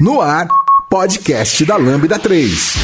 No 0.00 0.20
ar, 0.20 0.48
podcast 0.90 1.64
da 1.64 1.76
Lambda 1.76 2.18
3. 2.18 2.74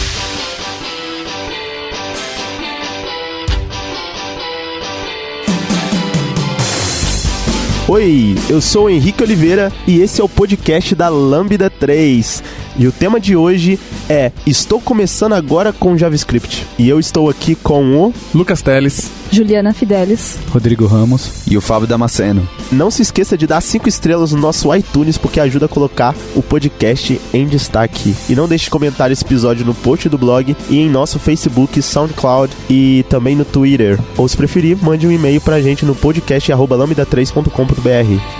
Oi, 7.89 8.37
eu 8.49 8.61
sou 8.61 8.85
o 8.85 8.91
Henrique 8.91 9.25
Oliveira 9.25 9.73
e 9.89 10.01
esse 10.01 10.21
é 10.21 10.25
o 10.25 10.29
podcast 10.29 10.95
da 10.95 11.09
Lambda 11.09 11.69
3. 11.69 12.45
E 12.77 12.87
o 12.87 12.93
tema 12.93 13.21
de 13.21 13.37
hoje 13.37 13.79
é 14.09 14.33
Estou 14.47 14.81
começando 14.81 15.35
agora 15.35 15.73
com 15.73 15.97
JavaScript. 15.97 16.67
E 16.79 16.89
eu 16.89 16.99
estou 16.99 17.29
aqui 17.29 17.55
com 17.55 17.95
o 17.95 18.15
Lucas 18.35 18.63
Teles, 18.63 19.11
Juliana 19.31 19.73
Fidelis, 19.73 20.39
Rodrigo 20.51 20.87
Ramos 20.87 21.47
e 21.47 21.57
o 21.57 21.61
Fábio 21.61 21.87
Damasceno. 21.87 22.49
Não 22.73 22.91
se 22.91 23.03
esqueça 23.03 23.37
de 23.37 23.47
dar 23.47 23.61
5 23.61 23.89
estrelas 23.89 24.33
no 24.33 24.41
nosso 24.41 24.75
iTunes 24.75 25.19
porque 25.19 25.41
ajuda 25.41 25.67
a 25.67 25.69
colocar 25.69 26.15
o 26.35 26.43
podcast 26.43 27.21
em 27.33 27.47
destaque. 27.47 28.15
E 28.29 28.35
não 28.35 28.49
deixe 28.49 28.65
de 28.65 28.71
comentar 28.71 29.11
esse 29.11 29.25
episódio 29.25 29.65
no 29.65 29.75
post 29.75 30.09
do 30.09 30.19
blog 30.19 30.57
e 30.69 30.79
em 30.79 30.89
nosso 30.89 31.19
Facebook, 31.19 31.81
SoundCloud 31.81 32.53
e 32.69 33.05
também 33.09 33.37
no 33.37 33.45
Twitter. 33.45 33.99
Ou 34.17 34.29
se 34.29 34.37
preferir, 34.37 34.77
mande 34.83 35.07
um 35.07 35.13
e-mail 35.13 35.41
pra 35.41 35.61
gente 35.61 35.85
no 35.85 35.95
podcast@lambda3.com.br. 35.95 38.40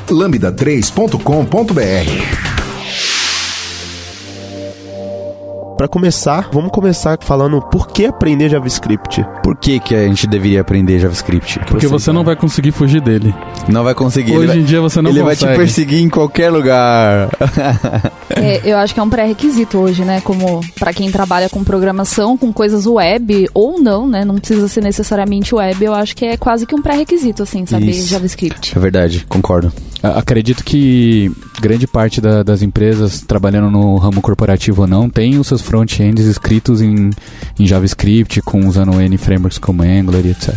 lambda3.com.br. 0.13 2.61
Para 5.81 5.87
começar, 5.87 6.47
vamos 6.53 6.69
começar 6.69 7.17
falando 7.21 7.59
por 7.59 7.87
que 7.87 8.05
aprender 8.05 8.49
JavaScript. 8.49 9.25
Por 9.41 9.57
que, 9.57 9.79
que 9.79 9.95
a 9.95 10.07
gente 10.07 10.27
deveria 10.27 10.61
aprender 10.61 10.99
JavaScript? 10.99 11.59
Porque 11.65 11.87
você 11.87 12.11
não 12.11 12.23
vai 12.23 12.35
conseguir 12.35 12.71
fugir 12.71 13.01
dele. 13.01 13.33
Não 13.67 13.83
vai 13.83 13.95
conseguir. 13.95 14.33
Hoje 14.33 14.51
ele 14.51 14.59
em 14.59 14.61
vai, 14.61 14.69
dia 14.69 14.79
você 14.79 15.01
não 15.01 15.09
ele 15.09 15.23
vai 15.23 15.33
consegue. 15.33 15.53
te 15.53 15.57
perseguir 15.57 16.03
em 16.03 16.07
qualquer 16.07 16.51
lugar. 16.51 17.29
É, 18.33 18.61
eu 18.63 18.77
acho 18.77 18.93
que 18.93 18.99
é 18.99 19.03
um 19.03 19.09
pré-requisito 19.09 19.77
hoje, 19.77 20.05
né? 20.05 20.21
Como 20.21 20.61
para 20.79 20.93
quem 20.93 21.11
trabalha 21.11 21.49
com 21.49 21.63
programação, 21.63 22.37
com 22.37 22.53
coisas 22.53 22.85
web 22.85 23.49
ou 23.53 23.81
não, 23.81 24.07
né? 24.07 24.23
Não 24.23 24.35
precisa 24.35 24.67
ser 24.67 24.81
necessariamente 24.81 25.53
web. 25.53 25.83
Eu 25.83 25.93
acho 25.93 26.15
que 26.15 26.25
é 26.25 26.37
quase 26.37 26.65
que 26.65 26.75
um 26.75 26.81
pré-requisito, 26.81 27.43
assim, 27.43 27.65
saber 27.65 27.89
Isso. 27.89 28.07
JavaScript. 28.07 28.77
É 28.77 28.79
verdade, 28.79 29.25
concordo. 29.27 29.73
Acredito 30.03 30.63
que 30.63 31.31
grande 31.61 31.85
parte 31.85 32.19
da- 32.19 32.41
das 32.43 32.61
empresas 32.61 33.21
trabalhando 33.21 33.69
no 33.69 33.97
ramo 33.97 34.21
corporativo 34.21 34.81
ou 34.81 34.87
não 34.87 35.09
tem 35.09 35.37
os 35.37 35.45
seus 35.47 35.61
front-ends 35.61 36.25
escritos 36.25 36.81
em, 36.81 37.11
em 37.59 37.67
JavaScript, 37.67 38.41
com 38.41 38.67
usando 38.67 38.99
N 38.99 39.17
frameworks 39.17 39.59
como 39.59 39.83
Angular 39.83 40.25
e 40.25 40.31
etc. 40.31 40.55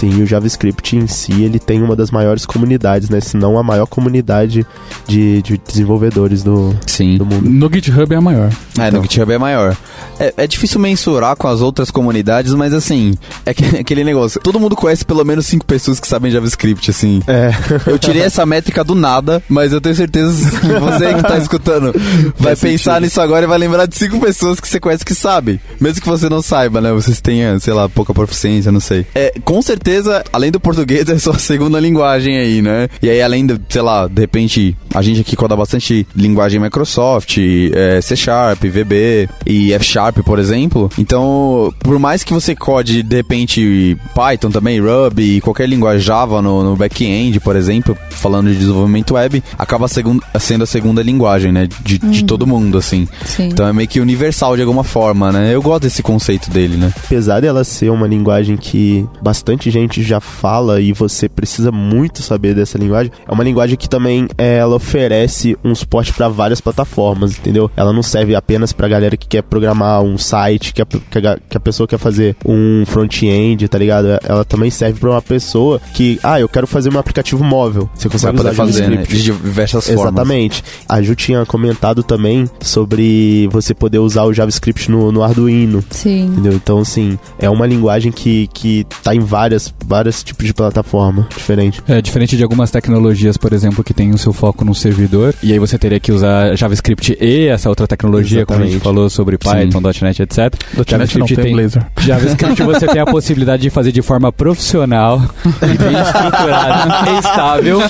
Sim, 0.00 0.18
e 0.18 0.22
o 0.22 0.26
JavaScript 0.26 0.96
em 0.96 1.06
si, 1.06 1.42
ele 1.42 1.58
tem 1.58 1.82
uma 1.82 1.94
das 1.94 2.10
maiores 2.10 2.46
comunidades, 2.46 3.10
né? 3.10 3.20
Se 3.20 3.36
não 3.36 3.58
a 3.58 3.62
maior 3.62 3.84
comunidade 3.86 4.66
de, 5.06 5.42
de 5.42 5.58
desenvolvedores 5.58 6.42
do, 6.42 6.74
Sim. 6.86 7.18
do 7.18 7.26
mundo. 7.26 7.48
No 7.50 7.70
GitHub 7.70 8.14
é 8.14 8.16
a 8.16 8.20
maior. 8.20 8.50
É, 8.78 8.88
Então. 8.88 9.00
no 9.00 9.02
GitHub 9.02 9.30
é 9.32 9.36
maior. 9.38 9.76
É, 10.18 10.32
é 10.38 10.46
difícil 10.46 10.80
mensurar 10.80 11.36
com 11.36 11.46
as 11.48 11.60
outras 11.60 11.90
comunidades, 11.90 12.54
mas 12.54 12.72
assim, 12.72 13.14
é 13.44 13.52
que- 13.52 13.64
aquele 13.80 14.02
negócio. 14.04 14.40
Todo 14.40 14.58
mundo 14.58 14.74
conhece 14.74 15.04
pelo 15.04 15.22
menos 15.24 15.44
cinco 15.46 15.66
pessoas 15.66 16.00
que 16.00 16.08
sabem 16.08 16.30
JavaScript, 16.30 16.90
assim. 16.90 17.20
É, 17.26 17.50
Eu 17.86 17.98
tirei 17.98 18.22
essa 18.22 18.46
métrica 18.46 18.82
do 18.82 18.94
nada, 18.94 19.42
mas 19.50 19.72
eu 19.72 19.80
tenho 19.82 19.94
certeza 19.94 20.50
que 20.60 20.66
você 20.66 21.12
que 21.14 21.22
tá 21.22 21.36
escutando 21.36 21.92
vai 22.38 22.56
Faz 22.56 22.60
pensar 22.60 22.92
sentido. 22.92 23.02
nisso 23.04 23.20
agora 23.20 23.44
e 23.44 23.48
vai 23.48 23.58
lembrar 23.58 23.84
de 23.86 23.96
cinco 23.96 24.18
pessoas 24.18 24.60
que 24.60 24.66
você 24.68 24.80
conhece 24.80 25.04
que 25.04 25.14
sabem. 25.14 25.60
Mesmo 25.80 26.00
que 26.00 26.08
você 26.08 26.28
não 26.28 26.40
saiba, 26.40 26.80
né? 26.80 26.90
Vocês 26.92 27.20
tenham, 27.20 27.58
sei 27.60 27.74
lá, 27.74 27.88
pouca 27.88 28.14
proficiência, 28.14 28.72
não 28.72 28.80
sei. 28.80 29.06
É, 29.14 29.34
com 29.44 29.60
certeza, 29.60 29.89
além 30.32 30.50
do 30.50 30.60
português, 30.60 31.08
é 31.08 31.18
sua 31.18 31.38
segunda 31.38 31.78
linguagem 31.80 32.36
aí, 32.38 32.62
né? 32.62 32.88
E 33.02 33.08
aí, 33.10 33.20
além 33.22 33.46
de, 33.46 33.58
sei 33.68 33.82
lá, 33.82 34.06
de 34.06 34.20
repente, 34.20 34.76
a 34.94 35.02
gente 35.02 35.20
aqui 35.20 35.36
coda 35.36 35.56
bastante 35.56 36.06
linguagem 36.14 36.60
Microsoft, 36.60 37.38
é, 37.72 38.00
C 38.00 38.16
Sharp, 38.16 38.62
VB 38.64 39.28
e 39.46 39.72
F 39.72 39.84
Sharp, 39.84 40.18
por 40.18 40.38
exemplo. 40.38 40.90
Então, 40.98 41.72
por 41.80 41.98
mais 41.98 42.22
que 42.22 42.32
você 42.32 42.54
code, 42.54 43.02
de 43.02 43.16
repente, 43.16 43.96
Python 44.14 44.50
também, 44.50 44.80
Ruby 44.80 45.36
e 45.36 45.40
qualquer 45.40 45.68
linguagem 45.68 46.00
Java 46.00 46.40
no, 46.42 46.62
no 46.62 46.76
back-end, 46.76 47.40
por 47.40 47.56
exemplo, 47.56 47.96
falando 48.10 48.50
de 48.50 48.56
desenvolvimento 48.56 49.14
web, 49.14 49.42
acaba 49.58 49.88
segun- 49.88 50.20
sendo 50.38 50.64
a 50.64 50.66
segunda 50.66 51.02
linguagem, 51.02 51.52
né? 51.52 51.68
De, 51.82 51.98
de 51.98 52.24
todo 52.24 52.46
mundo, 52.46 52.78
assim. 52.78 53.06
Sim. 53.24 53.48
Então 53.48 53.66
é 53.66 53.72
meio 53.72 53.88
que 53.88 54.00
universal 54.00 54.56
de 54.56 54.62
alguma 54.62 54.84
forma, 54.84 55.30
né? 55.32 55.54
Eu 55.54 55.62
gosto 55.62 55.82
desse 55.82 56.02
conceito 56.02 56.50
dele, 56.50 56.76
né? 56.76 56.92
apesar 57.04 57.40
dela 57.40 57.64
ser 57.64 57.90
uma 57.90 58.06
linguagem 58.06 58.56
que 58.56 59.04
bastante 59.22 59.69
gente 59.70 60.02
já 60.02 60.20
fala 60.20 60.80
e 60.80 60.92
você 60.92 61.28
precisa 61.28 61.70
muito 61.70 62.22
saber 62.22 62.54
dessa 62.54 62.78
linguagem, 62.78 63.12
é 63.26 63.32
uma 63.32 63.44
linguagem 63.44 63.76
que 63.76 63.88
também 63.88 64.28
é, 64.36 64.58
ela 64.58 64.76
oferece 64.76 65.56
um 65.64 65.74
suporte 65.74 66.12
para 66.12 66.28
várias 66.28 66.60
plataformas, 66.60 67.38
entendeu? 67.38 67.70
Ela 67.76 67.92
não 67.92 68.02
serve 68.02 68.34
apenas 68.34 68.72
pra 68.72 68.88
galera 68.88 69.16
que 69.16 69.26
quer 69.26 69.42
programar 69.42 70.02
um 70.02 70.18
site, 70.18 70.72
que 70.72 70.82
a, 70.82 70.86
que 70.86 71.18
a, 71.18 71.38
que 71.48 71.56
a 71.56 71.60
pessoa 71.60 71.86
quer 71.86 71.98
fazer 71.98 72.36
um 72.44 72.84
front-end, 72.86 73.68
tá 73.68 73.78
ligado? 73.78 74.06
Ela 74.22 74.44
também 74.44 74.70
serve 74.70 75.00
pra 75.00 75.10
uma 75.10 75.22
pessoa 75.22 75.80
que, 75.94 76.18
ah, 76.22 76.40
eu 76.40 76.48
quero 76.48 76.66
fazer 76.66 76.92
um 76.94 76.98
aplicativo 76.98 77.42
móvel. 77.44 77.88
Você 77.94 78.08
consegue 78.08 78.36
poder 78.36 78.54
fazer, 78.54 78.88
né? 78.88 79.02
De 79.02 79.22
diversas 79.22 79.86
formas. 79.86 80.04
Exatamente. 80.04 80.64
A 80.88 81.00
Ju 81.02 81.14
tinha 81.14 81.44
comentado 81.46 82.02
também 82.02 82.48
sobre 82.60 83.48
você 83.48 83.74
poder 83.74 83.98
usar 83.98 84.24
o 84.24 84.32
JavaScript 84.32 84.90
no, 84.90 85.12
no 85.12 85.22
Arduino. 85.22 85.82
Sim. 85.90 86.26
Entendeu? 86.26 86.52
Então, 86.52 86.78
assim, 86.78 87.18
é 87.38 87.48
uma 87.48 87.66
linguagem 87.66 88.12
que, 88.12 88.48
que 88.52 88.86
tá 89.02 89.14
em 89.14 89.20
várias, 89.20 89.59
vários 89.86 90.22
tipos 90.22 90.46
de 90.46 90.54
plataforma 90.54 91.26
diferente. 91.36 91.82
É 91.88 92.00
diferente 92.00 92.36
de 92.36 92.42
algumas 92.42 92.70
tecnologias, 92.70 93.36
por 93.36 93.52
exemplo, 93.52 93.82
que 93.82 93.92
tem 93.92 94.10
o 94.10 94.18
seu 94.18 94.32
foco 94.32 94.64
no 94.64 94.74
servidor, 94.74 95.34
e 95.42 95.52
aí 95.52 95.58
você 95.58 95.78
teria 95.78 95.98
que 95.98 96.12
usar 96.12 96.56
JavaScript 96.56 97.16
e 97.20 97.46
essa 97.48 97.68
outra 97.68 97.86
tecnologia, 97.86 98.46
como 98.46 98.60
a 98.60 98.62
gente 98.62 98.76
Exatamente. 98.76 98.94
falou 98.96 99.10
sobre 99.10 99.38
Python, 99.38 99.80
.NET, 99.80 100.22
etc. 100.22 100.54
JavaScript 100.86 101.36
tem 101.36 101.56
JavaScript 102.00 102.62
você 102.62 102.86
tem 102.86 103.00
a 103.00 103.06
possibilidade 103.06 103.62
de 103.62 103.70
fazer 103.70 103.92
de 103.92 104.02
forma 104.02 104.32
profissional 104.32 105.20
e 105.46 105.78
bem 105.78 106.00
estruturada 106.00 107.10
e 107.10 107.18
estável, 107.18 107.80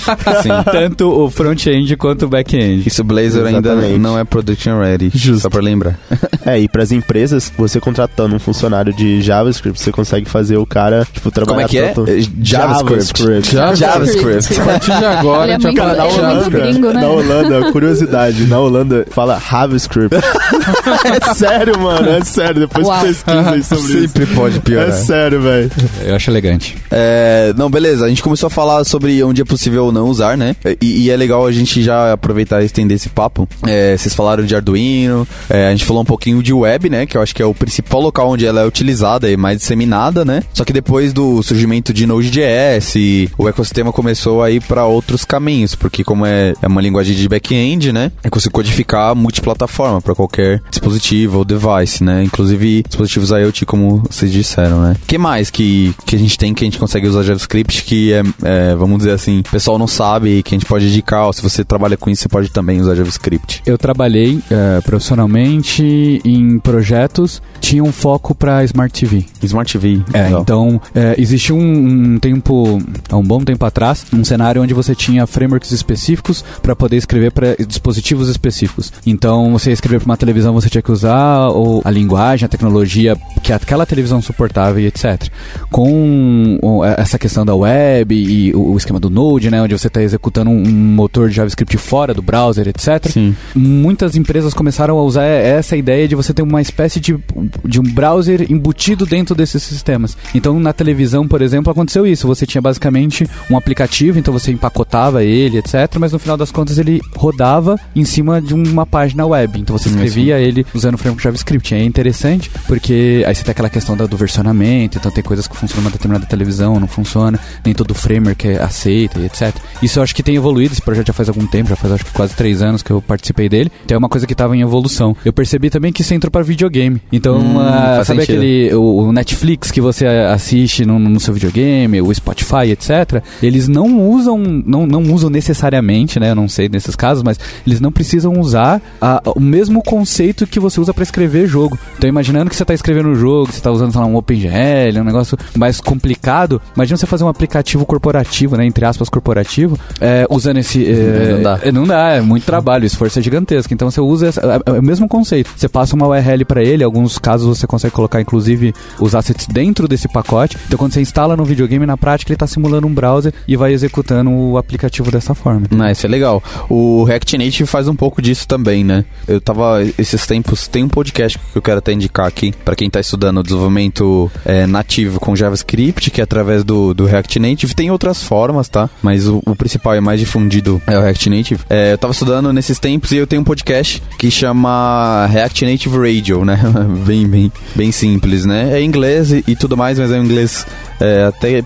tanto 0.65 1.09
o 1.09 1.31
front-end 1.31 1.97
quanto 1.97 2.27
o 2.27 2.29
back-end. 2.29 2.87
Isso 2.87 3.05
Blazor 3.05 3.47
ainda 3.47 3.71
Exatamente. 3.73 3.99
não 3.99 4.19
é 4.19 4.25
production 4.25 4.79
ready. 4.79 5.11
Justo. 5.15 5.43
Só 5.43 5.51
pra 5.51 5.61
lembrar. 5.61 5.99
É, 6.45 6.59
e 6.59 6.69
pras 6.69 6.93
empresas, 6.93 7.53
você 7.57 7.81
contratando 7.81 8.35
um 8.35 8.39
funcionário 8.39 8.93
de 8.93 9.21
JavaScript, 9.21 9.81
você 9.81 9.93
consegue 9.93 10.29
fazer 10.29 10.57
o 10.57 10.67
cara, 10.67 11.07
tipo, 11.13 11.31
trabalhar 11.31 11.60
Como 11.67 11.67
é 11.67 11.69
que 11.69 11.79
é? 11.79 12.19
É 12.19 12.23
JavaScript. 12.43 13.53
JavaScript. 13.53 13.81
JavaScript. 13.81 14.61
A 14.61 14.65
partir 14.65 14.99
de 14.99 15.05
agora, 15.05 15.51
é 15.51 15.55
a 15.55 15.59
gente 15.59 15.77
vai 15.77 15.91
é 15.91 15.97
falar 15.97 16.11
JavaScript. 16.11 16.73
gringo, 16.73 16.93
né? 16.93 17.01
Na 17.01 17.09
Holanda, 17.09 17.73
curiosidade, 17.73 18.47
na 18.47 18.59
Holanda 18.59 19.07
fala 19.11 19.39
JavaScript. 19.39 20.17
é 21.31 21.35
sério, 21.35 21.79
mano, 21.79 22.09
é 22.09 22.25
sério. 22.25 22.61
Depois 22.61 22.87
Uau. 22.87 23.01
pesquisa 23.03 23.51
aí 23.51 23.63
sobre 23.63 23.93
isso. 23.93 24.01
Sempre 24.01 24.27
pode 24.27 24.61
piorar. 24.61 24.89
É 24.89 24.93
sério, 24.93 25.41
velho. 25.41 25.71
Eu 26.05 26.15
acho 26.15 26.31
elegante. 26.31 26.77
É, 26.91 27.53
não, 27.57 27.71
beleza. 27.71 28.05
A 28.05 28.09
gente 28.09 28.23
começou 28.23 28.47
a 28.47 28.51
falar 28.51 28.85
sobre 28.85 29.23
onde 29.23 29.43
é 29.43 29.45
possível 29.45 29.87
ou 29.87 29.93
não 29.93 30.09
usar, 30.09 30.37
né? 30.37 30.57
E, 30.81 31.05
e 31.05 31.11
é 31.11 31.17
legal 31.17 31.47
a 31.47 31.53
gente 31.53 31.83
já 31.83 32.13
aproveitar 32.13 32.63
e 32.63 32.67
estender 32.67 32.97
esse 32.97 33.09
papo. 33.09 33.49
É, 33.67 33.97
vocês 33.97 34.15
falaram 34.15 34.45
de 34.45 34.55
Arduino, 34.55 35.27
é, 35.49 35.69
a 35.69 35.71
gente 35.71 35.85
falou 35.85 36.03
um 36.03 36.07
pouquinho 36.07 36.43
de 36.43 36.53
web, 36.53 36.91
né? 36.91 37.07
Que 37.07 37.17
eu 37.17 37.23
acho 37.23 37.35
que 37.35 37.43
é 37.43 37.47
o 37.47 37.55
principal 37.55 38.01
local 38.01 38.31
onde 38.31 38.47
ela 38.47 38.63
é 38.63 38.67
utilizada 38.67 39.31
e 39.31 39.37
mais 39.37 39.59
disseminada, 39.59 40.25
né? 40.25 40.43
Só 40.53 40.65
que 40.65 40.73
depois 40.73 41.13
do 41.13 41.43
surgimento 41.43 41.93
de 41.93 42.07
Node.js, 42.07 42.95
o 43.37 43.49
ecossistema 43.49 43.93
começou 43.93 44.43
a 44.43 44.51
ir 44.51 44.61
para 44.63 44.85
outros 44.87 45.25
caminhos, 45.25 45.75
porque 45.75 46.05
como 46.05 46.27
é, 46.27 46.55
é 46.61 46.67
uma 46.67 46.81
linguagem 46.81 47.15
de 47.15 47.29
back-end, 47.29 47.93
né? 47.93 48.13
É 48.23 48.31
conseguir 48.31 48.53
codificar 48.53 49.15
multiplataforma 49.15 50.01
para 50.01 50.15
qualquer 50.15 50.60
qualquer 50.61 50.71
dispositivo 50.71 51.39
ou 51.39 51.45
device, 51.45 52.03
né? 52.03 52.23
Inclusive 52.23 52.83
dispositivos 52.87 53.31
IoT, 53.31 53.67
como 53.67 54.03
vocês 54.11 54.31
disseram, 54.33 54.83
né? 54.83 54.97
O 55.03 55.07
que 55.07 55.19
mais 55.19 55.51
que, 55.51 55.95
que 56.05 56.17
a 56.17 56.19
gente 56.19 56.39
tem 56.39 56.55
que 56.55 56.65
a 56.65 56.67
gente 56.67 56.79
consegue 56.79 57.07
usar 57.07 57.23
JavaScript 57.23 57.85
que 57.85 58.13
é, 58.13 58.23
é 58.43 58.75
vamos 58.75 58.99
dizer 58.99 59.13
assim, 59.13 59.41
o 59.41 59.51
pessoal 59.51 59.79
não 59.79 59.87
sabe 59.87 60.43
que 60.43 60.55
a 60.55 60.59
gente 60.59 60.67
pode 60.67 60.87
indicar, 60.87 61.27
ou 61.27 61.33
se 61.33 61.43
você 61.43 61.65
trabalha 61.65 61.97
com 61.97 62.11
isso, 62.11 62.23
você 62.23 62.29
pode 62.29 62.51
também 62.51 62.81
usar 62.81 62.95
JavaScript? 62.95 63.63
Eu 63.65 63.79
trabalhei 63.79 64.41
é, 64.51 64.81
profissionalmente 64.81 66.21
em 66.25 66.59
projetos, 66.59 67.43
tinha 67.61 67.83
um 67.83 67.93
foco 67.93 68.35
para 68.35 68.65
Smart 68.65 68.99
TV. 68.99 69.25
Smart 69.43 69.73
TV. 69.73 70.03
É, 70.13 70.25
legal. 70.25 70.43
então 70.43 70.81
é, 70.95 71.15
existiu 71.19 71.57
um, 71.57 72.15
um 72.15 72.19
tempo, 72.19 72.81
há 73.09 73.17
um 73.17 73.25
bom 73.25 73.41
tempo 73.41 73.65
atrás, 73.65 74.07
um 74.13 74.25
cenário 74.25 74.63
onde 74.63 74.75
você 74.75 74.95
tinha 74.95 75.27
frameworks 75.27 75.71
específicos 75.73 76.45
para 76.63 76.75
poder 76.75 76.97
escrever 76.97 77.33
para 77.33 77.57
dispositivos 77.67 78.29
específicos. 78.29 78.93
Então, 79.07 79.53
você 79.53 79.71
ia 79.71 79.75
escrever 79.75 80.01
para 80.01 80.07
uma 80.07 80.17
televisão, 80.17 80.40
você 80.45 80.69
tinha 80.69 80.83
que 80.83 80.93
usar 80.93 81.49
ou 81.49 81.83
a 81.85 81.91
linguagem, 81.91 82.47
a 82.47 82.49
tecnologia 82.49 83.17
que 83.43 83.53
aquela 83.53 83.87
televisão 83.87 84.21
suportava 84.23 84.81
e 84.81 84.87
etc. 84.87 85.29
Com 85.71 86.59
essa 86.97 87.19
questão 87.19 87.45
da 87.45 87.55
web 87.55 88.15
e 88.15 88.55
o 88.55 88.77
esquema 88.77 89.01
do 89.01 89.11
Node, 89.11 89.51
né, 89.51 89.61
onde 89.63 89.77
você 89.77 89.87
está 89.87 90.03
executando 90.03 90.51
um 90.51 90.71
motor 90.71 91.29
de 91.29 91.37
JavaScript 91.37 91.77
fora 91.77 92.15
do 92.15 92.23
browser, 92.23 92.69
etc. 92.69 93.11
Sim. 93.11 93.37
Muitas 93.55 94.17
empresas 94.17 94.55
começaram 94.55 94.99
a 94.99 95.03
usar 95.03 95.25
essa 95.25 95.77
ideia 95.77 96.07
de 96.07 96.15
você 96.15 96.33
ter 96.33 96.43
uma 96.43 96.61
espécie 96.61 97.01
de, 97.01 97.19
de 97.65 97.81
um 97.81 97.83
browser 97.83 98.47
embutido 98.51 99.07
dentro 99.07 99.35
desses 99.35 99.63
sistemas. 99.63 100.17
Então, 100.35 100.59
na 100.61 100.73
televisão, 100.73 101.27
por 101.27 101.43
exemplo, 101.43 101.71
aconteceu 101.71 102.07
isso. 102.07 102.27
Você 102.27 102.47
tinha 102.47 102.61
basicamente 102.61 103.27
um 103.51 103.57
aplicativo, 103.57 104.19
então 104.19 104.33
você 104.33 104.53
empacotava 104.53 105.25
ele, 105.25 105.59
etc. 105.59 105.97
Mas 105.99 106.13
no 106.13 106.19
final 106.19 106.37
das 106.37 106.51
contas 106.51 106.79
ele 106.79 107.01
rodava 107.17 107.79
em 107.95 108.05
cima 108.05 108.41
de 108.41 108.55
uma 108.55 108.87
página 108.87 109.27
web. 109.27 109.61
Então 109.61 109.77
você 109.77 109.89
escrevia 109.89 110.30
Sim. 110.37 110.45
ele 110.45 110.67
usando 110.75 110.95
o 110.95 110.99
framework 110.99 111.23
JavaScript. 111.23 111.75
é 111.75 111.85
interessante 111.85 112.51
porque 112.67 113.25
aí 113.27 113.35
você 113.35 113.43
tem 113.43 113.53
aquela 113.53 113.71
questão 113.71 113.97
do 113.97 114.17
versionamento, 114.17 114.99
então 114.99 115.11
tem 115.11 115.23
coisas 115.23 115.47
que 115.47 115.57
funcionam 115.57 115.85
numa 115.85 115.93
determinada 115.93 116.27
televisão, 116.27 116.79
não 116.79 116.87
funciona, 116.87 117.39
nem 117.65 117.75
todo 117.75 117.95
framework 117.95 118.49
é 118.49 118.63
aceita 118.63 119.19
e 119.19 119.27
etc. 119.27 119.55
Isso 119.83 119.99
eu 119.99 120.03
acho 120.03 120.15
que 120.15 120.23
tem 120.23 120.37
evoluído, 120.37 120.73
esse 120.73 120.83
projeto 120.83 121.09
já 121.09 121.13
faz 121.13 121.29
algum 121.29 121.47
tempo, 121.47 121.69
já 121.69 121.77
faz 121.77 121.95
acho 121.95 122.05
que 122.05 122.13
quase 122.13 122.35
três 122.35 122.63
anos 122.63 122.83
que 122.83 122.91
eu 122.91 123.01
participei 123.03 123.49
dele. 123.49 123.71
Então 123.85 123.95
é 123.95 123.99
uma 123.99 124.09
coisa 124.09 124.27
que 124.27 124.33
estava 124.33 124.57
em 124.57 124.61
evolução. 124.61 125.17
Eu 125.25 125.33
percebi 125.33 125.71
também 125.71 125.93
que 125.93 126.03
isso 126.03 126.15
entrou 126.15 126.31
para 126.31 126.43
videogame. 126.43 127.01
Então, 127.13 127.39
hum, 127.39 127.57
uh, 127.57 128.05
sabe 128.05 128.21
sentido. 128.21 128.23
aquele 128.23 128.75
o, 128.75 129.09
o, 129.09 129.13
Netflix 129.13 129.71
que 129.71 129.81
você 129.81 130.07
assiste 130.07 130.85
no, 130.85 130.99
no 130.99 131.21
seu 131.21 131.35
videogame, 131.35 132.01
o 132.01 132.15
Spotify, 132.15 132.71
etc. 132.71 133.23
Eles 133.43 133.69
não 133.69 134.09
usam, 134.09 134.39
não, 134.39 134.87
não 134.87 135.03
usam 135.13 135.31
necessariamente, 135.31 136.19
né? 136.21 136.31
Eu 136.31 136.35
não 136.35 136.49
sei 136.49 136.69
nesses 136.69 136.95
casos, 136.95 137.23
mas 137.23 137.39
eles 137.67 137.81
não 137.81 137.91
precisam 137.91 138.39
usar 138.39 138.81
a, 139.01 139.23
o 139.35 139.41
mesmo 139.41 139.83
conceito 139.83 140.20
que 140.47 140.61
você 140.61 140.81
usa 140.81 140.93
para 140.93 141.03
escrever 141.03 141.47
jogo. 141.47 141.79
Então, 141.97 142.09
imaginando 142.09 142.51
que 142.51 142.57
você 142.57 142.63
está 142.63 142.75
escrevendo 142.75 143.09
um 143.09 143.15
jogo, 143.15 143.51
você 143.51 143.59
está 143.59 143.71
usando 143.71 143.95
lá, 143.97 144.07
um 144.07 144.17
OpenGL, 144.17 145.01
um 145.01 145.05
negócio 145.05 145.37
mais 145.57 145.81
complicado. 145.81 146.61
Imagina 146.75 146.97
você 146.97 147.07
fazer 147.07 147.25
um 147.25 147.29
aplicativo 147.29 147.85
corporativo, 147.87 148.57
né? 148.57 148.67
Entre 148.67 148.85
aspas, 148.85 149.09
corporativo, 149.09 149.79
é, 150.01 150.27
usando 150.31 150.59
esse. 150.59 150.87
É, 150.87 151.33
não 151.33 151.43
dá. 151.43 151.61
É, 151.63 151.73
não 151.73 151.87
dá, 151.87 152.09
é 152.11 152.21
muito 152.21 152.45
trabalho, 152.45 152.85
o 152.85 152.87
esforço 152.87 153.19
é 153.19 153.23
gigantesco. 153.23 153.73
Então, 153.73 153.91
você 153.91 154.01
usa 154.01 154.29
essa, 154.29 154.41
é, 154.41 154.71
é 154.77 154.79
o 154.79 154.83
mesmo 154.83 155.09
conceito. 155.09 155.51
Você 155.57 155.69
passa 155.69 155.95
uma 155.95 156.07
URL 156.07 156.45
para 156.45 156.63
ele, 156.63 156.83
em 156.83 156.87
alguns 156.87 157.19
casos 157.19 157.59
você 157.59 157.67
consegue 157.67 157.95
colocar, 157.95 158.21
inclusive, 158.21 158.75
os 158.99 159.15
assets 159.15 159.47
dentro 159.47 159.89
desse 159.89 160.09
pacote. 160.09 160.57
Então, 160.67 160.79
quando 160.79 160.93
você 160.93 161.01
instala 161.01 161.37
no 161.37 161.45
videogame, 161.45 161.87
na 161.87 161.97
prática, 161.97 162.31
ele 162.31 162.37
está 162.37 162.47
simulando 162.47 162.87
um 162.87 162.95
browser 162.95 163.33
e 163.47 163.57
vai 163.57 163.73
executando 163.73 164.31
o 164.31 164.59
aplicativo 164.59 165.11
dessa 165.11 165.35
forma. 165.35 165.67
Ah, 165.79 165.91
isso 165.91 166.07
é 166.07 166.09
legal. 166.09 166.43
O 166.69 167.05
React 167.05 167.39
Native 167.39 167.67
faz 167.67 167.89
um 167.89 167.97
pouco 167.97 168.21
disso 168.21 168.47
também, 168.47 168.85
né? 168.85 169.05
Eu 169.27 169.41
tava 169.41 169.81
esses 170.15 170.27
tempos, 170.27 170.67
tem 170.67 170.85
um 170.85 170.89
podcast 170.89 171.39
que 171.39 171.57
eu 171.57 171.63
quero 171.63 171.79
até 171.79 171.93
indicar 171.93 172.27
aqui 172.27 172.53
para 172.65 172.75
quem 172.75 172.91
tá 172.91 173.01
estudando 173.01 173.43
desenvolvimento 173.43 174.31
é, 174.45 174.67
nativo 174.67 175.21
com 175.21 175.37
JavaScript, 175.37 176.11
que 176.11 176.21
é 176.21 176.25
através 176.25 176.65
do, 176.65 176.93
do 176.93 177.05
React 177.05 177.39
Native. 177.39 177.75
Tem 177.75 177.91
outras 177.91 178.23
formas, 178.23 178.69
tá? 178.69 178.91
Mas 179.03 179.27
o, 179.27 179.41
o 179.47 179.55
principal 179.55 179.95
e 179.95 180.01
mais 180.01 180.19
difundido 180.19 180.83
é 180.87 180.99
o 180.99 181.03
React 181.03 181.31
Native. 181.31 181.61
É, 181.71 181.93
eu 181.93 181.99
tava 181.99 182.13
estudando 182.13 182.53
nesses 182.53 182.79
tempos 182.79 183.13
e 183.13 183.17
eu 183.17 183.27
tenho 183.27 183.43
um 183.43 183.45
podcast 183.45 184.03
que 184.19 184.31
chama 184.31 185.27
React 185.27 185.65
Native 185.65 185.99
Radio, 185.99 186.45
né? 186.45 186.59
bem, 187.07 187.27
bem, 187.27 187.53
bem 187.75 187.93
simples, 187.93 188.45
né? 188.45 188.79
É 188.79 188.83
inglês 188.83 189.31
e, 189.31 189.45
e 189.47 189.55
tudo 189.55 189.77
mais, 189.77 189.99
mas 189.99 190.11
é 190.11 190.19
um 190.19 190.25
inglês 190.25 190.67
é, 191.01 191.25
até 191.25 191.65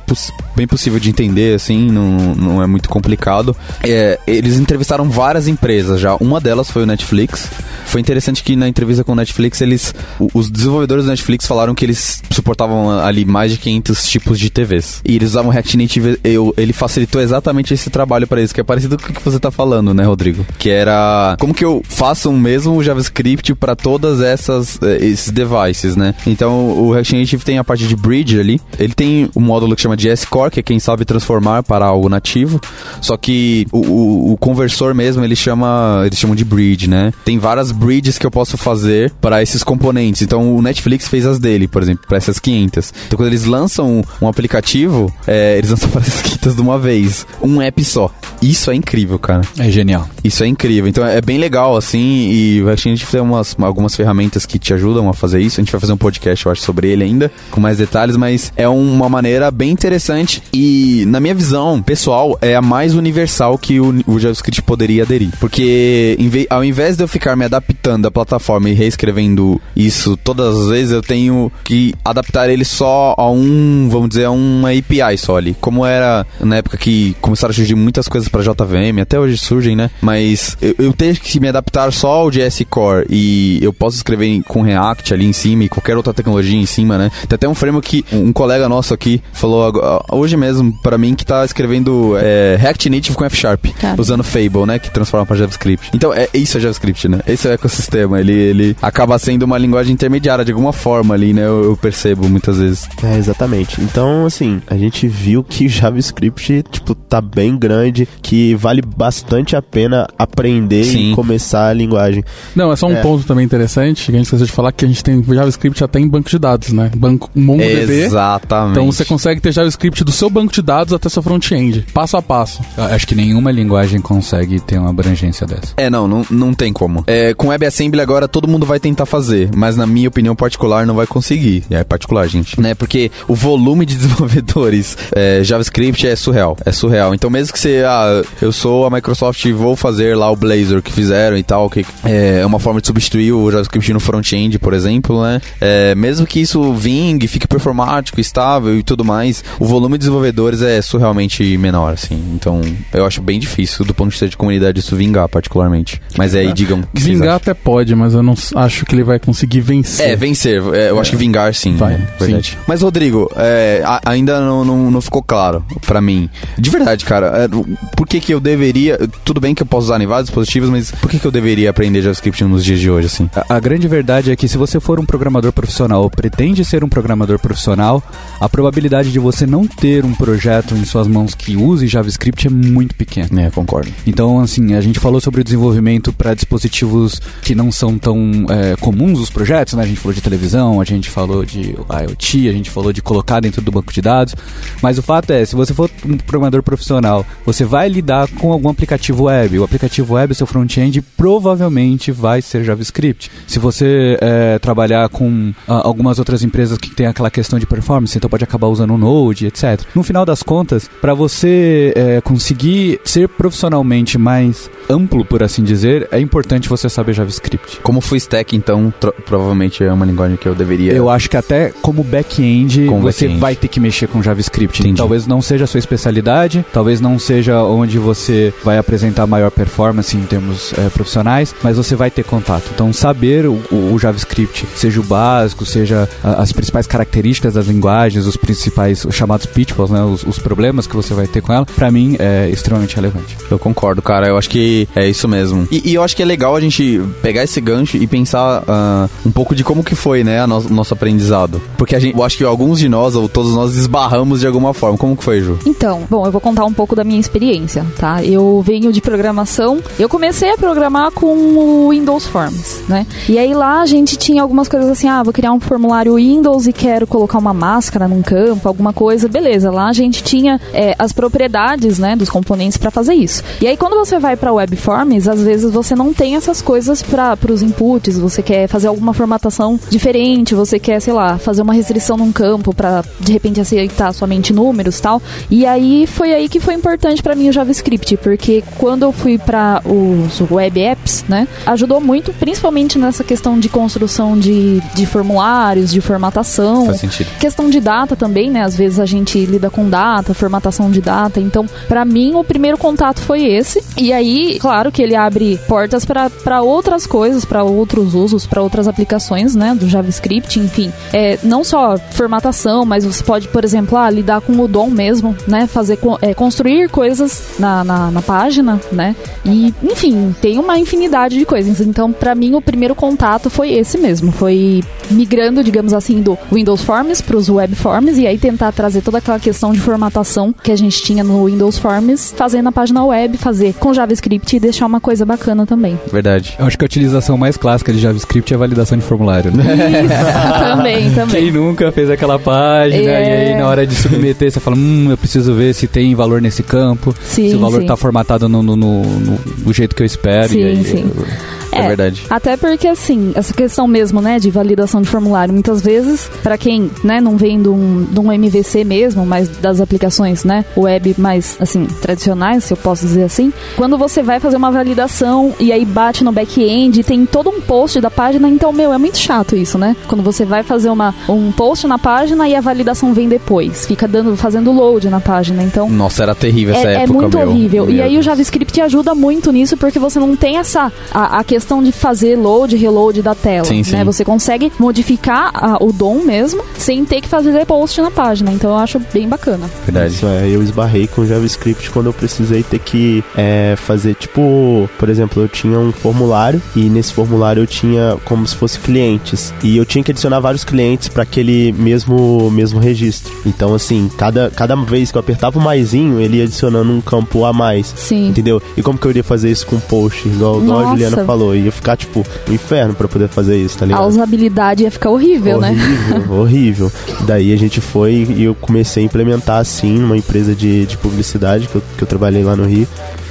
bem 0.56 0.66
possível 0.66 1.00
de 1.00 1.10
entender, 1.10 1.54
assim, 1.54 1.90
não, 1.90 2.34
não 2.34 2.62
é 2.62 2.66
muito 2.66 2.88
complicado. 2.88 3.56
É, 3.82 4.18
eles 4.26 4.58
entrevistaram 4.58 5.10
várias 5.10 5.48
empresas 5.48 6.00
já, 6.00 6.14
uma 6.16 6.40
delas 6.40 6.70
foi 6.70 6.82
o 6.82 6.86
Netflix. 6.86 7.48
Foi 7.86 8.00
interessante 8.00 8.42
que 8.42 8.56
na 8.56 8.68
entrevista 8.68 9.04
com 9.04 9.12
o 9.12 9.14
Netflix, 9.14 9.60
eles, 9.60 9.94
os 10.32 10.50
desenvolvedores 10.50 11.04
do 11.04 11.10
Netflix 11.10 11.46
falaram 11.46 11.74
que 11.74 11.84
eles 11.84 12.22
suportavam 12.30 12.98
ali 13.00 13.24
mais 13.24 13.52
de 13.52 13.58
500 13.58 14.08
tipos 14.08 14.38
de 14.38 14.50
TVs. 14.50 15.00
E 15.04 15.16
eles 15.16 15.30
usavam 15.30 15.50
React 15.50 15.76
Native, 15.76 16.18
eu, 16.24 16.54
ele 16.56 16.72
facilitou 16.72 17.20
exatamente 17.20 17.74
esse 17.74 17.90
trabalho 17.90 18.26
para 18.26 18.40
eles, 18.40 18.52
que 18.52 18.60
é 18.60 18.64
parecido 18.64 18.98
com 18.98 19.10
o 19.10 19.12
que 19.12 19.22
você 19.22 19.38
tá 19.38 19.50
falando, 19.50 19.92
né, 19.92 20.04
Rodrigo? 20.04 20.46
Que 20.58 20.70
era 20.70 21.36
como 21.38 21.54
que 21.54 21.64
eu 21.64 21.82
faço 21.88 22.30
o 22.30 22.32
mesmo 22.32 22.82
JavaScript 22.82 23.54
para 23.54 23.76
todas 23.76 24.20
essas 24.20 24.80
eh, 24.82 24.98
esses 25.04 25.30
devices, 25.30 25.96
né? 25.96 26.14
Então 26.26 26.70
o 26.70 26.92
React 26.92 27.16
Native 27.16 27.44
tem 27.44 27.58
a 27.58 27.64
parte 27.64 27.86
de 27.86 27.96
bridge 27.96 28.38
ali, 28.38 28.60
ele 28.78 28.94
tem 28.94 29.23
o 29.34 29.40
um 29.40 29.42
módulo 29.42 29.74
que 29.76 29.82
chama 29.82 29.96
de 29.96 30.08
S-Core, 30.08 30.50
que 30.50 30.60
é 30.60 30.62
quem 30.62 30.78
sabe 30.78 31.04
transformar 31.04 31.62
para 31.62 31.84
algo 31.86 32.08
nativo. 32.08 32.60
Só 33.00 33.16
que 33.16 33.66
o, 33.72 33.78
o, 33.78 34.32
o 34.32 34.36
conversor 34.36 34.94
mesmo, 34.94 35.24
ele 35.24 35.36
chama, 35.36 36.02
eles 36.04 36.18
chamam 36.18 36.36
de 36.36 36.44
bridge, 36.44 36.88
né? 36.88 37.12
Tem 37.24 37.38
várias 37.38 37.72
bridges 37.72 38.18
que 38.18 38.26
eu 38.26 38.30
posso 38.30 38.56
fazer 38.56 39.12
para 39.20 39.42
esses 39.42 39.62
componentes. 39.62 40.22
Então 40.22 40.56
o 40.56 40.62
Netflix 40.62 41.08
fez 41.08 41.26
as 41.26 41.38
dele, 41.38 41.68
por 41.68 41.82
exemplo, 41.82 42.06
para 42.06 42.16
essas 42.16 42.38
500. 42.38 42.92
Então 43.06 43.16
quando 43.16 43.28
eles 43.28 43.44
lançam 43.44 44.02
um, 44.20 44.28
aplicativo, 44.28 45.12
é, 45.26 45.56
eles 45.58 45.70
lançam 45.70 45.88
para 45.90 46.00
essas 46.00 46.22
500 46.22 46.56
de 46.56 46.60
uma 46.60 46.78
vez. 46.78 47.26
Um 47.42 47.60
app 47.60 47.84
só. 47.84 48.10
Isso 48.42 48.70
é 48.70 48.74
incrível, 48.74 49.18
cara. 49.18 49.42
É 49.58 49.70
genial. 49.70 50.08
Isso 50.22 50.44
é 50.44 50.46
incrível. 50.46 50.88
Então 50.88 51.06
é 51.06 51.20
bem 51.20 51.38
legal, 51.38 51.76
assim, 51.76 52.28
e 52.30 52.64
a 52.68 52.74
gente 52.74 53.06
tem 53.06 53.20
umas, 53.20 53.56
algumas 53.58 53.94
ferramentas 53.94 54.44
que 54.44 54.58
te 54.58 54.74
ajudam 54.74 55.08
a 55.08 55.14
fazer 55.14 55.40
isso. 55.40 55.60
A 55.60 55.64
gente 55.64 55.72
vai 55.72 55.80
fazer 55.80 55.92
um 55.92 55.96
podcast, 55.96 56.44
eu 56.44 56.52
acho, 56.52 56.62
sobre 56.62 56.88
ele 56.88 57.04
ainda, 57.04 57.30
com 57.50 57.60
mais 57.60 57.78
detalhes, 57.78 58.16
mas 58.16 58.52
é 58.56 58.68
uma 58.68 59.08
maneira 59.14 59.48
bem 59.50 59.70
interessante 59.70 60.42
e, 60.52 61.04
na 61.06 61.20
minha 61.20 61.34
visão 61.34 61.80
pessoal, 61.80 62.36
é 62.40 62.56
a 62.56 62.62
mais 62.62 62.94
universal 62.94 63.56
que 63.56 63.78
o, 63.78 63.94
o 64.06 64.18
JavaScript 64.18 64.60
poderia 64.62 65.04
aderir. 65.04 65.30
Porque 65.38 66.16
ao 66.50 66.64
invés 66.64 66.96
de 66.96 67.04
eu 67.04 67.08
ficar 67.08 67.36
me 67.36 67.44
adaptando 67.44 68.06
à 68.06 68.10
plataforma 68.10 68.68
e 68.68 68.72
reescrevendo 68.72 69.60
isso 69.76 70.16
todas 70.16 70.56
as 70.56 70.68
vezes, 70.68 70.92
eu 70.92 71.02
tenho 71.02 71.50
que 71.62 71.94
adaptar 72.04 72.48
ele 72.48 72.64
só 72.64 73.14
a 73.16 73.30
um, 73.30 73.88
vamos 73.88 74.08
dizer, 74.08 74.24
a 74.24 74.30
uma 74.32 74.70
API 74.70 75.16
só 75.16 75.36
ali. 75.36 75.56
Como 75.60 75.86
era 75.86 76.26
na 76.40 76.56
época 76.56 76.76
que 76.76 77.16
começaram 77.20 77.52
a 77.52 77.54
surgir 77.54 77.76
muitas 77.76 78.08
coisas 78.08 78.28
para 78.28 78.42
JVM, 78.42 79.00
até 79.00 79.18
hoje 79.18 79.38
surgem, 79.38 79.76
né? 79.76 79.90
Mas 80.00 80.56
eu, 80.60 80.74
eu 80.78 80.92
tenho 80.92 81.14
que 81.14 81.38
me 81.38 81.48
adaptar 81.48 81.92
só 81.92 82.08
ao 82.08 82.30
JS 82.30 82.64
Core 82.68 83.06
e 83.08 83.60
eu 83.62 83.72
posso 83.72 83.96
escrever 83.96 84.42
com 84.42 84.62
React 84.62 85.14
ali 85.14 85.26
em 85.26 85.32
cima 85.32 85.64
e 85.64 85.68
qualquer 85.68 85.96
outra 85.96 86.12
tecnologia 86.12 86.58
em 86.58 86.66
cima, 86.66 86.98
né? 86.98 87.10
Tem 87.28 87.36
até 87.36 87.48
um 87.48 87.54
framework 87.54 87.84
que 87.84 88.04
um 88.12 88.32
colega 88.32 88.68
nosso 88.68 88.94
aqui 88.94 89.03
falou 89.32 89.72
hoje 90.10 90.36
mesmo 90.36 90.72
para 90.82 90.98
mim 90.98 91.14
que 91.14 91.24
tá 91.24 91.44
escrevendo 91.44 92.16
é, 92.18 92.56
React 92.58 92.90
Native 92.90 93.16
com 93.16 93.24
F 93.24 93.36
Sharp, 93.36 93.66
tá. 93.80 93.94
usando 93.98 94.22
Fable, 94.22 94.66
né? 94.66 94.78
Que 94.78 94.90
transforma 94.90 95.26
para 95.26 95.36
JavaScript. 95.36 95.90
Então, 95.94 96.12
é, 96.12 96.28
isso 96.34 96.56
é 96.58 96.60
JavaScript, 96.60 97.08
né? 97.08 97.20
Esse 97.26 97.48
é 97.48 97.50
o 97.50 97.54
ecossistema. 97.54 98.20
Ele, 98.20 98.32
ele 98.32 98.76
acaba 98.80 99.18
sendo 99.18 99.44
uma 99.44 99.58
linguagem 99.58 99.92
intermediária 99.92 100.44
de 100.44 100.52
alguma 100.52 100.72
forma 100.72 101.14
ali, 101.14 101.32
né? 101.32 101.46
Eu, 101.46 101.64
eu 101.64 101.76
percebo 101.76 102.28
muitas 102.28 102.58
vezes. 102.58 102.88
É, 103.02 103.16
exatamente. 103.16 103.80
Então, 103.80 104.26
assim, 104.26 104.60
a 104.66 104.76
gente 104.76 105.06
viu 105.06 105.42
que 105.42 105.68
JavaScript, 105.68 106.64
tipo, 106.70 106.94
tá 106.94 107.20
bem 107.20 107.56
grande, 107.56 108.08
que 108.22 108.54
vale 108.54 108.82
bastante 108.82 109.56
a 109.56 109.62
pena 109.62 110.06
aprender 110.18 110.84
Sim. 110.84 111.12
e 111.12 111.14
começar 111.14 111.68
a 111.68 111.72
linguagem. 111.72 112.24
Não, 112.54 112.72
é 112.72 112.76
só 112.76 112.86
um 112.86 112.96
é. 112.96 113.00
ponto 113.02 113.24
também 113.24 113.44
interessante, 113.44 114.04
que 114.04 114.10
a 114.10 114.14
gente 114.14 114.24
esqueceu 114.24 114.46
de 114.46 114.52
falar, 114.52 114.72
que 114.72 114.84
a 114.84 114.88
gente 114.88 115.02
tem 115.02 115.22
JavaScript 115.22 115.82
até 115.82 115.98
em 115.98 116.08
banco 116.08 116.28
de 116.28 116.38
dados, 116.38 116.72
né? 116.72 116.90
Banco 116.96 117.30
MongoDB. 117.34 118.04
Exatamente. 118.04 118.72
Então 118.72 118.92
você 118.94 119.04
consegue 119.04 119.40
ter 119.40 119.52
JavaScript 119.52 120.04
do 120.04 120.12
seu 120.12 120.30
banco 120.30 120.52
de 120.52 120.62
dados 120.62 120.92
até 120.92 121.08
sua 121.08 121.22
front-end, 121.22 121.86
passo 121.92 122.16
a 122.16 122.22
passo. 122.22 122.62
Eu 122.76 122.84
acho 122.84 123.06
que 123.06 123.14
nenhuma 123.14 123.50
linguagem 123.50 124.00
consegue 124.00 124.60
ter 124.60 124.78
uma 124.78 124.90
abrangência 124.90 125.46
dessa. 125.46 125.74
É, 125.76 125.90
não, 125.90 126.06
não, 126.06 126.26
não 126.30 126.54
tem 126.54 126.72
como. 126.72 127.04
É, 127.06 127.34
com 127.34 127.48
WebAssembly 127.48 128.00
agora 128.00 128.28
todo 128.28 128.46
mundo 128.46 128.64
vai 128.64 128.78
tentar 128.78 129.06
fazer, 129.06 129.50
mas 129.54 129.76
na 129.76 129.86
minha 129.86 130.08
opinião 130.08 130.36
particular 130.36 130.86
não 130.86 130.94
vai 130.94 131.06
conseguir. 131.06 131.64
É 131.70 131.82
particular, 131.82 132.26
gente. 132.28 132.60
Né? 132.60 132.74
Porque 132.74 133.10
o 133.26 133.34
volume 133.34 133.84
de 133.84 133.96
desenvolvedores 133.96 134.96
é, 135.14 135.42
JavaScript 135.42 136.06
é 136.06 136.14
surreal. 136.14 136.56
É 136.64 136.72
surreal. 136.72 137.14
Então 137.14 137.28
mesmo 137.30 137.52
que 137.52 137.58
você, 137.58 137.82
ah, 137.86 138.22
eu 138.40 138.52
sou 138.52 138.86
a 138.86 138.90
Microsoft 138.90 139.44
e 139.44 139.52
vou 139.52 139.74
fazer 139.74 140.16
lá 140.16 140.30
o 140.30 140.36
Blazor 140.36 140.82
que 140.82 140.92
fizeram 140.92 141.36
e 141.36 141.42
tal, 141.42 141.68
que 141.68 141.84
é 142.04 142.44
uma 142.46 142.58
forma 142.58 142.80
de 142.80 142.86
substituir 142.86 143.32
o 143.32 143.50
JavaScript 143.50 143.92
no 143.92 144.00
front-end, 144.00 144.58
por 144.58 144.72
exemplo, 144.72 145.22
né? 145.22 145.40
É, 145.60 145.94
mesmo 145.94 146.26
que 146.26 146.40
isso 146.40 146.72
vingue, 146.74 147.26
fique 147.26 147.48
performático, 147.48 148.20
estável 148.20 148.73
e 148.78 148.82
tudo 148.82 149.04
mais, 149.04 149.44
o 149.58 149.64
volume 149.64 149.94
de 149.94 150.00
desenvolvedores 150.00 150.62
é 150.62 150.80
surrealmente 150.80 151.56
menor, 151.58 151.94
assim. 151.94 152.22
Então, 152.34 152.60
eu 152.92 153.04
acho 153.04 153.20
bem 153.20 153.38
difícil, 153.38 153.84
do 153.84 153.94
ponto 153.94 154.08
de 154.08 154.12
vista 154.12 154.28
de 154.28 154.36
comunidade, 154.36 154.80
isso 154.80 154.96
vingar, 154.96 155.28
particularmente. 155.28 156.00
Mas 156.16 156.34
aí, 156.34 156.52
digam 156.52 156.82
que 156.82 157.02
Vingar 157.02 157.24
Vingar 157.24 157.36
até 157.36 157.54
pode, 157.54 157.94
mas 157.94 158.14
eu 158.14 158.22
não 158.22 158.34
acho 158.56 158.84
que 158.84 158.94
ele 158.94 159.04
vai 159.04 159.18
conseguir 159.18 159.60
vencer. 159.60 160.10
É, 160.10 160.16
vencer. 160.16 160.62
É, 160.74 160.90
eu 160.90 160.98
é. 160.98 161.00
acho 161.00 161.10
que 161.10 161.16
vingar 161.16 161.54
sim. 161.54 161.76
Vai, 161.76 161.96
verdade. 162.18 162.50
Sim. 162.50 162.56
Mas, 162.66 162.82
Rodrigo, 162.82 163.30
é, 163.36 163.82
a, 163.84 164.00
ainda 164.04 164.40
não, 164.40 164.64
não, 164.64 164.90
não, 164.90 165.00
ficou 165.00 165.22
claro 165.22 165.64
para 165.86 166.00
mim. 166.00 166.28
De 166.58 166.70
verdade, 166.70 167.04
cara, 167.04 167.44
é, 167.44 167.48
por 167.96 168.06
que 168.06 168.20
que 168.20 168.32
eu 168.32 168.40
deveria... 168.40 168.98
Tudo 169.24 169.40
bem 169.40 169.54
que 169.54 169.62
eu 169.62 169.66
posso 169.66 169.86
usar 169.86 170.00
em 170.00 170.06
vários 170.06 170.28
dispositivos, 170.28 170.70
mas 170.70 170.90
por 170.90 171.10
que 171.10 171.18
que 171.18 171.26
eu 171.26 171.30
deveria 171.30 171.70
aprender 171.70 172.02
JavaScript 172.02 172.44
nos 172.44 172.64
dias 172.64 172.80
de 172.80 172.90
hoje, 172.90 173.06
assim? 173.06 173.30
A, 173.34 173.56
a 173.56 173.60
grande 173.60 173.88
verdade 173.88 174.30
é 174.30 174.36
que 174.36 174.48
se 174.48 174.58
você 174.58 174.80
for 174.80 175.00
um 175.00 175.06
programador 175.06 175.52
profissional 175.52 176.02
ou 176.02 176.10
pretende 176.10 176.64
ser 176.64 176.84
um 176.84 176.88
programador 176.88 177.38
profissional, 177.38 178.02
a 178.40 178.48
probabilidade 178.64 179.12
de 179.12 179.18
você 179.18 179.46
não 179.46 179.66
ter 179.66 180.06
um 180.06 180.14
projeto 180.14 180.74
em 180.74 180.86
suas 180.86 181.06
mãos 181.06 181.34
que 181.34 181.54
use 181.54 181.86
JavaScript 181.86 182.46
é 182.46 182.50
muito 182.50 182.94
pequena. 182.94 183.42
É, 183.42 183.50
concordo. 183.50 183.92
Então, 184.06 184.40
assim, 184.40 184.72
a 184.72 184.80
gente 184.80 184.98
falou 184.98 185.20
sobre 185.20 185.42
o 185.42 185.44
desenvolvimento 185.44 186.14
para 186.14 186.32
dispositivos 186.32 187.20
que 187.42 187.54
não 187.54 187.70
são 187.70 187.98
tão 187.98 188.46
é, 188.48 188.74
comuns 188.76 189.20
os 189.20 189.28
projetos, 189.28 189.74
né? 189.74 189.82
A 189.82 189.86
gente 189.86 190.00
falou 190.00 190.14
de 190.14 190.22
televisão, 190.22 190.80
a 190.80 190.84
gente 190.84 191.10
falou 191.10 191.44
de 191.44 191.72
IoT, 191.72 192.48
a 192.48 192.52
gente 192.52 192.70
falou 192.70 192.90
de 192.90 193.02
colocar 193.02 193.40
dentro 193.40 193.60
do 193.60 193.70
banco 193.70 193.92
de 193.92 194.00
dados. 194.00 194.34
Mas 194.80 194.96
o 194.96 195.02
fato 195.02 195.30
é, 195.30 195.44
se 195.44 195.54
você 195.54 195.74
for 195.74 195.90
um 196.06 196.16
programador 196.16 196.62
profissional, 196.62 197.26
você 197.44 197.66
vai 197.66 197.86
lidar 197.90 198.28
com 198.28 198.50
algum 198.50 198.70
aplicativo 198.70 199.24
web. 199.24 199.58
O 199.58 199.64
aplicativo 199.64 200.14
web, 200.14 200.34
seu 200.34 200.46
front-end, 200.46 201.02
provavelmente 201.02 202.10
vai 202.10 202.40
ser 202.40 202.64
JavaScript. 202.64 203.30
Se 203.46 203.58
você 203.58 204.16
é, 204.22 204.58
trabalhar 204.58 205.10
com 205.10 205.52
ah, 205.68 205.82
algumas 205.84 206.18
outras 206.18 206.42
empresas 206.42 206.78
que 206.78 206.88
tem 206.94 207.06
aquela 207.06 207.30
questão 207.30 207.58
de 207.58 207.66
performance, 207.66 208.16
então 208.16 208.30
pode 208.30 208.42
acabar 208.42 208.53
usando 208.68 208.94
o 208.94 208.98
Node, 208.98 209.46
etc. 209.46 209.80
No 209.94 210.02
final 210.02 210.24
das 210.24 210.42
contas, 210.42 210.88
para 211.00 211.14
você 211.14 211.92
é, 211.96 212.20
conseguir 212.20 213.00
ser 213.04 213.28
profissionalmente 213.28 214.18
mais 214.18 214.70
amplo, 214.88 215.24
por 215.24 215.42
assim 215.42 215.62
dizer, 215.62 216.08
é 216.10 216.20
importante 216.20 216.68
você 216.68 216.88
saber 216.88 217.12
JavaScript. 217.12 217.80
Como 217.82 218.00
full 218.00 218.16
stack, 218.16 218.56
então, 218.56 218.92
provavelmente 219.24 219.82
é 219.82 219.92
uma 219.92 220.04
linguagem 220.04 220.36
que 220.36 220.46
eu 220.46 220.54
deveria. 220.54 220.92
Eu 220.92 221.08
acho 221.08 221.28
que 221.28 221.36
até 221.36 221.72
como 221.82 222.02
back-end 222.02 222.86
você 223.00 223.28
back 223.28 223.40
vai 223.40 223.56
ter 223.56 223.68
que 223.68 223.80
mexer 223.80 224.06
com 224.06 224.22
JavaScript. 224.22 224.80
Entendi. 224.80 224.98
Talvez 224.98 225.26
não 225.26 225.40
seja 225.40 225.64
a 225.64 225.66
sua 225.66 225.78
especialidade, 225.78 226.64
talvez 226.72 227.00
não 227.00 227.18
seja 227.18 227.62
onde 227.62 227.98
você 227.98 228.52
vai 228.62 228.78
apresentar 228.78 229.26
maior 229.26 229.50
performance 229.50 230.16
em 230.16 230.22
termos 230.22 230.72
é, 230.78 230.88
profissionais, 230.88 231.54
mas 231.62 231.76
você 231.76 231.96
vai 231.96 232.10
ter 232.10 232.24
contato. 232.24 232.70
Então, 232.74 232.92
saber 232.92 233.46
o, 233.46 233.60
o 233.70 233.98
JavaScript, 233.98 234.66
seja 234.74 235.00
o 235.00 235.04
básico, 235.04 235.64
seja 235.64 236.08
a, 236.22 236.42
as 236.42 236.52
principais 236.52 236.86
características 236.86 237.54
das 237.54 237.66
linguagens, 237.66 238.26
os 238.26 238.36
principais 238.44 239.04
os 239.04 239.14
chamados 239.14 239.46
pitfalls, 239.46 239.90
né, 239.90 240.02
os, 240.02 240.22
os 240.22 240.38
problemas 240.38 240.86
que 240.86 240.94
você 240.94 241.14
vai 241.14 241.26
ter 241.26 241.40
com 241.40 241.52
ela, 241.52 241.64
para 241.64 241.90
mim 241.90 242.16
é 242.18 242.48
extremamente 242.50 242.94
relevante. 242.94 243.36
Eu 243.50 243.58
concordo, 243.58 244.02
cara. 244.02 244.28
Eu 244.28 244.36
acho 244.36 244.50
que 244.50 244.86
é 244.94 245.08
isso 245.08 245.26
mesmo. 245.26 245.66
E, 245.70 245.90
e 245.90 245.94
eu 245.94 246.02
acho 246.02 246.14
que 246.14 246.22
é 246.22 246.26
legal 246.26 246.54
a 246.54 246.60
gente 246.60 247.00
pegar 247.22 247.42
esse 247.42 247.60
gancho 247.60 247.96
e 247.96 248.06
pensar 248.06 248.62
uh, 248.62 249.10
um 249.26 249.30
pouco 249.30 249.54
de 249.54 249.64
como 249.64 249.82
que 249.82 249.94
foi, 249.94 250.22
né, 250.22 250.44
o 250.44 250.46
no, 250.46 250.60
nosso 250.70 250.92
aprendizado. 250.94 251.60
Porque 251.76 251.96
a 251.96 251.98
gente, 251.98 252.16
eu 252.16 252.22
acho 252.22 252.36
que 252.36 252.44
alguns 252.44 252.78
de 252.78 252.88
nós, 252.88 253.16
ou 253.16 253.28
todos 253.28 253.54
nós, 253.54 253.74
esbarramos 253.74 254.40
de 254.40 254.46
alguma 254.46 254.74
forma. 254.74 254.98
Como 254.98 255.16
que 255.16 255.24
foi, 255.24 255.40
Ju? 255.40 255.58
Então, 255.66 256.02
bom, 256.10 256.26
eu 256.26 256.32
vou 256.32 256.40
contar 256.40 256.64
um 256.64 256.72
pouco 256.72 256.94
da 256.94 257.04
minha 257.04 257.20
experiência, 257.20 257.84
tá? 257.98 258.22
Eu 258.22 258.62
venho 258.64 258.92
de 258.92 259.00
programação. 259.00 259.78
Eu 259.98 260.08
comecei 260.08 260.50
a 260.50 260.58
programar 260.58 261.10
com 261.12 261.34
o 261.34 261.90
Windows 261.90 262.26
Forms, 262.26 262.82
né? 262.88 263.06
E 263.28 263.38
aí 263.38 263.54
lá 263.54 263.80
a 263.80 263.86
gente 263.86 264.16
tinha 264.16 264.42
algumas 264.42 264.68
coisas 264.68 264.90
assim, 264.90 265.08
ah, 265.08 265.22
vou 265.22 265.32
criar 265.32 265.52
um 265.52 265.60
formulário 265.60 266.14
Windows 266.16 266.66
e 266.66 266.72
quero 266.72 267.06
colocar 267.06 267.38
uma 267.38 267.54
máscara 267.54 268.06
num 268.08 268.22
campo, 268.34 268.66
alguma 268.66 268.92
coisa, 268.92 269.28
beleza. 269.28 269.70
Lá 269.70 269.88
a 269.88 269.92
gente 269.92 270.22
tinha 270.24 270.60
é, 270.72 270.94
as 270.98 271.12
propriedades, 271.12 271.98
né, 272.00 272.16
dos 272.16 272.28
componentes 272.28 272.76
para 272.76 272.90
fazer 272.90 273.14
isso. 273.14 273.44
E 273.60 273.66
aí 273.66 273.76
quando 273.76 273.94
você 273.94 274.18
vai 274.18 274.36
para 274.36 274.52
Webforms, 274.52 275.28
às 275.28 275.40
vezes 275.40 275.72
você 275.72 275.94
não 275.94 276.12
tem 276.12 276.34
essas 276.34 276.60
coisas 276.60 277.00
para 277.00 277.38
os 277.52 277.62
inputs, 277.62 278.18
você 278.18 278.42
quer 278.42 278.66
fazer 278.66 278.88
alguma 278.88 279.14
formatação 279.14 279.78
diferente, 279.88 280.54
você 280.54 280.80
quer, 280.80 280.98
sei 281.00 281.12
lá, 281.12 281.38
fazer 281.38 281.62
uma 281.62 281.72
restrição 281.72 282.16
num 282.16 282.32
campo 282.32 282.74
para 282.74 283.04
de 283.20 283.32
repente 283.32 283.60
aceitar 283.60 284.12
somente 284.12 284.52
números, 284.52 284.98
tal. 284.98 285.22
E 285.48 285.64
aí 285.64 286.06
foi 286.06 286.34
aí 286.34 286.48
que 286.48 286.58
foi 286.58 286.74
importante 286.74 287.22
para 287.22 287.36
mim 287.36 287.48
o 287.48 287.52
JavaScript, 287.52 288.16
porque 288.16 288.64
quando 288.78 289.04
eu 289.04 289.12
fui 289.12 289.38
para 289.38 289.80
os 289.84 290.40
web 290.50 290.80
apps, 290.80 291.24
né, 291.28 291.46
ajudou 291.66 292.00
muito, 292.00 292.32
principalmente 292.32 292.98
nessa 292.98 293.22
questão 293.22 293.60
de 293.60 293.68
construção 293.68 294.36
de, 294.36 294.80
de 294.94 295.06
formulários, 295.06 295.92
de 295.92 296.00
formatação. 296.00 296.86
Faz 296.86 297.00
sentido. 297.00 297.30
Questão 297.38 297.70
de 297.70 297.80
data 297.80 298.16
também, 298.24 298.50
né? 298.50 298.62
Às 298.62 298.74
vezes 298.74 298.98
a 298.98 299.04
gente 299.04 299.44
lida 299.44 299.68
com 299.68 299.86
data, 299.86 300.32
formatação 300.32 300.90
de 300.90 301.02
data. 301.02 301.38
Então, 301.40 301.66
para 301.86 302.06
mim, 302.06 302.34
o 302.34 302.42
primeiro 302.42 302.78
contato 302.78 303.20
foi 303.20 303.44
esse. 303.44 303.84
E 303.98 304.14
aí, 304.14 304.58
claro 304.58 304.90
que 304.90 305.02
ele 305.02 305.14
abre 305.14 305.60
portas 305.68 306.06
para 306.06 306.62
outras 306.62 307.06
coisas, 307.06 307.44
para 307.44 307.62
outros 307.62 308.14
usos, 308.14 308.46
para 308.46 308.62
outras 308.62 308.88
aplicações, 308.88 309.54
né? 309.54 309.76
Do 309.78 309.86
JavaScript, 309.86 310.58
enfim. 310.58 310.90
É, 311.12 311.38
não 311.42 311.62
só 311.62 311.98
formatação, 312.12 312.86
mas 312.86 313.04
você 313.04 313.22
pode, 313.22 313.46
por 313.48 313.62
exemplo, 313.62 313.98
ah, 313.98 314.08
lidar 314.08 314.40
com 314.40 314.54
o 314.54 314.66
DOM 314.66 314.88
mesmo, 314.88 315.36
né? 315.46 315.66
Fazer, 315.66 315.98
é, 316.22 316.32
construir 316.32 316.88
coisas 316.88 317.56
na, 317.58 317.84
na, 317.84 318.10
na 318.10 318.22
página, 318.22 318.80
né? 318.90 319.14
E, 319.44 319.74
enfim, 319.82 320.34
tem 320.40 320.58
uma 320.58 320.78
infinidade 320.78 321.36
de 321.36 321.44
coisas. 321.44 321.78
Então, 321.78 322.10
para 322.10 322.34
mim, 322.34 322.54
o 322.54 322.62
primeiro 322.62 322.94
contato 322.94 323.50
foi 323.50 323.72
esse 323.74 323.98
mesmo. 323.98 324.32
Foi 324.32 324.82
migrando, 325.10 325.62
digamos 325.62 325.92
assim, 325.92 326.22
do 326.22 326.38
Windows 326.50 326.82
Forms 326.82 327.20
para 327.20 327.36
os 327.36 327.50
Web 327.50 327.74
Forms 327.74 328.13
e 328.18 328.26
aí 328.26 328.38
tentar 328.38 328.72
trazer 328.72 329.02
toda 329.02 329.18
aquela 329.18 329.38
questão 329.38 329.72
de 329.72 329.80
formatação 329.80 330.52
que 330.52 330.72
a 330.72 330.76
gente 330.76 331.02
tinha 331.02 331.24
no 331.24 331.46
Windows 331.46 331.78
Forms, 331.78 332.34
fazer 332.36 332.62
na 332.62 332.72
página 332.72 333.04
web, 333.04 333.36
fazer 333.36 333.74
com 333.74 333.92
JavaScript 333.92 334.56
e 334.56 334.60
deixar 334.60 334.86
uma 334.86 335.00
coisa 335.00 335.24
bacana 335.24 335.66
também. 335.66 335.98
Verdade. 336.12 336.56
Eu 336.58 336.66
acho 336.66 336.78
que 336.78 336.84
a 336.84 336.86
utilização 336.86 337.36
mais 337.36 337.56
clássica 337.56 337.92
de 337.92 337.98
JavaScript 337.98 338.52
é 338.52 338.56
a 338.56 338.58
validação 338.58 338.96
de 338.96 339.04
formulário. 339.04 339.50
Né? 339.50 339.64
Isso, 340.04 340.58
também, 340.58 341.10
também. 341.12 341.42
Quem 341.42 341.52
nunca 341.52 341.90
fez 341.92 342.10
aquela 342.10 342.38
página 342.38 343.10
é... 343.10 343.48
e 343.48 343.52
aí 343.52 343.58
na 343.58 343.68
hora 343.68 343.86
de 343.86 343.94
submeter 343.94 344.50
você 344.50 344.60
fala, 344.60 344.76
hum, 344.76 345.08
eu 345.10 345.16
preciso 345.16 345.54
ver 345.54 345.74
se 345.74 345.86
tem 345.86 346.14
valor 346.14 346.40
nesse 346.40 346.62
campo, 346.62 347.14
sim, 347.24 347.50
se 347.50 347.56
o 347.56 347.58
valor 347.58 347.82
está 347.82 347.96
formatado 347.96 348.48
no, 348.48 348.62
no, 348.62 348.76
no, 348.76 349.02
no, 349.02 349.38
do 349.58 349.72
jeito 349.72 349.94
que 349.94 350.02
eu 350.02 350.06
espero. 350.06 350.48
Sim, 350.48 350.58
e 350.58 350.64
aí, 350.64 350.84
sim. 350.84 351.10
Eu... 351.16 351.53
É, 351.74 351.84
é, 351.84 351.88
verdade. 351.88 352.24
Até 352.30 352.56
porque, 352.56 352.86
assim, 352.86 353.32
essa 353.34 353.52
questão 353.52 353.86
mesmo, 353.86 354.20
né, 354.20 354.38
de 354.38 354.50
validação 354.50 355.02
de 355.02 355.08
formulário, 355.08 355.52
muitas 355.52 355.82
vezes, 355.82 356.30
para 356.42 356.56
quem, 356.56 356.90
né, 357.02 357.20
não 357.20 357.36
vem 357.36 357.60
de 357.60 357.68
um, 357.68 358.06
de 358.10 358.20
um 358.20 358.32
MVC 358.32 358.84
mesmo, 358.84 359.26
mas 359.26 359.48
das 359.48 359.80
aplicações, 359.80 360.44
né, 360.44 360.64
web 360.76 361.14
mais, 361.18 361.56
assim, 361.60 361.86
tradicionais, 362.00 362.64
se 362.64 362.72
eu 362.72 362.76
posso 362.76 363.04
dizer 363.04 363.24
assim, 363.24 363.52
quando 363.76 363.98
você 363.98 364.22
vai 364.22 364.40
fazer 364.40 364.56
uma 364.56 364.70
validação 364.70 365.54
e 365.58 365.72
aí 365.72 365.84
bate 365.84 366.24
no 366.24 366.32
back-end, 366.32 367.02
tem 367.02 367.26
todo 367.26 367.50
um 367.50 367.60
post 367.60 368.00
da 368.00 368.10
página, 368.10 368.48
então, 368.48 368.72
meu, 368.72 368.92
é 368.92 368.98
muito 368.98 369.18
chato 369.18 369.56
isso, 369.56 369.78
né? 369.78 369.96
Quando 370.06 370.22
você 370.22 370.44
vai 370.44 370.62
fazer 370.62 370.90
uma, 370.90 371.14
um 371.28 371.50
post 371.52 371.86
na 371.86 371.98
página 371.98 372.48
e 372.48 372.54
a 372.54 372.60
validação 372.60 373.12
vem 373.12 373.28
depois, 373.28 373.86
fica 373.86 374.06
dando, 374.06 374.36
fazendo 374.36 374.72
load 374.72 375.08
na 375.08 375.20
página, 375.20 375.62
então... 375.62 375.88
Nossa, 375.88 376.22
era 376.22 376.34
terrível 376.34 376.74
essa 376.74 376.88
é, 376.88 376.94
época, 376.94 377.02
É 377.02 377.06
muito 377.06 377.38
meu. 377.38 377.48
horrível. 377.48 377.86
Meu 377.86 377.94
e 377.94 378.02
aí 378.02 378.18
o 378.18 378.22
JavaScript 378.22 378.80
ajuda 378.80 379.14
muito 379.14 379.50
nisso, 379.52 379.76
porque 379.76 379.98
você 379.98 380.18
não 380.18 380.36
tem 380.36 380.58
essa, 380.58 380.92
a, 381.12 381.38
a 381.38 381.44
questão 381.44 381.63
de 381.82 381.92
fazer 381.92 382.36
load, 382.36 382.76
reload 382.76 383.22
da 383.22 383.34
tela. 383.34 383.64
Sim, 383.64 383.78
né? 383.78 383.84
sim. 383.84 384.04
Você 384.04 384.24
consegue 384.24 384.72
modificar 384.78 385.50
a, 385.54 385.82
o 385.82 385.92
DOM 385.92 386.24
mesmo 386.24 386.62
sem 386.76 387.04
ter 387.04 387.20
que 387.20 387.28
fazer 387.28 387.64
post 387.66 388.00
na 388.00 388.10
página. 388.10 388.52
Então 388.52 388.70
eu 388.70 388.76
acho 388.76 389.00
bem 389.12 389.28
bacana. 389.28 389.68
Verdade. 389.84 390.14
Isso 390.14 390.26
é, 390.26 390.48
eu 390.48 390.62
esbarrei 390.62 391.06
com 391.06 391.26
JavaScript 391.26 391.90
quando 391.90 392.06
eu 392.06 392.12
precisei 392.12 392.62
ter 392.62 392.78
que 392.78 393.24
é, 393.36 393.74
fazer, 393.76 394.14
tipo, 394.14 394.88
por 394.98 395.08
exemplo, 395.08 395.42
eu 395.42 395.48
tinha 395.48 395.78
um 395.78 395.92
formulário 395.92 396.60
e 396.76 396.88
nesse 396.88 397.12
formulário 397.12 397.62
eu 397.62 397.66
tinha 397.66 398.16
como 398.24 398.46
se 398.46 398.54
fosse 398.54 398.78
clientes. 398.78 399.52
E 399.62 399.76
eu 399.76 399.84
tinha 399.84 400.02
que 400.02 400.10
adicionar 400.10 400.40
vários 400.40 400.64
clientes 400.64 401.08
para 401.08 401.22
aquele 401.22 401.72
mesmo, 401.72 402.50
mesmo 402.50 402.78
registro. 402.78 403.32
Então, 403.46 403.74
assim, 403.74 404.10
cada, 404.16 404.50
cada 404.50 404.74
vez 404.76 405.10
que 405.10 405.18
eu 405.18 405.20
apertava 405.20 405.58
o 405.58 405.62
maisinho, 405.62 406.20
ele 406.20 406.38
ia 406.38 406.44
adicionando 406.44 406.92
um 406.92 407.00
campo 407.00 407.44
a 407.44 407.52
mais. 407.52 407.92
Sim. 407.96 408.28
Entendeu? 408.28 408.62
E 408.76 408.82
como 408.82 408.98
que 408.98 409.06
eu 409.06 409.10
iria 409.10 409.24
fazer 409.24 409.50
isso 409.50 409.66
com 409.66 409.78
post? 409.80 410.28
Igual, 410.28 410.62
igual 410.62 410.80
a 410.80 410.90
Juliana 410.90 411.24
falou. 411.24 411.53
Ia 411.54 411.72
ficar, 411.72 411.96
tipo, 411.96 412.24
um 412.48 412.52
inferno 412.52 412.94
para 412.94 413.08
poder 413.08 413.28
fazer 413.28 413.56
isso, 413.56 413.78
tá 413.78 413.86
ligado? 413.86 414.02
A 414.02 414.06
usabilidade 414.06 414.82
ia 414.84 414.90
ficar 414.90 415.10
horrível, 415.10 415.58
horrível 415.58 415.60
né? 415.60 416.24
Horrível, 416.28 416.36
horrível. 416.40 416.92
Daí 417.26 417.52
a 417.52 417.56
gente 417.56 417.80
foi 417.80 418.26
e 418.28 418.44
eu 418.44 418.54
comecei 418.54 419.02
a 419.02 419.06
implementar 419.06 419.58
assim 419.58 419.98
numa 419.98 420.16
empresa 420.16 420.54
de, 420.54 420.86
de 420.86 420.96
publicidade 420.96 421.68
que 421.68 421.76
eu, 421.76 421.82
que 421.96 422.02
eu 422.02 422.08
trabalhei 422.08 422.42
lá 422.42 422.56
no 422.56 422.64
Rio. 422.64 422.86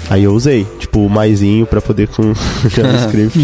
Aí 0.09 0.23
eu 0.23 0.33
usei, 0.33 0.67
tipo, 0.79 1.05
o 1.05 1.09
maisinho 1.09 1.65
pra 1.65 1.81
poder 1.81 2.07
com 2.07 2.33
JavaScript. 2.69 3.39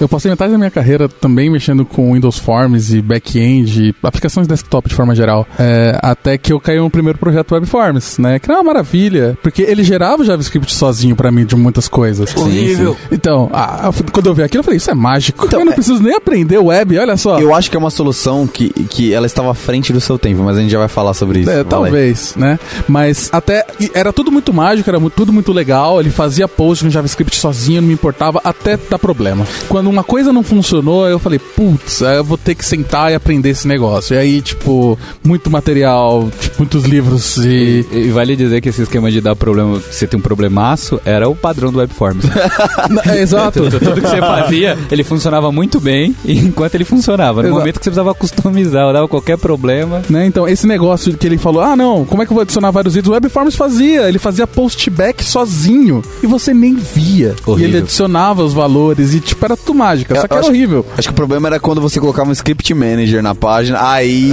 Eu 0.00 0.08
passei 0.08 0.30
metade 0.30 0.50
da 0.50 0.56
minha 0.56 0.70
carreira 0.70 1.08
também 1.08 1.50
mexendo 1.50 1.84
com 1.84 2.14
Windows 2.14 2.38
Forms 2.38 2.92
e 2.94 3.02
back-end, 3.02 3.94
aplicações 4.02 4.46
desktop 4.46 4.88
de 4.88 4.94
forma 4.94 5.14
geral. 5.14 5.46
É, 5.58 5.98
até 6.00 6.38
que 6.38 6.52
eu 6.52 6.58
caí 6.58 6.78
no 6.78 6.88
primeiro 6.88 7.18
projeto 7.18 7.52
Web 7.52 7.66
Forms, 7.66 8.18
né? 8.18 8.38
Que 8.38 8.50
era 8.50 8.58
uma 8.58 8.64
maravilha, 8.72 9.36
porque 9.42 9.60
ele 9.60 9.84
gerava 9.84 10.22
o 10.22 10.24
JavaScript 10.24 10.74
sozinho 10.74 11.14
para 11.14 11.30
mim 11.30 11.44
de 11.44 11.54
muitas 11.54 11.86
coisas. 11.86 12.34
Horrível. 12.34 12.96
Então, 13.12 13.50
ah, 13.52 13.90
quando 14.10 14.26
eu 14.26 14.34
vi 14.34 14.42
aquilo, 14.42 14.60
eu 14.60 14.64
falei, 14.64 14.78
isso 14.78 14.90
é 14.90 14.94
mágico. 14.94 15.44
Então, 15.44 15.60
eu 15.60 15.66
não 15.66 15.72
é... 15.72 15.74
preciso 15.74 16.02
nem 16.02 16.14
aprender 16.14 16.56
web, 16.56 16.98
olha 16.98 17.16
só. 17.18 17.38
Eu 17.38 17.54
acho 17.54 17.70
que 17.70 17.76
é 17.76 17.78
uma 17.78 17.90
solução 17.90 18.46
que, 18.46 18.70
que 18.70 19.12
ela 19.12 19.26
estava 19.26 19.50
à 19.50 19.54
frente 19.54 19.92
do 19.92 20.00
seu 20.00 20.18
tempo, 20.18 20.42
mas 20.42 20.56
a 20.56 20.60
gente 20.62 20.70
já 20.70 20.78
vai 20.78 20.88
falar 20.88 21.12
sobre 21.12 21.40
isso. 21.40 21.50
É, 21.50 21.62
talvez, 21.62 22.34
né? 22.36 22.58
Mas 22.88 23.28
até 23.32 23.66
era 23.92 24.14
tudo 24.14 24.32
muito 24.32 24.50
mágico, 24.52 24.88
era 24.88 24.98
tudo 25.10 25.30
muito 25.30 25.52
legal. 25.52 26.00
Ele 26.00 26.10
fazia 26.10 26.48
post 26.48 26.86
no 26.86 26.90
JavaScript 26.90 27.36
sozinho, 27.36 27.82
não 27.82 27.88
me 27.88 27.94
importava, 27.94 28.40
até 28.42 28.78
dar 28.88 28.98
problema. 28.98 29.46
Quando 29.68 29.89
uma 29.90 30.04
coisa 30.04 30.32
não 30.32 30.42
funcionou, 30.42 31.08
eu 31.08 31.18
falei, 31.18 31.38
putz, 31.38 32.00
eu 32.00 32.24
vou 32.24 32.38
ter 32.38 32.54
que 32.54 32.64
sentar 32.64 33.10
e 33.10 33.14
aprender 33.14 33.50
esse 33.50 33.66
negócio. 33.66 34.14
E 34.14 34.18
aí, 34.18 34.40
tipo, 34.40 34.98
muito 35.24 35.50
material, 35.50 36.30
tipo, 36.40 36.56
muitos 36.58 36.84
livros 36.84 37.36
e... 37.38 37.84
e... 37.90 37.98
e. 37.98 38.10
vale 38.10 38.36
dizer 38.36 38.60
que 38.60 38.68
esse 38.68 38.82
esquema 38.82 39.10
de 39.10 39.20
dar 39.20 39.34
problema, 39.34 39.78
você 39.78 40.06
tem 40.06 40.18
um 40.18 40.22
problemaço, 40.22 41.00
era 41.04 41.28
o 41.28 41.34
padrão 41.34 41.72
do 41.72 41.78
Webforms. 41.78 42.24
é, 43.10 43.20
exato. 43.20 43.62
tudo, 43.62 43.78
tudo, 43.80 44.00
que 44.00 44.08
você 44.08 44.18
fazia, 44.18 44.78
ele 44.90 45.02
funcionava 45.02 45.50
muito 45.50 45.80
bem, 45.80 46.14
enquanto 46.24 46.74
ele 46.74 46.84
funcionava. 46.84 47.42
No 47.42 47.48
exato. 47.48 47.58
momento 47.58 47.78
que 47.78 47.84
você 47.84 47.90
precisava 47.90 48.14
customizar, 48.14 48.92
dava 48.92 49.08
qualquer 49.08 49.38
problema. 49.38 50.02
Né, 50.08 50.26
então, 50.26 50.46
esse 50.46 50.66
negócio 50.66 51.16
que 51.16 51.26
ele 51.26 51.38
falou, 51.38 51.62
ah, 51.62 51.74
não, 51.74 52.04
como 52.04 52.22
é 52.22 52.26
que 52.26 52.32
eu 52.32 52.34
vou 52.34 52.42
adicionar 52.42 52.70
vários 52.70 52.94
itens? 52.94 53.08
O 53.08 53.12
Webforms 53.12 53.56
fazia, 53.56 54.08
ele 54.08 54.18
fazia 54.18 54.46
postback 54.46 55.24
sozinho 55.24 56.02
e 56.22 56.26
você 56.26 56.54
nem 56.54 56.76
via. 56.76 57.34
Horrível. 57.44 57.58
E 57.58 57.70
ele 57.70 57.78
adicionava 57.78 58.44
os 58.44 58.52
valores 58.52 59.14
e, 59.14 59.20
tipo, 59.20 59.44
era 59.44 59.56
tudo 59.56 59.79
mágica, 59.80 60.14
eu, 60.14 60.20
só 60.20 60.28
que 60.28 60.34
era 60.34 60.46
horrível. 60.46 60.84
Acho 60.96 61.08
que 61.08 61.12
o 61.12 61.16
problema 61.16 61.48
era 61.48 61.58
quando 61.58 61.80
você 61.80 61.98
colocava 61.98 62.28
um 62.28 62.32
script 62.32 62.72
manager 62.74 63.22
na 63.22 63.34
página, 63.34 63.78
aí 63.90 64.30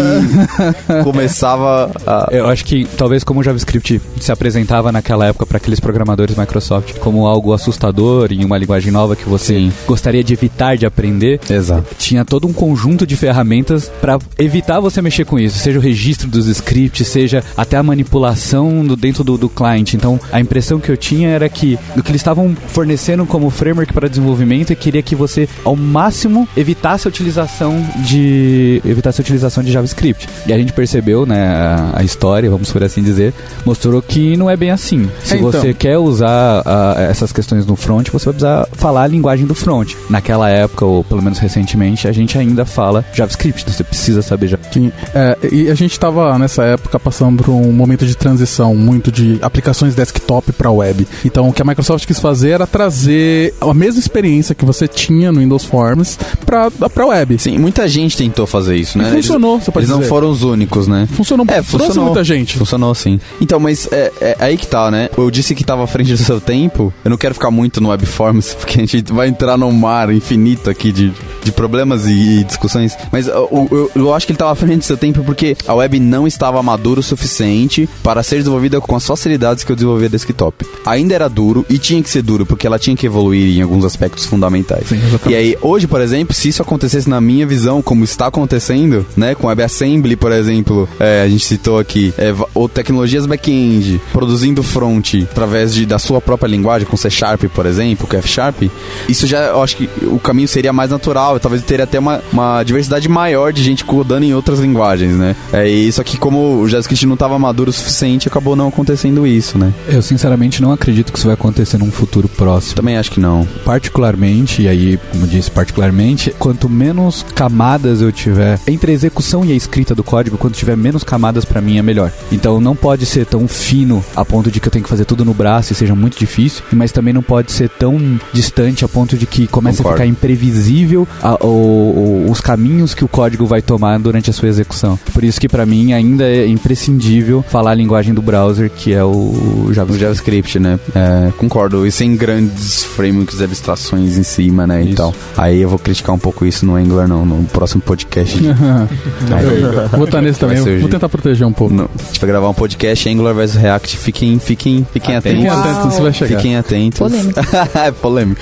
começava 1.04 1.92
a... 2.06 2.28
Eu 2.32 2.48
acho 2.48 2.66
que 2.66 2.86
talvez 2.98 3.24
como 3.24 3.40
o 3.40 3.44
JavaScript 3.44 4.02
se 4.20 4.32
apresentava 4.32 4.92
naquela 4.92 5.26
época 5.28 5.46
para 5.46 5.58
aqueles 5.58 5.80
programadores 5.80 6.36
Microsoft 6.36 6.98
como 7.00 7.26
algo 7.26 7.54
assustador 7.54 8.32
em 8.32 8.44
uma 8.44 8.58
linguagem 8.58 8.92
nova 8.92 9.16
que 9.16 9.28
você 9.28 9.54
Sim. 9.54 9.72
gostaria 9.88 10.24
de 10.24 10.34
evitar 10.34 10.76
de 10.76 10.86
aprender, 10.86 11.40
Exato. 11.50 11.96
tinha 11.98 12.26
todo 12.26 12.48
um 12.48 12.54
conjunto 12.54 13.08
de 13.08 13.16
ferramentas 13.16 13.92
para 14.02 14.20
evitar 14.38 14.80
você 14.80 15.02
mexer 15.02 15.26
com 15.26 15.40
isso, 15.40 15.58
seja 15.58 15.80
o 15.80 15.82
registro 15.82 16.28
dos 16.28 16.48
scripts, 16.48 17.08
seja 17.08 17.44
até 17.56 17.78
a 17.78 17.84
manipulação 17.84 18.86
do, 18.86 18.96
dentro 18.96 19.24
do, 19.24 19.38
do 19.38 19.50
cliente. 19.50 19.96
Então, 19.96 20.20
a 20.32 20.40
impressão 20.40 20.80
que 20.80 20.90
eu 20.90 20.98
tinha 20.98 21.30
era 21.30 21.48
que 21.48 21.78
o 21.96 22.04
que 22.04 22.12
eles 22.12 22.22
estavam 22.22 22.56
fornecendo 22.68 23.26
como 23.26 23.50
framework 23.50 23.94
para 23.94 24.10
desenvolvimento 24.10 24.74
e 24.74 24.76
queria 24.76 25.02
que 25.02 25.16
você 25.16 25.27
ao 25.64 25.76
máximo 25.76 26.48
evitasse 26.56 27.08
a 27.08 27.10
utilização 27.10 27.86
de 27.98 28.82
evitasse 28.86 29.22
a 29.22 29.24
utilização 29.24 29.64
de 29.64 29.72
JavaScript. 29.72 30.28
E 30.46 30.54
a 30.54 30.58
gente 30.58 30.74
percebeu, 30.74 31.26
né, 31.26 31.48
a, 31.48 32.00
a 32.00 32.04
história, 32.04 32.50
vamos 32.50 32.72
por 32.72 32.84
assim 32.84 33.02
dizer, 33.02 33.34
mostrou 33.66 34.02
que 34.02 34.36
não 34.38 34.50
é 34.50 34.56
bem 34.56 34.72
assim. 34.72 35.10
Se 35.24 35.36
é, 35.36 35.38
então. 35.38 35.52
você 35.52 35.74
quer 35.74 35.98
usar 35.98 36.62
uh, 36.62 37.00
essas 37.00 37.32
questões 37.32 37.66
no 37.66 37.76
front, 37.76 38.10
você 38.10 38.26
vai 38.26 38.34
precisar 38.34 38.68
falar 38.74 39.04
a 39.04 39.08
linguagem 39.08 39.46
do 39.46 39.56
front. 39.56 39.94
Naquela 40.10 40.50
época, 40.50 40.86
ou 40.86 41.04
pelo 41.04 41.22
menos 41.22 41.40
recentemente, 41.40 42.08
a 42.08 42.12
gente 42.12 42.38
ainda 42.38 42.66
fala 42.66 43.04
JavaScript, 43.14 43.64
então 43.64 43.74
você 43.74 43.84
precisa 43.84 44.22
saber 44.22 44.48
JavaScript. 44.48 44.80
Sim, 44.80 44.92
é, 45.14 45.38
e 45.52 45.70
a 45.70 45.76
gente 45.76 45.92
estava 45.92 46.38
nessa 46.38 46.64
época 46.64 47.00
passando 47.00 47.44
por 47.44 47.52
um 47.52 47.72
momento 47.72 48.06
de 48.06 48.16
transição 48.16 48.76
muito 48.76 49.12
de 49.12 49.40
aplicações 49.42 49.96
desktop 49.96 50.52
para 50.54 50.72
web. 50.72 51.08
Então, 51.26 51.50
o 51.50 51.54
que 51.54 51.62
a 51.62 51.66
Microsoft 51.66 52.06
quis 52.06 52.20
fazer 52.20 52.52
era 52.52 52.68
trazer 52.68 53.54
a 53.60 53.74
mesma 53.74 54.00
experiência 54.00 54.56
que 54.56 54.66
você 54.66 54.88
tinha 54.88 55.17
no 55.32 55.40
Windows 55.40 55.66
Forms 55.66 56.18
para 56.46 56.70
para 56.72 57.06
web. 57.06 57.38
Sim, 57.38 57.58
muita 57.58 57.88
gente 57.88 58.18
tentou 58.18 58.48
fazer 58.48 58.76
isso, 58.76 58.98
né? 58.98 59.10
E 59.10 59.14
funcionou, 59.14 59.56
eles, 59.56 59.66
você 59.66 59.72
pode 59.72 59.86
Eles 59.86 59.96
dizer. 59.96 60.02
não 60.02 60.10
foram 60.10 60.30
os 60.30 60.44
únicos, 60.44 60.88
né? 60.88 61.08
Funcionou, 61.14 61.46
é, 61.50 61.62
funcionou 61.62 62.06
muita 62.06 62.24
gente. 62.24 62.58
Funcionou 62.58 62.94
sim. 62.96 63.20
Então, 63.42 63.60
mas 63.60 63.88
é, 63.92 64.12
é, 64.22 64.38
aí 64.40 64.58
que 64.58 64.68
tá, 64.68 64.90
né? 64.92 65.10
Eu 65.18 65.30
disse 65.32 65.56
que 65.56 65.64
tava 65.64 65.84
à 65.84 65.88
frente 65.88 66.12
do 66.12 66.18
seu 66.18 66.40
tempo. 66.40 66.94
Eu 67.04 67.10
não 67.10 67.18
quero 67.18 67.34
ficar 67.34 67.52
muito 67.52 67.82
no 67.82 67.90
Webforms, 67.90 68.56
porque 68.60 68.82
a 68.82 68.86
gente 68.86 69.12
vai 69.12 69.28
entrar 69.28 69.58
num 69.58 69.72
mar 69.72 70.14
infinito 70.14 70.70
aqui 70.70 70.92
de, 70.92 71.12
de 71.44 71.52
problemas 71.52 72.06
e, 72.06 72.40
e 72.40 72.44
discussões. 72.44 72.98
Mas 73.12 73.28
eu, 73.28 73.68
eu, 73.72 73.92
eu, 73.96 74.14
acho 74.14 74.26
que 74.26 74.32
ele 74.32 74.40
tava 74.40 74.52
à 74.52 74.56
frente 74.56 74.80
do 74.80 74.86
seu 74.86 74.98
tempo 74.98 75.24
porque 75.24 75.56
a 75.68 75.74
web 75.74 76.00
não 76.00 76.28
estava 76.28 76.62
madura 76.62 77.00
o 77.00 77.04
suficiente 77.04 77.90
para 78.04 78.24
ser 78.24 78.38
desenvolvida 78.38 78.80
com 78.80 78.96
as 78.96 79.06
facilidades 79.06 79.64
que 79.64 79.72
eu 79.72 79.76
desenvolvia 79.76 80.10
desktop. 80.10 80.66
Ainda 80.86 81.14
era 81.14 81.28
duro 81.28 81.66
e 81.70 81.78
tinha 81.78 82.02
que 82.02 82.10
ser 82.10 82.22
duro, 82.22 82.46
porque 82.46 82.68
ela 82.68 82.80
tinha 82.80 82.96
que 82.96 83.06
evoluir 83.06 83.58
em 83.58 83.62
alguns 83.62 83.86
aspectos 83.86 84.26
fundamentais. 84.26 84.88
Sim, 84.88 85.00
e 85.28 85.36
aí, 85.36 85.58
hoje, 85.62 85.88
por 85.88 86.02
exemplo, 86.02 86.34
se 86.34 86.50
isso 86.50 86.62
acontecesse 86.62 87.10
na 87.10 87.20
minha 87.20 87.46
visão, 87.46 87.82
como 87.82 88.04
está 88.04 88.28
acontecendo, 88.28 89.06
né, 89.16 89.36
com 89.36 89.48
WebAssembly, 89.48 90.16
por 90.16 90.32
exemplo, 90.32 90.88
é, 91.00 91.24
a 91.24 91.30
gente 91.30 91.46
citou 91.46 91.80
aqui, 91.80 92.14
é, 92.18 92.34
ou 92.54 92.68
tecnologias 92.68 93.26
back-end, 93.26 94.02
produzindo 94.12 94.64
front 94.64 95.16
através 95.24 95.74
de, 95.74 95.86
da 95.86 96.00
sua 96.00 96.22
própria 96.22 96.48
linguagem, 96.48 96.88
com 96.88 96.98
C 96.98 97.10
Sharp, 97.10 97.44
por 97.54 97.66
exemplo, 97.66 98.08
com 98.08 98.16
F 98.18 98.28
Sharp, 98.28 98.64
isso 99.08 99.28
já, 99.28 99.40
eu 99.48 99.62
acho 99.62 99.78
que 99.78 99.90
o 100.04 100.20
caminho 100.20 100.48
seria 100.48 100.74
mais 100.74 100.92
natural, 100.92 101.40
talvez 101.40 101.64
teria 101.64 101.84
até 101.84 102.00
uma, 102.00 102.22
uma 102.32 102.64
diversidade 102.64 103.08
maior 103.08 103.54
de 103.54 103.64
gente 103.64 103.84
codando 103.84 104.26
em 104.26 104.34
outras 104.34 104.60
linguagens, 104.60 105.14
né? 105.14 105.36
É, 105.52 105.68
isso 105.68 106.02
aqui, 106.02 106.18
como 106.18 106.62
o 106.62 106.68
JavaScript 106.68 107.06
não 107.06 107.14
estava 107.14 107.38
maduro 107.38 107.70
o 107.70 107.74
suficiente, 107.74 108.28
acabou 108.28 108.56
não 108.56 108.68
acontecendo 108.68 109.26
isso, 109.26 109.58
né? 109.58 109.74
Eu, 109.88 110.02
sinceramente, 110.02 110.62
não 110.62 110.72
acredito 110.72 111.12
que 111.12 111.18
isso 111.18 111.28
vai 111.28 111.34
acontecer 111.34 111.78
num 111.78 111.92
futuro 111.92 112.28
próximo. 112.28 112.76
Também 112.76 112.98
acho 112.98 113.12
que 113.12 113.20
não. 113.20 113.48
Particularmente, 113.66 114.64
e 114.64 114.68
aí, 114.68 114.97
como 115.12 115.28
disse, 115.28 115.50
particularmente, 115.52 116.34
quanto 116.38 116.70
menos 116.70 117.26
camadas 117.36 118.02
eu 118.02 118.12
tiver 118.12 118.60
entre 118.68 118.92
a 118.92 118.94
execução 118.94 119.44
e 119.46 119.52
a 119.52 119.56
escrita 119.56 119.96
do 119.96 120.04
código, 120.04 120.38
quanto 120.38 120.58
tiver 120.58 120.76
menos 120.76 121.04
camadas, 121.04 121.46
para 121.46 121.62
mim 121.62 121.78
é 121.78 121.82
melhor. 121.82 122.12
Então 122.32 122.60
não 122.60 122.76
pode 122.76 123.06
ser 123.06 123.26
tão 123.26 123.48
fino 123.48 124.04
a 124.16 124.24
ponto 124.24 124.52
de 124.52 124.60
que 124.60 124.68
eu 124.68 124.72
tenho 124.72 124.84
que 124.84 124.90
fazer 124.90 125.06
tudo 125.06 125.26
no 125.26 125.34
braço 125.34 125.74
e 125.74 125.76
seja 125.76 125.96
muito 125.96 126.18
difícil, 126.18 126.64
mas 126.72 126.92
também 126.92 127.14
não 127.14 127.24
pode 127.24 127.52
ser 127.52 127.70
tão 127.70 128.20
distante 128.34 128.86
a 128.86 128.88
ponto 128.88 129.18
de 129.18 129.26
que 129.26 129.48
comece 129.48 129.78
Concordo. 129.78 130.02
a 130.02 130.06
ficar 130.06 130.10
imprevisível 130.10 131.08
a, 131.22 131.38
os 131.46 132.42
caminhos 132.42 132.94
que 132.94 133.04
o 133.04 133.08
código 133.08 133.46
vai 133.46 133.62
tomar 133.62 134.00
durante 134.00 134.30
a 134.30 134.34
sua 134.34 134.50
execução. 134.50 134.98
Por 135.14 135.24
isso 135.24 135.40
que 135.40 135.48
para 135.48 135.66
mim 135.66 135.94
ainda 135.94 136.26
é 136.26 136.48
imprescindível 136.48 137.44
falar 137.48 137.72
a 137.72 137.76
linguagem 137.76 138.14
do 138.14 138.22
browser, 138.22 138.70
que 138.70 138.94
é 138.94 139.04
o 139.04 139.70
JavaScript, 139.72 139.96
o 139.96 140.00
JavaScript 140.00 140.60
né? 140.60 140.80
É, 140.96 141.32
concordo. 141.38 141.86
E 141.86 141.92
sem 141.92 142.16
grandes 142.16 142.84
frameworks 142.84 143.42
abstrações 143.42 144.18
em 144.18 144.24
cima, 144.24 144.68
né? 144.68 144.84
Isso. 144.88 144.94
E 144.94 144.96
tal. 144.98 145.14
Aí 145.38 145.62
eu 145.62 145.70
vou 145.70 145.80
criticar 145.80 146.14
um 146.16 146.20
pouco 146.20 146.46
isso 146.46 146.66
no 146.66 146.76
Angular, 146.76 147.08
não, 147.08 147.26
no 147.26 147.44
próximo 147.46 147.82
podcast. 147.82 148.38
Aí, 148.40 149.88
vou 149.92 150.06
estar 150.06 150.22
nesse 150.22 150.40
também, 150.40 150.80
vou 150.80 150.90
tentar 150.90 151.10
proteger 151.10 151.46
um 151.46 151.54
pouco. 151.54 151.74
No, 151.74 151.84
a 151.84 152.04
gente 152.08 152.20
vai 152.20 152.28
gravar 152.28 152.50
um 152.50 152.54
podcast 152.54 153.10
Angular 153.10 153.34
vs 153.34 153.56
React. 153.56 153.98
Fiquem, 153.98 154.40
fiquem, 154.40 154.88
fiquem 154.92 155.16
atentos. 155.16 155.42
Fiquem 155.44 155.50
atentos, 155.50 155.94
você 155.94 156.02
vai 156.02 156.14
chegar. 156.14 156.38
Fiquem 156.38 156.58
atentos. 156.58 157.00
Polêmico. 157.00 157.40
é 157.76 157.92
polêmico. 158.02 158.42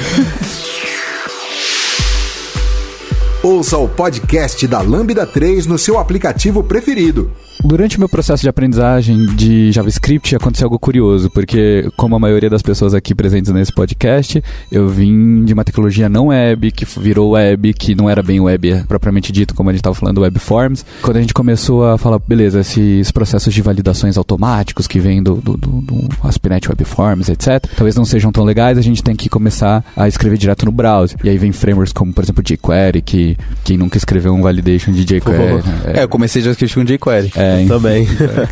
Ouça 3.43 3.77
o 3.77 3.88
podcast 3.88 4.65
da 4.67 4.81
Lambda 4.81 5.25
3 5.25 5.67
no 5.67 5.77
seu 5.77 5.99
aplicativo 5.99 6.63
preferido. 6.63 7.31
Durante 7.63 7.97
o 7.97 7.99
meu 7.99 8.09
processo 8.09 8.43
de 8.43 8.49
aprendizagem 8.49 9.25
de 9.35 9.71
JavaScript 9.71 10.35
aconteceu 10.35 10.65
algo 10.65 10.77
curioso, 10.77 11.29
porque 11.29 11.89
como 11.95 12.15
a 12.15 12.19
maioria 12.19 12.49
das 12.49 12.61
pessoas 12.61 12.93
aqui 12.93 13.15
presentes 13.15 13.51
nesse 13.51 13.73
podcast, 13.73 14.43
eu 14.71 14.87
vim 14.87 15.43
de 15.43 15.53
uma 15.53 15.63
tecnologia 15.63 16.07
não 16.07 16.27
web, 16.27 16.71
que 16.71 16.85
virou 16.99 17.31
web, 17.31 17.73
que 17.73 17.95
não 17.95 18.09
era 18.09 18.21
bem 18.21 18.39
web 18.39 18.83
propriamente 18.87 19.31
dito, 19.31 19.55
como 19.55 19.69
a 19.69 19.73
gente 19.73 19.79
estava 19.79 19.95
falando, 19.95 20.21
web 20.21 20.37
forms. 20.39 20.85
Quando 21.01 21.17
a 21.17 21.21
gente 21.21 21.33
começou 21.33 21.85
a 21.85 21.97
falar, 21.97 22.19
beleza, 22.19 22.59
esses 22.59 23.11
processos 23.11 23.53
de 23.53 23.61
validações 23.61 24.17
automáticos 24.17 24.87
que 24.87 24.99
vêm 24.99 25.23
do, 25.23 25.35
do, 25.35 25.57
do, 25.57 25.81
do 25.81 26.09
ASP.NET 26.23 26.69
Web 26.69 26.85
Forms, 26.85 27.29
etc., 27.29 27.65
talvez 27.75 27.95
não 27.95 28.05
sejam 28.05 28.31
tão 28.31 28.43
legais, 28.43 28.77
a 28.77 28.81
gente 28.81 29.03
tem 29.03 29.15
que 29.15 29.29
começar 29.29 29.83
a 29.95 30.07
escrever 30.07 30.37
direto 30.37 30.65
no 30.65 30.71
browser. 30.71 31.17
E 31.23 31.29
aí 31.29 31.37
vem 31.37 31.51
frameworks 31.51 31.93
como, 31.93 32.13
por 32.13 32.23
exemplo, 32.23 32.43
jQuery, 32.43 33.01
que 33.01 33.37
quem 33.63 33.77
nunca 33.77 33.97
escreveu 33.97 34.33
um 34.33 34.41
validation 34.41 34.91
de 34.91 35.03
jQuery... 35.03 35.63
É, 35.85 35.99
é, 35.99 36.03
eu 36.03 36.09
comecei 36.09 36.41
JavaScript 36.41 36.75
com 36.75 36.83
jQuery. 36.83 37.31
É, 37.35 37.44
é, 37.45 37.65
também. 37.67 38.08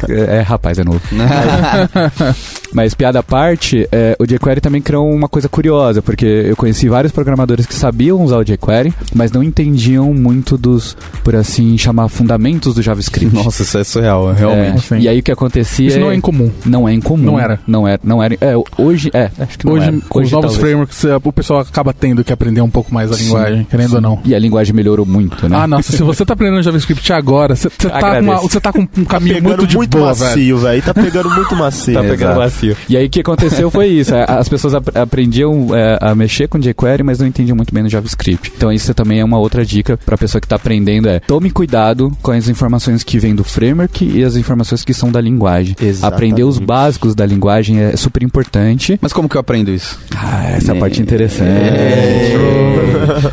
É, 0.10 0.38
é, 0.38 0.42
rapaz, 0.42 0.78
é 0.78 0.84
novo. 0.84 1.02
Mas 2.74 2.94
piada 2.94 3.20
à 3.20 3.24
parte, 3.24 3.88
é, 3.92 4.16
o 4.20 4.26
jQuery 4.26 4.60
também 4.60 4.82
criou 4.82 5.10
uma 5.10 5.30
coisa 5.30 5.48
curiosa, 5.48 6.02
porque 6.02 6.26
eu 6.26 6.56
conheci 6.56 6.90
vários 6.90 7.12
programadores 7.12 7.68
que 7.68 7.74
sabiam 7.74 8.24
usar 8.24 8.38
o 8.38 8.44
jQuery, 8.44 8.92
mas 9.14 9.32
não 9.32 9.44
entendiam 9.44 10.12
muito 10.12 10.58
dos, 10.58 10.98
por 11.24 11.36
assim 11.36 11.78
chamar, 11.78 12.08
fundamentos 12.08 12.74
do 12.74 12.82
JavaScript. 12.82 13.34
Nossa, 13.34 13.62
isso 13.62 13.78
é 13.78 13.84
surreal, 13.84 14.34
realmente. 14.34 14.92
É, 14.92 15.00
e 15.00 15.08
aí 15.08 15.20
o 15.20 15.24
que 15.24 15.32
acontecia... 15.32 15.88
Isso 15.88 16.00
não 16.00 16.10
é 16.10 16.16
incomum. 16.16 16.50
Não 16.66 16.90
é 16.90 16.94
incomum. 16.94 17.24
Não 17.24 17.40
era. 17.40 17.60
Não 17.68 17.88
era. 17.88 18.00
Não 18.04 18.24
era 18.24 18.36
é, 18.42 18.54
hoje, 18.78 19.12
é, 19.14 19.30
acho 19.40 19.60
que 19.60 19.66
não 19.66 19.74
hoje, 19.74 19.88
era. 19.88 19.98
Com 20.10 20.20
hoje, 20.20 20.26
os 20.26 20.32
novos 20.32 20.52
talvez. 20.52 20.62
frameworks, 20.62 21.06
é, 21.06 21.16
o 21.16 21.34
pessoal 21.34 21.60
acaba 21.60 21.94
tendo 21.94 22.24
que 22.24 22.34
aprender 22.34 22.62
um 22.62 22.70
pouco 22.70 22.94
mais 22.94 23.12
a 23.12 23.16
sim, 23.16 23.26
linguagem, 23.26 23.68
querendo 23.70 23.90
sim. 23.90 23.96
ou 23.96 24.02
não. 24.02 24.20
E 24.26 24.34
a 24.34 24.40
linguagem 24.40 24.74
melhorou 24.74 25.06
muito, 25.06 25.48
né? 25.48 25.58
Ah, 25.58 25.68
nossa, 25.68 25.92
se 25.92 26.02
você 26.02 26.26
tá 26.26 26.34
aprendendo 26.34 26.62
JavaScript 26.64 27.14
agora, 27.14 27.56
você 27.56 27.70
tá, 27.70 28.22
com 28.22 28.60
tá 28.60 28.74
com 28.74 28.83
um 28.98 29.06
caminho 29.06 29.36
tá 29.36 29.42
muito 29.42 29.68
de 29.68 29.76
muito 29.76 29.98
boa, 29.98 30.10
macio, 30.10 30.58
velho. 30.58 30.82
Tá 30.82 30.94
pegando 30.94 31.30
muito 31.30 31.56
macio. 31.56 31.94
tá 31.94 32.02
pegando 32.02 32.32
Exato. 32.32 32.40
macio. 32.40 32.78
E 32.90 32.98
aí 32.98 33.06
o 33.06 33.10
que 33.10 33.22
aconteceu 33.22 33.70
foi 33.72 33.88
isso. 33.88 34.14
As 34.16 34.48
pessoas 34.50 34.76
ap 34.76 34.88
aprendiam 34.96 35.76
é, 35.76 35.98
a 36.02 36.16
mexer 36.16 36.48
com 36.48 36.60
jQuery, 36.60 37.04
mas 37.04 37.20
não 37.20 37.28
entendiam 37.28 37.56
muito 37.56 37.74
bem 37.74 37.84
no 37.84 37.90
JavaScript. 37.90 38.52
Então 38.56 38.72
isso 38.72 38.94
também 38.94 39.20
é 39.20 39.26
uma 39.26 39.38
outra 39.38 39.66
dica 39.66 39.98
pra 40.06 40.18
pessoa 40.18 40.42
que 40.42 40.48
tá 40.48 40.56
aprendendo 40.56 41.08
é 41.10 41.20
tome 41.20 41.52
cuidado 41.52 42.16
com 42.22 42.32
as 42.32 42.48
informações 42.48 43.04
que 43.04 43.20
vêm 43.20 43.36
do 43.36 43.44
framework 43.44 44.06
e 44.06 44.24
as 44.24 44.36
informações 44.36 44.84
que 44.84 44.94
são 44.94 45.12
da 45.12 45.22
linguagem. 45.22 45.76
Exatamente. 45.80 46.14
Aprender 46.14 46.44
os 46.44 46.60
básicos 46.60 47.16
da 47.16 47.26
linguagem 47.26 47.80
é 47.80 47.96
super 47.96 48.24
importante. 48.24 48.98
Mas 49.02 49.14
como 49.14 49.28
que 49.28 49.36
eu 49.36 49.42
aprendo 49.42 49.72
isso? 49.72 50.00
Ah, 50.16 50.52
essa 50.52 50.74
é. 50.74 50.80
parte 50.80 51.02
interessante. 51.02 51.50
É. 51.50 52.34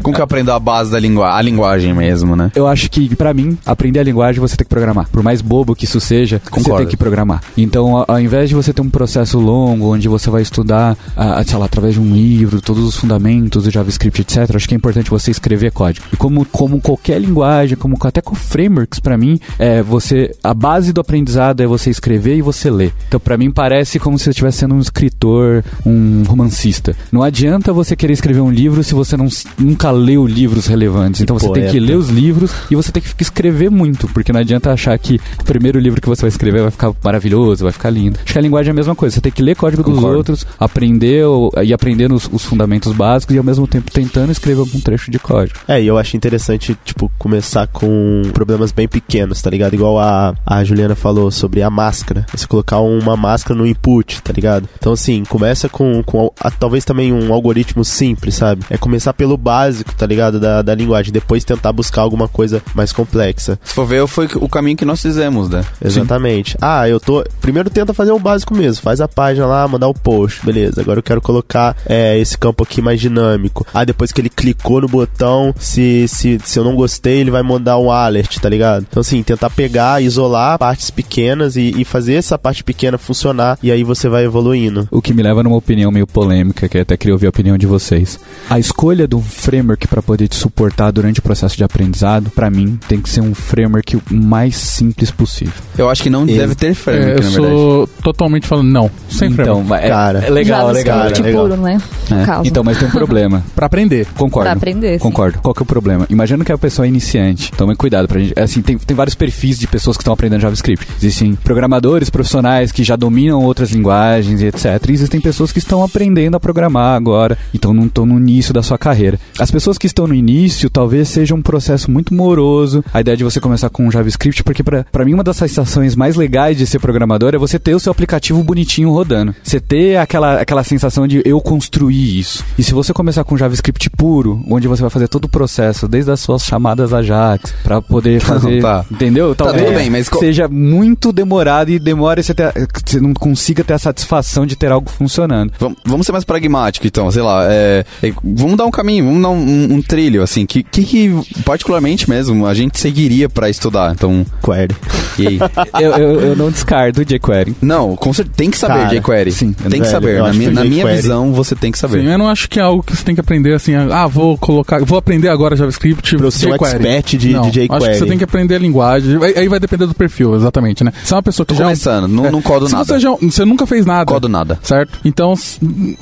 como 0.02 0.14
que 0.14 0.20
eu 0.20 0.24
aprendo 0.24 0.52
a 0.52 0.58
base 0.58 0.90
da 0.90 0.98
linguagem, 0.98 1.38
a 1.38 1.42
linguagem 1.42 1.94
mesmo, 1.94 2.36
né? 2.36 2.50
Eu 2.54 2.66
acho 2.66 2.90
que 2.90 3.14
para 3.14 3.32
mim, 3.32 3.56
aprender 3.64 4.00
a 4.00 4.02
linguagem 4.02 4.40
você 4.40 4.56
tem 4.56 4.64
que 4.64 4.70
programar. 4.70 5.08
Por 5.10 5.22
mais 5.22 5.39
mais 5.40 5.42
bobo 5.42 5.74
que 5.74 5.84
isso 5.84 6.00
seja, 6.00 6.38
Concordo. 6.38 6.70
você 6.70 6.76
tem 6.76 6.86
que 6.86 6.96
programar. 6.96 7.42
Então, 7.56 8.04
ao, 8.06 8.20
invés 8.20 8.48
de 8.48 8.54
você 8.54 8.72
ter 8.72 8.82
um 8.82 8.90
processo 8.90 9.38
longo, 9.38 9.92
onde 9.92 10.08
você 10.08 10.30
vai 10.30 10.42
estudar, 10.42 10.96
ah, 11.16 11.42
sei 11.44 11.58
lá, 11.58 11.64
através 11.64 11.94
de 11.94 12.00
um 12.00 12.14
livro, 12.14 12.60
todos 12.60 12.84
os 12.84 12.96
fundamentos 12.96 13.64
do 13.64 13.70
JavaScript, 13.70 14.20
etc., 14.20 14.54
acho 14.54 14.68
que 14.68 14.74
é 14.74 14.76
importante 14.76 15.10
você 15.10 15.30
escrever 15.30 15.72
código. 15.72 16.06
E 16.12 16.16
como, 16.16 16.44
como 16.44 16.80
qualquer 16.80 17.20
linguagem, 17.20 17.76
como 17.76 17.96
até 18.02 18.20
com 18.20 18.34
frameworks, 18.34 19.00
para 19.00 19.16
mim, 19.16 19.40
é 19.58 19.82
você 19.82 20.34
a 20.42 20.54
base 20.54 20.92
do 20.92 21.00
aprendizado 21.00 21.62
é 21.62 21.66
você 21.66 21.90
escrever 21.90 22.36
e 22.36 22.42
você 22.42 22.70
ler. 22.70 22.92
Então, 23.08 23.18
para 23.18 23.36
mim, 23.36 23.50
parece 23.50 23.98
como 23.98 24.18
se 24.18 24.24
você 24.24 24.30
estivesse 24.30 24.58
sendo 24.58 24.74
um 24.74 24.80
escritor, 24.80 25.64
um 25.84 26.22
romancista. 26.26 26.94
Não 27.10 27.22
adianta 27.22 27.72
você 27.72 27.96
querer 27.96 28.12
escrever 28.12 28.40
um 28.40 28.50
livro 28.50 28.82
se 28.84 28.94
você 28.94 29.16
não, 29.16 29.28
nunca 29.58 29.90
leu 29.90 30.26
livros 30.26 30.66
relevantes. 30.66 31.20
Então, 31.20 31.38
você 31.38 31.46
Poeta. 31.46 31.62
tem 31.62 31.72
que 31.72 31.80
ler 31.80 31.96
os 31.96 32.08
livros 32.08 32.52
e 32.70 32.76
você 32.76 32.92
tem 32.92 33.02
que 33.02 33.22
escrever 33.22 33.70
muito, 33.70 34.08
porque 34.08 34.32
não 34.32 34.40
adianta 34.40 34.72
achar 34.72 34.98
que 34.98 35.20
o 35.38 35.44
primeiro 35.44 35.78
livro 35.78 36.00
que 36.00 36.08
você 36.08 36.22
vai 36.22 36.28
escrever 36.28 36.62
vai 36.62 36.70
ficar 36.70 36.92
maravilhoso, 37.02 37.64
vai 37.64 37.72
ficar 37.72 37.90
lindo. 37.90 38.18
Acho 38.22 38.32
que 38.32 38.38
a 38.38 38.42
linguagem 38.42 38.70
é 38.70 38.72
a 38.72 38.74
mesma 38.74 38.94
coisa. 38.94 39.14
Você 39.14 39.20
tem 39.20 39.32
que 39.32 39.42
ler 39.42 39.56
código 39.56 39.82
dos 39.82 39.94
Concordo. 39.94 40.16
outros, 40.18 40.46
aprender 40.58 41.24
e 41.64 41.72
aprender 41.72 42.12
os, 42.12 42.28
os 42.32 42.44
fundamentos 42.44 42.92
básicos 42.92 43.34
e 43.34 43.38
ao 43.38 43.44
mesmo 43.44 43.66
tempo 43.66 43.90
tentando 43.90 44.30
escrever 44.32 44.60
algum 44.60 44.80
trecho 44.80 45.10
de 45.10 45.18
código. 45.18 45.58
É, 45.68 45.80
e 45.82 45.86
eu 45.86 45.98
acho 45.98 46.16
interessante, 46.16 46.76
tipo, 46.84 47.10
começar 47.18 47.66
com 47.66 48.22
problemas 48.32 48.72
bem 48.72 48.88
pequenos, 48.88 49.40
tá 49.42 49.50
ligado? 49.50 49.74
Igual 49.74 49.98
a, 49.98 50.34
a 50.46 50.64
Juliana 50.64 50.94
falou 50.94 51.30
sobre 51.30 51.62
a 51.62 51.70
máscara. 51.70 52.26
Você 52.34 52.46
colocar 52.46 52.80
uma 52.80 53.16
máscara 53.16 53.58
no 53.58 53.66
input, 53.66 54.22
tá 54.22 54.32
ligado? 54.32 54.68
Então, 54.78 54.92
assim, 54.92 55.24
começa 55.24 55.68
com, 55.68 56.02
com 56.02 56.32
a- 56.40 56.50
talvez 56.50 56.84
também 56.84 57.12
um 57.12 57.32
algoritmo 57.32 57.84
simples, 57.84 58.34
sabe? 58.34 58.62
É 58.70 58.76
começar 58.76 59.12
pelo 59.12 59.36
básico, 59.36 59.92
tá 59.94 60.06
ligado? 60.06 60.38
Da, 60.40 60.62
da 60.62 60.74
linguagem. 60.74 61.12
Depois 61.12 61.44
tentar 61.44 61.72
buscar 61.72 62.02
alguma 62.02 62.28
coisa 62.28 62.62
mais 62.74 62.92
complexa. 62.92 63.58
Se 63.62 63.74
for 63.74 63.86
ver, 63.86 64.06
foi 64.06 64.28
o 64.36 64.48
caminho 64.48 64.76
que 64.76 64.84
nós 64.84 65.00
fizemos, 65.02 65.19
né? 65.48 65.64
Exatamente. 65.84 66.56
Ah, 66.60 66.88
eu 66.88 67.00
tô. 67.00 67.24
Primeiro 67.40 67.68
tenta 67.68 67.92
fazer 67.92 68.12
o 68.12 68.18
básico 68.18 68.54
mesmo. 68.54 68.82
Faz 68.82 69.00
a 69.00 69.08
página 69.08 69.46
lá, 69.46 69.66
mandar 69.66 69.88
o 69.88 69.94
post. 69.94 70.44
Beleza. 70.44 70.80
Agora 70.80 70.98
eu 70.98 71.02
quero 71.02 71.20
colocar 71.20 71.76
é, 71.86 72.18
esse 72.18 72.38
campo 72.38 72.62
aqui 72.62 72.80
mais 72.80 73.00
dinâmico. 73.00 73.66
Ah, 73.74 73.84
depois 73.84 74.12
que 74.12 74.20
ele 74.20 74.28
clicou 74.28 74.80
no 74.80 74.88
botão, 74.88 75.54
se, 75.58 76.06
se, 76.08 76.40
se 76.44 76.58
eu 76.58 76.64
não 76.64 76.74
gostei, 76.74 77.18
ele 77.18 77.30
vai 77.30 77.42
mandar 77.42 77.78
um 77.78 77.90
alert, 77.90 78.38
tá 78.38 78.48
ligado? 78.48 78.86
Então, 78.88 79.00
assim, 79.00 79.22
tentar 79.22 79.50
pegar, 79.50 80.02
isolar 80.02 80.58
partes 80.58 80.90
pequenas 80.90 81.56
e, 81.56 81.74
e 81.76 81.84
fazer 81.84 82.14
essa 82.14 82.38
parte 82.38 82.62
pequena 82.62 82.96
funcionar. 82.96 83.58
E 83.62 83.70
aí 83.70 83.84
você 83.84 84.08
vai 84.08 84.24
evoluindo. 84.24 84.88
O 84.90 85.02
que 85.02 85.12
me 85.12 85.22
leva 85.22 85.42
numa 85.42 85.56
opinião 85.56 85.90
meio 85.90 86.06
polêmica, 86.06 86.68
que 86.68 86.76
eu 86.78 86.82
até 86.82 86.96
queria 86.96 87.14
ouvir 87.14 87.26
a 87.26 87.30
opinião 87.30 87.58
de 87.58 87.66
vocês. 87.66 88.18
A 88.48 88.58
escolha 88.58 89.06
do 89.06 89.20
framework 89.20 89.86
para 89.88 90.02
poder 90.02 90.28
te 90.28 90.36
suportar 90.36 90.90
durante 90.90 91.20
o 91.20 91.22
processo 91.22 91.56
de 91.56 91.64
aprendizado, 91.64 92.30
para 92.30 92.50
mim, 92.50 92.78
tem 92.88 93.00
que 93.00 93.08
ser 93.08 93.20
um 93.20 93.34
framework 93.34 94.00
mais 94.10 94.56
simples 95.00 95.10
possível. 95.10 95.54
Eu 95.78 95.88
acho 95.88 96.02
que 96.02 96.10
não 96.10 96.26
Ex- 96.26 96.36
deve 96.38 96.54
ter 96.54 96.68
É, 96.68 96.74
framework, 96.74 97.10
eu 97.10 97.22
na 97.24 97.30
verdade. 97.30 97.54
sou 97.54 97.86
totalmente 98.02 98.46
falando 98.46 98.68
não. 98.68 98.90
Sem 99.08 99.30
então, 99.30 99.44
framework. 99.56 99.84
é, 99.84 99.88
Cara, 99.88 100.18
é 100.18 100.30
legal, 100.30 100.70
legal. 100.70 100.96
JavaScript 100.98 101.22
legal. 101.22 101.48
puro, 101.48 101.56
né? 101.60 101.78
É. 102.10 102.46
Então, 102.48 102.62
mas 102.64 102.78
tem 102.78 102.88
um 102.88 102.90
problema. 102.90 103.42
Pra 103.54 103.66
aprender. 103.66 104.06
Concordo. 104.16 104.44
Pra 104.48 104.52
aprender, 104.56 104.92
sim. 104.94 104.98
Concordo. 104.98 105.38
Qual 105.40 105.54
que 105.54 105.62
é 105.62 105.64
o 105.64 105.66
problema? 105.66 106.06
Imagina 106.10 106.44
que 106.44 106.52
a 106.52 106.58
pessoa 106.58 106.86
é 106.86 106.88
iniciante. 106.88 107.50
Tome 107.52 107.74
cuidado 107.76 108.06
pra 108.08 108.20
gente. 108.20 108.38
Assim, 108.38 108.62
tem, 108.62 108.76
tem 108.78 108.96
vários 108.96 109.14
perfis 109.14 109.58
de 109.58 109.66
pessoas 109.66 109.96
que 109.96 110.02
estão 110.02 110.12
aprendendo 110.12 110.40
JavaScript. 110.40 110.86
Existem 110.98 111.34
programadores 111.34 112.10
profissionais 112.10 112.72
que 112.72 112.82
já 112.84 112.96
dominam 112.96 113.42
outras 113.44 113.70
linguagens 113.70 114.40
e 114.42 114.46
etc. 114.46 114.64
E 114.88 114.92
existem 114.92 115.20
pessoas 115.20 115.52
que 115.52 115.58
estão 115.58 115.82
aprendendo 115.82 116.36
a 116.36 116.40
programar 116.40 116.96
agora. 116.96 117.36
Então 117.54 117.72
não 117.72 117.86
estão 117.86 118.04
no 118.06 118.18
início 118.18 118.52
da 118.52 118.62
sua 118.62 118.78
carreira. 118.78 119.18
As 119.38 119.50
pessoas 119.50 119.78
que 119.78 119.86
estão 119.86 120.06
no 120.06 120.14
início 120.14 120.68
talvez 120.70 121.08
seja 121.08 121.34
um 121.34 121.42
processo 121.42 121.90
muito 121.90 122.14
moroso. 122.14 122.84
A 122.92 123.00
ideia 123.00 123.16
de 123.16 123.24
você 123.24 123.40
começar 123.40 123.68
com 123.70 123.90
JavaScript, 123.90 124.42
porque 124.42 124.62
pra 124.62 124.84
pra 124.92 125.04
mim 125.04 125.14
uma 125.14 125.24
das 125.24 125.36
sensações 125.36 125.94
mais 125.96 126.16
legais 126.16 126.56
de 126.56 126.66
ser 126.66 126.78
programador 126.78 127.34
é 127.34 127.38
você 127.38 127.58
ter 127.58 127.74
o 127.74 127.80
seu 127.80 127.90
aplicativo 127.92 128.42
bonitinho 128.42 128.90
rodando. 128.90 129.34
Você 129.42 129.60
ter 129.60 129.96
aquela, 129.96 130.40
aquela 130.40 130.64
sensação 130.64 131.06
de 131.06 131.22
eu 131.24 131.40
construir 131.40 132.18
isso. 132.18 132.44
E 132.58 132.62
se 132.62 132.72
você 132.74 132.92
começar 132.92 133.24
com 133.24 133.36
JavaScript 133.36 133.88
puro, 133.90 134.42
onde 134.48 134.66
você 134.68 134.82
vai 134.82 134.90
fazer 134.90 135.08
todo 135.08 135.24
o 135.24 135.28
processo, 135.28 135.86
desde 135.88 136.10
as 136.10 136.20
suas 136.20 136.44
chamadas 136.44 136.92
Ajax, 136.92 137.52
pra 137.62 137.80
poder 137.80 138.20
fazer. 138.20 138.60
tá. 138.60 138.84
Entendeu? 138.90 139.34
Talvez 139.34 139.64
tudo 139.64 139.74
bem, 139.76 139.90
mas 139.90 140.08
seja 140.18 140.48
muito 140.48 141.12
demorado 141.12 141.70
e 141.70 141.78
demore 141.78 142.22
você, 142.22 142.34
ter, 142.34 142.52
você 142.84 143.00
não 143.00 143.14
consiga 143.14 143.62
ter 143.64 143.74
a 143.74 143.78
satisfação 143.78 144.44
de 144.46 144.56
ter 144.56 144.70
algo 144.72 144.90
funcionando. 144.90 145.52
Vam- 145.58 145.74
Vamos 145.84 146.06
ser 146.06 146.12
mais 146.12 146.24
pragmáticos, 146.24 146.86
então, 146.86 147.10
sei 147.10 147.22
lá, 147.22 147.44
é, 147.50 147.84
é, 148.02 148.12
vamos 148.22 148.56
dar 148.56 148.66
um 148.66 148.70
caminho, 148.70 149.04
vamos 149.06 149.22
dar 149.22 149.30
um, 149.30 149.38
um- 149.40 149.74
um 149.74 149.82
trilho, 149.82 150.22
assim, 150.22 150.44
que, 150.46 150.62
que, 150.62 150.82
que, 150.84 151.42
particularmente 151.44 152.08
mesmo, 152.08 152.46
a 152.46 152.54
gente 152.54 152.78
seguiria 152.78 153.28
pra 153.28 153.48
estudar, 153.50 153.92
então, 153.92 154.24
Query. 154.44 154.74
E 155.18 155.26
aí? 155.26 155.38
eu, 155.80 155.90
eu, 155.92 156.20
eu 156.20 156.36
não 156.36 156.50
descarto 156.50 157.00
o 157.00 157.04
jQuery. 157.04 157.54
Não, 157.60 157.96
com 157.96 158.12
certeza, 158.12 158.34
tem 158.36 158.50
que 158.50 158.58
saber 158.58 158.74
Cara, 158.84 158.88
jQuery, 159.00 159.32
sim, 159.32 159.52
tem 159.52 159.70
que 159.70 159.78
velho, 159.80 159.84
saber, 159.90 160.18
eu 160.18 160.24
na, 160.24 160.32
minha, 160.32 160.48
que 160.48 160.54
na 160.54 160.64
minha 160.64 160.82
jQuery- 160.84 160.96
visão, 161.02 161.32
você 161.32 161.54
tem 161.54 161.70
que 161.72 161.78
saber. 161.78 162.00
Sim, 162.02 162.06
eu 162.10 162.18
não 162.18 162.28
acho 162.28 162.48
que 162.48 162.58
é 162.58 162.62
algo 162.62 162.82
que 162.82 162.96
você 162.96 163.02
tem 163.04 163.14
que 163.14 163.20
aprender 163.20 163.54
assim, 163.54 163.74
ah, 163.74 164.06
vou 164.06 164.36
colocar, 164.38 164.82
vou 164.84 164.98
aprender 164.98 165.28
agora 165.28 165.56
JavaScript, 165.56 166.16
Pra 166.16 166.26
eu 166.26 166.30
ser 166.30 166.46
um 166.48 166.52
jQuery. 166.54 166.74
expert 166.76 167.16
de, 167.18 167.28
não, 167.30 167.42
de 167.50 167.60
acho 167.60 167.68
que 167.68 167.68
você 167.68 167.90
jQuery. 167.90 168.08
tem 168.08 168.18
que 168.18 168.24
aprender 168.24 168.54
a 168.54 168.58
linguagem. 168.58 169.22
Aí, 169.22 169.34
aí 169.38 169.48
vai 169.48 169.60
depender 169.60 169.86
do 169.86 169.94
perfil, 169.94 170.34
exatamente, 170.34 170.82
né? 170.84 170.92
Se 171.04 171.12
é 171.12 171.16
uma 171.16 171.22
pessoa 171.22 171.44
que 171.46 171.52
Tô 171.54 171.58
já 171.58 171.64
começando, 171.64 172.08
não, 172.08 172.26
é, 172.26 172.30
não 172.30 172.42
codo 172.42 172.66
se 172.66 172.72
nada, 172.72 172.84
Você, 172.84 172.98
já, 173.00 173.10
você 173.10 173.44
nunca 173.44 173.66
fez 173.66 173.84
nada. 173.86 174.04
codo 174.06 174.28
nada. 174.28 174.58
Certo? 174.62 174.98
Então, 175.04 175.34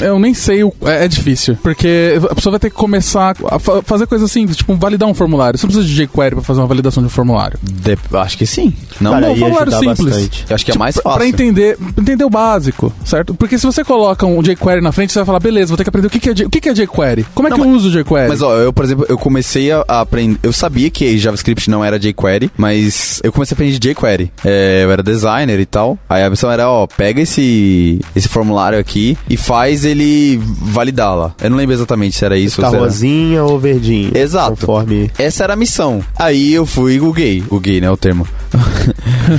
eu 0.01 0.19
nem 0.19 0.35
sei, 0.35 0.63
o, 0.65 0.73
é, 0.85 1.05
é 1.05 1.09
difícil. 1.09 1.57
Porque 1.63 2.19
a 2.31 2.35
pessoa 2.35 2.53
vai 2.53 2.61
ter 2.61 2.71
que 2.71 2.77
começar 2.77 3.35
a 3.51 3.59
fa- 3.59 3.83
fazer 3.83 4.07
coisas 4.07 4.31
simples, 4.31 4.57
tipo 4.57 4.75
validar 4.77 5.09
um 5.09 5.15
formulário. 5.15 5.59
Você 5.59 5.67
não 5.67 5.73
precisa 5.73 5.89
de 5.95 6.07
jQuery 6.07 6.35
pra 6.37 6.45
fazer 6.45 6.61
uma 6.61 6.67
validação 6.67 7.03
de 7.03 7.07
um 7.07 7.11
formulário. 7.11 7.59
De- 7.63 7.99
acho 8.19 8.37
que 8.39 8.47
sim, 8.47 8.68
não, 9.01 9.13
Cara, 9.13 9.29
não, 9.29 9.37
ia 9.37 9.47
ajudar 9.47 9.79
simples. 9.79 9.99
bastante. 10.01 10.45
eu 10.49 10.55
acho 10.55 10.65
que 10.65 10.71
é 10.73 10.77
mais 10.79 10.95
Pra- 10.95 11.03
fácil. 11.03 11.19
Pra 11.19 11.29
entender, 11.29 11.79
entender 11.97 12.25
o 12.25 12.31
básico, 12.31 12.93
certo? 13.05 13.35
Porque 13.35 13.59
se 13.59 13.67
você 13.67 13.85
coloca 13.85 14.27
um 14.27 14.43
jQuery 14.43 14.81
na 14.81 14.93
frente, 14.93 15.13
você 15.13 15.19
vai 15.21 15.27
falar, 15.27 15.41
beleza, 15.41 15.69
vou 15.69 15.77
ter 15.77 15.85
que 15.85 15.89
aprender 15.91 16.07
o 16.09 16.11
que, 16.11 16.21
que 16.21 16.31
é, 16.31 16.35
J- 16.35 16.47
o 16.47 16.51
que, 16.51 16.61
que 16.61 16.69
é 16.69 16.73
jQuery. 16.75 17.27
Como 17.35 17.49
é 17.49 17.51
Não, 17.51 17.59
que 17.59 17.65
eu 17.65 17.69
uso 17.71 17.89
o 17.89 17.91
jQuery? 18.03 18.29
Mas 18.29 18.43
ó, 18.43 18.57
eu, 18.57 18.73
por 18.73 18.85
exemplo, 18.85 19.07
eu 19.09 19.19
comecei 19.19 19.71
a, 19.73 19.85
aprender. 19.89 20.39
Eu 20.43 20.53
sabia 20.53 20.89
que 20.91 21.17
JavaScript 21.19 21.71
não 21.71 21.85
era 21.85 21.99
jQuery, 21.99 22.51
mas 22.57 23.21
eu 23.25 23.33
comecei 23.33 23.55
a 23.55 23.57
aprender 23.57 23.79
jQuery. 23.79 24.31
É, 24.45 24.83
eu 24.85 24.91
era 24.93 25.03
designer 25.03 25.59
e 25.61 25.67
tal. 25.67 25.99
Aí 26.09 26.23
a 26.23 26.31
missão 26.31 26.51
era, 26.51 26.69
ó, 26.71 26.87
pega 26.87 27.21
esse, 27.21 28.01
esse 28.15 28.29
formulário 28.29 28.79
aqui 28.79 29.17
e 29.29 29.37
faz 29.37 29.85
ele 29.85 30.41
validar 30.63 31.15
lá. 31.17 31.35
Eu 31.43 31.51
não 31.51 31.57
lembro 31.57 31.75
exatamente 31.75 32.17
se 32.17 32.25
era 32.25 32.37
isso 32.39 32.61
Tá 32.61 32.69
ou 32.69 32.71
se 32.71 32.77
era... 32.77 32.85
rosinha 32.85 33.45
ou 33.45 33.59
verdinho. 33.59 34.11
Exato. 34.17 34.51
Conforme. 34.51 35.11
Essa 35.19 35.45
era 35.45 35.53
a 35.53 35.57
missão. 35.57 36.01
Aí 36.19 36.53
eu 36.53 36.67
fui 36.67 36.95
e 36.95 36.99
googlei. 36.99 37.41
Googlei, 37.49 37.81
né? 37.81 37.91
O 37.91 37.97
termo. 37.97 38.27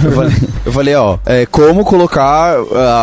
Eu, 0.03 0.11
falei, 0.11 0.37
eu 0.65 0.71
falei, 0.71 0.95
ó, 0.95 1.17
é, 1.25 1.45
como 1.45 1.83
colocar 1.83 2.55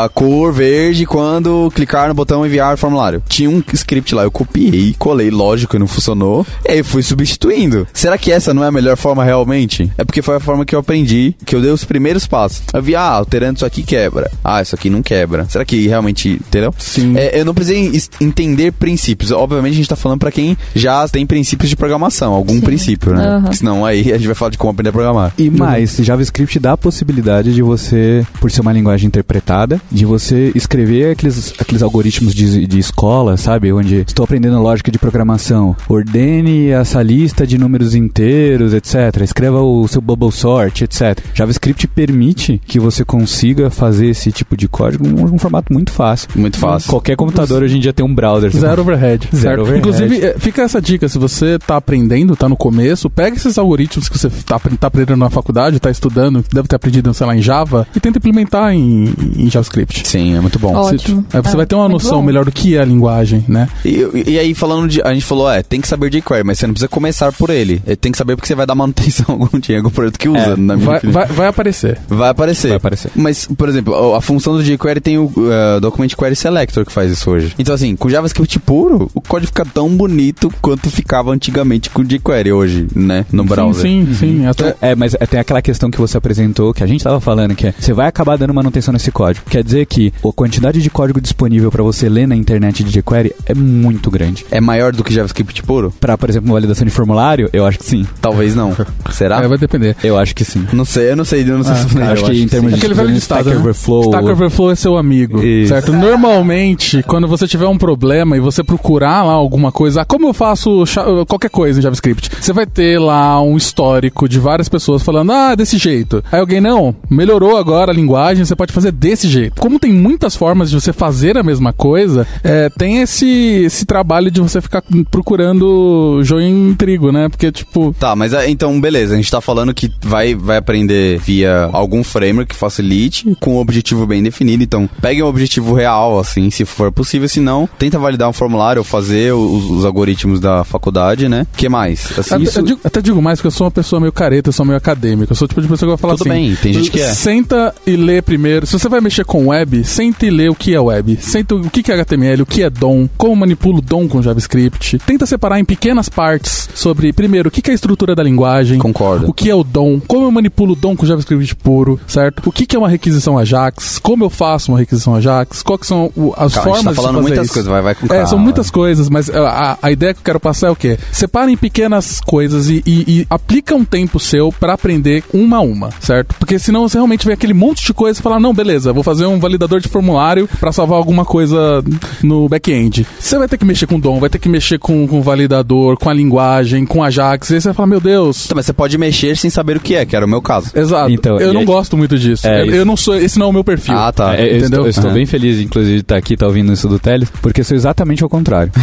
a 0.05 0.09
cor 0.09 0.53
verde 0.53 1.07
quando 1.07 1.71
clicar 1.75 2.09
no 2.09 2.15
botão 2.15 2.47
enviar 2.47 2.77
formulário. 2.77 3.23
Tinha 3.29 3.51
um 3.51 3.63
script 3.73 4.15
lá, 4.15 4.23
eu 4.23 4.31
copiei, 4.31 4.95
colei, 4.99 5.31
lógico 5.31 5.73
que 5.73 5.79
não 5.79 5.87
funcionou. 5.87 6.47
E 6.65 6.73
aí 6.73 6.83
fui 6.83 7.03
substituindo. 7.03 7.87
Será 7.93 8.17
que 8.19 8.31
essa 8.33 8.53
não 8.55 8.65
é 8.65 8.69
a 8.69 8.73
melhor 8.73 8.97
forma 8.97 9.25
realmente? 9.25 9.91
É 9.99 10.05
porque 10.05 10.23
foi 10.23 10.37
a 10.37 10.41
forma 10.41 10.65
que 10.65 10.75
eu 10.75 10.79
aprendi, 10.79 11.35
que 11.45 11.55
eu 11.55 11.61
dei 11.61 11.71
os 11.71 11.85
primeiros 11.85 12.27
passos. 12.27 12.63
Eu 12.73 12.83
vi, 12.83 12.95
ah, 12.95 13.03
alterando 13.03 13.57
isso 13.57 13.67
aqui 13.67 13.83
quebra. 13.83 14.31
Ah, 14.45 14.63
isso 14.63 14.75
aqui 14.75 14.91
não 14.91 15.03
quebra. 15.03 15.47
Será 15.49 15.65
que 15.65 15.87
realmente, 15.87 16.31
entendeu? 16.31 16.75
Sim. 16.79 17.17
É, 17.17 17.41
eu 17.41 17.45
não 17.45 17.55
precisei 17.55 18.01
entender 18.21 18.73
princípios. 18.73 19.31
Obviamente 19.31 19.75
a 19.75 19.77
gente 19.77 19.89
tá 19.89 19.97
falando 19.97 20.21
pra 20.21 20.31
quem 20.31 20.57
já 20.75 21.07
tem 21.09 21.27
princípios 21.27 21.69
de 21.69 21.77
programação, 21.77 22.33
algum 22.33 22.55
Sim. 22.55 22.61
princípio, 22.61 23.15
né? 23.15 23.41
Porque 23.43 23.57
Senão 23.57 23.85
aí 23.85 24.13
a 24.13 24.17
gente 24.17 24.27
vai 24.27 24.35
falar 24.35 24.51
de 24.51 24.59
como 24.59 24.71
aprender 24.71 24.91
a 24.91 24.93
programar. 24.93 25.33
E 25.39 25.51
mais, 25.51 25.97
JavaScript 26.07 26.59
dá 26.59 26.73
a 26.73 26.77
possibilidade 26.77 27.53
de 27.53 27.63
você, 27.63 28.25
por 28.41 28.51
ser 28.51 28.61
uma 28.61 28.73
linguagem 28.73 29.07
interpretada, 29.09 29.81
de 29.91 30.05
você 30.05 30.53
escrever 30.55 31.11
aqueles, 31.13 31.53
aqueles 31.59 31.83
algoritmos 31.83 32.35
de, 32.35 32.67
de 32.67 32.79
escola, 32.79 33.37
sabe? 33.37 33.73
Onde 33.73 33.97
estou 34.07 34.25
aprendendo 34.25 34.61
lógica 34.63 34.91
de 34.91 34.99
programação. 34.99 35.75
Ordene 35.89 36.69
essa 36.69 37.03
lista 37.03 37.47
de 37.47 37.59
números 37.59 37.95
inteiros, 37.95 38.73
etc. 38.73 39.21
Escreva 39.23 39.61
o 39.61 39.87
seu 39.89 40.01
bubble 40.01 40.31
sort, 40.33 40.83
etc. 40.83 41.19
JavaScript 41.35 41.87
permite 41.89 42.61
que 42.65 42.79
você 42.79 43.05
consiga 43.05 43.71
fazer 43.71 44.07
esse 44.09 44.31
tipo 44.31 44.57
de 44.57 44.69
código 44.69 45.07
num, 45.09 45.27
num 45.27 45.39
formato 45.39 45.73
muito 45.73 45.91
fácil. 45.91 46.29
Muito 46.37 46.59
fácil. 46.59 46.91
Qualquer 46.91 47.17
computador 47.17 47.63
hoje 47.63 47.77
em 47.77 47.81
dia 47.81 47.93
tem 47.93 48.05
um 48.05 48.15
browser. 48.15 48.51
Zero 48.51 48.83
overhead. 48.83 49.29
Zero 49.35 49.41
certo? 49.41 49.61
overhead. 49.63 49.79
Inclusive, 49.81 50.25
é, 50.25 50.39
fica 50.39 50.63
essa 50.63 50.81
dica: 50.81 51.09
se 51.09 51.19
você 51.19 51.59
tá 51.59 51.77
aprendendo, 51.77 52.37
tá 52.37 52.49
no 52.49 52.57
começo, 52.57 53.11
pega 53.11 53.37
esses 53.37 53.59
algoritmos 53.59 54.09
que 54.09 54.19
você 54.19 54.31
tá, 54.31 54.57
apre- 54.57 54.77
tá 54.77 54.87
aprendendo 54.87 55.19
na 55.19 55.31
faculdade, 55.31 55.81
tá 55.81 55.91
estudando, 55.97 56.45
deve 56.53 56.69
ter 56.69 56.77
aprendido, 56.77 57.13
sei 57.15 57.27
lá, 57.27 57.37
em 57.37 57.43
Java, 57.43 57.87
e 57.95 58.01
tenta 58.01 58.19
implementar 58.19 58.73
em, 58.73 59.13
em 59.37 59.51
JavaScript. 59.51 60.07
Sim, 60.07 60.37
é 60.37 60.41
muito 60.41 60.59
bom. 60.59 60.75
Ótimo. 60.75 61.25
Aí 61.33 61.41
você 61.43 61.53
É, 61.55 61.57
vai 61.57 61.67
ter 61.67 61.75
uma 61.75 61.89
noção 61.89 62.19
bom. 62.19 62.23
melhor 62.27 62.45
do 62.45 62.53
que 62.53 62.77
é 62.77 62.81
a 62.81 62.85
linguagem, 62.85 63.45
né? 63.49 63.69
E, 63.85 64.07
e 64.27 64.39
aí, 64.39 64.55
falando 64.55 64.89
de. 64.89 65.03
A 65.03 65.13
gente 65.13 65.25
falou, 65.25 65.51
é, 65.51 65.63
tem 65.63 65.81
que 65.81 65.89
saber 65.89 66.11
jQuery, 66.11 66.45
mas 66.45 66.59
você 66.59 66.67
não 66.67 66.75
precisa 66.75 66.89
começar 66.89 67.33
por 67.33 67.51
ele. 67.51 67.83
É, 67.87 67.97
Tem 67.97 68.13
que 68.13 68.19
saber 68.19 68.37
porque 68.37 68.47
você 68.47 68.55
vai 68.55 68.67
dar 68.67 68.75
manutenção 68.75 69.27
algum 69.41 69.59
dia, 69.59 69.79
algum 69.79 69.91
projeto 69.91 70.19
que 70.19 70.29
usa, 70.29 70.39
É, 70.53 70.57
na 70.57 70.77
minha 70.77 70.87
Vai, 70.87 70.97
opinião. 70.99 71.13
vai, 71.13 71.27
vai 71.29 71.47
aparecer. 71.49 71.99
Vai 72.09 72.29
aparecer. 72.31 72.69
Vai 72.69 72.77
aparecer. 72.77 73.11
Mas, 73.15 73.47
por 73.57 73.69
exemplo, 73.69 73.95
a- 74.15 74.19
a 74.19 74.21
função 74.21 74.57
do 74.57 74.63
jQuery 74.63 75.01
tem 75.01 75.19
o 75.19 75.25
uh, 75.27 75.81
Document 75.81 76.11
Query 76.17 76.37
Selector 76.37 76.85
que 76.85 76.93
faz 76.93 77.11
isso 77.11 77.31
hoje. 77.31 77.55
Então, 77.59 77.75
assim, 77.75 77.97
com 77.97 78.09
JavaScript 78.09 78.59
puro, 78.61 79.11
o 79.15 79.21
código 79.21 79.49
fica 79.49 79.65
tão 79.65 79.89
bonito 79.97 80.53
quanto 80.61 80.91
ficava 80.91 81.31
antigamente 81.33 81.91
com 81.91 82.03
jQuery 82.05 82.53
hoje, 82.53 82.87
né? 82.95 83.25
No 83.33 83.45
browser. 83.45 83.83
Sim, 83.83 84.07
sim, 84.09 84.15
sim. 84.15 84.47
Até, 84.47 84.75
É, 84.81 84.95
mas 84.95 85.15
é, 85.15 85.27
tem 85.27 85.41
aquela 85.41 85.63
questão 85.63 85.86
questão 85.87 85.91
que 85.91 85.99
você 85.99 86.17
apresentou, 86.17 86.73
que 86.75 86.83
a 86.83 86.87
gente 86.87 86.99
estava 87.01 87.21
falando, 87.21 87.55
que 87.55 87.69
é 87.69 87.75
você 87.79 87.93
vai 87.93 88.07
acabar 88.07 88.37
dando 88.37 88.53
manutenção 88.53 88.93
nesse 88.93 89.11
código. 89.11 89.47
Quer 89.49 89.63
dizer 89.63 89.87
que 89.87 90.13
a 90.19 90.33
quantidade 90.33 90.83
de 90.83 90.91
código 90.91 91.21
disponível 91.21 91.71
para 91.71 91.83
você 91.83 92.09
ler 92.09 92.27
na 92.27 92.35
internet 92.37 92.83
de 92.85 92.91
jQuery 93.01 93.35
é 93.47 93.55
muito 93.55 94.11
grande. 94.11 94.45
É 94.51 94.61
maior 94.61 94.93
do 94.93 95.05
que 95.05 95.13
JavaScript 95.13 95.63
puro? 95.63 95.93
Para, 96.01 96.19
por 96.19 96.29
exemplo, 96.29 96.53
validação 96.53 96.85
de 96.85 96.91
formulário, 96.91 97.49
eu 97.53 97.65
acho 97.65 97.79
que 97.79 97.85
sim. 97.85 98.07
Talvez 98.21 98.55
não. 98.55 98.77
Será? 99.13 99.43
É, 99.43 99.49
vai 99.49 99.59
depender. 99.59 99.97
Eu 100.03 100.19
acho 100.19 100.35
que 100.35 100.45
sim. 100.45 100.67
Não 100.73 100.85
sei, 100.85 101.11
eu 101.11 101.17
não 101.17 101.25
sei, 101.25 101.43
eu 101.43 101.57
não 101.57 101.65
sei 101.65 101.73
Ah, 101.73 101.77
se 101.77 101.97
eu 101.97 102.05
acho 102.05 102.25
que 102.25 102.43
em 102.43 102.49
termos 102.49 102.73
de 102.73 102.79
Aquele 102.79 102.95
velho 102.95 103.11
Stack 103.17 103.43
ditado, 103.45 103.55
né? 103.55 103.61
Overflow. 103.61 104.05
Stack 104.05 104.29
Overflow 104.29 104.71
é 104.71 104.75
seu 104.75 104.97
amigo, 104.97 105.43
Isso. 105.43 105.69
certo? 105.69 105.93
Normalmente, 105.93 107.03
quando 107.05 107.29
você 107.29 107.47
tiver 107.47 107.67
um 107.67 107.79
problema 107.79 108.37
e 108.37 108.41
você 108.41 108.63
procurar 108.63 109.23
lá 109.23 109.33
alguma 109.33 109.71
coisa, 109.71 110.03
ah, 110.03 110.05
como 110.05 110.27
eu 110.29 110.35
faço 110.35 110.85
qualquer 111.29 111.51
coisa 111.51 111.79
em 111.79 111.83
JavaScript, 111.83 112.31
você 112.41 112.53
vai 112.53 112.67
ter 112.67 112.99
lá 112.99 113.41
um 113.41 113.57
histórico 113.57 114.29
de 114.29 114.39
várias 114.39 114.69
pessoas 114.69 115.03
falando, 115.03 115.33
ah, 115.33 115.55
desse 115.67 115.79
jeito. 115.79 116.23
Aí 116.31 116.39
alguém, 116.39 116.61
não, 116.61 116.95
melhorou 117.11 117.57
agora 117.57 117.91
a 117.91 117.95
linguagem, 117.95 118.45
você 118.45 118.55
pode 118.55 118.73
fazer 118.73 118.93
desse 118.93 119.29
jeito. 119.29 119.61
Como 119.61 119.81
tem 119.81 119.93
muitas 119.93 120.37
formas 120.37 120.71
de 120.71 120.81
você 120.81 120.93
fazer 120.93 121.37
a 121.37 121.43
mesma 121.43 121.73
coisa, 121.73 122.27
é, 122.45 122.71
tem 122.71 123.03
esse, 123.03 123.27
esse 123.27 123.85
trabalho 123.85 124.31
de 124.31 124.41
você 124.41 124.61
ficar 124.61 124.83
procurando 125.11 126.21
joio 126.23 126.47
em 126.47 126.75
trigo, 126.75 127.11
né? 127.11 127.29
Porque, 127.29 127.51
tipo, 127.51 127.95
Tá, 127.99 128.15
mas 128.15 128.33
ah, 128.33 128.49
então, 128.49 128.81
beleza, 128.81 129.15
a 129.15 129.17
gente 129.17 129.31
tá 129.31 129.41
falando 129.41 129.75
que 129.75 129.91
vai, 130.03 130.35
vai 130.35 130.57
aprender 130.57 131.19
via 131.19 131.69
algum 131.73 132.05
framework 132.05 132.55
que 132.55 132.59
facilite, 132.59 133.37
com 133.41 133.57
um 133.57 133.59
objetivo 133.59 134.07
bem 134.07 134.23
definido. 134.23 134.63
Então, 134.63 134.89
pegue 135.01 135.23
um 135.23 135.27
objetivo 135.27 135.75
real, 135.75 136.19
assim, 136.19 136.49
se 136.51 136.65
for 136.65 136.93
possível. 136.93 137.29
Se 137.29 137.41
não, 137.41 137.69
tenta 137.79 137.99
validar 137.99 138.29
um 138.29 138.33
formulário 138.33 138.81
ou 138.81 138.85
fazer 138.85 139.33
os, 139.33 139.65
os 139.65 139.85
algoritmos 139.85 140.39
da 140.39 140.63
faculdade, 140.63 141.29
né? 141.29 141.47
que 141.57 141.69
mais? 141.69 142.17
Assim, 142.17 142.35
Até, 142.35 142.45
isso... 142.45 142.59
eu 142.61 142.65
digo, 142.65 142.81
até 142.85 143.03
digo 143.03 143.21
mais 143.21 143.39
porque 143.39 143.49
eu 143.49 143.51
sou 143.51 143.65
uma 143.65 143.71
pessoa 143.71 143.99
meio 143.99 144.13
careta, 144.13 144.51
eu 144.51 144.53
sou 144.53 144.65
meio 144.65 144.77
acadêmico. 144.77 145.33
Eu 145.33 145.37
sou 145.37 145.47
o 145.47 145.49
tipo 145.61 145.63
de 145.63 145.69
pessoa 145.69 145.89
que 145.89 145.97
vai 145.97 145.97
falar 145.99 146.17
Tudo 146.17 146.31
assim. 146.31 146.41
bem, 146.49 146.57
tem 146.57 146.73
gente 146.73 146.91
que 146.91 147.01
é. 147.01 147.13
Senta 147.15 147.75
e 147.87 147.97
lê 147.97 148.21
primeiro. 148.23 148.67
Se 148.67 148.73
você 148.79 148.89
vai 148.89 149.01
mexer 149.01 149.25
com 149.25 149.49
web, 149.49 149.85
senta 149.85 150.27
e 150.27 150.31
lê 150.31 150.49
o 150.49 150.55
que 150.55 150.75
é 150.75 150.81
web. 150.81 151.19
Senta 151.21 151.55
o 151.55 151.71
que 151.71 151.91
é 151.91 151.95
HTML, 151.95 152.43
o 152.43 152.47
que 152.47 152.63
é 152.63 152.71
DOM, 152.71 153.09
como 153.17 153.35
manipulo 153.37 153.81
DOM 153.81 154.07
com 154.09 154.23
JavaScript. 154.23 154.99
Tenta 155.01 155.27
separar 155.27 155.59
em 155.61 155.65
pequenas 155.65 156.09
partes 156.09 156.69
sobre, 156.75 157.13
primeiro, 157.13 157.49
o 157.49 157.51
que 157.51 157.69
é 157.71 157.73
a 157.73 157.75
estrutura 157.75 158.15
da 158.15 158.23
linguagem. 158.23 158.79
Concordo. 158.79 159.29
O 159.29 159.33
que 159.33 159.51
é 159.51 159.55
o 159.55 159.65
DOM, 159.65 160.01
como 160.07 160.25
eu 160.27 160.31
manipulo 160.31 160.75
DOM 160.75 160.95
com 160.97 161.07
JavaScript 161.07 161.55
puro, 161.57 161.99
certo? 162.07 162.43
O 162.47 162.53
que 162.53 162.75
é 162.75 162.79
uma 162.79 162.89
requisição 162.89 163.39
Ajax, 163.39 163.99
como 163.99 164.25
eu 164.25 164.31
faço 164.31 164.73
uma 164.73 164.79
requisição 164.79 165.15
Ajax, 165.15 165.63
quais 165.63 165.87
são 165.87 166.07
as 166.07 166.13
Calma, 166.15 166.45
a 166.45 166.49
gente 166.49 166.63
formas 166.63 166.85
tá 166.85 166.91
de 166.91 166.97
falando 166.97 167.15
fazer 167.15 167.21
muitas 167.29 167.45
isso. 167.47 167.55
coisas, 167.55 167.71
vai, 167.71 167.83
vai 167.83 167.95
com 167.95 168.07
É, 168.07 168.09
calma. 168.09 168.27
são 168.27 168.39
muitas 168.39 168.71
coisas, 168.71 169.09
mas 169.09 169.31
a, 169.31 169.49
a- 169.73 169.79
a 169.83 169.91
ideia 169.93 170.13
que 170.15 170.21
eu 170.21 170.25
quero 170.25 170.41
passar 170.41 170.69
é 170.69 170.71
o 170.71 170.77
quê? 170.77 170.99
Separa 171.13 171.51
em 171.51 171.57
pequenas 171.57 172.21
coisas 172.21 172.69
e, 172.69 172.83
e- 172.87 173.05
e 173.21 173.27
aplica 173.31 173.75
um 173.75 173.85
tempo 173.85 174.19
seu 174.21 174.53
pra 174.53 174.75
aprender 174.75 175.23
uma 175.47 175.59
a 175.59 175.61
uma, 175.61 175.91
certo? 176.01 176.35
Porque 176.39 176.59
senão 176.59 176.89
você 176.89 176.99
realmente 176.99 177.27
vê 177.27 177.33
aquele 177.33 177.55
monte 177.55 177.85
de 177.87 177.95
coisa 177.95 178.19
e 178.19 178.23
fala, 178.23 178.39
não, 178.41 178.53
beleza, 178.53 178.93
vou 178.93 179.03
fazer 179.03 179.27
um 179.27 179.39
validador 179.39 179.81
de 179.81 179.89
formulário 179.89 180.49
pra 180.61 180.73
salvar 180.73 180.99
alguma 180.99 181.25
coisa 181.25 181.83
no 182.23 182.49
back-end. 182.49 183.07
Você 183.19 183.39
vai 183.39 183.49
ter 183.49 183.57
que 183.59 183.65
mexer 183.65 183.87
com 183.87 183.99
DOM, 183.99 184.19
vai 184.21 184.29
ter 184.29 184.39
que 184.39 184.49
mexer 184.49 184.79
com, 184.79 185.07
com 185.07 185.19
o 185.19 185.23
validador, 185.23 185.97
com 185.97 186.11
a 186.11 186.13
linguagem, 186.13 186.85
com 186.85 187.03
Ajax, 187.03 187.51
e 187.51 187.55
aí 187.55 187.61
você 187.61 187.69
vai 187.69 187.75
falar, 187.75 187.87
meu 187.87 188.01
Deus... 188.01 188.47
Tá, 188.49 188.55
mas 188.55 188.67
você 188.67 188.73
pode 188.73 188.99
mexer 188.99 189.37
sem 189.37 189.49
saber 189.51 189.77
o 189.77 189.81
que 189.81 189.95
é, 189.95 190.05
que 190.05 190.15
era 190.17 190.25
o 190.27 190.29
meu 190.29 190.43
caso. 190.43 190.71
Exato. 190.75 191.11
Então, 191.11 191.39
eu 191.39 191.53
não 191.53 191.61
aí- 191.61 191.67
gosto 191.67 191.97
muito 191.97 192.19
disso. 192.19 192.47
É, 192.47 192.63
eu, 192.63 192.67
eu 192.75 192.85
não 192.85 192.97
sou, 192.97 193.15
esse 193.17 193.39
não 193.39 193.47
é 193.47 193.49
o 193.51 193.53
meu 193.53 193.65
perfil. 193.65 193.97
Ah, 193.97 194.13
tá. 194.13 194.35
É, 194.35 194.43
eu 194.43 194.47
Entendeu? 194.59 194.65
estou, 194.67 194.85
eu 194.85 194.91
estou 194.91 195.11
bem 195.13 195.27
feliz, 195.27 195.61
inclusive, 195.61 195.95
de 195.97 196.01
estar 196.01 196.17
aqui, 196.17 196.35
estar 196.35 196.47
ouvindo 196.47 196.73
isso 196.73 196.89
do 196.89 196.99
Teles, 196.99 197.31
porque 197.41 197.63
sou 197.63 197.77
exatamente 197.77 198.23
ao 198.23 198.29
contrário. 198.29 198.73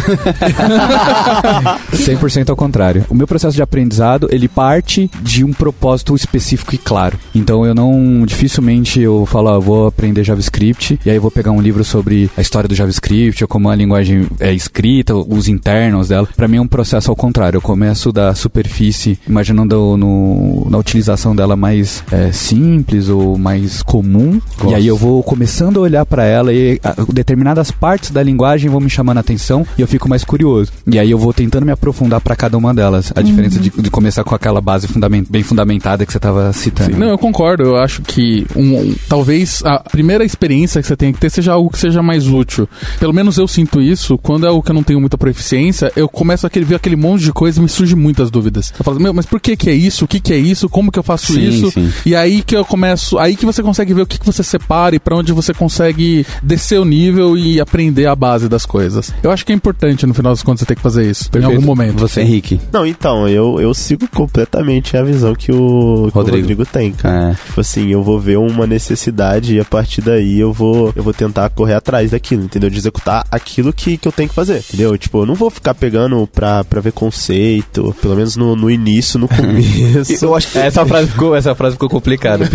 100% 1.92 2.50
ao 2.50 2.56
contrário. 2.56 3.04
O 3.08 3.14
meu 3.14 3.26
processo 3.26 3.54
de 3.54 3.62
aprendizado, 3.62 4.28
ele 4.30 4.48
parte 4.48 5.10
de 5.22 5.44
um 5.44 5.52
propósito 5.52 6.14
específico 6.14 6.53
e 6.72 6.78
claro. 6.78 7.18
Então 7.34 7.64
eu 7.64 7.74
não, 7.74 8.24
dificilmente 8.26 9.00
eu 9.00 9.26
falo, 9.26 9.48
ah, 9.48 9.58
vou 9.58 9.86
aprender 9.86 10.24
JavaScript, 10.24 10.98
e 11.04 11.10
aí 11.10 11.16
eu 11.16 11.22
vou 11.22 11.30
pegar 11.30 11.50
um 11.50 11.60
livro 11.60 11.84
sobre 11.84 12.30
a 12.36 12.40
história 12.40 12.68
do 12.68 12.74
JavaScript, 12.74 13.42
ou 13.42 13.48
como 13.48 13.68
a 13.68 13.74
linguagem 13.74 14.26
é 14.40 14.52
escrita, 14.52 15.14
os 15.14 15.48
internos 15.48 16.08
dela. 16.08 16.28
Pra 16.36 16.48
mim 16.48 16.56
é 16.58 16.60
um 16.60 16.68
processo 16.68 17.10
ao 17.10 17.16
contrário. 17.16 17.56
Eu 17.56 17.62
começo 17.62 18.12
da 18.12 18.34
superfície, 18.34 19.18
imaginando 19.28 19.96
no, 19.96 20.66
na 20.70 20.78
utilização 20.78 21.34
dela 21.34 21.56
mais 21.56 22.02
é, 22.10 22.32
simples 22.32 23.08
ou 23.08 23.36
mais 23.38 23.82
comum, 23.82 24.40
e 24.68 24.74
aí 24.74 24.86
eu 24.86 24.96
vou 24.96 25.22
começando 25.22 25.78
a 25.78 25.80
olhar 25.80 26.06
pra 26.06 26.24
ela 26.24 26.52
e 26.52 26.80
ah, 26.84 26.94
determinadas 27.12 27.70
partes 27.70 28.10
da 28.10 28.22
linguagem 28.22 28.70
vão 28.70 28.80
me 28.80 28.90
chamando 28.90 29.18
a 29.18 29.20
atenção 29.20 29.66
e 29.76 29.80
eu 29.80 29.88
fico 29.88 30.08
mais 30.08 30.24
curioso. 30.24 30.72
E 30.86 30.98
aí 30.98 31.10
eu 31.10 31.18
vou 31.18 31.32
tentando 31.32 31.66
me 31.66 31.72
aprofundar 31.72 32.20
pra 32.20 32.36
cada 32.36 32.56
uma 32.56 32.74
delas. 32.74 33.12
A 33.14 33.22
diferença 33.22 33.58
de, 33.58 33.70
de 33.70 33.90
começar 33.90 34.24
com 34.24 34.34
aquela 34.34 34.60
base 34.60 34.86
fundamen- 34.86 35.26
bem 35.28 35.42
fundamentada 35.42 36.04
que 36.04 36.12
você 36.12 36.18
citando. 36.52 36.92
Sim, 36.92 36.98
não, 36.98 37.08
eu 37.08 37.18
concordo. 37.18 37.62
Eu 37.64 37.76
acho 37.76 38.02
que 38.02 38.46
um, 38.56 38.78
um- 38.78 38.94
talvez 39.08 39.62
a 39.64 39.78
primeira 39.78 40.24
experiência 40.24 40.80
que 40.80 40.86
você 40.88 40.96
tenha 40.96 41.12
que 41.12 41.18
ter 41.20 41.30
seja 41.30 41.52
algo 41.52 41.70
que 41.70 41.78
seja 41.78 42.02
mais 42.02 42.26
útil. 42.26 42.68
Pelo 42.98 43.12
menos 43.12 43.38
eu 43.38 43.46
sinto 43.48 43.80
isso. 43.80 44.18
Quando 44.18 44.46
é 44.46 44.48
algo 44.48 44.62
que 44.62 44.70
eu 44.70 44.74
não 44.74 44.82
tenho 44.82 45.00
muita 45.00 45.16
proficiência, 45.18 45.92
eu 45.96 46.08
começo 46.08 46.46
a 46.46 46.50
querer 46.50 46.64
ver 46.64 46.74
aquele 46.76 46.96
monte 46.96 47.22
de 47.24 47.32
coisa 47.32 47.58
e 47.58 47.62
me 47.62 47.68
surgem 47.68 47.96
muitas 47.96 48.30
dúvidas. 48.30 48.72
Eu 48.78 48.84
falo, 48.84 49.00
meu, 49.00 49.12
mas 49.14 49.26
por 49.26 49.40
que 49.40 49.56
que 49.56 49.70
é 49.70 49.74
isso? 49.74 50.04
O 50.04 50.08
que 50.08 50.20
que 50.20 50.32
é 50.32 50.38
isso? 50.38 50.68
Como 50.68 50.90
que 50.90 50.98
eu 50.98 51.02
faço 51.02 51.32
Sim, 51.32 51.48
isso? 51.48 51.70
sim. 51.70 51.90
E 52.06 52.14
aí 52.14 52.42
que 52.42 52.56
eu 52.56 52.64
começo, 52.64 53.18
aí 53.18 53.36
que 53.36 53.46
você 53.46 53.62
consegue 53.62 53.94
ver 53.94 54.02
o 54.02 54.06
que 54.06 54.18
que 54.18 54.26
você 54.26 54.42
separa 54.42 54.94
e 54.96 54.98
pra 54.98 55.16
onde 55.16 55.32
você 55.32 55.52
consegue 55.54 56.26
descer 56.42 56.78
o 56.80 56.84
nível 56.84 57.36
e 57.36 57.60
aprender 57.60 58.06
a 58.06 58.14
base 58.16 58.48
das 58.48 58.64
coisas. 58.66 59.12
Eu 59.22 59.30
acho 59.30 59.44
que 59.44 59.52
é 59.52 59.54
importante 59.54 60.06
no 60.06 60.14
final 60.14 60.32
das 60.32 60.42
contas 60.42 60.60
você 60.60 60.66
ter 60.66 60.74
que 60.76 60.82
fazer 60.82 61.08
isso 61.10 61.30
em 61.36 61.44
algum 61.44 61.60
momento. 61.62 61.98
Você, 62.00 62.20
Henrique. 62.20 62.60
Não, 62.72 62.86
então, 62.86 63.28
eu, 63.28 63.60
eu 63.60 63.72
sigo 63.74 64.06
completamente 64.08 64.96
a 64.96 65.02
visão 65.02 65.34
que 65.34 65.50
o, 65.52 66.08
que 66.12 66.18
o 66.18 66.20
Rodrigo. 66.40 66.62
Rodrigo 66.62 66.66
tem, 66.66 66.92
cara. 66.92 67.30
É. 67.30 67.34
Tipo 67.46 67.60
assim, 67.60 67.90
eu 67.90 68.02
vou 68.02 68.18
ver 68.18 68.38
uma 68.38 68.66
necessidade 68.66 69.54
e 69.54 69.60
a 69.60 69.64
partir 69.64 70.00
daí 70.00 70.38
eu 70.38 70.52
vou, 70.52 70.92
eu 70.94 71.02
vou 71.02 71.12
tentar 71.12 71.48
correr 71.50 71.74
atrás 71.74 72.10
daquilo, 72.10 72.44
entendeu? 72.44 72.70
De 72.70 72.78
executar 72.78 73.24
aquilo 73.30 73.72
que, 73.72 73.96
que 73.96 74.08
eu 74.08 74.12
tenho 74.12 74.28
que 74.28 74.34
fazer, 74.34 74.58
entendeu? 74.58 74.96
Tipo, 74.96 75.22
eu 75.22 75.26
não 75.26 75.34
vou 75.34 75.50
ficar 75.50 75.74
pegando 75.74 76.26
pra, 76.26 76.64
pra 76.64 76.80
ver 76.80 76.92
conceito, 76.92 77.94
pelo 78.00 78.16
menos 78.16 78.36
no, 78.36 78.56
no 78.56 78.70
início, 78.70 79.18
no 79.18 79.28
começo. 79.28 80.24
Eu 80.24 80.34
acho 80.34 80.50
que 80.50 80.58
Essa 80.58 80.84
frase 80.84 81.10
ficou, 81.10 81.34
essa 81.34 81.54
frase 81.54 81.74
ficou 81.74 81.88
complicada. 81.88 82.44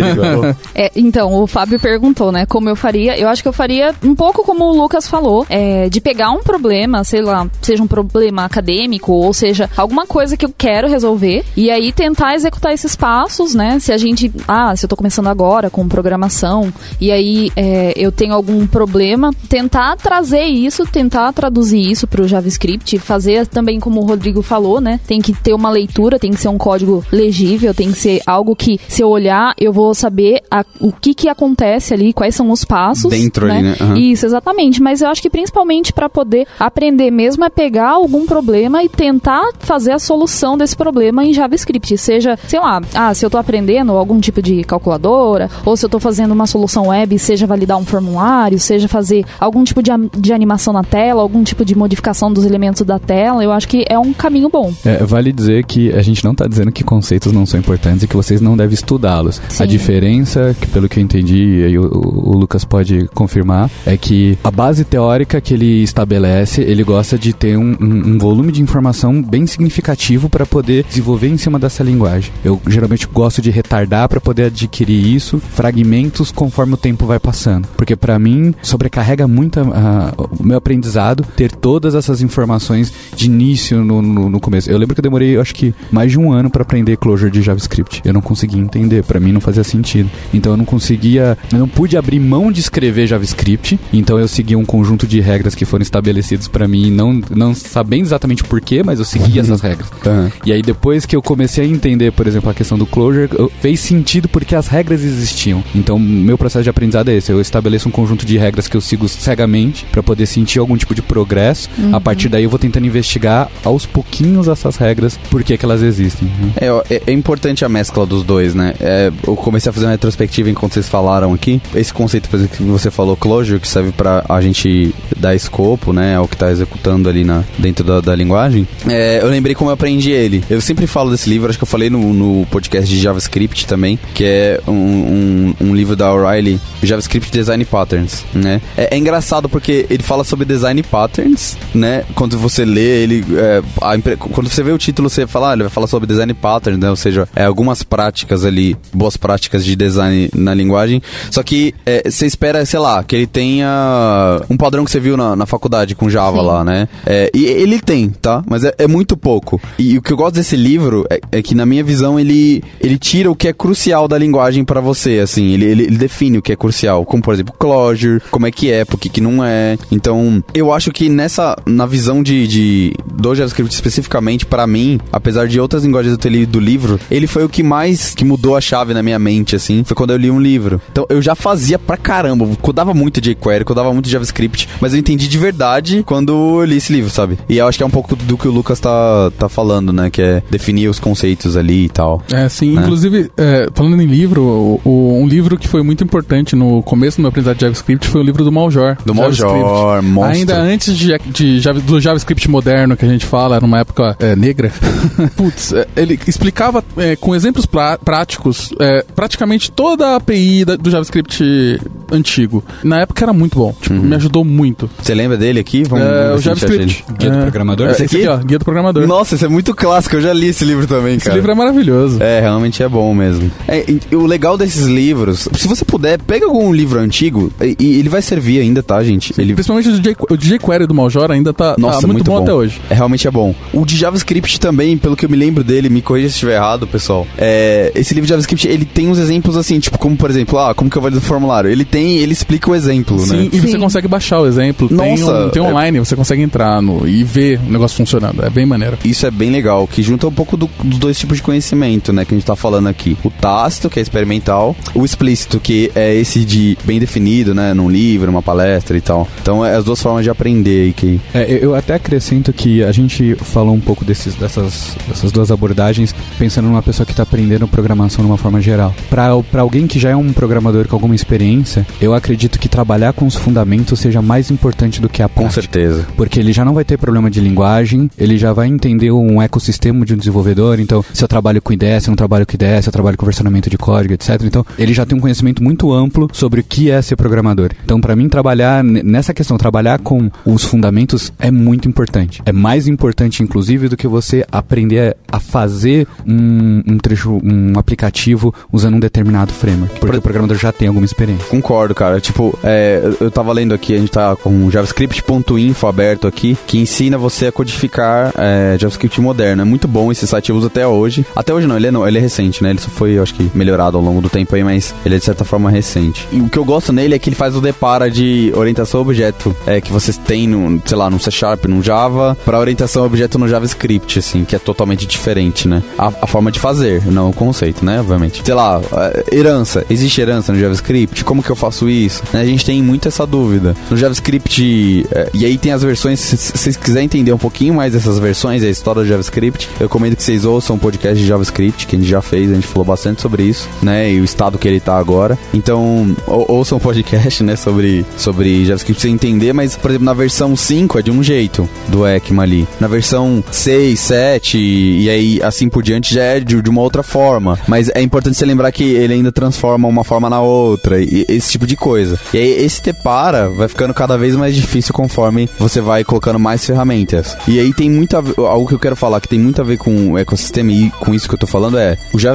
É, 0.74 0.90
então, 0.94 1.34
o 1.34 1.46
Fábio 1.46 1.78
perguntou, 1.78 2.32
né, 2.32 2.46
como 2.46 2.68
eu 2.68 2.76
faria. 2.76 3.18
Eu 3.18 3.28
acho 3.28 3.42
que 3.42 3.48
eu 3.48 3.52
faria 3.52 3.94
um 4.02 4.14
pouco 4.14 4.44
como 4.44 4.64
o 4.64 4.76
Lucas 4.76 5.06
falou, 5.06 5.46
é, 5.48 5.88
de 5.88 6.00
pegar 6.00 6.30
um 6.30 6.42
problema, 6.42 7.04
sei 7.04 7.22
lá, 7.22 7.46
seja 7.60 7.82
um 7.82 7.86
problema 7.86 8.44
acadêmico 8.44 9.12
ou 9.12 9.32
seja 9.32 9.68
alguma 9.76 10.06
coisa 10.06 10.36
que 10.36 10.44
eu 10.44 10.54
quero 10.56 10.88
resolver 10.88 11.44
e 11.56 11.70
aí 11.70 11.92
tentar 11.92 12.34
executar 12.34 12.72
esses 12.72 12.96
passos, 12.96 13.54
né? 13.54 13.69
Se 13.78 13.92
a 13.92 13.98
gente, 13.98 14.32
ah, 14.48 14.74
se 14.74 14.84
eu 14.84 14.88
tô 14.88 14.96
começando 14.96 15.26
agora 15.28 15.70
com 15.70 15.86
programação 15.88 16.72
e 17.00 17.10
aí 17.12 17.50
é, 17.56 17.92
eu 17.96 18.10
tenho 18.10 18.34
algum 18.34 18.66
problema, 18.66 19.30
tentar 19.48 19.96
trazer 19.96 20.44
isso, 20.44 20.84
tentar 20.86 21.32
traduzir 21.32 21.80
isso 21.90 22.06
pro 22.06 22.26
JavaScript, 22.26 22.98
fazer 22.98 23.46
também 23.46 23.78
como 23.78 24.00
o 24.00 24.04
Rodrigo 24.06 24.42
falou, 24.42 24.80
né? 24.80 24.98
Tem 25.06 25.20
que 25.20 25.32
ter 25.32 25.52
uma 25.54 25.70
leitura, 25.70 26.18
tem 26.18 26.30
que 26.32 26.40
ser 26.40 26.48
um 26.48 26.58
código 26.58 27.04
legível, 27.12 27.72
tem 27.74 27.92
que 27.92 27.98
ser 27.98 28.20
algo 28.26 28.56
que 28.56 28.78
se 28.88 29.02
eu 29.02 29.08
olhar 29.08 29.54
eu 29.58 29.72
vou 29.72 29.94
saber 29.94 30.42
a- 30.50 30.64
o 30.80 30.90
que 30.92 31.14
que 31.14 31.28
acontece 31.28 31.94
ali, 31.94 32.12
quais 32.12 32.34
são 32.34 32.50
os 32.50 32.64
passos. 32.64 33.10
Dentro 33.10 33.50
ali, 33.50 33.62
né? 33.62 33.76
Aham. 33.80 33.98
Isso, 33.98 34.26
exatamente. 34.26 34.82
Mas 34.82 35.00
eu 35.02 35.08
acho 35.08 35.22
que 35.22 35.30
principalmente 35.30 35.92
para 35.92 36.08
poder 36.08 36.46
aprender 36.58 37.10
mesmo 37.10 37.44
é 37.44 37.50
pegar 37.50 37.90
algum 37.90 38.26
problema 38.26 38.82
e 38.82 38.88
tentar 38.88 39.42
fazer 39.60 39.92
a 39.92 39.98
solução 39.98 40.56
desse 40.56 40.76
problema 40.76 41.24
em 41.24 41.32
JavaScript. 41.32 41.96
Seja, 41.98 42.38
sei 42.48 42.58
lá, 42.60 42.80
ah, 42.94 43.12
se 43.14 43.24
eu 43.24 43.30
tô 43.30 43.36
aprendendo 43.38 43.59
algum 43.96 44.18
tipo 44.20 44.40
de 44.42 44.62
calculadora, 44.64 45.48
ou 45.64 45.76
se 45.76 45.84
eu 45.84 45.88
tô 45.88 45.98
fazendo 46.00 46.32
uma 46.32 46.46
solução 46.46 46.88
web, 46.88 47.18
seja 47.18 47.46
validar 47.46 47.76
um 47.78 47.84
formulário, 47.84 48.58
seja 48.58 48.88
fazer 48.88 49.24
algum 49.38 49.62
tipo 49.64 49.82
de, 49.82 49.90
de 50.18 50.32
animação 50.32 50.72
na 50.72 50.82
tela, 50.82 51.22
algum 51.22 51.42
tipo 51.44 51.64
de 51.64 51.74
modificação 51.76 52.32
dos 52.32 52.44
elementos 52.44 52.82
da 52.82 52.98
tela, 52.98 53.42
eu 53.44 53.52
acho 53.52 53.68
que 53.68 53.84
é 53.88 53.98
um 53.98 54.12
caminho 54.12 54.48
bom. 54.48 54.72
É, 54.84 55.04
vale 55.04 55.32
dizer 55.32 55.64
que 55.64 55.92
a 55.92 56.02
gente 56.02 56.24
não 56.24 56.32
está 56.32 56.46
dizendo 56.46 56.72
que 56.72 56.82
conceitos 56.84 57.32
não 57.32 57.44
são 57.46 57.58
importantes 57.60 58.02
e 58.02 58.08
que 58.08 58.16
vocês 58.16 58.40
não 58.40 58.56
devem 58.56 58.74
estudá-los. 58.74 59.40
A 59.58 59.66
diferença, 59.66 60.54
que 60.60 60.66
pelo 60.66 60.88
que 60.88 60.98
eu 60.98 61.02
entendi, 61.02 61.60
e 61.60 61.64
aí 61.64 61.78
o, 61.78 61.84
o- 61.86 62.30
o 62.30 62.36
Lucas 62.36 62.64
pode 62.64 63.06
confirmar, 63.14 63.70
é 63.86 63.96
que 63.96 64.38
a 64.42 64.50
base 64.50 64.84
teórica 64.84 65.40
que 65.40 65.54
ele 65.54 65.82
estabelece, 65.82 66.60
ele 66.62 66.82
gosta 66.84 67.18
de 67.18 67.32
ter 67.32 67.56
um, 67.56 67.76
um- 67.80 68.02
um 68.14 68.18
volume 68.18 68.52
de 68.52 68.62
informação 68.62 69.20
bem 69.22 69.46
significativo 69.46 70.28
para 70.28 70.46
poder 70.46 70.84
desenvolver 70.88 71.28
em 71.28 71.36
cima 71.36 71.58
dessa 71.58 71.82
linguagem. 71.82 72.32
Eu 72.44 72.60
geralmente 72.68 73.06
gosto 73.06 73.42
de 73.42 73.49
retardar 73.50 74.08
para 74.08 74.20
poder 74.20 74.44
adquirir 74.44 75.06
isso, 75.14 75.38
fragmentos 75.38 76.30
conforme 76.32 76.74
o 76.74 76.76
tempo 76.76 77.06
vai 77.06 77.18
passando. 77.18 77.68
Porque 77.76 77.94
para 77.96 78.18
mim 78.18 78.54
sobrecarrega 78.62 79.26
muito 79.28 79.60
a- 79.60 79.62
a- 79.62 80.22
o 80.38 80.42
meu 80.44 80.58
aprendizado 80.58 81.24
ter 81.36 81.52
todas 81.52 81.94
essas 81.94 82.22
informações 82.22 82.92
de 83.14 83.26
início 83.26 83.84
no, 83.84 84.00
no, 84.02 84.28
no 84.30 84.40
começo. 84.40 84.70
Eu 84.70 84.78
lembro 84.78 84.94
que 84.94 85.00
eu 85.00 85.02
demorei, 85.02 85.36
eu 85.36 85.40
acho 85.40 85.54
que 85.54 85.74
mais 85.90 86.10
de 86.10 86.18
um 86.18 86.32
ano 86.32 86.50
para 86.50 86.62
aprender 86.62 86.96
Clojure 86.96 87.30
de 87.30 87.42
JavaScript. 87.42 88.02
Eu 88.04 88.12
não 88.12 88.20
conseguia 88.20 88.60
entender, 88.60 89.02
para 89.04 89.20
mim 89.20 89.32
não 89.32 89.40
fazia 89.40 89.64
sentido. 89.64 90.10
Então 90.32 90.52
eu 90.52 90.56
não 90.56 90.64
conseguia, 90.64 91.36
eu 91.52 91.58
não 91.58 91.68
pude 91.68 91.96
abrir 91.96 92.18
mão 92.20 92.50
de 92.50 92.60
escrever 92.60 93.06
JavaScript. 93.06 93.78
Então 93.92 94.18
eu 94.18 94.28
segui 94.28 94.56
um 94.56 94.64
conjunto 94.64 95.06
de 95.06 95.20
regras 95.20 95.54
que 95.54 95.64
foram 95.64 95.82
estabelecidas 95.82 96.48
para 96.48 96.66
mim, 96.68 96.90
não 96.90 97.20
não 97.30 97.54
sabendo 97.54 98.04
exatamente 98.04 98.42
porquê, 98.44 98.82
mas 98.82 98.98
eu 98.98 99.04
seguia 99.04 99.40
essas 99.42 99.60
regras. 99.60 99.88
Aham. 100.06 100.30
E 100.44 100.52
aí 100.52 100.62
depois 100.62 101.06
que 101.06 101.14
eu 101.16 101.22
comecei 101.22 101.64
a 101.64 101.68
entender, 101.68 102.12
por 102.12 102.26
exemplo, 102.26 102.50
a 102.50 102.54
questão 102.54 102.76
do 102.78 102.86
closure, 102.86 103.29
fez 103.60 103.80
sentido 103.80 104.28
porque 104.28 104.54
as 104.54 104.66
regras 104.66 105.02
existiam. 105.02 105.62
Então, 105.74 105.98
meu 105.98 106.38
processo 106.38 106.62
de 106.62 106.70
aprendizado 106.70 107.08
é 107.10 107.16
esse. 107.16 107.30
Eu 107.30 107.40
estabeleço 107.40 107.88
um 107.88 107.92
conjunto 107.92 108.24
de 108.24 108.36
regras 108.38 108.68
que 108.68 108.76
eu 108.76 108.80
sigo 108.80 109.08
cegamente 109.08 109.84
para 109.86 110.02
poder 110.02 110.26
sentir 110.26 110.58
algum 110.58 110.76
tipo 110.76 110.94
de 110.94 111.02
progresso. 111.02 111.68
Uhum. 111.78 111.94
A 111.94 112.00
partir 112.00 112.28
daí 112.28 112.44
eu 112.44 112.50
vou 112.50 112.58
tentando 112.58 112.86
investigar 112.86 113.50
aos 113.64 113.86
pouquinhos 113.86 114.48
essas 114.48 114.76
regras, 114.76 115.18
por 115.30 115.42
que, 115.42 115.56
que 115.56 115.64
elas 115.64 115.82
existem. 115.82 116.28
Né? 116.28 116.52
É, 116.56 116.94
é, 116.94 117.02
é, 117.06 117.12
importante 117.12 117.64
a 117.64 117.68
mescla 117.68 118.06
dos 118.06 118.22
dois, 118.22 118.54
né? 118.54 118.74
É, 118.80 119.12
eu 119.26 119.36
comecei 119.36 119.70
a 119.70 119.72
fazer 119.72 119.86
uma 119.86 119.92
retrospectiva 119.92 120.50
enquanto 120.50 120.74
vocês 120.74 120.88
falaram 120.88 121.32
aqui. 121.32 121.60
Esse 121.74 121.92
conceito, 121.92 122.28
por 122.28 122.36
exemplo, 122.36 122.56
que 122.56 122.62
você 122.62 122.90
falou, 122.90 123.16
closure, 123.16 123.60
que 123.60 123.68
serve 123.68 123.92
para 123.92 124.24
a 124.28 124.40
gente 124.40 124.94
dar 125.16 125.34
escopo, 125.34 125.92
né, 125.92 126.16
ao 126.16 126.26
que 126.26 126.36
tá 126.36 126.50
executando 126.50 127.08
ali 127.08 127.24
na, 127.24 127.44
dentro 127.58 127.84
da, 127.84 128.00
da 128.00 128.14
linguagem. 128.14 128.66
É, 128.88 129.20
eu 129.22 129.28
lembrei 129.28 129.54
como 129.54 129.70
eu 129.70 129.74
aprendi 129.74 130.10
ele. 130.10 130.42
Eu 130.48 130.60
sempre 130.60 130.86
falo 130.86 131.10
desse 131.10 131.28
livro, 131.28 131.48
acho 131.48 131.58
que 131.58 131.64
eu 131.64 131.68
falei 131.68 131.90
no, 131.90 132.12
no 132.12 132.46
podcast 132.46 132.88
de 132.88 133.00
JavaScript 133.20 133.66
também, 133.66 133.98
que 134.14 134.24
é 134.24 134.60
um, 134.66 134.72
um, 134.72 135.54
um 135.60 135.74
livro 135.74 135.94
da 135.94 136.12
O'Reilly, 136.12 136.60
JavaScript 136.82 137.30
Design 137.30 137.64
Patterns, 137.64 138.24
né? 138.34 138.60
É, 138.76 138.94
é, 138.94 138.98
engraçado 138.98 139.48
porque 139.48 139.86
ele 139.90 140.02
fala 140.02 140.24
sobre 140.24 140.46
design 140.46 140.82
patterns, 140.82 141.56
né? 141.74 142.04
Quando 142.14 142.38
você 142.38 142.64
lê 142.64 143.02
ele, 143.02 143.24
é, 143.36 143.62
a, 143.80 143.98
quando 144.18 144.48
você 144.48 144.62
vê 144.62 144.72
o 144.72 144.78
título, 144.78 145.10
você 145.10 145.26
fala, 145.26 145.50
ah, 145.50 145.52
ele 145.52 145.64
vai 145.64 145.70
falar 145.70 145.86
sobre 145.86 146.06
design 146.06 146.32
patterns, 146.32 146.78
né? 146.78 146.88
Ou 146.88 146.96
seja, 146.96 147.28
é, 147.36 147.44
algumas 147.44 147.82
práticas 147.82 148.44
ali, 148.44 148.76
boas 148.92 149.16
práticas 149.16 149.64
de 149.64 149.76
design 149.76 150.30
na 150.34 150.54
linguagem. 150.54 151.02
Só 151.30 151.42
que 151.42 151.74
é, 151.84 152.08
você 152.08 152.26
espera, 152.26 152.64
sei 152.64 152.80
lá, 152.80 153.04
que 153.04 153.14
ele 153.14 153.26
tenha 153.26 154.40
um 154.48 154.56
padrão 154.56 154.84
que 154.84 154.90
você 154.90 155.00
viu 155.00 155.16
na, 155.16 155.36
na 155.36 155.46
faculdade 155.46 155.94
com 155.94 156.08
Java 156.08 156.38
Sim. 156.38 156.46
lá, 156.46 156.64
né? 156.64 156.88
É, 157.04 157.30
e 157.34 157.44
ele 157.44 157.80
tem, 157.80 158.08
tá? 158.08 158.42
Mas 158.48 158.64
é, 158.64 158.74
é, 158.78 158.86
muito 158.86 159.16
pouco. 159.16 159.60
E, 159.78 159.98
o 159.98 160.02
que 160.02 160.12
eu 160.12 160.16
gosto 160.16 160.36
desse 160.36 160.56
livro 160.56 161.06
é, 161.10 161.20
é, 161.32 161.42
que, 161.42 161.54
na 161.54 161.66
minha 161.66 161.84
visão, 161.84 162.18
ele, 162.18 162.62
ele 162.80 162.98
tira 163.10 163.28
o 163.28 163.34
que 163.34 163.48
é 163.48 163.52
crucial 163.52 164.06
da 164.06 164.16
linguagem 164.16 164.64
para 164.64 164.80
você, 164.80 165.18
assim. 165.18 165.48
Ele, 165.52 165.64
ele, 165.64 165.82
ele 165.82 165.98
define 165.98 166.38
o 166.38 166.42
que 166.42 166.52
é 166.52 166.56
crucial, 166.56 167.04
como, 167.04 167.20
por 167.20 167.34
exemplo, 167.34 167.52
closure, 167.58 168.22
como 168.30 168.46
é 168.46 168.52
que 168.52 168.70
é, 168.70 168.84
por 168.84 169.00
que, 169.00 169.08
que 169.08 169.20
não 169.20 169.44
é. 169.44 169.76
Então, 169.90 170.40
eu 170.54 170.72
acho 170.72 170.92
que 170.92 171.08
nessa, 171.08 171.56
na 171.66 171.86
visão 171.86 172.22
de, 172.22 172.46
de 172.46 172.94
do 173.12 173.34
JavaScript 173.34 173.74
especificamente, 173.74 174.46
para 174.46 174.64
mim, 174.64 175.00
apesar 175.12 175.48
de 175.48 175.58
outras 175.58 175.82
linguagens 175.82 176.12
eu 176.12 176.18
ter 176.18 176.28
lido 176.28 176.52
do 176.52 176.60
livro, 176.60 177.00
ele 177.10 177.26
foi 177.26 177.42
o 177.42 177.48
que 177.48 177.64
mais 177.64 178.14
que 178.14 178.24
mudou 178.24 178.56
a 178.56 178.60
chave 178.60 178.94
na 178.94 179.02
minha 179.02 179.18
mente, 179.18 179.56
assim, 179.56 179.82
foi 179.82 179.96
quando 179.96 180.12
eu 180.12 180.16
li 180.16 180.30
um 180.30 180.40
livro. 180.40 180.80
Então, 180.92 181.04
eu 181.08 181.20
já 181.20 181.34
fazia 181.34 181.80
pra 181.80 181.96
caramba, 181.96 182.46
codava 182.62 182.94
muito 182.94 183.20
jQuery, 183.20 183.64
codava 183.64 183.92
muito 183.92 184.08
JavaScript, 184.08 184.68
mas 184.80 184.92
eu 184.92 185.00
entendi 185.00 185.26
de 185.26 185.36
verdade 185.36 186.04
quando 186.06 186.60
eu 186.60 186.64
li 186.64 186.76
esse 186.76 186.92
livro, 186.92 187.10
sabe? 187.10 187.40
E 187.48 187.58
eu 187.58 187.66
acho 187.66 187.76
que 187.76 187.82
é 187.82 187.86
um 187.86 187.90
pouco 187.90 188.14
do 188.14 188.38
que 188.38 188.46
o 188.46 188.52
Lucas 188.52 188.78
tá, 188.78 189.32
tá 189.36 189.48
falando, 189.48 189.92
né? 189.92 190.10
Que 190.10 190.22
é 190.22 190.42
definir 190.48 190.88
os 190.88 191.00
conceitos 191.00 191.56
ali 191.56 191.86
e 191.86 191.88
tal. 191.88 192.22
É, 192.32 192.48
sim. 192.48 192.76
Né? 192.76 192.82
Inclusive, 192.82 192.99
é, 193.36 193.68
falando 193.74 194.00
em 194.00 194.06
livro, 194.06 194.42
o, 194.42 194.80
o, 194.84 195.18
um 195.20 195.26
livro 195.26 195.56
que 195.56 195.68
foi 195.68 195.82
muito 195.82 196.02
importante 196.04 196.56
no 196.56 196.82
começo 196.82 197.18
do 197.18 197.22
meu 197.22 197.28
aprendizado 197.28 197.56
de 197.56 197.62
JavaScript 197.62 198.08
foi 198.08 198.20
o 198.20 198.24
livro 198.24 198.44
do 198.44 198.52
Maljor. 198.52 198.96
Do 199.04 199.14
Maljor, 199.14 200.02
monstro. 200.02 200.38
Ainda 200.38 200.58
antes 200.58 200.96
de, 200.96 201.16
de, 201.26 201.60
de, 201.60 201.72
do 201.80 202.00
JavaScript 202.00 202.48
moderno 202.48 202.96
que 202.96 203.04
a 203.04 203.08
gente 203.08 203.26
fala, 203.26 203.60
numa 203.60 203.80
época 203.80 204.16
é, 204.18 204.34
negra. 204.36 204.72
Putz, 205.36 205.72
é, 205.72 205.86
ele 205.96 206.18
explicava 206.26 206.84
é, 206.96 207.16
com 207.16 207.34
exemplos 207.34 207.66
práticos 207.66 208.72
é, 208.78 209.04
praticamente 209.14 209.70
toda 209.70 210.08
a 210.08 210.16
API 210.16 210.64
da, 210.64 210.76
do 210.76 210.90
JavaScript 210.90 211.80
antigo. 212.10 212.64
Na 212.82 213.00
época 213.00 213.24
era 213.24 213.32
muito 213.32 213.58
bom. 213.58 213.74
Tipo, 213.80 213.94
uhum. 213.94 214.02
me 214.02 214.16
ajudou 214.16 214.44
muito. 214.44 214.90
Você 215.00 215.14
lembra 215.14 215.36
dele 215.36 215.60
aqui? 215.60 215.82
Vamos 215.84 216.06
é, 216.06 216.34
o 216.34 216.38
JavaScript. 216.38 217.04
Guia 217.18 217.30
do 217.30 217.38
é. 217.38 217.42
Programador? 217.42 217.88
Esse 217.90 218.04
aqui? 218.04 218.16
Esse 218.16 218.28
aqui, 218.28 218.40
ó, 218.40 218.44
Guia 218.44 218.58
do 218.58 218.64
Programador. 218.64 219.06
Nossa, 219.06 219.34
esse 219.34 219.44
é 219.44 219.48
muito 219.48 219.74
clássico. 219.74 220.16
Eu 220.16 220.20
já 220.20 220.32
li 220.32 220.48
esse 220.48 220.64
livro 220.64 220.86
também, 220.86 221.16
esse 221.16 221.24
cara. 221.24 221.36
Esse 221.36 221.40
livro 221.40 221.52
é 221.52 221.54
maravilhoso. 221.54 222.22
É, 222.22 222.40
realmente 222.40 222.82
é 222.82 222.88
bom 222.90 223.14
mesmo. 223.14 223.50
É, 223.66 223.84
o 224.14 224.26
legal 224.26 224.58
desses 224.58 224.86
livros, 224.86 225.48
se 225.52 225.68
você 225.68 225.84
puder, 225.84 226.20
pega 226.22 226.46
algum 226.46 226.72
livro 226.72 226.98
antigo 226.98 227.52
e, 227.60 227.76
e 227.78 227.98
ele 227.98 228.08
vai 228.08 228.20
servir 228.20 228.60
ainda, 228.60 228.82
tá, 228.82 229.02
gente? 229.02 229.32
Sim, 229.34 229.42
ele... 229.42 229.54
Principalmente 229.54 229.88
o 229.88 230.36
DJ, 230.36 230.58
Query 230.58 230.86
do 230.86 230.94
Maljora 230.94 231.34
ainda 231.34 231.52
tá, 231.52 231.74
tá 231.74 231.80
Nossa, 231.80 232.00
tá 232.00 232.06
muito, 232.06 232.18
muito 232.18 232.30
bom, 232.30 232.38
bom, 232.38 232.42
até 232.42 232.52
hoje. 232.52 232.80
É, 232.90 232.94
realmente 232.94 233.26
é 233.26 233.30
bom. 233.30 233.54
O 233.72 233.84
de 233.84 233.96
JavaScript 233.96 234.58
também, 234.60 234.98
pelo 234.98 235.16
que 235.16 235.24
eu 235.24 235.30
me 235.30 235.36
lembro 235.36 235.64
dele, 235.64 235.88
me 235.88 236.02
corrija 236.02 236.28
se 236.28 236.34
estiver 236.34 236.56
errado, 236.56 236.86
pessoal. 236.86 237.26
É, 237.38 237.92
esse 237.94 238.12
livro 238.14 238.26
de 238.26 238.30
JavaScript, 238.30 238.66
ele 238.68 238.84
tem 238.84 239.08
uns 239.08 239.18
exemplos 239.18 239.56
assim, 239.56 239.78
tipo, 239.78 239.98
como 239.98 240.16
por 240.16 240.30
exemplo, 240.30 240.58
ah, 240.58 240.74
como 240.74 240.90
que 240.90 240.96
eu 240.96 241.02
valido 241.02 241.20
o 241.20 241.24
formulário? 241.24 241.70
Ele 241.70 241.84
tem, 241.84 242.18
ele 242.18 242.32
explica 242.32 242.70
o 242.70 242.74
exemplo, 242.74 243.18
Sim, 243.18 243.44
né? 243.44 243.48
e 243.52 243.60
você 243.60 243.78
consegue 243.78 244.08
baixar 244.08 244.40
o 244.40 244.46
exemplo. 244.46 244.88
Nossa, 244.90 245.04
tem, 245.06 245.24
um, 245.24 245.48
tem 245.50 245.62
é 245.62 245.66
online, 245.66 245.98
é... 245.98 246.00
você 246.00 246.16
consegue 246.16 246.42
entrar 246.42 246.82
no, 246.82 247.06
e 247.06 247.22
ver 247.22 247.60
o 247.66 247.70
negócio 247.70 247.96
funcionando. 247.96 248.44
É 248.44 248.50
bem 248.50 248.66
maneiro. 248.66 248.98
Isso 249.04 249.26
é 249.26 249.30
bem 249.30 249.50
legal, 249.50 249.86
que 249.86 250.02
junta 250.02 250.26
um 250.26 250.32
pouco 250.32 250.56
do, 250.56 250.68
dos 250.82 250.98
dois 250.98 251.18
tipos 251.18 251.36
de 251.36 251.42
conhecimento, 251.42 252.12
né, 252.12 252.24
que 252.24 252.34
a 252.34 252.36
gente 252.36 252.46
tá 252.46 252.56
falando 252.56 252.79
aqui. 252.88 253.16
O 253.24 253.30
tácito, 253.30 253.90
que 253.90 253.98
é 253.98 254.02
experimental, 254.02 254.74
o 254.94 255.04
explícito, 255.04 255.60
que 255.60 255.90
é 255.94 256.14
esse 256.14 256.44
de 256.44 256.76
bem 256.84 256.98
definido, 256.98 257.54
né, 257.54 257.74
num 257.74 257.88
livro, 257.88 258.26
numa 258.26 258.42
palestra 258.42 258.96
e 258.96 259.00
tal. 259.00 259.28
Então, 259.40 259.64
é 259.64 259.74
as 259.74 259.84
duas 259.84 260.00
formas 260.00 260.24
de 260.24 260.30
aprender 260.30 260.84
aí 260.84 260.92
que... 260.92 261.20
É, 261.34 261.58
eu 261.62 261.74
até 261.74 261.94
acrescento 261.94 262.52
que 262.52 262.82
a 262.82 262.92
gente 262.92 263.34
falou 263.36 263.74
um 263.74 263.80
pouco 263.80 264.04
desses, 264.04 264.34
dessas, 264.34 264.96
dessas 265.08 265.32
duas 265.32 265.50
abordagens 265.50 266.14
pensando 266.38 266.68
numa 266.68 266.82
pessoa 266.82 267.06
que 267.06 267.12
está 267.12 267.22
aprendendo 267.22 267.66
programação 267.68 268.24
de 268.24 268.30
uma 268.30 268.38
forma 268.38 268.60
geral. 268.60 268.94
Para 269.08 269.60
alguém 269.60 269.86
que 269.86 269.98
já 269.98 270.10
é 270.10 270.16
um 270.16 270.32
programador 270.32 270.86
com 270.88 270.96
alguma 270.96 271.14
experiência, 271.14 271.86
eu 272.00 272.14
acredito 272.14 272.58
que 272.58 272.68
trabalhar 272.68 273.12
com 273.12 273.26
os 273.26 273.34
fundamentos 273.34 274.00
seja 274.00 274.22
mais 274.22 274.50
importante 274.50 275.00
do 275.00 275.08
que 275.08 275.22
a 275.22 275.28
prática. 275.28 275.54
Com 275.54 275.60
certeza. 275.60 276.06
Porque 276.16 276.38
ele 276.40 276.52
já 276.52 276.64
não 276.64 276.74
vai 276.74 276.84
ter 276.84 276.98
problema 276.98 277.30
de 277.30 277.40
linguagem, 277.40 278.10
ele 278.18 278.38
já 278.38 278.52
vai 278.52 278.68
entender 278.68 279.10
um 279.10 279.40
ecossistema 279.40 280.04
de 280.04 280.14
um 280.14 280.16
desenvolvedor. 280.16 280.80
Então, 280.80 281.04
se 281.12 281.22
eu 281.22 281.28
trabalho 281.28 281.60
com 281.62 281.72
IDE, 281.72 282.00
se 282.00 282.08
eu 282.08 282.12
não 282.12 282.16
trabalho 282.16 282.46
com 282.46 282.54
IDE, 282.54 282.66
se 282.80 282.88
eu 282.88 282.92
trabalho 282.92 283.16
com 283.16 283.24
versionamento 283.24 283.70
de 283.70 283.78
código, 283.78 284.12
etc. 284.12 284.42
Então, 284.42 284.64
ele 284.78 284.92
já 284.92 285.06
tem 285.06 285.16
um 285.16 285.20
conhecimento 285.20 285.62
muito 285.62 285.92
amplo 285.92 286.28
sobre 286.32 286.60
o 286.60 286.64
que 286.64 286.90
é 286.90 287.00
ser 287.00 287.16
programador. 287.16 287.70
Então, 287.84 288.00
para 288.00 288.14
mim, 288.14 288.28
trabalhar 288.28 288.84
nessa 288.84 289.32
questão, 289.32 289.56
trabalhar 289.56 289.98
com 290.00 290.30
os 290.44 290.64
fundamentos 290.64 291.32
é 291.38 291.50
muito 291.50 291.88
importante. 291.88 292.42
É 292.44 292.52
mais 292.52 292.86
importante, 292.86 293.42
inclusive, 293.42 293.88
do 293.88 293.96
que 293.96 294.06
você 294.06 294.44
aprender 294.52 295.16
a 295.30 295.40
fazer 295.40 296.06
um, 296.26 296.82
um 296.86 296.98
trecho, 296.98 297.40
um 297.42 297.78
aplicativo 297.78 298.54
usando 298.72 298.94
um 298.94 299.00
determinado 299.00 299.52
framework. 299.52 299.98
Porque 300.00 300.18
o 300.18 300.22
programador 300.22 300.56
já 300.56 300.72
tem 300.72 300.88
alguma 300.88 301.04
experiência. 301.04 301.46
Concordo, 301.46 301.94
cara. 301.94 302.20
Tipo, 302.20 302.58
é, 302.62 303.00
eu 303.20 303.30
tava 303.30 303.52
lendo 303.52 303.74
aqui, 303.74 303.94
a 303.94 303.98
gente 303.98 304.10
tá 304.10 304.36
com 304.36 304.70
javascript.info 304.70 305.86
aberto 305.86 306.26
aqui, 306.26 306.56
que 306.66 306.78
ensina 306.78 307.16
você 307.16 307.46
a 307.46 307.52
codificar 307.52 308.32
é, 308.36 308.76
JavaScript 308.78 309.20
moderno. 309.20 309.62
É 309.62 309.64
muito 309.64 309.86
bom 309.86 310.10
esse 310.10 310.26
site, 310.26 310.50
eu 310.50 310.56
uso 310.56 310.66
até 310.66 310.86
hoje. 310.86 311.24
Até 311.34 311.52
hoje 311.52 311.66
não, 311.66 311.76
ele 311.76 311.86
é, 311.86 311.90
não, 311.90 312.06
ele 312.06 312.18
é 312.18 312.20
recente, 312.20 312.59
né? 312.62 312.70
Ele 312.70 312.80
só 312.80 312.88
foi, 312.88 313.12
eu 313.12 313.22
acho 313.22 313.34
que, 313.34 313.50
melhorado 313.54 313.96
ao 313.96 314.02
longo 314.02 314.20
do 314.20 314.28
tempo 314.28 314.54
aí, 314.54 314.64
mas 314.64 314.94
ele 315.04 315.16
é 315.16 315.18
de 315.18 315.24
certa 315.24 315.44
forma 315.44 315.70
recente. 315.70 316.26
E 316.32 316.40
o 316.40 316.48
que 316.48 316.58
eu 316.58 316.64
gosto 316.64 316.92
nele 316.92 317.14
é 317.14 317.18
que 317.18 317.28
ele 317.28 317.36
faz 317.36 317.54
o 317.56 317.60
depara 317.60 318.10
de 318.10 318.52
orientação 318.54 319.00
objeto, 319.00 319.54
é, 319.66 319.80
que 319.80 319.92
vocês 319.92 320.16
têm, 320.16 320.46
no, 320.46 320.80
sei 320.84 320.96
lá, 320.96 321.10
no 321.10 321.18
C 321.18 321.30
Sharp, 321.30 321.66
no 321.66 321.82
Java, 321.82 322.36
para 322.44 322.58
orientação 322.58 323.04
objeto 323.04 323.38
no 323.38 323.48
JavaScript, 323.48 324.18
assim, 324.18 324.44
que 324.44 324.54
é 324.54 324.58
totalmente 324.58 325.06
diferente, 325.06 325.68
né? 325.68 325.82
A, 325.98 326.08
a, 326.22 326.26
forma 326.26 326.50
de 326.50 326.60
fazer, 326.60 327.04
não 327.06 327.30
o 327.30 327.32
conceito, 327.32 327.84
né? 327.84 328.00
Obviamente. 328.00 328.42
Sei 328.44 328.54
lá, 328.54 328.80
é, 328.92 329.36
herança. 329.36 329.84
Existe 329.88 330.20
herança 330.20 330.52
no 330.52 330.58
JavaScript? 330.58 331.24
Como 331.24 331.42
que 331.42 331.50
eu 331.50 331.56
faço 331.56 331.88
isso? 331.88 332.22
Né? 332.32 332.40
A 332.40 332.44
gente 332.44 332.64
tem 332.64 332.82
muito 332.82 333.08
essa 333.08 333.26
dúvida. 333.26 333.76
No 333.90 333.96
JavaScript, 333.96 335.06
é, 335.10 335.30
e 335.34 335.44
aí 335.44 335.58
tem 335.58 335.72
as 335.72 335.82
versões, 335.82 336.20
se 336.20 336.36
vocês 336.36 336.76
quiserem 336.76 337.06
entender 337.06 337.32
um 337.32 337.38
pouquinho 337.38 337.74
mais 337.74 337.92
dessas 337.92 338.18
versões, 338.18 338.62
a 338.62 338.68
história 338.68 339.02
do 339.02 339.08
JavaScript, 339.08 339.68
eu 339.78 339.86
recomendo 339.86 340.16
que 340.16 340.22
vocês 340.22 340.44
ouçam 340.44 340.76
um 340.76 340.78
podcast 340.78 341.18
de 341.18 341.26
JavaScript, 341.26 341.86
que 341.86 341.96
a 341.96 341.98
gente 341.98 342.08
já 342.08 342.22
fez, 342.22 342.39
a 342.48 342.54
gente 342.54 342.66
falou 342.66 342.84
bastante 342.84 343.20
sobre 343.20 343.42
isso, 343.42 343.68
né? 343.82 344.12
E 344.12 344.20
o 344.20 344.24
estado 344.24 344.58
que 344.58 344.68
ele 344.68 344.80
tá 344.80 344.96
agora. 344.96 345.38
Então, 345.52 346.14
ou, 346.26 346.46
ouçam 346.48 346.78
um 346.78 346.80
podcast, 346.80 347.42
né, 347.42 347.56
sobre, 347.56 348.04
sobre 348.16 348.64
JavaScript 348.64 349.00
pra 349.00 349.02
você 349.02 349.08
entender, 349.08 349.52
mas, 349.52 349.76
por 349.76 349.90
exemplo, 349.90 350.06
na 350.06 350.14
versão 350.14 350.56
5 350.56 350.98
é 350.98 351.02
de 351.02 351.10
um 351.10 351.22
jeito 351.22 351.68
do 351.88 352.06
ECMA 352.06 352.42
ali. 352.42 352.68
Na 352.78 352.88
versão 352.88 353.42
6, 353.50 353.98
7 353.98 354.58
e 354.58 355.08
aí 355.10 355.40
assim 355.42 355.68
por 355.68 355.82
diante 355.82 356.14
já 356.14 356.22
é 356.22 356.40
de, 356.40 356.60
de 356.60 356.70
uma 356.70 356.80
outra 356.80 357.02
forma. 357.02 357.58
Mas 357.66 357.88
é 357.94 358.00
importante 358.00 358.36
você 358.36 358.44
lembrar 358.44 358.72
que 358.72 358.84
ele 358.84 359.14
ainda 359.14 359.32
transforma 359.32 359.88
uma 359.88 360.04
forma 360.04 360.28
na 360.28 360.40
outra, 360.40 361.00
e 361.00 361.24
esse 361.28 361.52
tipo 361.52 361.66
de 361.66 361.76
coisa. 361.76 362.18
E 362.32 362.38
aí 362.38 362.64
esse 362.64 362.82
Tepara 362.82 363.48
vai 363.48 363.68
ficando 363.68 363.94
cada 363.94 364.16
vez 364.16 364.34
mais 364.36 364.54
difícil 364.54 364.92
conforme 364.92 365.48
você 365.58 365.80
vai 365.80 366.04
colocando 366.04 366.38
mais 366.38 366.64
ferramentas. 366.64 367.36
E 367.46 367.58
aí 367.58 367.72
tem 367.72 367.90
muito 367.90 368.16
a 368.16 368.20
ver, 368.20 368.34
algo 368.38 368.68
que 368.68 368.74
eu 368.74 368.78
quero 368.78 368.96
falar 368.96 369.20
que 369.20 369.28
tem 369.28 369.38
muito 369.38 369.60
a 369.60 369.64
ver 369.64 369.78
com 369.78 370.12
o 370.12 370.18
ecossistema 370.18 370.72
e 370.72 370.90
com 370.90 371.14
isso 371.14 371.28
que 371.28 371.34
eu 371.34 371.38
tô 371.38 371.46
falando 371.46 371.78
é 371.78 371.96
o 372.12 372.18
JavaScript, 372.18 372.29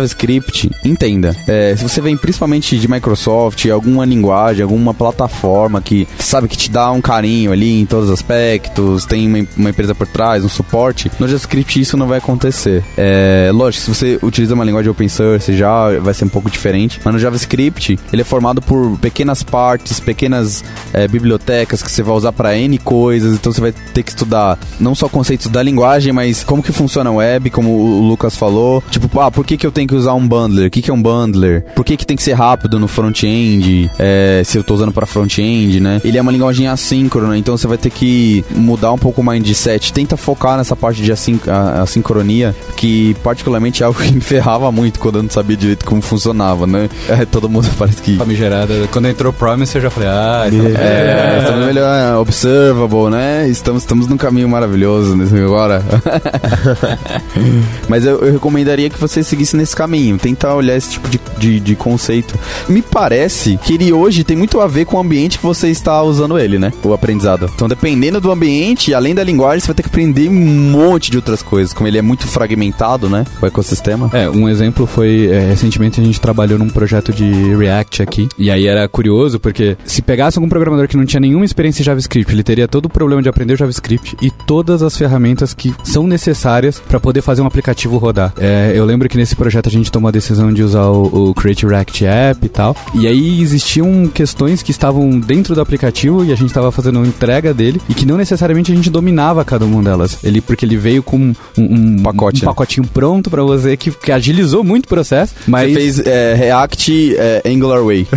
entenda. 0.83 1.35
É, 1.47 1.75
se 1.75 1.83
você 1.83 2.01
vem 2.01 2.17
principalmente 2.17 2.77
de 2.77 2.87
Microsoft, 2.87 3.65
alguma 3.67 4.05
linguagem, 4.05 4.63
alguma 4.63 4.93
plataforma 4.93 5.81
que 5.81 6.07
sabe 6.19 6.47
que 6.47 6.57
te 6.57 6.69
dá 6.69 6.91
um 6.91 7.01
carinho 7.01 7.51
ali 7.51 7.81
em 7.81 7.85
todos 7.85 8.09
os 8.09 8.13
aspectos, 8.13 9.05
tem 9.05 9.27
uma, 9.27 9.47
uma 9.57 9.69
empresa 9.69 9.93
por 9.93 10.07
trás, 10.07 10.43
um 10.43 10.49
suporte, 10.49 11.11
no 11.19 11.27
JavaScript 11.27 11.79
isso 11.79 11.97
não 11.97 12.07
vai 12.07 12.19
acontecer. 12.19 12.83
É, 12.97 13.51
lógico, 13.53 13.83
se 13.83 13.89
você 13.93 14.19
utiliza 14.21 14.53
uma 14.53 14.63
linguagem 14.63 14.91
open 14.91 15.09
source 15.09 15.55
já 15.55 15.99
vai 15.99 16.13
ser 16.13 16.25
um 16.25 16.29
pouco 16.29 16.49
diferente, 16.49 16.99
mas 17.03 17.13
no 17.13 17.19
JavaScript 17.19 17.99
ele 18.11 18.21
é 18.21 18.25
formado 18.25 18.61
por 18.61 18.97
pequenas 18.99 19.43
partes, 19.43 19.99
pequenas 19.99 20.63
é, 20.93 21.07
bibliotecas 21.07 21.81
que 21.81 21.91
você 21.91 22.03
vai 22.03 22.15
usar 22.15 22.31
para 22.31 22.57
N 22.57 22.77
coisas, 22.77 23.33
então 23.33 23.51
você 23.51 23.61
vai 23.61 23.71
ter 23.71 24.03
que 24.03 24.09
estudar 24.09 24.57
não 24.79 24.95
só 24.95 25.07
conceitos 25.07 25.47
da 25.47 25.61
linguagem, 25.61 26.11
mas 26.13 26.43
como 26.43 26.63
que 26.63 26.71
funciona 26.71 27.09
a 27.09 27.13
web, 27.13 27.49
como 27.49 27.71
o 27.71 28.01
Lucas 28.07 28.35
falou. 28.35 28.83
Tipo, 28.89 29.19
ah, 29.19 29.31
por 29.31 29.45
que, 29.45 29.57
que 29.57 29.65
eu 29.65 29.71
tenho 29.71 29.84
que 29.87 29.95
usar 29.95 30.13
um 30.13 30.27
bundler? 30.27 30.67
O 30.67 30.69
que, 30.69 30.81
que 30.81 30.91
é 30.91 30.93
um 30.93 31.01
bundler? 31.01 31.63
Por 31.75 31.83
que, 31.83 31.97
que 31.97 32.05
tem 32.05 32.17
que 32.17 32.23
ser 32.23 32.33
rápido 32.33 32.79
no 32.79 32.87
front-end? 32.87 33.89
É, 33.97 34.41
se 34.45 34.57
eu 34.57 34.63
tô 34.63 34.73
usando 34.73 34.91
para 34.91 35.05
front-end, 35.05 35.79
né? 35.79 36.01
Ele 36.03 36.17
é 36.17 36.21
uma 36.21 36.31
linguagem 36.31 36.67
assíncrona, 36.67 37.37
então 37.37 37.57
você 37.57 37.67
vai 37.67 37.77
ter 37.77 37.89
que 37.89 38.43
mudar 38.51 38.91
um 38.91 38.97
pouco 38.97 39.21
o 39.21 39.25
mindset. 39.25 39.93
Tenta 39.93 40.17
focar 40.17 40.57
nessa 40.57 40.75
parte 40.75 41.01
de 41.01 41.11
assincronia, 41.11 42.55
que 42.75 43.15
particularmente 43.23 43.83
é 43.83 43.85
algo 43.85 43.99
que 44.01 44.11
me 44.11 44.21
ferrava 44.21 44.71
muito 44.71 44.99
quando 44.99 45.17
eu 45.17 45.23
não 45.23 45.29
sabia 45.29 45.55
direito 45.55 45.85
como 45.85 46.01
funcionava, 46.01 46.67
né? 46.67 46.89
É, 47.07 47.25
todo 47.25 47.49
mundo 47.49 47.69
parece 47.77 48.01
que. 48.01 48.17
Famigerada. 48.17 48.87
Quando 48.91 49.07
entrou 49.07 49.31
Promise, 49.31 49.75
eu 49.75 49.81
já 49.81 49.89
falei, 49.89 50.09
ah, 50.09 50.45
então 50.47 50.65
é, 50.81 51.39
estamos 51.39 51.65
melhor, 51.65 52.19
observable, 52.19 53.09
né? 53.09 53.47
Estamos, 53.47 53.83
estamos 53.83 54.07
num 54.07 54.17
caminho 54.17 54.49
maravilhoso 54.49 55.15
nesse 55.15 55.35
agora. 55.45 55.83
Mas 57.87 58.05
eu, 58.05 58.19
eu, 58.25 58.33
recomendaria 58.33 58.89
que 58.89 58.99
você 58.99 59.23
seguisse 59.23 59.55
nesse 59.55 59.74
caminho, 59.75 60.17
tentar 60.17 60.55
olhar 60.55 60.75
esse 60.75 60.91
tipo 60.91 61.07
de, 61.09 61.19
de, 61.37 61.59
de, 61.59 61.75
conceito. 61.75 62.37
Me 62.67 62.81
parece 62.81 63.57
que 63.63 63.73
ele 63.73 63.91
hoje 63.91 64.23
tem 64.23 64.35
muito 64.35 64.59
a 64.59 64.67
ver 64.67 64.85
com 64.85 64.97
o 64.97 64.99
ambiente 64.99 65.37
que 65.37 65.43
você 65.43 65.69
está 65.69 66.01
usando 66.01 66.39
ele, 66.39 66.57
né? 66.57 66.71
O 66.83 66.93
aprendizado. 66.93 67.49
Então, 67.53 67.67
dependendo 67.67 68.19
do 68.19 68.31
ambiente, 68.31 68.93
além 68.93 69.13
da 69.13 69.23
linguagem, 69.23 69.59
você 69.59 69.67
vai 69.67 69.75
ter 69.75 69.83
que 69.83 69.89
aprender 69.89 70.29
um 70.29 70.71
monte 70.71 71.11
de 71.11 71.17
outras 71.17 71.43
coisas, 71.43 71.73
como 71.73 71.87
ele 71.87 71.97
é 71.97 72.01
muito 72.01 72.27
fragmentado, 72.27 73.09
né? 73.09 73.25
O 73.41 73.45
ecossistema. 73.45 74.09
É, 74.13 74.29
um 74.29 74.47
exemplo 74.47 74.85
foi, 74.87 75.27
é, 75.27 75.49
recentemente 75.49 75.99
a 75.99 76.03
gente 76.03 76.19
trabalhou 76.19 76.57
num 76.57 76.69
projeto 76.69 77.13
de 77.13 77.55
React 77.55 78.01
aqui, 78.01 78.29
e 78.37 78.49
aí 78.49 78.67
era 78.67 78.87
curioso, 78.87 79.39
porque 79.39 79.77
se 79.85 80.01
pegasse 80.01 80.37
algum 80.37 80.49
programador 80.49 80.87
que 80.87 80.97
não 80.97 81.05
tinha 81.05 81.19
nenhuma 81.19 81.45
experiência 81.45 81.81
em 81.81 81.85
JavaScript, 81.85 82.31
ele 82.31 82.43
teria 82.43 82.67
todo 82.67 82.85
o 82.85 82.89
problema 82.89 83.21
de 83.21 83.29
aprender 83.29 83.57
JavaScript 83.57 84.15
e 84.21 84.31
todas 84.31 84.81
as 84.81 84.97
ferramentas 84.97 85.53
que 85.53 85.73
são 85.83 86.07
necessárias 86.07 86.79
para 86.79 86.99
poder 86.99 87.21
fazer 87.21 87.41
um 87.41 87.45
aplicativo 87.45 87.97
rodar. 87.97 88.33
É, 88.37 88.73
eu 88.75 88.85
lembro 88.85 89.09
que 89.09 89.17
nesse 89.17 89.35
projeto 89.35 89.64
a 89.67 89.71
gente 89.71 89.91
tomou 89.91 90.09
a 90.09 90.11
decisão 90.11 90.53
de 90.53 90.63
usar 90.63 90.87
o, 90.87 91.29
o 91.29 91.33
Create 91.33 91.65
React 91.65 92.05
App 92.05 92.45
e 92.45 92.49
tal, 92.49 92.75
e 92.93 93.07
aí 93.07 93.41
existiam 93.41 94.07
questões 94.07 94.61
que 94.61 94.71
estavam 94.71 95.19
dentro 95.19 95.55
do 95.55 95.61
aplicativo 95.61 96.23
e 96.23 96.31
a 96.31 96.35
gente 96.35 96.47
estava 96.47 96.71
fazendo 96.71 96.97
uma 96.97 97.07
entrega 97.07 97.53
dele 97.53 97.81
e 97.89 97.93
que 97.93 98.05
não 98.05 98.17
necessariamente 98.17 98.71
a 98.71 98.75
gente 98.75 98.89
dominava 98.89 99.43
cada 99.43 99.65
uma 99.65 99.81
delas. 99.81 100.17
Ele 100.23 100.41
porque 100.41 100.65
ele 100.65 100.77
veio 100.77 101.03
com 101.03 101.17
um, 101.17 101.35
um 101.57 102.03
pacote, 102.03 102.43
um 102.43 102.45
pacotinho 102.45 102.87
pronto 102.87 103.29
para 103.29 103.43
você 103.43 103.75
que, 103.77 103.91
que, 103.91 104.11
agilizou 104.11 104.63
muito 104.63 104.85
o 104.85 104.87
processo. 104.87 105.33
Mas 105.47 105.71
você 105.71 105.79
fez 105.79 105.99
é, 105.99 106.35
React 106.35 107.15
é, 107.17 107.41
Angular 107.45 107.83
Way. 107.83 108.07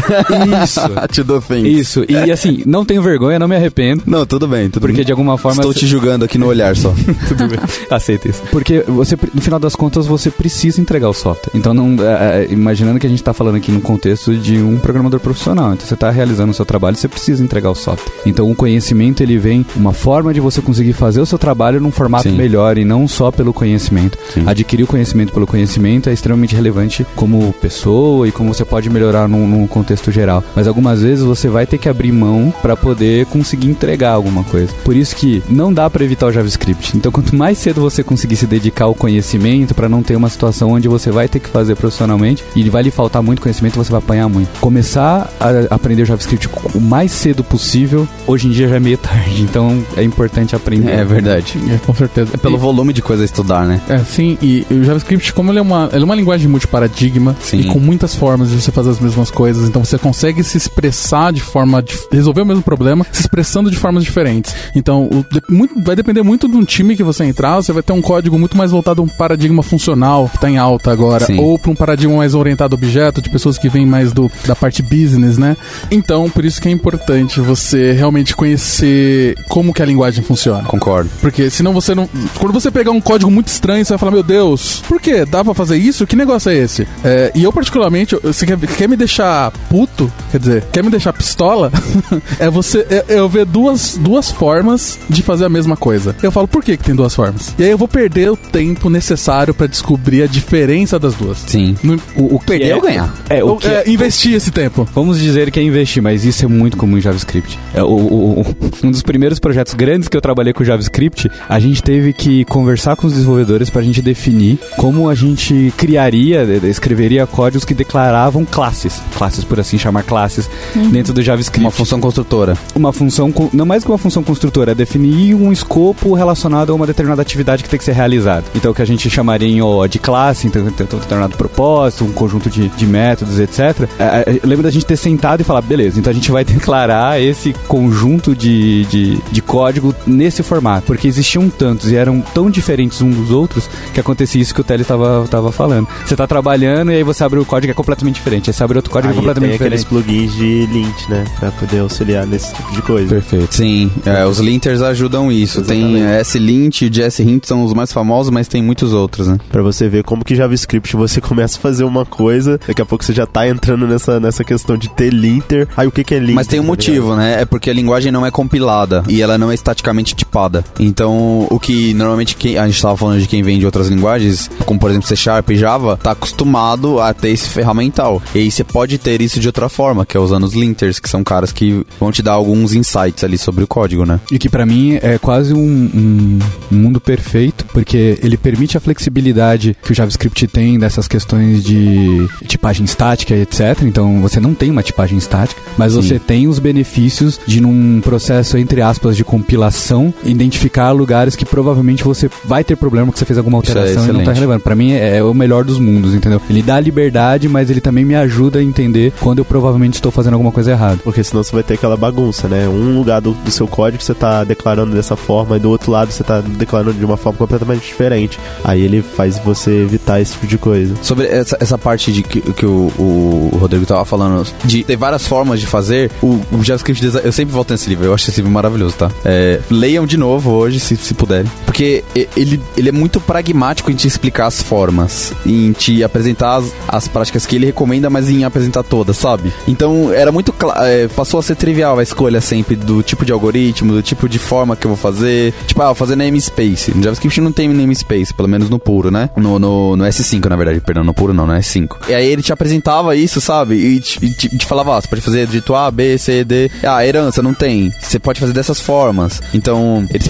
Isso. 0.62 0.80
to 1.14 1.24
do 1.24 1.40
things. 1.40 1.66
Isso. 1.66 2.04
E 2.08 2.30
assim, 2.30 2.62
não 2.66 2.84
tenho 2.84 3.02
vergonha, 3.02 3.38
não 3.38 3.48
me 3.48 3.56
arrependo. 3.56 4.02
Não, 4.06 4.24
tudo 4.26 4.46
bem, 4.46 4.68
tudo 4.70 4.82
porque 4.82 4.98
bem. 4.98 5.04
de 5.04 5.12
alguma 5.12 5.36
forma 5.38 5.60
estou 5.60 5.74
te 5.74 5.86
julgando 5.86 6.24
aqui 6.24 6.38
no 6.38 6.46
olhar 6.46 6.76
só. 6.76 6.94
tudo 7.28 7.48
bem. 7.48 7.58
Aceita 7.90 8.28
isso. 8.28 8.42
Porque 8.50 8.80
você 8.86 9.16
no 9.34 9.40
final 9.40 9.58
das 9.58 9.74
contas 9.74 10.06
você 10.06 10.30
precisa 10.30 10.80
entregar 10.80 11.08
o 11.08 11.14
software. 11.14 11.37
Então 11.54 11.74
não 11.74 11.96
é, 12.04 12.44
é, 12.44 12.52
imaginando 12.52 12.98
que 12.98 13.06
a 13.06 13.10
gente 13.10 13.20
está 13.20 13.32
falando 13.32 13.56
aqui 13.56 13.70
no 13.70 13.80
contexto 13.80 14.34
de 14.36 14.58
um 14.58 14.78
programador 14.78 15.20
profissional. 15.20 15.72
Então 15.72 15.86
você 15.86 15.94
está 15.94 16.10
realizando 16.10 16.50
o 16.50 16.54
seu 16.54 16.64
trabalho, 16.64 16.96
você 16.96 17.08
precisa 17.08 17.42
entregar 17.42 17.70
o 17.70 17.74
software. 17.74 18.12
Então 18.26 18.50
o 18.50 18.54
conhecimento 18.54 19.22
ele 19.22 19.38
vem 19.38 19.64
uma 19.76 19.92
forma 19.92 20.32
de 20.34 20.40
você 20.40 20.60
conseguir 20.60 20.92
fazer 20.92 21.20
o 21.20 21.26
seu 21.26 21.38
trabalho 21.38 21.80
num 21.80 21.90
formato 21.90 22.28
Sim. 22.28 22.36
melhor 22.36 22.78
e 22.78 22.84
não 22.84 23.06
só 23.06 23.30
pelo 23.30 23.52
conhecimento. 23.52 24.18
Sim. 24.32 24.44
Adquirir 24.46 24.84
o 24.84 24.86
conhecimento 24.86 25.32
pelo 25.32 25.46
conhecimento 25.46 26.08
é 26.08 26.12
extremamente 26.12 26.54
relevante 26.54 27.06
como 27.14 27.52
pessoa 27.54 28.26
e 28.26 28.32
como 28.32 28.52
você 28.52 28.64
pode 28.64 28.90
melhorar 28.90 29.28
num, 29.28 29.46
num 29.46 29.66
contexto 29.66 30.10
geral. 30.10 30.42
Mas 30.54 30.66
algumas 30.66 31.02
vezes 31.02 31.24
você 31.24 31.48
vai 31.48 31.66
ter 31.66 31.78
que 31.78 31.88
abrir 31.88 32.12
mão 32.12 32.52
para 32.62 32.76
poder 32.76 33.26
conseguir 33.26 33.68
entregar 33.68 34.12
alguma 34.12 34.44
coisa. 34.44 34.72
Por 34.84 34.96
isso 34.96 35.14
que 35.14 35.42
não 35.48 35.72
dá 35.72 35.88
para 35.88 36.04
evitar 36.04 36.26
o 36.26 36.32
JavaScript. 36.32 36.96
Então 36.96 37.12
quanto 37.12 37.34
mais 37.34 37.58
cedo 37.58 37.80
você 37.80 38.02
conseguir 38.02 38.36
se 38.36 38.46
dedicar 38.46 38.86
ao 38.86 38.94
conhecimento 38.94 39.74
para 39.74 39.88
não 39.88 40.02
ter 40.02 40.16
uma 40.16 40.28
situação 40.28 40.72
onde 40.72 40.88
você 40.88 41.10
vai 41.10 41.27
ter 41.28 41.40
que 41.40 41.48
fazer 41.48 41.74
profissionalmente 41.76 42.44
e 42.54 42.68
vai 42.68 42.82
lhe 42.82 42.90
faltar 42.90 43.22
muito 43.22 43.42
conhecimento, 43.42 43.76
você 43.76 43.90
vai 43.90 43.98
apanhar 43.98 44.28
muito. 44.28 44.48
Começar 44.60 45.30
a 45.40 45.74
aprender 45.74 46.04
JavaScript 46.04 46.48
o 46.74 46.80
mais 46.80 47.10
cedo 47.12 47.42
possível, 47.42 48.06
hoje 48.26 48.48
em 48.48 48.50
dia 48.50 48.68
já 48.68 48.76
é 48.76 48.80
meio 48.80 48.98
tarde, 48.98 49.42
então 49.42 49.84
é 49.96 50.02
importante 50.02 50.54
aprender. 50.54 50.90
É 50.90 51.04
verdade. 51.04 51.58
É, 51.72 51.78
com 51.78 51.94
certeza. 51.94 52.30
É 52.34 52.36
pelo 52.36 52.56
e, 52.56 52.60
volume 52.60 52.92
de 52.92 53.02
coisa 53.02 53.22
a 53.22 53.24
estudar, 53.24 53.66
né? 53.66 53.80
É, 53.88 53.98
sim, 53.98 54.38
e 54.40 54.66
o 54.70 54.84
JavaScript, 54.84 55.32
como 55.32 55.50
ele 55.50 55.58
é 55.58 55.62
uma, 55.62 55.88
ele 55.92 56.02
é 56.02 56.04
uma 56.04 56.14
linguagem 56.14 56.48
multiparadigma 56.48 57.36
sim. 57.40 57.60
e 57.60 57.64
com 57.64 57.78
muitas 57.78 58.14
formas 58.14 58.50
de 58.50 58.60
você 58.60 58.70
fazer 58.70 58.90
as 58.90 59.00
mesmas 59.00 59.30
coisas, 59.30 59.68
então 59.68 59.84
você 59.84 59.98
consegue 59.98 60.42
se 60.42 60.56
expressar 60.56 61.32
de 61.32 61.40
forma 61.40 61.82
de 61.82 61.94
resolver 62.10 62.42
o 62.42 62.46
mesmo 62.46 62.62
problema, 62.62 63.06
se 63.12 63.20
expressando 63.20 63.70
de 63.70 63.76
formas 63.76 64.04
diferentes. 64.04 64.54
Então, 64.74 65.04
o, 65.04 65.24
muito, 65.48 65.80
vai 65.82 65.96
depender 65.96 66.22
muito 66.22 66.48
de 66.48 66.56
um 66.56 66.64
time 66.64 66.96
que 66.96 67.02
você 67.02 67.24
entrar, 67.24 67.56
você 67.56 67.72
vai 67.72 67.82
ter 67.82 67.92
um 67.92 68.02
código 68.02 68.38
muito 68.38 68.56
mais 68.56 68.70
voltado 68.70 69.00
a 69.00 69.04
um 69.04 69.08
paradigma 69.08 69.62
funcional 69.62 70.28
que 70.28 70.36
está 70.36 70.50
em 70.50 70.58
alta 70.58 70.90
agora, 70.90 71.17
sim. 71.26 71.38
ou 71.38 71.58
para 71.58 71.70
um 71.70 71.74
paradigma 71.74 72.16
mais 72.16 72.34
orientado 72.34 72.74
a 72.74 72.78
objeto, 72.78 73.20
de 73.20 73.30
pessoas 73.30 73.58
que 73.58 73.68
vêm 73.68 73.86
mais 73.86 74.12
do, 74.12 74.30
da 74.46 74.54
parte 74.54 74.82
business, 74.82 75.38
né? 75.38 75.56
Então, 75.90 76.28
por 76.30 76.44
isso 76.44 76.60
que 76.60 76.68
é 76.68 76.70
importante 76.70 77.40
você 77.40 77.92
realmente 77.92 78.34
conhecer 78.34 79.36
como 79.48 79.72
que 79.72 79.82
a 79.82 79.86
linguagem 79.86 80.22
funciona. 80.22 80.64
Concordo. 80.64 81.10
Porque 81.20 81.50
senão 81.50 81.72
você 81.72 81.94
não. 81.94 82.08
Quando 82.38 82.52
você 82.52 82.70
pegar 82.70 82.90
um 82.90 83.00
código 83.00 83.30
muito 83.30 83.48
estranho, 83.48 83.84
você 83.84 83.92
vai 83.92 83.98
falar, 83.98 84.12
meu 84.12 84.22
Deus, 84.22 84.82
por 84.86 85.00
quê? 85.00 85.24
Dá 85.24 85.44
pra 85.44 85.54
fazer 85.54 85.76
isso? 85.76 86.06
Que 86.06 86.16
negócio 86.16 86.50
é 86.50 86.56
esse? 86.56 86.86
É, 87.04 87.32
e 87.34 87.44
eu, 87.44 87.52
particularmente, 87.52 88.16
você 88.22 88.46
quer, 88.46 88.58
quer 88.58 88.88
me 88.88 88.96
deixar 88.96 89.50
puto? 89.68 90.10
Quer 90.30 90.38
dizer, 90.38 90.64
quer 90.72 90.84
me 90.84 90.90
deixar 90.90 91.12
pistola? 91.12 91.72
é 92.38 92.50
você. 92.50 92.86
É, 92.90 93.04
eu 93.08 93.28
ver 93.28 93.44
duas, 93.44 93.96
duas 93.96 94.30
formas 94.30 94.98
de 95.08 95.22
fazer 95.22 95.44
a 95.44 95.48
mesma 95.48 95.76
coisa. 95.76 96.14
Eu 96.22 96.32
falo, 96.32 96.48
por 96.48 96.62
que, 96.62 96.76
que 96.76 96.84
tem 96.84 96.94
duas 96.94 97.14
formas? 97.14 97.54
E 97.58 97.64
aí 97.64 97.70
eu 97.70 97.78
vou 97.78 97.88
perder 97.88 98.30
o 98.30 98.36
tempo 98.36 98.88
necessário 98.88 99.54
para 99.54 99.66
descobrir 99.66 100.22
a 100.22 100.26
diferença 100.26 100.97
das 100.98 101.14
duas. 101.14 101.38
Sim. 101.46 101.76
No, 101.82 101.94
o, 102.16 102.36
o 102.36 102.40
perder 102.40 102.70
é, 102.70 102.76
ou 102.76 102.82
ganhar? 102.82 103.14
É, 103.28 103.44
o 103.44 103.56
que, 103.56 103.66
é, 103.66 103.88
investir 103.88 104.34
esse 104.34 104.50
tempo. 104.50 104.86
Vamos 104.94 105.18
dizer 105.18 105.50
que 105.50 105.60
é 105.60 105.62
investir, 105.62 106.02
mas 106.02 106.24
isso 106.24 106.44
é 106.44 106.48
muito 106.48 106.76
comum 106.76 106.98
em 106.98 107.00
JavaScript. 107.00 107.58
É, 107.74 107.82
o, 107.82 107.86
o, 107.86 108.56
um 108.82 108.90
dos 108.90 109.02
primeiros 109.02 109.38
projetos 109.38 109.74
grandes 109.74 110.08
que 110.08 110.16
eu 110.16 110.20
trabalhei 110.20 110.52
com 110.52 110.64
JavaScript, 110.64 111.30
a 111.48 111.58
gente 111.58 111.82
teve 111.82 112.12
que 112.12 112.44
conversar 112.46 112.96
com 112.96 113.06
os 113.06 113.12
desenvolvedores 113.12 113.70
para 113.70 113.80
a 113.80 113.84
gente 113.84 114.02
definir 114.02 114.58
como 114.76 115.08
a 115.08 115.14
gente 115.14 115.72
criaria, 115.76 116.42
escreveria 116.64 117.26
códigos 117.26 117.64
que 117.64 117.74
declaravam 117.74 118.44
classes, 118.44 119.00
classes 119.16 119.44
por 119.44 119.60
assim 119.60 119.78
chamar 119.78 120.02
classes 120.02 120.48
uhum. 120.74 120.90
dentro 120.90 121.12
do 121.12 121.22
JavaScript. 121.22 121.64
Uma 121.64 121.70
função 121.70 122.00
construtora. 122.00 122.56
Uma 122.74 122.92
função, 122.92 123.32
não 123.52 123.66
mais 123.66 123.84
que 123.84 123.90
uma 123.90 123.98
função 123.98 124.22
construtora, 124.22 124.72
é 124.72 124.74
definir 124.74 125.34
um 125.34 125.52
escopo 125.52 126.14
relacionado 126.14 126.70
a 126.70 126.74
uma 126.74 126.86
determinada 126.86 127.22
atividade 127.22 127.62
que 127.62 127.68
tem 127.68 127.78
que 127.78 127.84
ser 127.84 127.92
realizada. 127.92 128.44
Então 128.54 128.70
o 128.70 128.74
que 128.74 128.82
a 128.82 128.84
gente 128.84 129.08
chamaria 129.10 129.48
em 129.48 129.60
ó, 129.62 129.86
de 129.86 129.98
classe, 129.98 130.46
então 130.46 130.64
tem 130.70 130.86
um 130.96 131.00
determinado 131.00 131.36
propósito, 131.36 132.04
um 132.04 132.12
conjunto 132.12 132.48
de, 132.50 132.68
de 132.68 132.86
métodos, 132.86 133.38
etc. 133.38 133.88
É, 133.98 134.24
é, 134.26 134.40
lembra 134.44 134.64
da 134.64 134.70
gente 134.70 134.86
ter 134.86 134.96
sentado 134.96 135.40
e 135.40 135.44
falar, 135.44 135.62
beleza, 135.62 135.98
então 135.98 136.10
a 136.10 136.14
gente 136.14 136.30
vai 136.30 136.44
declarar 136.46 137.20
esse 137.20 137.52
conjunto 137.66 138.34
de, 138.34 138.84
de, 138.86 139.18
de 139.30 139.42
código 139.42 139.94
nesse 140.06 140.42
formato, 140.42 140.86
porque 140.86 141.08
existiam 141.08 141.48
tantos 141.48 141.90
e 141.90 141.96
eram 141.96 142.20
tão 142.20 142.50
diferentes 142.50 143.00
uns 143.00 143.16
dos 143.16 143.30
outros 143.30 143.68
que 143.92 144.00
acontecia 144.00 144.40
isso 144.40 144.54
que 144.54 144.60
o 144.60 144.64
Telly 144.64 144.82
estava 144.82 145.26
tava 145.28 145.52
falando. 145.52 145.88
Você 146.04 146.14
está 146.14 146.26
trabalhando 146.26 146.90
e 146.90 146.96
aí 146.96 147.02
você 147.02 147.24
abre 147.24 147.38
o 147.38 147.44
código 147.44 147.70
é 147.70 147.74
completamente 147.74 148.16
diferente, 148.16 148.50
aí 148.50 148.54
você 148.54 148.62
abre 148.62 148.78
outro 148.78 148.90
código 148.90 149.12
é 149.12 149.12
aí 149.12 149.18
é 149.18 149.20
completamente 149.20 149.58
tem 149.58 149.68
diferente. 149.68 149.86
aqueles 149.86 150.06
plugins 150.06 150.34
de 150.34 150.66
lint, 150.66 151.08
né, 151.08 151.24
para 151.38 151.50
poder 151.52 151.80
auxiliar 151.80 152.26
nesse 152.26 152.54
tipo 152.54 152.72
de 152.72 152.82
coisa. 152.82 153.08
Perfeito. 153.08 153.54
Sim, 153.54 153.90
é, 154.04 154.24
os 154.24 154.38
linters 154.38 154.82
ajudam 154.82 155.30
isso. 155.30 155.60
Exatamente. 155.60 155.94
Tem 155.94 156.04
S-Lint 156.18 156.82
e 156.82 156.90
JS-Hint 156.90 157.44
são 157.44 157.64
os 157.64 157.72
mais 157.72 157.92
famosos, 157.92 158.30
mas 158.30 158.48
tem 158.48 158.62
muitos 158.62 158.92
outros, 158.92 159.28
né? 159.28 159.38
Para 159.50 159.62
você 159.62 159.88
ver 159.88 160.04
como 160.04 160.24
que 160.24 160.34
JavaScript 160.34 160.77
você 160.80 161.20
começa 161.22 161.58
a 161.58 161.60
fazer 161.60 161.84
uma 161.84 162.04
coisa, 162.04 162.58
daqui 162.66 162.82
a 162.82 162.86
pouco 162.86 163.04
você 163.04 163.12
já 163.12 163.26
tá 163.26 163.48
entrando 163.48 163.86
nessa, 163.86 164.20
nessa 164.20 164.44
questão 164.44 164.76
de 164.76 164.88
ter 164.88 165.10
linter. 165.12 165.68
Aí 165.76 165.86
o 165.86 165.92
que 165.92 166.04
que 166.04 166.14
é 166.14 166.18
linter? 166.18 166.34
Mas 166.34 166.46
tem 166.46 166.60
um 166.60 166.64
tá 166.64 166.68
motivo, 166.68 167.16
né? 167.16 167.42
É 167.42 167.44
porque 167.44 167.70
a 167.70 167.74
linguagem 167.74 168.12
não 168.12 168.24
é 168.24 168.30
compilada 168.30 169.02
e 169.08 169.22
ela 169.22 169.38
não 169.38 169.50
é 169.50 169.54
estaticamente 169.54 170.14
tipada. 170.14 170.64
Então, 170.78 171.46
o 171.50 171.58
que 171.58 171.94
normalmente 171.94 172.36
quem, 172.36 172.58
a 172.58 172.66
gente 172.66 172.76
estava 172.76 172.96
falando 172.96 173.20
de 173.20 173.26
quem 173.26 173.42
vem 173.42 173.58
de 173.58 173.66
outras 173.66 173.88
linguagens, 173.88 174.50
como 174.64 174.78
por 174.78 174.90
exemplo 174.90 175.08
C 175.08 175.16
Sharp 175.16 175.50
e 175.50 175.56
Java, 175.56 175.96
tá 175.96 176.12
acostumado 176.12 177.00
a 177.00 177.12
ter 177.12 177.30
esse 177.30 177.48
ferramental. 177.48 178.22
E 178.34 178.38
aí 178.38 178.50
você 178.50 178.64
pode 178.64 178.98
ter 178.98 179.20
isso 179.20 179.40
de 179.40 179.46
outra 179.46 179.68
forma, 179.68 180.04
que 180.04 180.16
é 180.16 180.20
usando 180.20 180.44
os 180.44 180.54
linters, 180.54 180.98
que 180.98 181.08
são 181.08 181.24
caras 181.24 181.52
que 181.52 181.84
vão 181.98 182.12
te 182.12 182.22
dar 182.22 182.32
alguns 182.32 182.74
insights 182.74 183.24
ali 183.24 183.38
sobre 183.38 183.64
o 183.64 183.66
código, 183.66 184.04
né? 184.04 184.20
E 184.30 184.38
que 184.38 184.48
para 184.48 184.64
mim 184.64 184.98
é 185.02 185.18
quase 185.18 185.54
um, 185.54 185.58
um, 185.60 186.38
mundo 186.70 187.00
perfeito, 187.00 187.64
porque 187.66 188.18
ele 188.22 188.36
permite 188.36 188.76
a 188.76 188.80
flexibilidade 188.80 189.76
que 189.82 189.92
o 189.92 189.94
JavaScript 189.94 190.46
tem 190.48 190.67
dessas 190.76 191.06
questões 191.06 191.62
de 191.62 192.28
tipagem 192.46 192.84
estática 192.84 193.34
e 193.34 193.42
etc. 193.42 193.82
Então 193.82 194.20
você 194.20 194.40
não 194.40 194.54
tem 194.54 194.70
uma 194.70 194.82
tipagem 194.82 195.16
estática, 195.16 195.60
mas 195.76 195.92
Sim. 195.92 196.02
você 196.02 196.18
tem 196.18 196.48
os 196.48 196.58
benefícios 196.58 197.38
de 197.46 197.60
num 197.60 198.00
processo 198.00 198.58
entre 198.58 198.82
aspas 198.82 199.16
de 199.16 199.22
compilação 199.22 200.12
identificar 200.24 200.90
lugares 200.90 201.36
que 201.36 201.44
provavelmente 201.44 202.02
você 202.02 202.28
vai 202.44 202.64
ter 202.64 202.76
problema 202.76 203.12
que 203.12 203.18
você 203.18 203.24
fez 203.24 203.38
alguma 203.38 203.58
é 203.58 203.60
alteração 203.60 204.04
é 204.04 204.08
e 204.08 204.12
não 204.12 204.20
está 204.20 204.32
relevando. 204.32 204.60
Para 204.60 204.74
mim 204.74 204.92
é, 204.92 205.18
é, 205.18 205.22
o 205.22 205.32
melhor 205.32 205.64
dos 205.64 205.78
mundos, 205.78 206.14
entendeu? 206.14 206.40
Ele 206.50 206.62
dá 206.62 206.80
liberdade, 206.80 207.48
mas 207.48 207.70
ele 207.70 207.80
também 207.80 208.04
me 208.04 208.14
ajuda 208.14 208.58
a 208.58 208.62
entender 208.62 209.12
quando 209.20 209.38
eu 209.38 209.44
provavelmente 209.44 209.94
estou 209.94 210.10
fazendo 210.10 210.34
alguma 210.34 210.50
coisa 210.50 210.72
errada. 210.72 210.98
Porque 211.04 211.22
senão 211.22 211.42
você 211.42 211.52
vai 211.52 211.62
ter 211.62 211.74
aquela 211.74 211.96
bagunça, 211.96 212.48
né? 212.48 212.68
Um 212.68 212.96
lugar 212.96 213.20
do, 213.20 213.32
do 213.32 213.50
seu 213.50 213.68
código 213.68 214.02
você 214.02 214.12
está 214.12 214.42
declarando 214.44 214.94
dessa 214.94 215.16
forma 215.16 215.56
e 215.56 215.60
do 215.60 215.70
outro 215.70 215.92
lado 215.92 216.10
você 216.10 216.22
está 216.22 216.40
declarando 216.40 216.94
de 216.94 217.04
uma 217.04 217.16
forma 217.16 217.38
completamente 217.38 217.86
diferente. 217.86 218.38
Aí 218.64 218.80
ele 218.80 219.02
faz 219.02 219.38
você 219.38 219.82
evitar 219.82 220.20
esse 220.20 220.32
tipo 220.32 220.46
de 220.58 220.60
coisa. 220.60 220.94
Sobre 221.02 221.26
essa, 221.26 221.56
essa 221.60 221.78
parte 221.78 222.12
de 222.12 222.22
que, 222.22 222.40
que 222.40 222.66
o, 222.66 222.92
o 222.98 223.56
Rodrigo 223.58 223.86
tava 223.86 224.04
falando, 224.04 224.46
de 224.64 224.82
ter 224.82 224.96
várias 224.96 225.26
formas 225.26 225.60
de 225.60 225.66
fazer, 225.66 226.10
o, 226.20 226.40
o 226.52 226.62
JavaScript 226.62 227.00
Design, 227.00 227.26
eu 227.26 227.32
sempre 227.32 227.54
volto 227.54 227.70
nesse 227.70 227.88
livro, 227.88 228.04
eu 228.04 228.12
acho 228.12 228.28
esse 228.28 228.40
livro 228.40 228.52
maravilhoso, 228.52 228.96
tá? 228.96 229.10
É, 229.24 229.60
leiam 229.70 230.06
de 230.06 230.16
novo 230.16 230.50
hoje, 230.50 230.80
se, 230.80 230.96
se 230.96 231.14
puderem. 231.14 231.50
Porque 231.64 232.04
ele, 232.36 232.60
ele 232.76 232.88
é 232.88 232.92
muito 232.92 233.20
pragmático 233.20 233.90
em 233.90 233.94
te 233.94 234.08
explicar 234.08 234.46
as 234.46 234.60
formas, 234.60 235.32
em 235.46 235.72
te 235.72 236.02
apresentar 236.02 236.56
as, 236.56 236.72
as 236.88 237.08
práticas 237.08 237.46
que 237.46 237.56
ele 237.56 237.66
recomenda, 237.66 238.10
mas 238.10 238.28
em 238.28 238.44
apresentar 238.44 238.82
todas, 238.82 239.16
sabe? 239.16 239.52
Então 239.66 240.12
era 240.12 240.32
muito 240.32 240.54
é, 240.76 241.08
passou 241.08 241.38
a 241.38 241.42
ser 241.42 241.54
trivial 241.54 241.98
a 241.98 242.02
escolha 242.02 242.40
sempre 242.40 242.74
do 242.74 243.02
tipo 243.02 243.24
de 243.24 243.32
algoritmo, 243.32 243.92
do 243.92 244.02
tipo 244.02 244.28
de 244.28 244.38
forma 244.38 244.74
que 244.74 244.86
eu 244.86 244.90
vou 244.90 244.96
fazer. 244.96 245.54
Tipo, 245.66 245.82
ah, 245.82 245.86
vou 245.86 245.94
fazer 245.94 246.16
namespace. 246.16 246.92
No 246.94 247.02
JavaScript 247.02 247.40
não 247.40 247.52
tem 247.52 247.68
namespace, 247.68 248.34
pelo 248.34 248.48
menos 248.48 248.68
no 248.68 248.78
puro, 248.78 249.10
né? 249.10 249.30
No, 249.36 249.58
no, 249.58 249.96
no 249.96 250.04
S5, 250.04 250.47
na 250.48 250.56
verdade, 250.56 250.80
perdão, 250.80 251.04
no 251.04 251.14
puro 251.14 251.34
não, 251.34 251.46
no 251.46 251.52
S5. 251.54 251.96
E 252.08 252.14
aí 252.14 252.26
ele 252.26 252.42
te 252.42 252.52
apresentava 252.52 253.14
isso, 253.16 253.40
sabe? 253.40 253.74
E 253.74 254.00
te, 254.00 254.24
e 254.24 254.30
te, 254.30 254.48
te 254.56 254.66
falava, 254.66 254.90
ó, 254.90 255.00
você 255.00 255.08
pode 255.08 255.22
fazer 255.22 255.46
dito 255.46 255.74
A, 255.74 255.90
B, 255.90 256.16
C, 256.18 256.44
D. 256.44 256.70
Ah, 256.82 257.04
herança 257.06 257.42
não 257.42 257.54
tem. 257.54 257.92
Você 258.00 258.18
pode 258.18 258.40
fazer 258.40 258.52
dessas 258.52 258.80
formas. 258.80 259.40
Então, 259.52 260.06
ele 260.10 260.28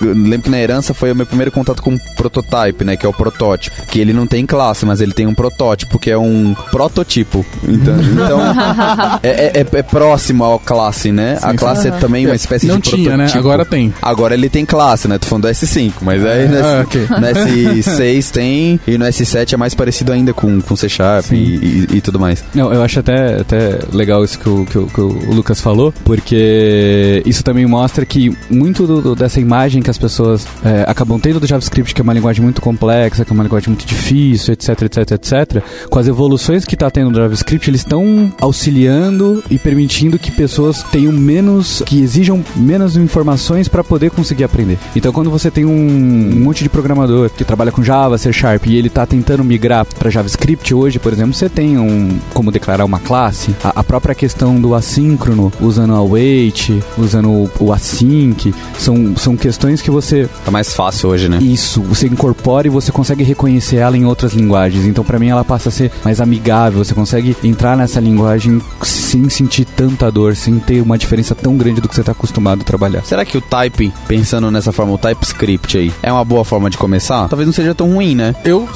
eu 0.00 0.14
lembro 0.14 0.42
que 0.42 0.50
na 0.50 0.58
herança 0.58 0.92
foi 0.92 1.12
o 1.12 1.16
meu 1.16 1.26
primeiro 1.26 1.50
contato 1.52 1.82
com 1.82 1.94
o 1.94 2.00
prototype, 2.16 2.84
né? 2.84 2.96
Que 2.96 3.06
é 3.06 3.08
o 3.08 3.12
protótipo. 3.12 3.76
Que 3.86 4.00
ele 4.00 4.12
não 4.12 4.26
tem 4.26 4.44
classe, 4.44 4.84
mas 4.84 5.00
ele 5.00 5.12
tem 5.12 5.26
um 5.26 5.34
protótipo, 5.34 5.98
que 5.98 6.10
é 6.10 6.18
um 6.18 6.54
prototipo. 6.70 7.44
Então, 7.62 7.94
então 8.00 8.40
é, 9.22 9.28
é, 9.28 9.52
é, 9.54 9.60
é, 9.60 9.82
próximo 9.82 10.44
ao 10.44 10.58
classe, 10.58 11.12
né? 11.12 11.36
Sim, 11.36 11.46
a 11.46 11.54
classe 11.54 11.82
sim. 11.82 11.88
é 11.88 11.90
também 11.92 12.26
uma 12.26 12.34
espécie 12.34 12.66
não 12.66 12.78
de 12.78 12.90
tinha, 12.90 13.10
protótipo. 13.10 13.36
Né? 13.36 13.40
Agora 13.40 13.64
tem. 13.64 13.94
Agora 14.00 14.34
ele 14.34 14.48
tem 14.48 14.64
classe, 14.64 15.08
né? 15.08 15.18
Tô 15.18 15.26
falando 15.26 15.44
do 15.44 15.48
S5, 15.48 15.92
mas 16.02 16.24
aí 16.24 16.48
no, 16.48 16.58
ah, 16.58 16.82
okay. 16.82 17.02
no 17.02 17.26
S6 17.82 18.30
tem 18.30 18.80
e 18.86 18.98
no 18.98 19.04
S7 19.04 19.37
é 19.54 19.56
mais 19.56 19.74
parecido 19.74 20.12
ainda 20.12 20.32
com, 20.32 20.60
com 20.60 20.76
C 20.76 20.88
Sharp 20.88 21.32
e, 21.32 21.36
e, 21.36 21.86
e, 21.96 22.00
tudo 22.00 22.18
mais. 22.18 22.44
Não, 22.54 22.72
eu 22.72 22.82
acho 22.82 23.00
até, 23.00 23.40
até 23.40 23.78
legal 23.92 24.24
isso 24.24 24.38
que 24.38 24.48
o, 24.48 24.64
que, 24.64 24.78
o, 24.78 24.86
que 24.86 25.00
o 25.00 25.34
Lucas 25.34 25.60
falou, 25.60 25.92
porque 26.04 27.22
isso 27.26 27.42
também 27.42 27.66
mostra 27.66 28.04
que 28.04 28.36
muito 28.50 28.86
do, 28.86 29.14
dessa 29.14 29.40
imagem 29.40 29.82
que 29.82 29.90
as 29.90 29.98
pessoas 29.98 30.46
é, 30.64 30.84
acabam 30.86 31.18
tendo 31.18 31.40
do 31.40 31.46
JavaScript, 31.46 31.94
que 31.94 32.00
é 32.00 32.04
uma 32.04 32.12
linguagem 32.12 32.42
muito 32.42 32.60
complexa, 32.60 33.24
que 33.24 33.32
é 33.32 33.34
uma 33.34 33.42
linguagem 33.42 33.68
muito 33.68 33.86
difícil, 33.86 34.52
etc, 34.52 34.82
etc, 34.82 35.10
etc, 35.12 35.62
com 35.88 35.98
as 35.98 36.06
evoluções 36.06 36.64
que 36.64 36.74
está 36.74 36.90
tendo 36.90 37.10
no 37.10 37.16
JavaScript, 37.16 37.68
eles 37.68 37.80
estão 37.80 38.32
auxiliando 38.40 39.42
e 39.50 39.58
permitindo 39.58 40.18
que 40.18 40.30
pessoas 40.30 40.82
tenham 40.84 41.12
menos, 41.12 41.82
que 41.84 42.00
exijam 42.00 42.44
menos 42.56 42.96
informações 42.96 43.68
para 43.68 43.84
poder 43.84 44.10
conseguir 44.10 44.44
aprender. 44.44 44.78
Então, 44.94 45.12
quando 45.12 45.30
você 45.30 45.50
tem 45.50 45.64
um, 45.64 45.70
um, 45.70 46.40
monte 46.40 46.62
de 46.62 46.68
programador 46.68 47.30
que 47.30 47.44
trabalha 47.44 47.72
com 47.72 47.82
Java, 47.82 48.18
C 48.18 48.32
Sharp 48.32 48.66
e 48.66 48.76
ele 48.76 48.88
está 48.88 49.06
tentando 49.06 49.27
migrar 49.36 49.84
para 49.84 50.10
JavaScript 50.10 50.74
hoje, 50.74 50.98
por 50.98 51.12
exemplo, 51.12 51.34
você 51.34 51.48
tem 51.48 51.78
um 51.78 52.18
como 52.32 52.50
declarar 52.50 52.84
uma 52.84 52.98
classe, 52.98 53.54
a, 53.62 53.80
a 53.80 53.84
própria 53.84 54.14
questão 54.14 54.60
do 54.60 54.74
assíncrono, 54.74 55.52
usando 55.60 55.94
a 55.94 56.02
wait, 56.02 56.70
usando 56.96 57.30
o, 57.30 57.50
o 57.60 57.72
async, 57.72 58.54
são, 58.78 59.16
são 59.16 59.36
questões 59.36 59.82
que 59.82 59.90
você 59.90 60.28
tá 60.44 60.50
mais 60.50 60.74
fácil 60.74 61.10
hoje, 61.10 61.28
né? 61.28 61.38
Isso, 61.40 61.82
você 61.82 62.06
incorpora 62.06 62.66
e 62.66 62.70
você 62.70 62.90
consegue 62.92 63.22
reconhecer 63.22 63.76
ela 63.76 63.96
em 63.96 64.04
outras 64.04 64.32
linguagens. 64.32 64.84
Então, 64.84 65.04
para 65.04 65.18
mim, 65.18 65.28
ela 65.28 65.44
passa 65.44 65.68
a 65.68 65.72
ser 65.72 65.90
mais 66.04 66.20
amigável. 66.20 66.84
Você 66.84 66.94
consegue 66.94 67.36
entrar 67.42 67.76
nessa 67.76 68.00
linguagem 68.00 68.60
sem 68.82 69.28
sentir 69.28 69.64
tanta 69.64 70.10
dor, 70.10 70.36
sem 70.36 70.58
ter 70.58 70.80
uma 70.80 70.98
diferença 70.98 71.34
tão 71.34 71.56
grande 71.56 71.80
do 71.80 71.88
que 71.88 71.94
você 71.94 72.00
está 72.00 72.12
acostumado 72.12 72.62
a 72.62 72.64
trabalhar. 72.64 73.04
Será 73.04 73.24
que 73.24 73.36
o 73.36 73.40
type, 73.40 73.92
pensando 74.06 74.50
nessa 74.50 74.72
forma, 74.72 74.92
o 74.92 74.98
TypeScript 74.98 75.78
aí, 75.78 75.92
é 76.02 76.12
uma 76.12 76.24
boa 76.24 76.44
forma 76.44 76.70
de 76.70 76.78
começar? 76.78 77.28
Talvez 77.28 77.46
não 77.46 77.52
seja 77.52 77.74
tão 77.74 77.92
ruim, 77.92 78.14
né? 78.14 78.34
Eu 78.44 78.68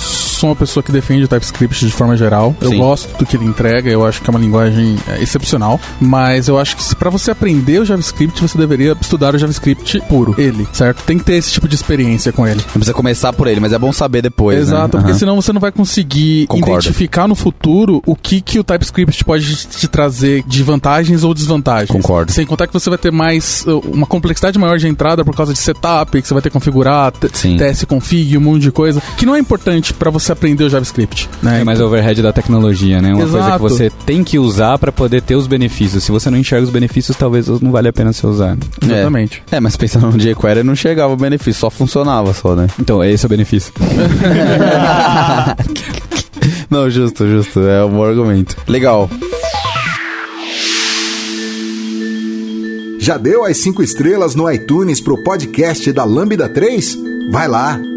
sou 0.43 0.51
uma 0.51 0.57
pessoa 0.57 0.83
que 0.83 0.91
defende 0.91 1.23
o 1.23 1.29
TypeScript 1.29 1.87
de 1.87 1.93
forma 1.93 2.17
geral. 2.17 2.55
Sim. 2.61 2.73
Eu 2.73 2.79
gosto 2.79 3.17
do 3.17 3.25
que 3.25 3.37
ele 3.37 3.45
entrega, 3.45 3.89
eu 3.89 4.05
acho 4.05 4.21
que 4.21 4.29
é 4.29 4.31
uma 4.31 4.41
linguagem 4.41 4.97
é, 5.07 5.23
excepcional, 5.23 5.81
mas 6.01 6.49
eu 6.49 6.59
acho 6.59 6.77
que 6.77 6.97
para 6.97 7.11
você 7.11 7.31
aprender 7.31 7.79
o 7.79 7.85
JavaScript, 7.85 8.43
você 8.43 8.59
deveria 8.59 8.97
estudar 9.01 9.37
o 9.37 9.39
JavaScript 9.39 10.01
puro, 10.09 10.35
ele, 10.37 10.67
certo? 10.73 11.05
Tem 11.05 11.17
que 11.17 11.25
ter 11.25 11.35
esse 11.35 11.53
tipo 11.53 11.69
de 11.69 11.77
experiência 11.77 12.33
com 12.33 12.45
ele. 12.45 12.61
Não 12.61 12.73
precisa 12.73 12.93
começar 12.93 13.33
por 13.33 13.47
ele, 13.47 13.61
mas 13.61 13.73
é 13.73 13.79
bom 13.79 13.93
saber 13.93 14.21
depois, 14.21 14.57
né? 14.57 14.63
Exato, 14.63 14.97
né? 14.97 15.03
porque 15.03 15.13
uhum. 15.13 15.19
senão 15.19 15.37
você 15.37 15.53
não 15.53 15.61
vai 15.61 15.71
conseguir 15.71 16.49
Concordo. 16.49 16.87
identificar 16.87 17.29
no 17.29 17.37
futuro 17.37 18.03
o 18.05 18.17
que, 18.17 18.41
que 18.41 18.59
o 18.59 18.65
TypeScript 18.65 19.25
pode 19.25 19.55
te 19.55 19.87
trazer 19.87 20.43
de 20.45 20.63
vantagens 20.65 21.23
ou 21.23 21.33
desvantagens. 21.33 21.91
Concordo. 21.91 22.33
Sem 22.33 22.45
contar 22.45 22.67
que 22.67 22.73
você 22.73 22.91
vai 22.91 22.99
ter 22.99 23.13
mais 23.13 23.65
uh, 23.65 23.79
uma 23.93 24.07
complexidade 24.07 24.59
maior 24.59 24.77
de 24.77 24.89
entrada 24.89 25.25
por 25.25 25.37
causa 25.37 25.53
de 25.53 25.59
setup, 25.61 26.21
que 26.21 26.27
você 26.27 26.35
vai 26.35 26.43
ter 26.43 26.51
que 26.51 26.55
configurar, 26.55 27.13
TS 27.13 27.85
config, 27.85 28.37
um 28.37 28.41
monte 28.41 28.63
de 28.63 28.73
coisa, 28.73 29.01
que 29.17 29.25
não 29.25 29.37
é 29.37 29.39
importante 29.39 29.95
para 29.95 30.11
você 30.11 30.32
aprender 30.33 30.65
o 30.65 30.71
JavaScript. 30.71 31.29
Né? 31.43 31.61
É 31.61 31.65
mais 31.65 31.81
overhead 31.81 32.21
da 32.23 32.33
tecnologia, 32.33 33.01
né? 33.01 33.15
Uma 33.15 33.23
Exato. 33.23 33.59
coisa 33.59 33.77
que 33.77 33.91
você 33.91 33.93
tem 34.05 34.25
que 34.25 34.39
usar 34.39 34.79
para 34.79 34.93
poder 34.93 35.23
ter 35.23 35.37
os 35.37 35.47
benefícios. 35.47 36.05
Se 36.05 36.13
você 36.13 36.31
não 36.31 36.39
enxerga 36.39 36.65
os 36.65 36.71
benefícios, 36.71 37.17
talvez 37.17 37.49
não 37.61 37.71
vale 37.71 37.89
a 37.89 37.93
pena 37.93 38.13
você 38.13 38.27
usar. 38.27 38.57
Exatamente. 38.83 39.43
É, 39.51 39.57
é 39.57 39.61
mas 39.61 39.77
pensando 39.77 40.11
no 40.11 40.19
jQuery 40.19 40.63
não 40.63 40.75
chegava 40.75 41.13
o 41.13 41.17
benefício, 41.17 41.61
só 41.61 41.71
funcionava 41.71 42.33
só, 42.33 42.55
né? 42.55 42.67
Então, 42.81 43.03
esse 43.05 43.25
é 43.25 43.27
o 43.27 43.31
benefício. 43.31 43.73
não, 46.71 46.91
justo, 46.91 47.29
justo. 47.29 47.61
É 47.61 47.85
um 47.85 47.91
bom 47.91 48.05
argumento. 48.05 48.57
Legal. 48.67 49.09
Já 53.03 53.17
deu 53.17 53.45
as 53.45 53.57
cinco 53.57 53.83
estrelas 53.83 54.37
no 54.37 54.49
iTunes 54.49 55.01
pro 55.01 55.21
podcast 55.25 55.93
da 55.93 56.05
Lambda 56.05 56.49
3? 56.49 56.97
Vai 57.33 57.49
lá! 57.49 57.92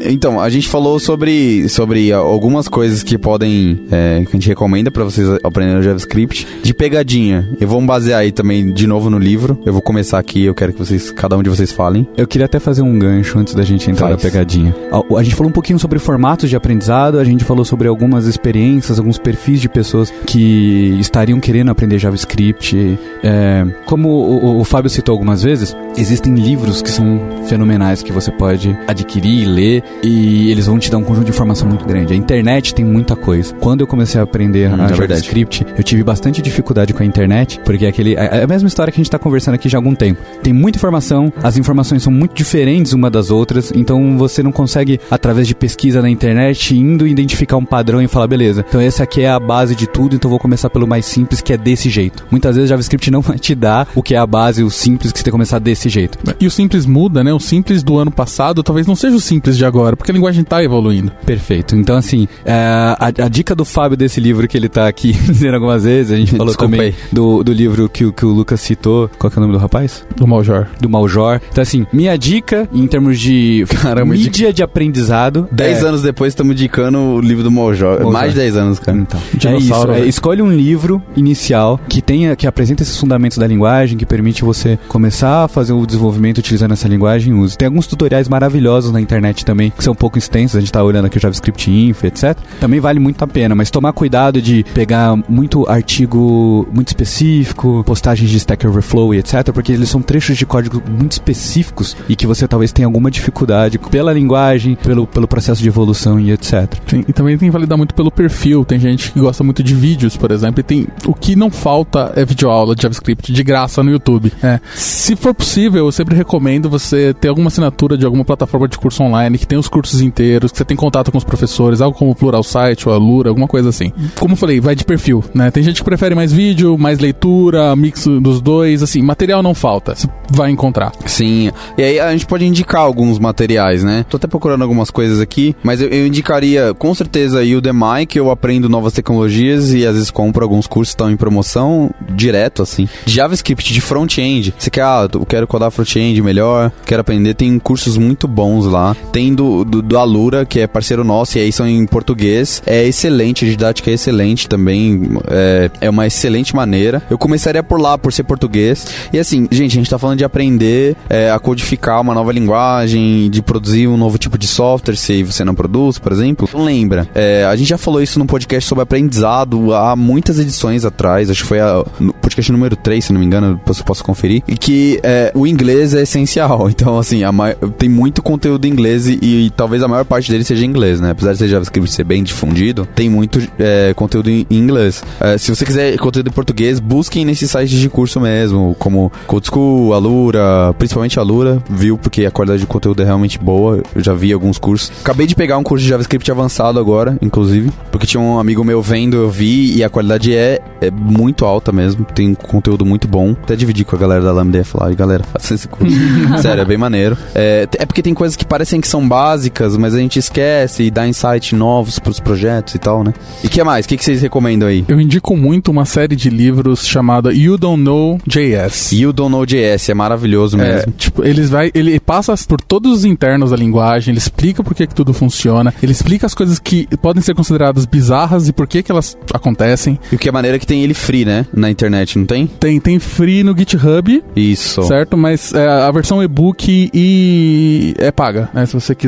Então, 0.00 0.40
a 0.40 0.48
gente 0.48 0.68
falou 0.68 0.98
sobre, 0.98 1.68
sobre 1.68 2.12
algumas 2.12 2.68
coisas 2.68 3.02
que 3.02 3.18
podem. 3.18 3.86
É, 3.90 4.22
que 4.22 4.28
a 4.28 4.32
gente 4.32 4.48
recomenda 4.48 4.90
para 4.90 5.04
vocês 5.04 5.28
aprenderem 5.42 5.82
JavaScript. 5.82 6.46
De 6.62 6.72
pegadinha. 6.72 7.48
Eu 7.60 7.66
vou 7.66 7.80
basear 7.82 8.20
aí 8.20 8.30
também 8.30 8.72
de 8.72 8.86
novo 8.86 9.10
no 9.10 9.18
livro. 9.18 9.60
Eu 9.66 9.72
vou 9.72 9.82
começar 9.82 10.18
aqui, 10.18 10.44
eu 10.44 10.54
quero 10.54 10.72
que 10.72 10.78
vocês, 10.78 11.10
cada 11.10 11.36
um 11.36 11.42
de 11.42 11.50
vocês 11.50 11.72
falem. 11.72 12.06
Eu 12.16 12.26
queria 12.26 12.46
até 12.46 12.60
fazer 12.60 12.82
um 12.82 12.98
gancho 12.98 13.38
antes 13.38 13.54
da 13.54 13.62
gente 13.62 13.90
entrar 13.90 14.08
Faz. 14.08 14.22
na 14.22 14.30
pegadinha. 14.30 14.74
A, 14.92 15.18
a, 15.18 15.22
gente 15.22 15.34
falou 15.34 15.50
um 15.50 15.52
pouquinho 15.52 15.78
sobre 15.78 15.98
formatos 15.98 16.48
de 16.48 16.56
aprendizado, 16.56 17.18
a 17.18 17.24
gente 17.24 17.44
falou 17.44 17.64
sobre 17.64 17.88
algumas 17.88 18.26
experiências, 18.26 18.98
alguns 18.98 19.18
perfis 19.18 19.60
de 19.60 19.68
pessoas 19.68 20.12
que 20.26 20.96
estariam 21.00 21.40
querendo 21.40 21.70
aprender 21.70 21.98
JavaScript. 21.98 22.98
É, 23.22 23.66
como 23.84 24.08
o, 24.08 24.44
o, 24.44 24.60
o 24.60 24.64
Fábio 24.64 24.90
citou 24.90 25.12
algumas 25.12 25.42
vezes, 25.42 25.76
existem 25.96 26.34
livros 26.34 26.82
que 26.82 26.90
são 26.90 27.20
fenomenais 27.46 28.02
que 28.02 28.12
você 28.12 28.30
pode 28.30 28.76
adquirir 28.86 29.42
e 29.42 29.44
ler 29.44 29.84
e 30.02 30.50
eles 30.50 30.66
vão 30.66 30.78
te 30.78 30.90
dar 30.90 30.98
um 30.98 31.02
conjunto 31.02 31.24
de 31.24 31.30
informação 31.30 31.68
muito 31.68 31.84
grande. 31.84 32.12
A 32.12 32.16
internet 32.16 32.74
tem 32.74 32.84
muita 32.84 33.16
coisa. 33.16 33.54
Quando 33.54 33.80
eu 33.80 33.86
comecei 33.86 34.20
a 34.20 34.24
aprender 34.24 34.70
hum, 34.70 34.80
a 34.80 34.84
é 34.84 34.94
JavaScript, 34.94 35.66
eu 35.76 35.82
tive 35.82 36.02
bastante 36.02 36.40
dificuldade 36.40 36.92
com 36.92 37.02
a 37.02 37.06
internet, 37.06 37.60
porque 37.64 37.86
é, 37.86 37.88
aquele, 37.88 38.14
é 38.14 38.42
a 38.42 38.46
mesma 38.46 38.68
história 38.68 38.92
que 38.92 38.96
a 38.96 39.00
gente 39.00 39.08
está 39.08 39.18
conversando 39.18 39.54
aqui 39.54 39.68
já 39.68 39.78
há 39.78 39.80
algum 39.80 39.94
tempo. 39.94 40.20
Tem 40.42 40.52
muita 40.52 40.78
informação, 40.78 41.32
as 41.42 41.56
informações 41.56 42.02
são 42.02 42.12
muito 42.12 42.34
diferentes 42.34 42.92
uma 42.92 43.10
das 43.10 43.30
outras, 43.30 43.72
então 43.74 44.16
você 44.16 44.42
não 44.42 44.52
consegue, 44.52 45.00
através 45.10 45.46
de 45.46 45.54
pesquisa 45.54 46.00
na 46.00 46.08
internet, 46.08 46.76
indo 46.76 47.06
identificar 47.06 47.56
um 47.56 47.64
padrão 47.64 48.00
e 48.00 48.08
falar, 48.08 48.26
beleza, 48.26 48.64
então 48.68 48.80
essa 48.80 49.02
aqui 49.02 49.22
é 49.22 49.30
a 49.30 49.40
base 49.40 49.74
de 49.74 49.86
tudo, 49.86 50.14
então 50.14 50.30
vou 50.30 50.38
começar 50.38 50.70
pelo 50.70 50.86
mais 50.86 51.06
simples, 51.06 51.40
que 51.40 51.52
é 51.52 51.56
desse 51.56 51.88
jeito. 51.88 52.26
Muitas 52.30 52.56
vezes 52.56 52.68
JavaScript 52.70 53.10
não 53.10 53.20
vai 53.20 53.38
te 53.38 53.54
dar 53.54 53.88
o 53.94 54.02
que 54.02 54.14
é 54.14 54.18
a 54.18 54.26
base, 54.26 54.62
o 54.62 54.70
simples, 54.70 55.12
que 55.12 55.18
você 55.18 55.24
tem 55.24 55.30
que 55.30 55.34
começar 55.34 55.58
desse 55.58 55.88
jeito. 55.88 56.18
E 56.40 56.46
o 56.46 56.50
simples 56.50 56.86
muda, 56.86 57.24
né? 57.24 57.32
O 57.32 57.40
simples 57.40 57.82
do 57.82 57.98
ano 57.98 58.10
passado 58.10 58.62
talvez 58.62 58.86
não 58.86 58.94
seja 58.94 59.16
o 59.16 59.20
simples 59.20 59.56
de 59.56 59.64
agora 59.64 59.77
agora, 59.78 59.96
porque 59.96 60.10
a 60.10 60.14
linguagem 60.14 60.42
está 60.42 60.62
evoluindo. 60.62 61.12
Perfeito. 61.24 61.76
Então, 61.76 61.96
assim, 61.96 62.26
é, 62.44 62.52
a, 62.52 63.06
a, 63.06 63.28
dica 63.28 63.54
do 63.54 63.64
Fábio 63.64 63.96
desse 63.96 64.20
livro 64.20 64.48
que 64.48 64.56
ele 64.56 64.66
está 64.66 64.88
aqui 64.88 65.12
dizendo 65.24 65.54
algumas 65.54 65.84
vezes, 65.84 66.12
a 66.12 66.16
gente 66.16 66.32
falou 66.32 66.46
Desculpa 66.46 66.76
também 66.76 66.94
do, 67.12 67.44
do 67.44 67.52
livro 67.52 67.88
que, 67.88 68.10
que 68.12 68.24
o 68.24 68.30
Lucas 68.30 68.60
citou. 68.60 69.08
Qual 69.18 69.32
é 69.34 69.36
o 69.36 69.40
nome 69.40 69.52
do 69.52 69.58
rapaz? 69.58 70.04
Do 70.16 70.26
Maljor. 70.26 70.66
Do 70.80 70.88
Maljor. 70.88 71.40
Então, 71.50 71.62
assim, 71.62 71.86
minha 71.92 72.16
dica 72.16 72.68
em 72.72 72.86
termos 72.86 73.18
de 73.18 73.64
Caramba, 73.80 74.14
mídia 74.14 74.48
de... 74.48 74.56
de 74.56 74.62
aprendizado. 74.62 75.48
Dez 75.52 75.82
é... 75.82 75.86
anos 75.86 76.02
depois 76.02 76.32
estamos 76.32 76.52
indicando 76.52 76.98
o 76.98 77.20
livro 77.20 77.44
do 77.44 77.50
Maljor. 77.50 78.10
Mais 78.10 78.32
de 78.32 78.38
dez 78.38 78.56
anos, 78.56 78.78
cara. 78.78 78.98
Então, 78.98 79.20
é 79.52 79.56
isso. 79.56 79.90
É, 79.92 80.00
escolhe 80.06 80.42
um 80.42 80.50
livro 80.50 81.02
inicial 81.16 81.80
que 81.88 82.02
tenha, 82.02 82.34
que 82.34 82.46
apresenta 82.46 82.82
esses 82.82 82.98
fundamentos 82.98 83.38
da 83.38 83.46
linguagem, 83.46 83.96
que 83.96 84.06
permite 84.06 84.44
você 84.44 84.78
começar 84.88 85.44
a 85.44 85.48
fazer 85.48 85.72
o 85.72 85.86
desenvolvimento 85.86 86.38
utilizando 86.38 86.72
essa 86.72 86.88
linguagem 86.88 87.32
use. 87.34 87.56
Tem 87.56 87.66
alguns 87.66 87.86
tutoriais 87.86 88.28
maravilhosos 88.28 88.90
na 88.90 89.00
internet 89.00 89.44
também 89.44 89.67
também, 89.68 89.70
que 89.70 89.84
são 89.84 89.92
um 89.92 89.96
pouco 89.96 90.18
extensos, 90.18 90.56
a 90.56 90.60
gente 90.60 90.72
tá 90.72 90.82
olhando 90.82 91.06
aqui 91.06 91.18
o 91.18 91.20
JavaScript 91.20 91.70
Info, 91.70 92.06
etc. 92.06 92.36
Também 92.60 92.80
vale 92.80 92.98
muito 92.98 93.22
a 93.22 93.26
pena, 93.26 93.54
mas 93.54 93.70
tomar 93.70 93.92
cuidado 93.92 94.40
de 94.40 94.64
pegar 94.74 95.16
muito 95.28 95.68
artigo 95.68 96.66
muito 96.72 96.88
específico, 96.88 97.82
postagens 97.84 98.30
de 98.30 98.36
Stack 98.36 98.66
Overflow 98.66 99.14
e 99.14 99.18
etc, 99.18 99.50
porque 99.52 99.72
eles 99.72 99.88
são 99.88 100.00
trechos 100.00 100.36
de 100.36 100.46
código 100.46 100.82
muito 100.88 101.12
específicos 101.12 101.96
e 102.08 102.16
que 102.16 102.26
você 102.26 102.48
talvez 102.48 102.72
tenha 102.72 102.86
alguma 102.86 103.10
dificuldade 103.10 103.78
pela 103.78 104.12
linguagem, 104.12 104.74
pelo, 104.74 105.06
pelo 105.06 105.28
processo 105.28 105.62
de 105.62 105.68
evolução 105.68 106.18
e 106.18 106.32
etc. 106.32 106.74
Sim, 106.86 107.04
e 107.06 107.12
também 107.12 107.36
tem 107.36 107.48
que 107.48 107.52
validar 107.52 107.76
muito 107.76 107.94
pelo 107.94 108.10
perfil. 108.10 108.64
Tem 108.64 108.78
gente 108.78 109.12
que 109.12 109.20
gosta 109.20 109.44
muito 109.44 109.62
de 109.62 109.74
vídeos, 109.74 110.16
por 110.16 110.30
exemplo, 110.30 110.60
e 110.60 110.62
tem 110.62 110.86
o 111.06 111.14
que 111.14 111.36
não 111.36 111.50
falta 111.50 112.12
é 112.16 112.24
videoaula 112.24 112.74
de 112.74 112.82
JavaScript 112.82 113.32
de 113.32 113.42
graça 113.42 113.82
no 113.82 113.90
YouTube. 113.90 114.32
É. 114.42 114.60
Se 114.74 115.16
for 115.16 115.34
possível, 115.34 115.86
eu 115.86 115.92
sempre 115.92 116.14
recomendo 116.14 116.68
você 116.68 117.14
ter 117.14 117.28
alguma 117.28 117.48
assinatura 117.48 117.96
de 117.96 118.04
alguma 118.04 118.24
plataforma 118.24 118.68
de 118.68 118.78
curso 118.78 119.02
online 119.02 119.38
que 119.38 119.46
tem 119.46 119.57
os 119.58 119.68
cursos 119.68 120.00
inteiros, 120.00 120.52
que 120.52 120.58
você 120.58 120.64
tem 120.64 120.76
contato 120.76 121.10
com 121.10 121.18
os 121.18 121.24
professores, 121.24 121.80
algo 121.80 121.96
como 121.96 122.10
o 122.10 122.14
Plural 122.14 122.42
Site 122.42 122.88
ou 122.88 122.94
a 122.94 122.98
Lura, 122.98 123.28
alguma 123.28 123.48
coisa 123.48 123.68
assim. 123.68 123.92
Como 124.18 124.32
eu 124.34 124.36
falei, 124.36 124.60
vai 124.60 124.74
de 124.74 124.84
perfil, 124.84 125.24
né? 125.34 125.50
Tem 125.50 125.62
gente 125.62 125.80
que 125.80 125.84
prefere 125.84 126.14
mais 126.14 126.32
vídeo, 126.32 126.76
mais 126.78 126.98
leitura, 126.98 127.74
mix 127.76 128.06
dos 128.20 128.40
dois, 128.40 128.82
assim, 128.82 129.02
material 129.02 129.42
não 129.42 129.54
falta. 129.54 129.94
Você 129.94 130.08
vai 130.30 130.50
encontrar. 130.50 130.92
Sim. 131.06 131.50
E 131.76 131.82
aí 131.82 132.00
a 132.00 132.12
gente 132.12 132.26
pode 132.26 132.44
indicar 132.44 132.82
alguns 132.82 133.18
materiais, 133.18 133.82
né? 133.82 134.04
Tô 134.08 134.16
até 134.16 134.26
procurando 134.26 134.62
algumas 134.62 134.90
coisas 134.90 135.20
aqui, 135.20 135.54
mas 135.62 135.80
eu, 135.80 135.88
eu 135.88 136.06
indicaria 136.06 136.74
com 136.74 136.94
certeza 136.94 137.42
o 137.42 137.56
Udemy, 137.58 138.06
que 138.06 138.18
eu 138.18 138.30
aprendo 138.30 138.68
novas 138.68 138.92
tecnologias 138.92 139.72
e 139.72 139.86
às 139.86 139.94
vezes 139.94 140.10
compro 140.10 140.42
alguns 140.42 140.66
cursos 140.66 140.92
que 140.92 140.96
estão 140.96 141.10
em 141.10 141.16
promoção 141.16 141.90
direto, 142.14 142.62
assim. 142.62 142.88
De 143.04 143.14
JavaScript, 143.14 143.72
de 143.72 143.80
front-end. 143.80 144.54
Você 144.58 144.70
quer, 144.70 144.82
ah, 144.82 145.08
eu 145.12 145.26
quero 145.26 145.46
codar 145.46 145.70
front-end 145.70 146.20
melhor, 146.22 146.72
quero 146.86 147.00
aprender, 147.00 147.34
tem 147.34 147.58
cursos 147.58 147.96
muito 147.96 148.26
bons 148.26 148.66
lá. 148.66 148.96
Tem 149.12 149.34
do, 149.34 149.47
do, 149.64 149.82
do 149.82 149.98
Alura, 149.98 150.44
que 150.44 150.60
é 150.60 150.66
parceiro 150.66 151.04
nosso, 151.04 151.38
e 151.38 151.40
aí 151.40 151.52
são 151.52 151.66
em 151.66 151.86
português. 151.86 152.62
É 152.66 152.86
excelente, 152.86 153.44
a 153.44 153.48
didática 153.48 153.90
é 153.90 153.94
excelente 153.94 154.48
também. 154.48 155.02
É, 155.28 155.70
é 155.82 155.90
uma 155.90 156.06
excelente 156.06 156.54
maneira. 156.54 157.02
Eu 157.10 157.18
começaria 157.18 157.62
por 157.62 157.80
lá, 157.80 157.96
por 157.96 158.12
ser 158.12 158.24
português. 158.24 158.86
E 159.12 159.18
assim, 159.18 159.46
gente, 159.50 159.72
a 159.72 159.80
gente 159.80 159.90
tá 159.90 159.98
falando 159.98 160.18
de 160.18 160.24
aprender 160.24 160.96
é, 161.08 161.30
a 161.30 161.38
codificar 161.38 162.00
uma 162.00 162.14
nova 162.14 162.32
linguagem, 162.32 163.30
de 163.30 163.42
produzir 163.42 163.88
um 163.88 163.96
novo 163.96 164.18
tipo 164.18 164.36
de 164.38 164.46
software, 164.46 164.96
se 164.96 165.22
você 165.22 165.44
não 165.44 165.54
produz, 165.54 165.98
por 165.98 166.12
exemplo. 166.12 166.46
Então 166.48 166.64
lembra, 166.64 167.08
é, 167.14 167.44
a 167.44 167.54
gente 167.56 167.68
já 167.68 167.78
falou 167.78 168.02
isso 168.02 168.18
no 168.18 168.26
podcast 168.26 168.68
sobre 168.68 168.82
aprendizado 168.82 169.74
há 169.74 169.96
muitas 169.96 170.38
edições 170.38 170.84
atrás, 170.84 171.30
acho 171.30 171.42
que 171.42 171.48
foi 171.48 171.60
a, 171.60 171.84
no 171.98 172.12
podcast 172.12 172.50
número 172.52 172.76
3, 172.76 173.04
se 173.04 173.12
não 173.12 173.20
me 173.20 173.26
engano, 173.26 173.54
depois 173.54 173.78
eu 173.78 173.84
posso 173.84 174.04
conferir, 174.04 174.42
e 174.46 174.56
que 174.56 175.00
é, 175.02 175.32
o 175.34 175.46
inglês 175.46 175.94
é 175.94 176.02
essencial. 176.02 176.68
Então, 176.78 176.96
assim, 176.96 177.24
a, 177.24 177.32
tem 177.76 177.88
muito 177.88 178.22
conteúdo 178.22 178.64
em 178.64 178.70
inglês 178.70 179.08
e, 179.08 179.18
e, 179.38 179.50
talvez 179.50 179.82
a 179.82 179.88
maior 179.88 180.04
parte 180.04 180.30
dele 180.30 180.44
seja 180.44 180.64
em 180.64 180.68
inglês, 180.68 181.00
né? 181.00 181.10
Apesar 181.10 181.32
de 181.32 181.38
ser 181.38 181.48
JavaScript 181.48 181.90
ser 181.90 182.04
bem 182.04 182.22
difundido, 182.22 182.86
tem 182.94 183.08
muito 183.08 183.40
é, 183.58 183.92
conteúdo 183.94 184.30
em, 184.30 184.46
inglês. 184.50 185.02
É, 185.20 185.38
se 185.38 185.54
você 185.54 185.64
quiser 185.64 185.96
conteúdo 185.98 186.28
em 186.28 186.32
português, 186.32 186.80
busquem 186.80 187.24
nesses 187.24 187.50
sites 187.50 187.78
de 187.78 187.88
curso 187.88 188.20
mesmo, 188.20 188.74
como 188.78 189.12
Code 189.26 189.46
School, 189.46 189.94
Alura, 189.94 190.74
principalmente 190.78 191.18
Alura, 191.18 191.62
viu? 191.68 191.96
Porque 191.96 192.26
a 192.26 192.30
qualidade 192.30 192.60
de 192.60 192.66
conteúdo 192.66 193.02
é 193.02 193.04
realmente 193.04 193.38
boa. 193.38 193.82
Eu 193.94 194.02
já 194.02 194.12
vi 194.12 194.32
alguns 194.32 194.58
cursos. 194.58 194.92
Acabei 195.00 195.26
de 195.26 195.34
pegar 195.34 195.58
um 195.58 195.62
curso 195.62 195.84
de 195.84 195.90
JavaScript 195.90 196.30
avançado 196.30 196.78
agora, 196.78 197.16
inclusive, 197.22 197.70
porque 197.90 198.06
tinha 198.06 198.20
um 198.20 198.38
amigo 198.38 198.64
meu 198.64 198.82
vendo, 198.82 199.16
eu 199.16 199.30
vi, 199.30 199.76
e 199.76 199.84
a 199.84 199.88
qualidade 199.88 200.34
é, 200.34 200.60
é 200.80 200.90
muito 200.90 201.44
alta 201.44 201.72
mesmo. 201.72 202.04
Tem 202.04 202.34
conteúdo 202.34 202.84
muito 202.84 203.06
bom. 203.06 203.36
Até 203.42 203.54
dividir 203.56 203.84
com 203.84 203.96
a 203.96 203.98
galera 203.98 204.22
da 204.22 204.32
Lambda 204.32 204.58
e 204.58 204.64
falar, 204.64 204.94
galera, 204.94 205.24
faça 205.24 205.54
esse 205.54 205.68
curso. 205.68 205.96
Sério, 206.42 206.62
é 206.62 206.64
bem 206.64 206.78
maneiro. 206.78 207.16
É, 207.34 207.68
é 207.78 207.86
porque 207.86 208.02
tem 208.02 208.14
coisas 208.14 208.36
que 208.36 208.44
parecem 208.44 208.80
que 208.80 208.88
são 208.88 209.06
básicas, 209.18 209.76
mas 209.76 209.96
a 209.96 209.98
gente 209.98 210.16
esquece 210.16 210.84
e 210.84 210.90
dá 210.92 211.04
insight 211.04 211.52
novos 211.52 211.98
pros 211.98 212.20
projetos 212.20 212.76
e 212.76 212.78
tal, 212.78 213.02
né? 213.02 213.12
E 213.42 213.48
o 213.48 213.50
que 213.50 213.62
mais? 213.64 213.84
O 213.84 213.88
que, 213.88 213.96
que 213.96 214.04
vocês 214.04 214.22
recomendam 214.22 214.68
aí? 214.68 214.84
Eu 214.86 215.00
indico 215.00 215.36
muito 215.36 215.72
uma 215.72 215.84
série 215.84 216.14
de 216.14 216.30
livros 216.30 216.86
chamada 216.86 217.32
You 217.34 217.58
Don't 217.58 217.82
Know 217.82 218.20
JS. 218.24 218.92
You 218.92 219.12
Don't 219.12 219.32
Know 219.32 219.44
JS, 219.44 219.88
é 219.88 219.94
maravilhoso 219.94 220.56
É, 220.60 220.76
mesmo. 220.76 220.92
tipo, 220.92 221.24
eles 221.24 221.50
vai, 221.50 221.72
ele 221.74 221.98
passa 221.98 222.32
por 222.46 222.60
todos 222.60 222.98
os 222.98 223.04
internos 223.04 223.50
da 223.50 223.56
linguagem, 223.56 224.12
ele 224.12 224.18
explica 224.18 224.62
por 224.62 224.72
que, 224.72 224.86
que 224.86 224.94
tudo 224.94 225.12
funciona, 225.12 225.74
ele 225.82 225.90
explica 225.90 226.24
as 226.24 226.34
coisas 226.34 226.60
que 226.60 226.86
podem 227.02 227.20
ser 227.20 227.34
consideradas 227.34 227.84
bizarras 227.86 228.46
e 228.48 228.52
por 228.52 228.68
que, 228.68 228.84
que 228.84 228.92
elas 228.92 229.18
acontecem. 229.34 229.98
E 230.12 230.14
o 230.14 230.18
que 230.18 230.28
é 230.28 230.32
maneira 230.32 230.56
é 230.58 230.60
que 230.60 230.66
tem 230.66 230.84
ele 230.84 230.94
free, 230.94 231.24
né? 231.24 231.44
Na 231.52 231.68
internet, 231.68 232.16
não 232.16 232.24
tem? 232.24 232.46
Tem, 232.46 232.78
tem 232.78 233.00
free 233.00 233.42
no 233.42 233.52
GitHub, 233.58 234.22
Isso. 234.36 234.84
certo? 234.84 235.16
Mas 235.16 235.52
é, 235.52 235.66
a 235.66 235.90
versão 235.90 236.22
e-book 236.22 236.88
e 236.94 237.94
é 237.98 238.12
paga, 238.12 238.48
né? 238.54 238.64
Se 238.64 238.74
você 238.74 238.94
quiser 238.94 239.07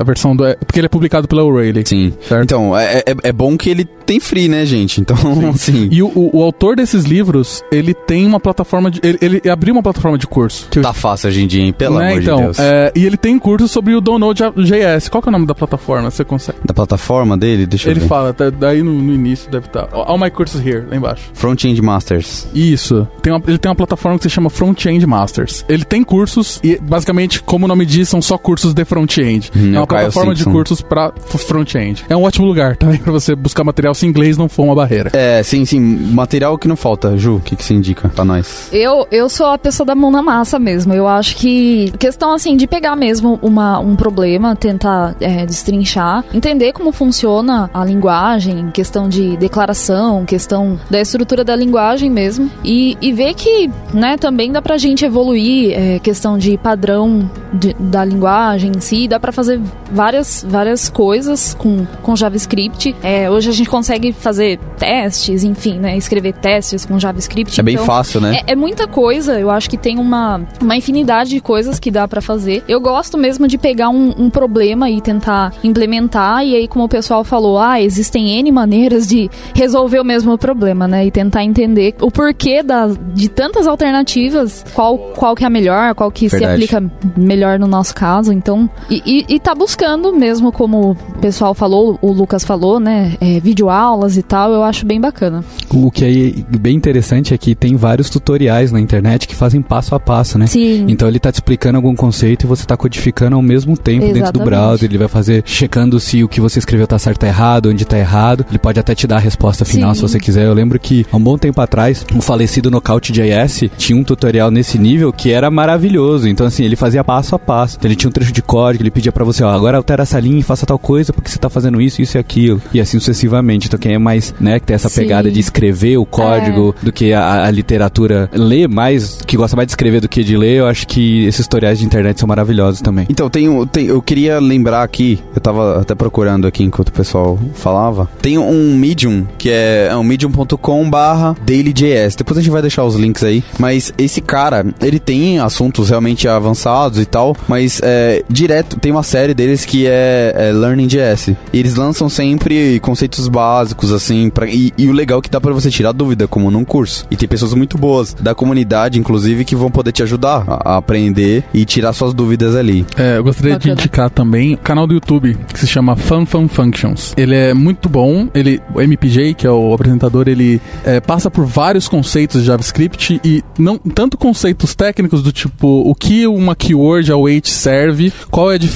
a 0.00 0.02
versão 0.04 0.34
do. 0.36 0.44
Porque 0.66 0.78
ele 0.80 0.86
é 0.86 0.88
publicado 0.88 1.26
pela 1.26 1.42
O'Reilly. 1.44 1.82
Sim. 1.86 2.12
Certo. 2.28 2.42
Então, 2.44 2.76
é, 2.76 2.98
é, 3.06 3.14
é 3.24 3.32
bom 3.32 3.56
que 3.56 3.70
ele 3.70 3.84
tem 3.84 4.18
free, 4.20 4.48
né, 4.48 4.64
gente? 4.66 5.00
Então, 5.00 5.16
assim. 5.54 5.88
E 5.90 6.02
o, 6.02 6.08
o- 6.08 6.38
o 6.38 6.42
autor 6.42 6.76
desses 6.76 7.04
livros, 7.04 7.62
ele 7.72 7.94
tem 7.94 8.26
uma 8.26 8.40
plataforma 8.40 8.90
de. 8.90 9.00
Ele, 9.02 9.18
ele 9.20 9.50
abriu 9.50 9.74
uma 9.74 9.82
plataforma 9.82 10.18
de 10.18 10.26
curso. 10.26 10.68
Que 10.70 10.78
eu- 10.78 10.82
Tá 10.82 10.92
fácil 10.92 11.28
hoje 11.28 11.42
em 11.42 11.46
dia, 11.46 11.62
hein? 11.62 11.72
Pelo 11.72 11.98
né? 11.98 12.08
amor 12.10 12.22
então, 12.22 12.36
de 12.36 12.42
Deus. 12.42 12.58
é, 12.58 12.92
e 12.94 13.04
ele 13.06 13.16
tem 13.16 13.38
curso 13.38 13.68
sobre 13.68 13.94
o 13.94 14.00
Download.js. 14.00 15.08
Qual 15.08 15.22
que 15.22 15.28
é 15.28 15.30
o 15.30 15.32
nome 15.32 15.46
da 15.46 15.54
plataforma? 15.54 16.10
Você 16.10 16.24
consegue? 16.24 16.58
Da 16.64 16.74
plataforma 16.74 17.36
dele, 17.36 17.66
deixa 17.66 17.88
Ele 17.90 17.98
eu 18.00 18.02
ver. 18.02 18.08
fala, 18.08 18.32
tá- 18.32 18.50
daí 18.50 18.82
no, 18.82 18.92
no 18.92 19.12
início 19.12 19.50
deve 19.50 19.66
estar. 19.66 19.88
All 19.92 20.18
my 20.18 20.30
courses 20.30 20.60
here, 20.64 20.84
lá 20.88 20.96
embaixo. 20.96 21.30
Front-end 21.34 21.80
Masters. 21.80 22.46
Isso. 22.54 23.06
Tem 23.22 23.32
uma- 23.32 23.42
ele 23.46 23.58
tem 23.58 23.68
uma 23.70 23.76
plataforma 23.76 24.18
que 24.18 24.24
se 24.24 24.30
chama 24.30 24.50
Front-End 24.50 25.06
Masters. 25.06 25.64
Ele 25.68 25.84
tem 25.84 26.02
cursos 26.02 26.60
e, 26.62 26.78
basicamente, 26.78 27.42
como 27.42 27.64
o 27.64 27.68
nome 27.68 27.86
diz, 27.86 28.08
são 28.08 28.20
só 28.20 28.36
cursos 28.38 28.74
de 28.74 28.84
front-end. 28.84 29.21
Hum, 29.56 29.74
é 29.74 29.78
uma 29.78 29.86
plataforma 29.86 30.34
de 30.34 30.44
cursos 30.44 30.80
pra 30.82 31.12
f- 31.16 31.38
front-end. 31.38 32.04
É 32.08 32.16
um 32.16 32.22
ótimo 32.24 32.46
lugar 32.46 32.76
também 32.76 32.98
pra 32.98 33.12
você 33.12 33.34
buscar 33.34 33.64
material 33.64 33.94
se 33.94 34.06
inglês 34.06 34.36
não 34.36 34.48
for 34.48 34.64
uma 34.64 34.74
barreira. 34.74 35.10
É, 35.12 35.42
sim, 35.42 35.64
sim. 35.64 35.80
Material 35.80 36.56
que 36.58 36.66
não 36.68 36.76
falta. 36.76 37.16
Ju, 37.16 37.36
o 37.36 37.40
que, 37.40 37.56
que 37.56 37.64
você 37.64 37.74
indica 37.74 38.08
pra 38.08 38.24
nós? 38.24 38.68
Eu, 38.72 39.06
eu 39.10 39.28
sou 39.28 39.46
a 39.46 39.58
pessoa 39.58 39.86
da 39.86 39.94
mão 39.94 40.10
na 40.10 40.22
massa 40.22 40.58
mesmo. 40.58 40.92
Eu 40.92 41.06
acho 41.06 41.36
que 41.36 41.92
questão 41.98 42.32
assim 42.34 42.56
de 42.56 42.66
pegar 42.66 42.96
mesmo 42.96 43.38
uma, 43.42 43.78
um 43.78 43.94
problema, 43.96 44.54
tentar 44.56 45.14
é, 45.20 45.44
destrinchar, 45.46 46.24
entender 46.32 46.72
como 46.72 46.92
funciona 46.92 47.70
a 47.72 47.84
linguagem, 47.84 48.70
questão 48.72 49.08
de 49.08 49.36
declaração, 49.36 50.24
questão 50.24 50.78
da 50.90 51.00
estrutura 51.00 51.44
da 51.44 51.54
linguagem 51.56 52.10
mesmo, 52.10 52.50
e, 52.64 52.96
e 53.00 53.12
ver 53.12 53.34
que, 53.34 53.70
né, 53.92 54.16
também 54.16 54.50
dá 54.52 54.60
pra 54.62 54.76
gente 54.76 55.04
evoluir, 55.04 55.72
é, 55.78 55.98
questão 55.98 56.36
de 56.38 56.56
padrão 56.58 57.30
de- 57.52 57.74
da 57.78 58.04
linguagem 58.04 58.72
em 58.76 58.80
si, 58.80 59.06
dá 59.12 59.20
pra 59.20 59.30
fazer 59.30 59.60
várias, 59.90 60.44
várias 60.48 60.88
coisas 60.88 61.54
com, 61.54 61.84
com 62.02 62.16
JavaScript. 62.16 62.96
É, 63.02 63.30
hoje 63.30 63.50
a 63.50 63.52
gente 63.52 63.68
consegue 63.68 64.12
fazer 64.12 64.58
testes, 64.78 65.44
enfim, 65.44 65.78
né, 65.78 65.96
escrever 65.96 66.32
testes 66.32 66.86
com 66.86 66.98
JavaScript. 66.98 67.60
É 67.60 67.62
bem 67.62 67.74
então- 67.74 67.84
fácil, 67.84 68.20
né? 68.20 68.40
é, 68.46 68.52
é 68.52 68.56
muita 68.56 68.86
coisa, 68.86 69.38
eu 69.38 69.50
acho 69.50 69.68
que 69.68 69.76
tem 69.76 69.98
uma, 69.98 70.40
uma 70.60 70.76
infinidade 70.76 71.30
de 71.30 71.40
coisas 71.40 71.78
que 71.78 71.90
dá 71.90 72.08
pra 72.08 72.20
fazer. 72.22 72.64
Eu 72.66 72.80
gosto 72.80 73.18
mesmo 73.18 73.46
de 73.46 73.58
pegar 73.58 73.90
um, 73.90 74.14
um 74.16 74.30
problema 74.30 74.88
e 74.88 75.00
tentar 75.00 75.52
implementar, 75.62 76.44
e 76.46 76.54
aí, 76.54 76.66
como 76.66 76.84
o 76.84 76.88
pessoal 76.88 77.22
falou, 77.22 77.58
ah, 77.58 77.80
existem 77.80 78.38
N 78.38 78.50
maneiras 78.50 79.06
de 79.06 79.30
resolver 79.54 80.00
o 80.00 80.04
mesmo 80.04 80.38
problema, 80.38 80.88
né? 80.88 81.04
E 81.06 81.10
tentar 81.10 81.44
entender 81.44 81.94
o 82.00 82.10
porquê 82.10 82.62
da, 82.62 82.86
de 82.86 83.28
tantas 83.28 83.66
alternativas, 83.66 84.64
qual, 84.74 84.96
qual 84.96 85.34
que 85.34 85.44
é 85.44 85.46
a 85.46 85.50
melhor, 85.50 85.94
qual 85.94 86.10
que 86.10 86.30
se 86.30 86.38
Verdade. 86.38 86.54
aplica 86.54 86.92
melhor 87.16 87.58
no 87.58 87.66
nosso 87.66 87.94
caso. 87.94 88.32
Então, 88.32 88.68
e, 88.88 89.01
e, 89.04 89.24
e 89.28 89.40
tá 89.40 89.54
buscando 89.54 90.12
mesmo, 90.12 90.52
como 90.52 90.92
o 90.92 91.18
pessoal 91.20 91.54
falou, 91.54 91.98
o 92.00 92.12
Lucas 92.12 92.44
falou, 92.44 92.78
né? 92.78 93.16
É, 93.20 93.40
videoaulas 93.40 94.16
e 94.16 94.22
tal, 94.22 94.52
eu 94.52 94.62
acho 94.62 94.86
bem 94.86 95.00
bacana. 95.00 95.44
O 95.70 95.90
que 95.90 96.04
é 96.04 96.58
bem 96.58 96.76
interessante 96.76 97.34
é 97.34 97.38
que 97.38 97.54
tem 97.54 97.76
vários 97.76 98.10
tutoriais 98.10 98.70
na 98.70 98.80
internet 98.80 99.26
que 99.26 99.34
fazem 99.34 99.62
passo 99.62 99.94
a 99.94 100.00
passo, 100.00 100.38
né? 100.38 100.46
Sim. 100.46 100.86
Então 100.88 101.08
ele 101.08 101.18
tá 101.18 101.32
te 101.32 101.36
explicando 101.36 101.76
algum 101.76 101.94
conceito 101.94 102.44
e 102.44 102.46
você 102.46 102.64
tá 102.64 102.76
codificando 102.76 103.36
ao 103.36 103.42
mesmo 103.42 103.76
tempo 103.76 104.06
dentro 104.06 104.12
do 104.12 104.18
Exatamente. 104.18 104.50
browser. 104.50 104.88
Ele 104.88 104.98
vai 104.98 105.08
fazer 105.08 105.42
checando 105.44 105.98
se 105.98 106.22
o 106.22 106.28
que 106.28 106.40
você 106.40 106.58
escreveu 106.58 106.86
tá 106.86 106.98
certo 106.98 107.22
ou 107.24 107.28
errado, 107.28 107.70
onde 107.70 107.84
tá 107.84 107.98
errado. 107.98 108.44
Ele 108.48 108.58
pode 108.58 108.78
até 108.78 108.94
te 108.94 109.06
dar 109.06 109.16
a 109.16 109.20
resposta 109.20 109.64
final 109.64 109.94
Sim. 109.94 110.00
se 110.00 110.02
você 110.02 110.20
quiser. 110.20 110.46
Eu 110.46 110.54
lembro 110.54 110.78
que 110.78 111.06
há 111.10 111.16
um 111.16 111.22
bom 111.22 111.36
tempo 111.36 111.60
atrás, 111.60 112.04
o 112.14 112.20
falecido 112.20 112.70
Knockout.js 112.70 113.70
tinha 113.76 113.98
um 113.98 114.04
tutorial 114.04 114.50
nesse 114.50 114.78
nível 114.78 115.12
que 115.12 115.32
era 115.32 115.50
maravilhoso. 115.50 116.28
Então 116.28 116.46
assim, 116.46 116.64
ele 116.64 116.76
fazia 116.76 117.02
passo 117.02 117.34
a 117.34 117.38
passo. 117.38 117.76
Então, 117.78 117.88
ele 117.88 117.96
tinha 117.96 118.08
um 118.08 118.12
trecho 118.12 118.32
de 118.32 118.42
código, 118.42 118.82
ele 118.82 118.90
pedia 118.92 119.12
pra 119.12 119.24
você, 119.24 119.42
ó, 119.42 119.50
agora 119.50 119.76
altera 119.76 120.02
essa 120.02 120.20
linha 120.20 120.38
e 120.38 120.42
faça 120.42 120.66
tal 120.66 120.78
coisa 120.78 121.12
porque 121.12 121.30
você 121.30 121.38
tá 121.38 121.48
fazendo 121.48 121.80
isso, 121.80 122.02
isso 122.02 122.16
e 122.16 122.18
aquilo. 122.18 122.60
E 122.72 122.80
assim 122.80 122.98
sucessivamente. 122.98 123.66
Então 123.66 123.78
quem 123.78 123.94
é 123.94 123.98
mais, 123.98 124.34
né, 124.40 124.60
que 124.60 124.66
tem 124.66 124.74
essa 124.74 124.88
Sim. 124.88 125.02
pegada 125.02 125.30
de 125.30 125.40
escrever 125.40 125.96
o 125.96 126.06
código 126.06 126.74
do 126.82 126.92
que 126.92 127.12
a, 127.12 127.44
a 127.44 127.50
literatura 127.50 128.28
ler 128.32 128.68
mais, 128.68 129.18
que 129.26 129.36
gosta 129.36 129.56
mais 129.56 129.66
de 129.66 129.72
escrever 129.72 130.00
do 130.00 130.08
que 130.08 130.22
de 130.22 130.36
ler, 130.36 130.58
eu 130.58 130.66
acho 130.66 130.86
que 130.86 131.24
esses 131.26 131.46
tutoriais 131.46 131.78
de 131.78 131.84
internet 131.84 132.18
são 132.18 132.26
maravilhosos 132.26 132.80
também. 132.80 133.06
Então, 133.08 133.28
tem, 133.28 133.66
tem, 133.66 133.86
eu 133.86 134.00
queria 134.02 134.38
lembrar 134.38 134.82
aqui, 134.82 135.20
eu 135.34 135.40
tava 135.40 135.80
até 135.80 135.94
procurando 135.94 136.46
aqui 136.46 136.62
enquanto 136.62 136.88
o 136.88 136.92
pessoal 136.92 137.38
falava. 137.54 138.08
Tem 138.20 138.38
um 138.38 138.76
Medium, 138.76 139.26
que 139.38 139.50
é, 139.50 139.88
é 139.90 139.96
um 139.96 140.04
medium.com 140.04 140.90
barra 140.90 141.36
dailyjs. 141.44 142.16
Depois 142.16 142.38
a 142.38 142.40
gente 142.40 142.50
vai 142.50 142.62
deixar 142.62 142.84
os 142.84 142.96
links 142.96 143.22
aí. 143.22 143.42
Mas 143.58 143.92
esse 143.96 144.20
cara, 144.20 144.64
ele 144.80 144.98
tem 144.98 145.38
assuntos 145.38 145.90
realmente 145.90 146.26
avançados 146.28 146.98
e 146.98 147.06
tal, 147.06 147.36
mas 147.48 147.80
é, 147.82 148.22
direto, 148.28 148.78
tem 148.82 148.90
uma 148.90 149.04
série 149.04 149.32
deles 149.32 149.64
que 149.64 149.86
é, 149.86 150.34
é 150.36 150.52
Learning 150.52 150.88
JS. 150.88 151.28
E 151.52 151.58
eles 151.58 151.76
lançam 151.76 152.08
sempre 152.08 152.80
conceitos 152.80 153.28
básicos, 153.28 153.92
assim, 153.92 154.28
pra, 154.28 154.46
e, 154.46 154.72
e 154.76 154.88
o 154.88 154.92
legal 154.92 155.20
é 155.20 155.22
que 155.22 155.30
dá 155.30 155.40
pra 155.40 155.52
você 155.52 155.70
tirar 155.70 155.92
dúvida, 155.92 156.26
como 156.26 156.50
num 156.50 156.64
curso. 156.64 157.06
E 157.08 157.16
tem 157.16 157.28
pessoas 157.28 157.54
muito 157.54 157.78
boas 157.78 158.12
da 158.12 158.34
comunidade, 158.34 158.98
inclusive, 158.98 159.44
que 159.44 159.54
vão 159.54 159.70
poder 159.70 159.92
te 159.92 160.02
ajudar 160.02 160.44
a, 160.48 160.72
a 160.72 160.76
aprender 160.78 161.44
e 161.54 161.64
tirar 161.64 161.92
suas 161.92 162.12
dúvidas 162.12 162.56
ali. 162.56 162.84
É, 162.96 163.18
eu 163.18 163.24
gostaria 163.24 163.52
Bacana. 163.52 163.76
de 163.76 163.80
indicar 163.82 164.10
também 164.10 164.54
o 164.54 164.58
canal 164.58 164.84
do 164.84 164.94
YouTube 164.94 165.38
que 165.52 165.60
se 165.60 165.68
chama 165.68 165.94
Fun 165.94 166.26
Fun 166.26 166.48
Functions. 166.48 167.14
Ele 167.16 167.36
é 167.36 167.54
muito 167.54 167.88
bom. 167.88 168.28
Ele, 168.34 168.60
o 168.74 168.80
MPJ, 168.80 169.34
que 169.34 169.46
é 169.46 169.50
o 169.50 169.72
apresentador, 169.72 170.26
ele 170.26 170.60
é, 170.84 171.00
passa 171.00 171.30
por 171.30 171.46
vários 171.46 171.86
conceitos 171.86 172.40
de 172.40 172.48
JavaScript 172.48 173.20
e 173.22 173.44
não 173.56 173.78
tanto 173.78 174.18
conceitos 174.18 174.74
técnicos 174.74 175.22
do 175.22 175.30
tipo 175.30 175.68
o 175.88 175.94
que 175.94 176.26
uma 176.26 176.56
keyword 176.56 177.12
await 177.12 177.48
serve, 177.48 178.12
qual 178.28 178.50
é 178.50 178.56
a 178.56 178.58
diferença 178.58 178.71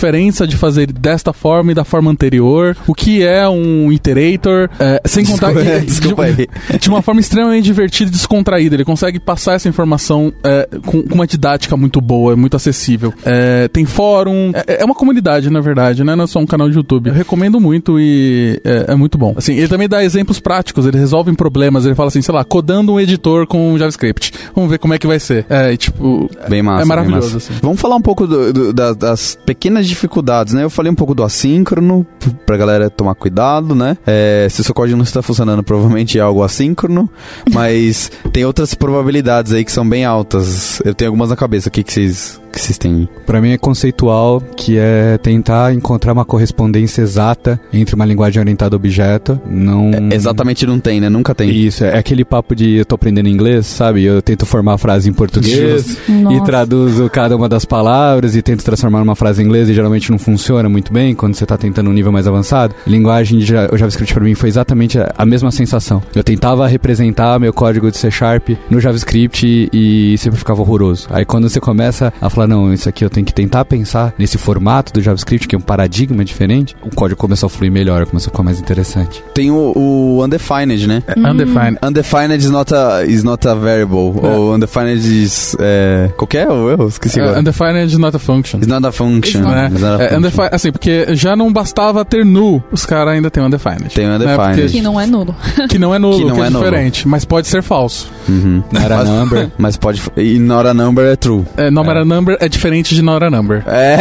de 0.47 0.57
fazer 0.57 0.93
desta 0.93 1.33
forma 1.33 1.73
e 1.73 1.75
da 1.75 1.85
forma 1.85 2.11
anterior, 2.11 2.77
o 2.87 2.95
que 2.95 3.23
é 3.23 3.49
um 3.49 3.91
iterator, 3.93 4.69
é, 4.79 5.01
sem 5.05 5.25
contar 5.25 5.53
desculpa, 5.55 5.81
que, 5.81 5.87
desculpa 5.87 6.33
de, 6.33 6.49
aí. 6.71 6.79
de 6.79 6.89
uma 6.89 7.03
forma 7.03 7.21
extremamente 7.21 7.65
divertida 7.65 8.11
e 8.11 8.13
descontraída. 8.13 8.75
Ele 8.77 8.85
consegue 8.85 9.19
passar 9.19 9.55
essa 9.55 9.69
informação 9.69 10.33
é, 10.43 10.69
com, 10.85 11.03
com, 11.03 11.15
uma 11.15 11.27
didática 11.27 11.77
muito 11.77 12.01
boa, 12.01 12.37
muito 12.37 12.57
acessível. 12.57 13.13
É, 13.25 13.69
tem 13.69 13.85
fórum, 13.85 14.53
é, 14.55 14.83
é, 14.83 14.85
uma 14.85 14.95
comunidade, 14.95 15.51
na 15.51 15.61
verdade, 15.61 16.05
né? 16.05 16.15
Não 16.15 16.25
é 16.25 16.27
só 16.27 16.39
um 16.39 16.47
canal 16.47 16.69
de 16.69 16.77
YouTube. 16.77 17.09
Eu 17.09 17.15
recomendo 17.15 17.61
muito 17.61 17.99
e 17.99 18.61
é, 18.65 18.93
é, 18.93 18.95
muito 18.95 19.19
bom. 19.19 19.35
Assim, 19.37 19.55
ele 19.55 19.69
também 19.69 19.89
dá 19.89 20.03
exemplos 20.03 20.41
práticos, 20.41 20.87
ele 20.87 20.99
resolve 20.99 21.33
problemas, 21.35 21.85
ele 21.85 21.95
fala 21.95 22.09
assim, 22.09 22.23
sei 22.23 22.35
lá, 22.35 22.45
codando 22.45 22.93
um 22.93 23.01
editor 23.01 23.47
com 23.47 23.77
JavaScript. 23.77 24.33
Vamos 24.55 24.71
ver 24.71 24.79
como 24.79 24.95
é 24.95 24.99
que 24.99 25.07
vai 25.07 25.21
ser. 25.21 25.47
É, 25.49 25.73
e, 25.73 25.77
tipo, 25.77 26.31
bem 26.49 26.63
massa, 26.63 26.83
é 26.83 26.85
maravilhoso. 26.85 27.35
Massa. 27.35 27.53
Assim. 27.53 27.61
Vamos 27.63 27.81
falar 27.81 27.97
um 27.97 28.03
pouco 28.03 28.27
do, 28.27 28.53
do, 28.53 28.73
das, 28.73 28.97
das, 28.97 29.39
pequenas 29.45 29.76
dificuldades, 29.85 30.55
né? 30.55 30.63
Eu 30.63 30.71
falei 30.71 30.93
um 30.93 30.95
pouco 30.95 31.15
do 31.15 31.25
assíncrono, 31.25 32.07
pra 32.47 32.57
galera 32.57 32.89
tomar 32.89 33.15
cuidado, 33.17 33.75
né? 33.75 33.99
É, 34.07 34.47
se 34.49 34.61
o 34.61 34.65
seu 34.65 34.75
código 34.75 34.97
não 34.97 35.05
está 35.05 35.23
funcionando, 35.23 35.63
provavelmente 35.63 36.19
é 36.19 36.23
algo 36.23 36.43
assíncrono, 36.43 37.11
mas 37.53 38.11
tem 38.33 38.45
outras 38.45 38.75
probabilidades 38.75 39.53
aí 39.53 39.65
que 39.65 39.73
são 39.73 39.89
bem 39.89 40.05
altas. 40.05 40.81
Eu 40.85 40.95
tenho 40.95 41.11
algumas 41.11 41.31
na 41.31 41.37
cabeça. 41.37 41.69
O 41.69 41.73
que, 41.73 41.83
que 41.83 41.93
vocês 41.93 42.41
que 42.57 42.63
vocês 42.63 42.79
têm? 42.79 43.09
Para 43.27 43.41
mim 43.41 43.51
é 43.51 43.59
conceitual, 43.59 44.43
que 44.57 44.79
é 44.79 45.19
tentar 45.19 45.75
encontrar 45.75 46.13
uma 46.13 46.25
correspondência 46.25 47.03
exata 47.03 47.61
entre 47.73 47.95
uma 47.95 48.05
linguagem 48.05 48.41
orientada 48.41 48.75
a 48.75 48.79
objeto. 48.79 49.41
Não... 49.49 49.91
É, 50.11 50.15
exatamente 50.15 50.67
não 50.67 50.81
tem, 50.81 51.01
né? 51.01 51.09
Nunca 51.09 51.35
tem. 51.35 51.51
Isso, 51.51 51.85
é 51.85 51.99
aquele 51.99 52.25
papo 52.25 52.55
de 52.55 52.77
eu 52.77 52.85
tô 52.85 52.95
aprendendo 52.95 53.29
inglês, 53.29 53.67
sabe? 53.67 54.03
Eu 54.05 54.23
tento 54.23 54.47
formar 54.47 54.75
a 54.75 54.79
frase 54.79 55.09
em 55.09 55.13
português 55.13 55.99
e 56.09 56.45
traduzo 56.45 57.09
cada 57.11 57.37
uma 57.37 57.49
das 57.49 57.65
palavras 57.65 58.35
e 58.35 58.43
tento 58.43 58.65
transformar 58.65 59.01
numa 59.01 59.15
frase 59.15 59.43
em 59.43 59.45
inglês 59.45 59.69
e 59.69 59.75
geralmente 59.75 60.11
não 60.11 60.19
funciona 60.19 60.69
muito 60.69 60.93
bem 60.93 61.15
quando 61.15 61.35
você 61.35 61.45
tá 61.45 61.59
tentando 61.59 61.91
um 61.91 61.93
nível 61.93 62.11
mais 62.11 62.27
avançado. 62.27 62.75
Linguagem 62.87 63.39
de 63.39 63.45
JavaScript 63.47 64.15
para 64.15 64.25
mim 64.25 64.35
foi 64.35 64.49
exatamente 64.49 64.99
a 65.17 65.27
mesma 65.27 65.51
sensação. 65.51 66.03
Eu 66.15 66.25
tentava 66.25 66.67
representar 66.67 67.39
meu 67.39 67.53
código 67.53 67.91
de 67.91 67.99
C 67.99 68.11
Sharp 68.11 68.51
no 68.71 68.81
JavaScript 68.81 69.47
e, 69.47 70.13
e 70.15 70.19
sempre 70.19 70.39
ficava 70.39 70.63
horroroso. 70.63 71.07
Aí 71.11 71.25
quando 71.25 71.49
você 71.49 71.61
começa 71.61 72.13
a 72.21 72.31
falar 72.31 72.46
não, 72.49 72.73
isso 72.73 72.89
aqui 72.89 73.05
eu 73.05 73.11
tenho 73.11 73.27
que 73.27 73.35
tentar 73.35 73.65
pensar 73.65 74.15
nesse 74.19 74.39
formato 74.39 74.93
do 74.93 75.01
JavaScript, 75.01 75.49
que 75.49 75.55
é 75.55 75.59
um 75.59 75.63
paradigma 75.63 76.25
diferente, 76.25 76.77
o 76.83 76.95
código 76.95 77.19
começou 77.19 77.47
a 77.47 77.51
fluir 77.51 77.71
melhor, 77.71 78.07
começou 78.07 78.29
a 78.29 78.33
ficar 78.33 78.43
mais 78.43 78.61
interessante. 78.61 79.23
Tem 79.35 79.51
o, 79.51 79.73
o 79.77 80.25
undefined, 80.25 80.87
né? 80.87 81.03
Hum. 81.17 81.31
Undefined. 81.31 81.79
Undefined 81.83 82.37
is 82.37 82.51
not 82.51 82.75
a, 82.75 83.05
is 83.05 83.23
not 83.23 83.47
a 83.47 83.55
variable. 83.55 84.15
É. 84.23 84.27
Ou 84.27 84.55
undefined 84.55 84.99
is... 84.99 85.57
É, 85.59 86.11
qualquer 86.17 86.49
ou 86.49 86.71
eu 86.71 86.89
esqueci 86.89 87.21
agora. 87.21 87.37
Uh, 87.37 87.41
undefined 87.41 87.93
is 87.93 87.99
not 87.99 88.17
a 88.17 88.19
function. 88.19 88.61
Is 88.61 88.67
not 88.67 88.87
a 88.87 88.93
function. 88.93 89.41
Not, 89.41 89.55
né? 89.55 89.69
not 89.69 90.03
a 90.03 90.05
é, 90.05 90.31
function. 90.31 90.49
assim, 90.53 90.73
porque 90.73 91.15
já 91.15 91.37
não 91.37 91.53
bastava 91.53 92.05
ter 92.05 92.25
null, 92.25 92.63
os 92.71 92.87
caras 92.87 93.15
ainda 93.15 93.31
tem 93.31 93.43
undefined. 93.43 93.95
Tem 93.95 94.09
undefined. 94.09 94.63
Né? 94.63 94.69
Que 94.69 94.81
não 94.81 95.01
é 95.01 95.07
nulo. 95.07 95.35
Que 95.69 95.79
não 95.79 95.95
é 95.95 95.99
nulo, 95.99 96.19
que, 96.19 96.25
não 96.25 96.35
que 96.37 96.41
é, 96.41 96.47
é 96.47 96.51
diferente, 96.51 97.09
mas 97.09 97.25
pode 97.25 97.47
ser 97.49 97.63
falso. 97.63 98.11
Uhum. 98.29 98.63
Not 98.73 98.93
a 98.93 99.05
number. 99.05 99.51
Mas 99.59 99.77
pode... 99.77 100.03
E 100.17 100.39
not 100.39 100.67
a 100.69 100.75
number 100.75 101.05
é 101.05 101.17
true. 101.17 101.45
É, 101.57 101.71
not 101.71 101.89
é. 101.89 101.99
a 101.99 102.05
number 102.05 102.36
é 102.41 102.49
diferente 102.49 102.95
de 102.95 103.03
not 103.03 103.25
a 103.25 103.31
number. 103.31 103.63
É. 103.67 103.97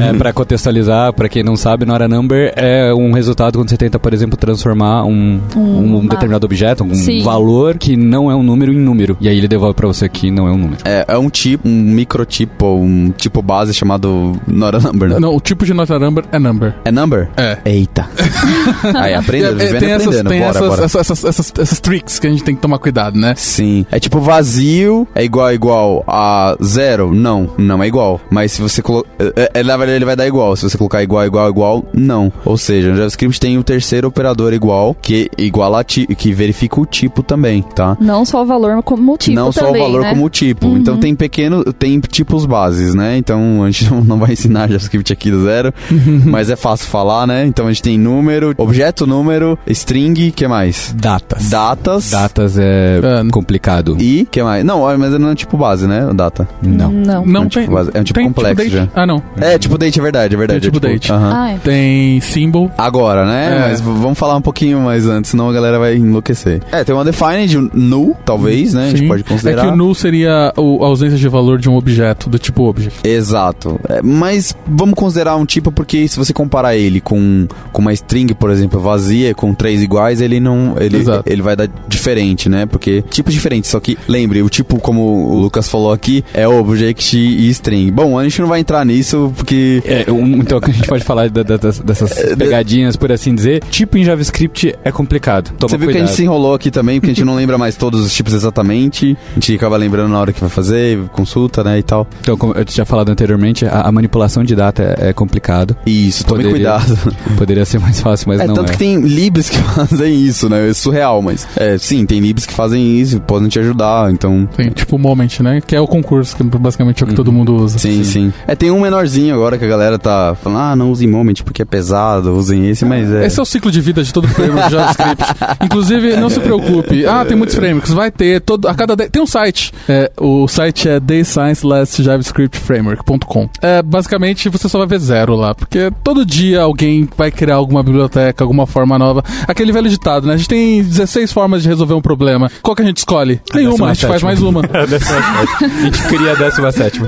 é 0.10 0.12
para 0.16 0.32
contextualizar, 0.32 1.12
para 1.12 1.28
quem 1.28 1.42
não 1.42 1.56
sabe, 1.56 1.84
not 1.84 2.02
a 2.02 2.08
number 2.08 2.52
é 2.56 2.92
um 2.94 3.12
resultado 3.12 3.58
quando 3.58 3.68
você 3.68 3.76
tenta, 3.76 3.98
por 3.98 4.12
exemplo, 4.14 4.36
transformar 4.36 5.04
um, 5.04 5.40
um, 5.56 5.96
um 5.96 6.06
determinado 6.06 6.44
objeto, 6.44 6.84
um 6.84 6.94
Sim. 6.94 7.22
valor 7.22 7.76
que 7.78 7.96
não 7.96 8.30
é 8.30 8.34
um 8.34 8.42
número 8.42 8.72
em 8.72 8.78
número. 8.78 9.16
E 9.20 9.28
aí 9.28 9.36
ele 9.36 9.48
devolve 9.48 9.74
para 9.74 9.86
você 9.86 10.08
que 10.08 10.30
não 10.30 10.46
é 10.48 10.52
um 10.52 10.58
número. 10.58 10.82
É, 10.84 11.04
é 11.08 11.18
um 11.18 11.28
tipo, 11.28 11.68
um 11.68 11.82
microtipo, 11.82 12.66
um 12.66 13.12
tipo 13.16 13.42
base 13.42 13.74
chamado 13.74 14.40
not 14.46 14.76
a 14.76 14.80
number. 14.80 15.08
Né? 15.10 15.18
Não, 15.18 15.34
o 15.34 15.40
tipo 15.40 15.64
de 15.64 15.74
not 15.74 15.92
a 15.92 15.98
number 15.98 16.24
é 16.32 16.38
number. 16.38 16.74
É 16.84 16.90
number? 16.90 17.28
É. 17.36 17.58
Eita. 17.64 18.08
aí 18.94 19.14
aprenda, 19.14 19.62
é, 19.62 19.68
é, 19.68 19.78
tem 19.78 19.90
essas, 19.90 20.22
tem 20.22 20.40
bora, 20.40 20.50
essas, 20.50 20.68
bora. 20.68 20.84
Essas, 20.84 21.00
essas, 21.00 21.24
essas, 21.24 21.52
essas 21.58 21.80
tricks 21.80 22.18
que 22.18 22.26
a 22.26 22.30
gente 22.30 22.44
tem 22.44 22.54
que 22.54 22.60
tomar 22.60 22.78
cuidado, 22.78 23.18
né? 23.18 23.34
Sim. 23.36 23.86
É 23.90 23.98
tipo 23.98 24.20
vazio, 24.20 25.05
é 25.14 25.24
igual 25.24 25.52
igual 25.52 26.04
a 26.06 26.56
zero? 26.62 27.14
Não, 27.14 27.50
não 27.58 27.82
é 27.82 27.86
igual. 27.86 28.20
Mas 28.30 28.52
se 28.52 28.62
você 28.62 28.82
colocar. 28.82 29.08
É, 29.18 29.50
é, 29.54 29.62
na 29.62 29.76
verdade, 29.76 29.96
ele 29.96 30.04
vai 30.04 30.16
dar 30.16 30.26
igual. 30.26 30.54
Se 30.56 30.68
você 30.68 30.76
colocar 30.76 31.02
igual, 31.02 31.24
igual, 31.24 31.48
igual, 31.48 31.84
não. 31.92 32.32
Ou 32.44 32.56
seja, 32.56 32.90
no 32.90 32.96
JavaScript 32.96 33.40
tem 33.40 33.58
o 33.58 33.64
terceiro 33.64 34.08
operador 34.08 34.52
igual, 34.52 34.94
que 34.94 35.30
iguala 35.36 35.82
que 35.84 36.32
verifica 36.32 36.80
o 36.80 36.86
tipo 36.86 37.22
também, 37.22 37.62
tá? 37.62 37.96
Não 38.00 38.24
só 38.24 38.42
o 38.42 38.46
valor 38.46 38.82
como 38.82 39.14
o 39.14 39.16
tipo. 39.16 39.34
Não 39.34 39.50
também, 39.50 39.72
só 39.72 39.78
o 39.78 39.82
valor 39.82 40.02
né? 40.02 40.10
como 40.10 40.24
o 40.24 40.30
tipo. 40.30 40.66
Uhum. 40.66 40.78
Então 40.78 40.98
tem 40.98 41.14
pequeno. 41.14 41.64
Tem 41.72 41.98
tipos 42.00 42.46
bases, 42.46 42.94
né? 42.94 43.16
Então 43.16 43.64
a 43.64 43.70
gente 43.70 43.92
não 44.04 44.18
vai 44.18 44.32
ensinar 44.32 44.68
JavaScript 44.68 45.12
aqui 45.12 45.30
do 45.30 45.44
zero. 45.44 45.72
mas 46.24 46.50
é 46.50 46.56
fácil 46.56 46.86
falar, 46.88 47.26
né? 47.26 47.46
Então 47.46 47.66
a 47.66 47.72
gente 47.72 47.82
tem 47.82 47.98
número, 47.98 48.54
objeto, 48.56 49.06
número, 49.06 49.58
string, 49.66 50.30
que 50.30 50.46
mais? 50.46 50.94
Datas. 50.96 51.50
Datas. 51.50 52.10
Datas 52.10 52.58
é, 52.58 53.00
é 53.02 53.30
complicado. 53.30 53.96
E 54.00 54.26
que 54.30 54.42
mais? 54.42 54.64
Não, 54.64 54.86
mas 54.96 55.12
não 55.18 55.30
é 55.30 55.34
tipo 55.34 55.56
base, 55.56 55.86
né? 55.86 56.08
Data. 56.14 56.48
Não. 56.62 56.90
Não. 56.90 57.24
Não, 57.26 57.42
é 57.42 57.44
um 57.44 57.48
tipo, 57.48 57.72
base, 57.72 57.90
é 57.94 58.00
um 58.00 58.04
tipo 58.04 58.18
tem 58.18 58.26
complexo 58.26 58.64
tipo 58.64 58.76
já. 58.76 58.88
Ah, 58.94 59.06
não. 59.06 59.22
É, 59.38 59.58
tipo 59.58 59.76
date, 59.78 59.98
é 59.98 60.02
verdade, 60.02 60.34
é 60.34 60.38
verdade. 60.38 60.60
Tem 60.60 60.70
tipo, 60.70 60.86
é, 60.86 60.90
date. 60.90 61.12
Uh 61.12 61.14
-huh. 61.14 61.32
ah, 61.32 61.50
é. 61.52 61.58
Tem 61.58 62.20
symbol. 62.20 62.70
Agora, 62.76 63.26
né? 63.26 63.56
É. 63.56 63.68
Mas 63.68 63.80
vamos 63.80 64.18
falar 64.18 64.36
um 64.36 64.42
pouquinho 64.42 64.80
mais 64.80 65.06
antes, 65.06 65.30
senão 65.30 65.48
a 65.48 65.52
galera 65.52 65.78
vai 65.78 65.96
enlouquecer. 65.96 66.62
É, 66.72 66.84
tem 66.84 66.94
uma 66.94 67.04
defined, 67.04 67.58
um 67.58 67.70
null, 67.72 68.16
talvez, 68.24 68.74
né? 68.74 68.88
Sim. 68.88 68.94
A 68.94 68.96
gente 68.96 69.08
pode 69.08 69.24
considerar. 69.24 69.62
É 69.62 69.66
que 69.66 69.72
o 69.72 69.76
null 69.76 69.94
seria 69.94 70.52
a 70.56 70.60
ausência 70.60 71.18
de 71.18 71.28
valor 71.28 71.58
de 71.58 71.68
um 71.68 71.76
objeto, 71.76 72.28
do 72.28 72.38
tipo 72.38 72.64
object. 72.64 73.06
Exato. 73.06 73.78
É, 73.88 74.00
mas 74.02 74.56
vamos 74.66 74.94
considerar 74.94 75.36
um 75.36 75.44
tipo 75.44 75.70
porque 75.70 76.08
se 76.08 76.16
você 76.16 76.32
comparar 76.32 76.76
ele 76.76 77.00
com, 77.00 77.46
com 77.72 77.82
uma 77.82 77.92
string, 77.92 78.34
por 78.34 78.50
exemplo, 78.50 78.80
vazia, 78.80 79.34
com 79.34 79.54
três 79.54 79.82
iguais, 79.82 80.20
ele 80.20 80.40
não. 80.40 80.76
Ele, 80.78 81.04
ele 81.24 81.42
vai 81.42 81.56
dar 81.56 81.68
diferente, 81.88 82.48
né? 82.48 82.66
Porque 82.66 83.02
tipos 83.10 83.32
diferentes. 83.32 83.70
Só 83.70 83.80
que, 83.80 83.98
lembre, 84.08 84.42
o 84.42 84.48
tipo, 84.48 84.78
como 84.86 85.02
o 85.02 85.40
Lucas 85.40 85.68
falou 85.68 85.92
aqui, 85.92 86.24
é 86.32 86.46
object 86.46 87.18
e 87.18 87.48
string. 87.50 87.90
Bom, 87.90 88.16
a 88.16 88.22
gente 88.22 88.40
não 88.40 88.46
vai 88.46 88.60
entrar 88.60 88.86
nisso 88.86 89.32
porque. 89.36 89.82
É, 89.84 90.12
um, 90.12 90.36
então 90.36 90.60
a 90.62 90.70
gente 90.70 90.86
pode 90.86 91.02
falar 91.02 91.28
da, 91.28 91.42
da, 91.42 91.56
dessas 91.56 92.16
é, 92.16 92.36
pegadinhas, 92.36 92.94
por 92.94 93.10
assim 93.10 93.34
dizer. 93.34 93.64
Tipo 93.68 93.98
em 93.98 94.04
JavaScript 94.04 94.76
é 94.84 94.92
complicado. 94.92 95.50
Toma 95.58 95.70
Você 95.70 95.76
viu 95.76 95.86
cuidado. 95.86 95.92
que 95.92 96.04
a 96.04 96.06
gente 96.06 96.16
se 96.16 96.22
enrolou 96.22 96.54
aqui 96.54 96.70
também, 96.70 97.00
porque 97.00 97.10
a 97.10 97.14
gente 97.14 97.24
não 97.24 97.34
lembra 97.36 97.58
mais 97.58 97.74
todos 97.74 98.00
os 98.00 98.14
tipos 98.14 98.32
exatamente. 98.32 99.16
A 99.32 99.34
gente 99.34 99.56
acaba 99.56 99.76
lembrando 99.76 100.12
na 100.12 100.20
hora 100.20 100.32
que 100.32 100.40
vai 100.40 100.48
fazer, 100.48 101.00
consulta, 101.08 101.64
né, 101.64 101.80
e 101.80 101.82
tal. 101.82 102.06
Então, 102.20 102.36
como 102.36 102.52
eu 102.52 102.64
tinha 102.64 102.84
falado 102.84 103.08
anteriormente, 103.08 103.66
a, 103.66 103.80
a 103.80 103.90
manipulação 103.90 104.44
de 104.44 104.54
data 104.54 104.96
é, 105.00 105.08
é 105.08 105.12
complicado. 105.12 105.76
Isso, 105.84 106.24
tome 106.24 106.44
poderia, 106.44 106.78
cuidado. 106.78 107.16
Poderia 107.36 107.64
ser 107.64 107.80
mais 107.80 108.00
fácil, 108.00 108.28
mas 108.28 108.40
é, 108.40 108.46
não 108.46 108.54
tanto 108.54 108.70
é. 108.70 108.72
que 108.72 108.78
tem 108.78 109.00
libs 109.00 109.50
que 109.50 109.58
fazem 109.58 110.14
isso, 110.14 110.48
né? 110.48 110.70
É 110.70 110.72
surreal, 110.74 111.20
mas... 111.20 111.46
É, 111.56 111.76
sim, 111.76 112.06
tem 112.06 112.20
libs 112.20 112.46
que 112.46 112.54
fazem 112.54 113.00
isso, 113.00 113.20
podem 113.20 113.48
te 113.48 113.58
ajudar, 113.58 114.12
então... 114.12 114.48
Tem, 114.56 114.70
tipo 114.76 114.96
o 114.96 114.98
Moment, 114.98 115.40
né? 115.40 115.62
Que 115.66 115.74
é 115.74 115.80
o 115.80 115.86
concurso, 115.86 116.36
que 116.36 116.44
basicamente 116.44 117.02
é 117.02 117.04
o 117.04 117.06
que 117.06 117.12
uhum. 117.12 117.16
todo 117.16 117.32
mundo 117.32 117.56
usa. 117.56 117.78
Sim, 117.78 118.04
sim, 118.04 118.04
sim, 118.04 118.30
É, 118.46 118.54
tem 118.54 118.70
um 118.70 118.80
menorzinho 118.80 119.34
agora 119.34 119.56
que 119.58 119.64
a 119.64 119.68
galera 119.68 119.98
tá 119.98 120.36
falando, 120.40 120.60
ah, 120.60 120.76
não 120.76 120.92
usem 120.92 121.08
Moment 121.08 121.34
porque 121.44 121.62
é 121.62 121.64
pesado, 121.64 122.34
usem 122.34 122.68
esse, 122.68 122.84
mas 122.84 123.10
é... 123.10 123.24
Esse 123.26 123.40
é 123.40 123.42
o 123.42 123.46
ciclo 123.46 123.70
de 123.70 123.80
vida 123.80 124.02
de 124.02 124.12
todo 124.12 124.28
framework 124.28 124.68
de 124.68 124.74
JavaScript. 124.74 125.24
Inclusive, 125.64 126.16
não 126.16 126.28
se 126.30 126.40
preocupe. 126.40 127.06
Ah, 127.06 127.24
tem 127.24 127.36
muitos 127.36 127.56
frameworks. 127.56 127.92
Vai 127.92 128.10
ter, 128.10 128.40
todo, 128.40 128.66
a 128.68 128.74
cada... 128.74 128.94
De... 128.94 129.08
Tem 129.08 129.22
um 129.22 129.26
site. 129.26 129.72
É, 129.88 130.12
o 130.16 130.48
site 130.48 130.88
é 130.88 130.98
dayscience-javascriptframework.com. 131.00 133.48
É, 133.62 133.82
basicamente, 133.82 134.48
você 134.48 134.68
só 134.68 134.78
vai 134.78 134.86
ver 134.86 134.98
zero 134.98 135.34
lá, 135.34 135.54
porque 135.54 135.90
todo 136.04 136.24
dia 136.24 136.62
alguém 136.62 137.08
vai 137.16 137.30
criar 137.30 137.54
alguma 137.56 137.82
biblioteca, 137.82 138.44
alguma 138.44 138.66
forma 138.66 138.98
nova. 138.98 139.24
Aquele 139.46 139.72
velho 139.72 139.88
ditado, 139.88 140.26
né? 140.26 140.34
A 140.34 140.36
gente 140.36 140.48
tem 140.48 140.82
16 140.82 141.32
formas 141.32 141.62
de 141.62 141.68
resolver 141.68 141.94
um 141.94 142.00
problema. 142.00 142.50
Qual 142.62 142.76
que 142.76 142.82
a 142.82 142.84
gente 142.84 142.98
escolhe? 142.98 143.40
Nenhuma, 143.54 143.90
a 143.90 143.94
gente 143.94 144.06
faz 144.06 144.22
mais 144.22 144.42
uma. 144.42 144.62
A 144.72 145.82
gente 145.82 146.02
cria 146.08 146.32
a 146.32 146.34
17. 146.34 147.00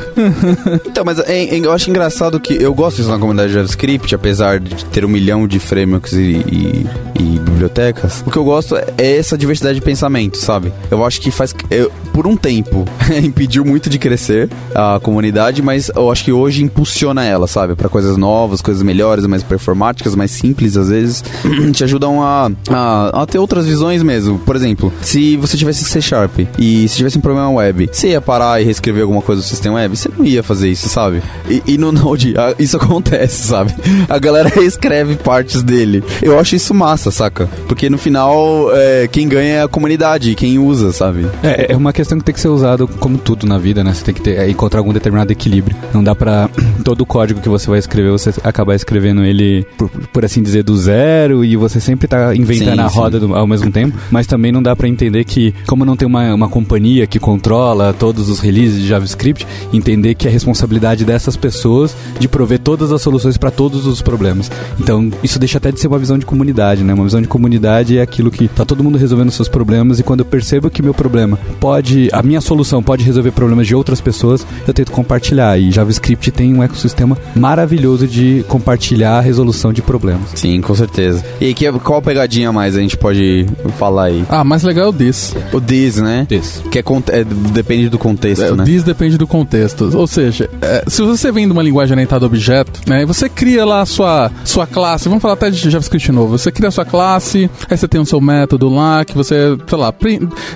então, 0.86 1.04
mas 1.04 1.18
eu 1.18 1.72
acho 1.72 1.90
engraçado 1.90 2.38
que 2.40 2.54
eu 2.54 2.74
gosto 2.74 2.96
disso 2.98 3.10
na 3.10 3.18
comunidade 3.18 3.48
de 3.48 3.54
JavaScript, 3.54 4.14
apesar 4.14 4.60
de 4.60 4.84
ter 4.86 5.04
um 5.04 5.08
milhão 5.08 5.46
de 5.46 5.58
frameworks 5.58 6.12
e, 6.12 6.44
e, 6.46 6.86
e 7.18 7.40
bibliotecas, 7.58 8.22
o 8.24 8.30
que 8.30 8.36
eu 8.36 8.44
gosto 8.44 8.76
é 8.76 9.16
essa 9.16 9.36
diversidade 9.36 9.80
de 9.80 9.84
pensamento, 9.84 10.38
sabe? 10.38 10.72
Eu 10.90 11.04
acho 11.04 11.20
que 11.20 11.30
faz. 11.30 11.54
Eu, 11.70 11.90
por 12.12 12.26
um 12.26 12.36
tempo, 12.36 12.84
impediu 13.22 13.64
muito 13.64 13.90
de 13.90 13.98
crescer 13.98 14.48
a 14.74 15.00
comunidade, 15.02 15.60
mas 15.60 15.90
eu 15.94 16.10
acho 16.10 16.24
que 16.24 16.32
hoje 16.32 16.62
impulsiona 16.62 17.24
ela, 17.24 17.46
sabe? 17.46 17.74
para 17.74 17.88
coisas 17.88 18.16
novas, 18.16 18.60
coisas 18.60 18.82
melhores, 18.82 19.26
mais 19.26 19.42
performáticas, 19.42 20.14
mais 20.14 20.30
simples 20.30 20.76
às 20.76 20.88
vezes, 20.88 21.24
te 21.72 21.84
ajudam 21.84 22.22
a, 22.22 22.50
a, 22.70 23.22
a, 23.22 23.26
ter 23.26 23.38
outras 23.38 23.66
visões 23.66 24.02
mesmo. 24.02 24.38
Por 24.40 24.56
exemplo, 24.56 24.92
se 25.02 25.36
você 25.36 25.56
tivesse 25.56 25.84
C 25.84 26.00
Sharp 26.00 26.40
e 26.58 26.88
se 26.88 26.96
tivesse 26.96 27.18
um 27.18 27.20
problema 27.20 27.50
web, 27.50 27.88
você 27.90 28.08
ia 28.08 28.20
parar 28.20 28.60
e 28.60 28.64
reescrever 28.64 29.02
alguma 29.02 29.22
coisa 29.22 29.42
do 29.42 29.46
sistema 29.46 29.76
web? 29.76 29.96
Você 29.96 30.10
não 30.16 30.24
ia 30.24 30.42
fazer 30.42 30.68
isso, 30.68 30.88
sabe? 30.88 31.22
E, 31.48 31.62
e 31.66 31.78
no 31.78 31.92
Node, 31.92 32.34
isso 32.58 32.76
acontece, 32.78 33.48
sabe? 33.48 33.74
A 34.08 34.18
galera 34.18 34.48
reescreve 34.54 35.16
partes 35.16 35.62
dele. 35.62 36.02
Eu 36.22 36.38
acho 36.38 36.56
isso 36.56 36.74
massa, 36.74 37.10
saca? 37.10 37.47
Porque 37.66 37.88
no 37.90 37.98
final, 37.98 38.70
é, 38.74 39.08
quem 39.08 39.28
ganha 39.28 39.54
é 39.54 39.62
a 39.62 39.68
comunidade, 39.68 40.34
quem 40.34 40.58
usa, 40.58 40.92
sabe? 40.92 41.26
É, 41.42 41.72
é 41.72 41.76
uma 41.76 41.92
questão 41.92 42.18
que 42.18 42.24
tem 42.24 42.34
que 42.34 42.40
ser 42.40 42.48
usado 42.48 42.88
como 42.88 43.18
tudo 43.18 43.46
na 43.46 43.58
vida, 43.58 43.82
né? 43.84 43.92
Você 43.92 44.04
tem 44.04 44.14
que 44.14 44.20
ter, 44.20 44.38
é, 44.38 44.48
encontrar 44.48 44.80
algum 44.80 44.92
determinado 44.92 45.32
equilíbrio. 45.32 45.76
Não 45.92 46.02
dá 46.02 46.14
pra 46.14 46.48
todo 46.84 47.02
o 47.02 47.06
código 47.06 47.40
que 47.40 47.48
você 47.48 47.68
vai 47.68 47.78
escrever, 47.78 48.10
você 48.10 48.32
acabar 48.42 48.74
escrevendo 48.74 49.24
ele, 49.24 49.66
por, 49.76 49.90
por 49.90 50.24
assim 50.24 50.42
dizer, 50.42 50.62
do 50.62 50.76
zero 50.76 51.44
e 51.44 51.56
você 51.56 51.80
sempre 51.80 52.08
tá 52.08 52.34
inventando 52.34 52.76
sim, 52.76 52.80
a 52.80 52.86
roda 52.86 53.20
do, 53.20 53.34
ao 53.34 53.46
mesmo 53.46 53.70
tempo. 53.70 53.96
Mas 54.10 54.26
também 54.26 54.52
não 54.52 54.62
dá 54.62 54.74
para 54.74 54.88
entender 54.88 55.24
que, 55.24 55.54
como 55.66 55.84
não 55.84 55.96
tem 55.96 56.06
uma, 56.06 56.34
uma 56.34 56.48
companhia 56.48 57.06
que 57.06 57.18
controla 57.18 57.92
todos 57.92 58.28
os 58.28 58.40
releases 58.40 58.80
de 58.80 58.88
JavaScript, 58.88 59.46
entender 59.72 60.14
que 60.14 60.26
é 60.26 60.30
responsabilidade 60.30 61.04
dessas 61.04 61.36
pessoas 61.36 61.96
de 62.18 62.28
prover 62.28 62.58
todas 62.58 62.92
as 62.92 63.02
soluções 63.02 63.36
para 63.36 63.50
todos 63.50 63.86
os 63.86 64.02
problemas. 64.02 64.50
Então, 64.78 65.10
isso 65.22 65.38
deixa 65.38 65.58
até 65.58 65.72
de 65.72 65.80
ser 65.80 65.88
uma 65.88 65.98
visão 65.98 66.18
de 66.18 66.26
comunidade, 66.26 66.82
né? 66.84 66.94
Uma 66.94 67.04
visão 67.04 67.20
de 67.20 67.28
comunidade 67.28 67.37
é 67.96 68.02
aquilo 68.02 68.30
que 68.30 68.48
tá 68.48 68.64
todo 68.64 68.82
mundo 68.82 68.98
resolvendo 68.98 69.30
seus 69.30 69.48
problemas 69.48 69.98
e 69.98 70.02
quando 70.02 70.20
eu 70.20 70.26
percebo 70.26 70.70
que 70.70 70.82
meu 70.82 70.94
problema 70.94 71.38
pode, 71.60 72.08
a 72.12 72.22
minha 72.22 72.40
solução 72.40 72.82
pode 72.82 73.04
resolver 73.04 73.30
problemas 73.32 73.66
de 73.66 73.74
outras 73.74 74.00
pessoas, 74.00 74.46
eu 74.66 74.74
tento 74.74 74.92
compartilhar. 74.92 75.58
E 75.58 75.70
JavaScript 75.70 76.30
tem 76.30 76.54
um 76.54 76.62
ecossistema 76.62 77.16
maravilhoso 77.34 78.06
de 78.06 78.44
compartilhar 78.48 79.18
a 79.18 79.20
resolução 79.20 79.72
de 79.72 79.82
problemas. 79.82 80.30
Sim, 80.34 80.60
com 80.60 80.74
certeza. 80.74 81.24
E 81.40 81.54
que, 81.54 81.70
qual 81.80 82.02
pegadinha 82.02 82.52
mais 82.52 82.76
a 82.76 82.80
gente 82.80 82.96
pode 82.96 83.46
falar 83.78 84.04
aí? 84.04 84.24
Ah, 84.28 84.44
mais 84.44 84.62
legal 84.62 84.86
é 84.86 84.88
o 84.88 84.92
this. 84.92 85.34
O 85.52 85.60
this, 85.60 85.96
né? 85.96 86.26
This. 86.28 86.62
Que 86.70 86.78
é, 86.78 86.82
é 87.12 87.24
depende 87.24 87.88
do 87.88 87.98
contexto, 87.98 88.42
é, 88.42 88.52
né? 88.52 88.62
O 88.62 88.66
this 88.66 88.82
depende 88.82 89.16
do 89.16 89.26
contexto. 89.26 89.90
Ou 89.96 90.06
seja, 90.06 90.48
é, 90.62 90.84
se 90.86 91.02
você 91.02 91.30
vem 91.30 91.46
de 91.46 91.52
uma 91.52 91.62
linguagem 91.62 91.94
orientada 91.94 92.24
a 92.24 92.26
objeto, 92.26 92.80
né, 92.86 93.04
você 93.04 93.28
cria 93.28 93.64
lá 93.64 93.82
a 93.82 93.86
sua, 93.86 94.30
sua 94.44 94.66
classe, 94.66 95.08
vamos 95.08 95.20
falar 95.20 95.34
até 95.34 95.50
de 95.50 95.70
JavaScript 95.70 96.10
novo, 96.12 96.38
você 96.38 96.50
cria 96.50 96.68
a 96.68 96.70
sua 96.70 96.84
classe, 96.84 97.27
aí 97.36 97.76
você 97.76 97.88
tem 97.88 98.00
o 98.00 98.06
seu 98.06 98.20
método 98.20 98.68
lá, 98.68 99.04
que 99.04 99.14
você, 99.14 99.56
sei 99.66 99.78
lá, 99.78 99.94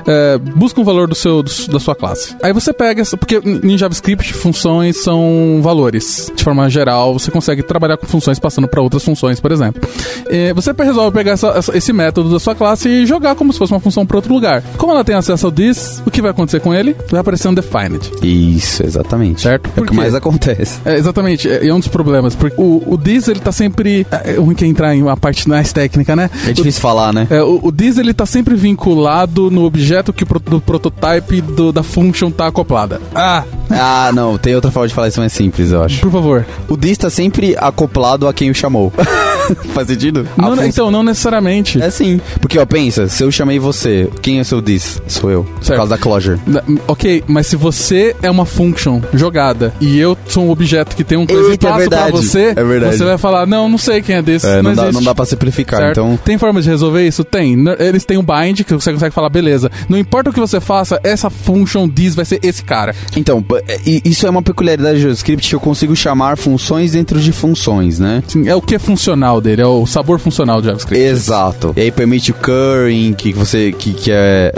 é, 0.07 0.39
busca 0.39 0.81
um 0.81 0.85
valor 0.85 1.09
do 1.09 1.14
seu, 1.14 1.43
do, 1.43 1.51
da 1.68 1.81
sua 1.81 1.95
classe. 1.95 2.37
Aí 2.43 2.53
você 2.53 2.73
pega, 2.73 3.03
porque 3.18 3.37
em 3.37 3.77
JavaScript 3.77 4.33
funções 4.35 4.97
são 5.03 5.61
valores. 5.62 6.31
De 6.35 6.43
forma 6.43 6.68
geral, 6.70 7.18
você 7.18 7.31
consegue 7.31 7.62
trabalhar 7.62 7.97
com 7.97 8.07
funções 8.07 8.39
passando 8.39 8.68
para 8.68 8.81
outras 8.81 9.05
funções, 9.05 9.41
por 9.41 9.53
exemplo. 9.53 9.83
E 10.31 10.53
você 10.53 10.73
resolve 10.83 11.12
pegar 11.16 11.33
essa, 11.33 11.61
esse 11.75 11.93
método 11.93 12.31
da 12.31 12.41
sua 12.41 12.55
classe 12.55 12.89
e 12.89 13.07
jogar 13.07 13.35
como 13.35 13.53
se 13.53 13.59
fosse 13.59 13.73
uma 13.73 13.81
função 13.81 14.05
para 14.07 14.16
outro 14.16 14.33
lugar. 14.33 14.62
Como 14.77 14.93
ela 14.93 15.05
tem 15.05 15.14
acesso 15.14 15.47
ao 15.47 15.53
this, 15.53 16.03
o 16.07 16.11
que 16.11 16.20
vai 16.20 16.31
acontecer 16.31 16.61
com 16.61 16.75
ele? 16.75 16.97
Vai 17.11 17.20
aparecer 17.20 17.49
um 17.49 17.55
defined. 17.55 18.11
Isso, 18.23 18.85
exatamente. 18.85 19.43
Certo? 19.43 19.70
É 19.77 19.81
o 19.81 19.85
que 19.85 19.95
mais 19.95 20.14
acontece. 20.14 20.81
É, 20.85 20.97
exatamente. 20.97 21.49
É, 21.49 21.66
é 21.66 21.75
um 21.75 21.79
dos 21.79 21.89
problemas. 21.89 22.35
Porque 22.35 22.61
o, 22.61 22.83
o 22.87 22.99
this, 22.99 23.29
ele 23.29 23.41
tá 23.41 23.53
sempre... 23.53 24.07
É, 24.11 24.33
é 24.33 24.37
ruim 24.37 24.55
que 24.55 24.64
entrar 24.64 24.95
em 24.95 25.03
uma 25.03 25.16
parte 25.16 25.49
mais 25.49 25.73
técnica, 25.73 26.16
né? 26.16 26.31
É 26.47 26.53
difícil 26.62 26.78
o, 26.78 26.82
falar, 26.82 27.12
né? 27.12 27.26
É, 27.30 27.42
o, 27.42 27.60
o 27.62 27.72
this, 27.72 27.98
ele 27.98 28.14
tá 28.14 28.26
sempre 28.26 28.54
vinculado 28.54 29.50
no 29.50 29.64
objeto 29.64 30.12
que 30.12 30.24
do 30.24 30.60
prototype 30.60 31.40
do, 31.40 31.72
da 31.72 31.82
function 31.82 32.30
tá 32.30 32.46
acoplada. 32.46 33.00
Ah! 33.14 33.44
Ah, 33.70 34.10
não. 34.12 34.36
Tem 34.36 34.54
outra 34.54 34.70
forma 34.70 34.88
de 34.88 34.94
falar 34.94 35.08
isso 35.08 35.20
mais 35.20 35.32
simples, 35.32 35.72
eu 35.72 35.82
acho. 35.82 36.00
Por 36.00 36.10
favor. 36.10 36.46
O 36.68 36.76
this 36.76 36.98
tá 36.98 37.08
sempre 37.08 37.56
acoplado 37.58 38.28
a 38.28 38.32
quem 38.34 38.50
o 38.50 38.54
chamou. 38.54 38.92
Faz 39.72 39.88
sentido? 39.88 40.26
Não, 40.36 40.64
Então, 40.64 40.90
não 40.90 41.03
necessariamente. 41.03 41.80
É 41.82 41.90
sim. 41.90 42.20
Porque, 42.40 42.59
ó, 42.59 42.66
pensa, 42.66 43.09
se 43.09 43.22
eu 43.22 43.30
chamei 43.30 43.59
você, 43.59 44.09
quem 44.20 44.40
é 44.40 44.45
seu 44.45 44.62
this? 44.62 45.01
Sou 45.07 45.30
eu. 45.30 45.45
Certo. 45.61 45.66
Por 45.68 45.76
causa 45.76 45.90
da 45.90 45.99
closure. 45.99 46.40
Na, 46.47 46.62
ok, 46.86 47.24
mas 47.26 47.47
se 47.47 47.57
você 47.57 48.14
é 48.22 48.30
uma 48.30 48.47
function 48.47 49.01
jogada 49.12 49.72
e 49.80 49.99
eu 49.99 50.16
sou 50.26 50.47
um 50.47 50.51
objeto 50.51 50.97
que 50.97 51.05
tem 51.05 51.18
um 51.18 51.26
coisa 51.26 51.51
Eita, 51.51 51.68
e 51.68 51.82
é 51.82 51.88
pra 51.88 52.11
você, 52.11 52.53
é 52.57 52.64
verdade. 52.64 52.97
você 52.97 53.05
vai 53.05 53.18
falar, 53.18 53.47
não, 53.47 53.68
não 53.68 53.78
sei 53.78 54.03
quem 54.03 54.16
é 54.16 54.22
desse. 54.22 54.47
É, 54.47 54.62
não, 54.62 54.74
não, 54.74 54.74
dá, 54.74 54.93
não, 54.93 55.03
dá, 55.03 55.14
pra 55.14 55.24
simplificar, 55.24 55.80
certo? 55.80 56.01
então... 56.01 56.18
Tem 56.24 56.38
forma 56.38 56.61
de 56.61 56.68
resolver 56.68 57.07
isso? 57.07 57.24
Tem. 57.24 57.57
Eles 57.78 58.05
têm 58.05 58.18
um 58.18 58.24
bind 58.24 58.62
que 58.62 58.74
você 58.74 58.93
consegue 58.93 59.14
falar, 59.14 59.28
beleza, 59.28 59.70
não 59.88 59.99
importa 59.99 60.30
o 60.30 60.32
que 60.32 60.40
você 60.40 60.61
faça, 60.61 61.01
essa 61.03 61.30
function 61.30 61.88
this 61.88 62.14
vai 62.14 62.24
ser 62.24 62.40
esse 62.43 62.62
cara. 62.62 62.95
Então, 63.16 63.45
é, 63.66 63.78
isso 64.05 64.26
é 64.26 64.30
uma 64.30 64.43
peculiaridade 64.43 64.99
do 64.99 65.03
JavaScript 65.03 65.49
que 65.49 65.55
eu 65.55 65.61
consigo 65.61 65.95
chamar 65.97 66.36
funções 66.36 66.93
dentro 66.93 67.20
de 67.20 67.32
funções, 67.32 67.99
né? 67.99 68.22
Sim, 68.26 68.49
é 68.49 68.55
o 68.55 68.61
que 68.61 68.74
é 68.74 68.78
funcional 68.78 69.32
dele, 69.41 69.62
é 69.62 69.66
o 69.66 69.87
sabor 69.87 70.18
funcional 70.18 70.61
do 70.61 70.66
JavaScript. 70.66 71.03
Exato. 71.03 71.72
E 71.76 71.80
aí 71.80 71.91
permite 71.91 72.30
o 72.30 72.35
currying, 72.35 73.12
que 73.12 73.33
você 73.33 73.72
que, 73.72 73.93
que 73.93 74.11
é, 74.11 74.53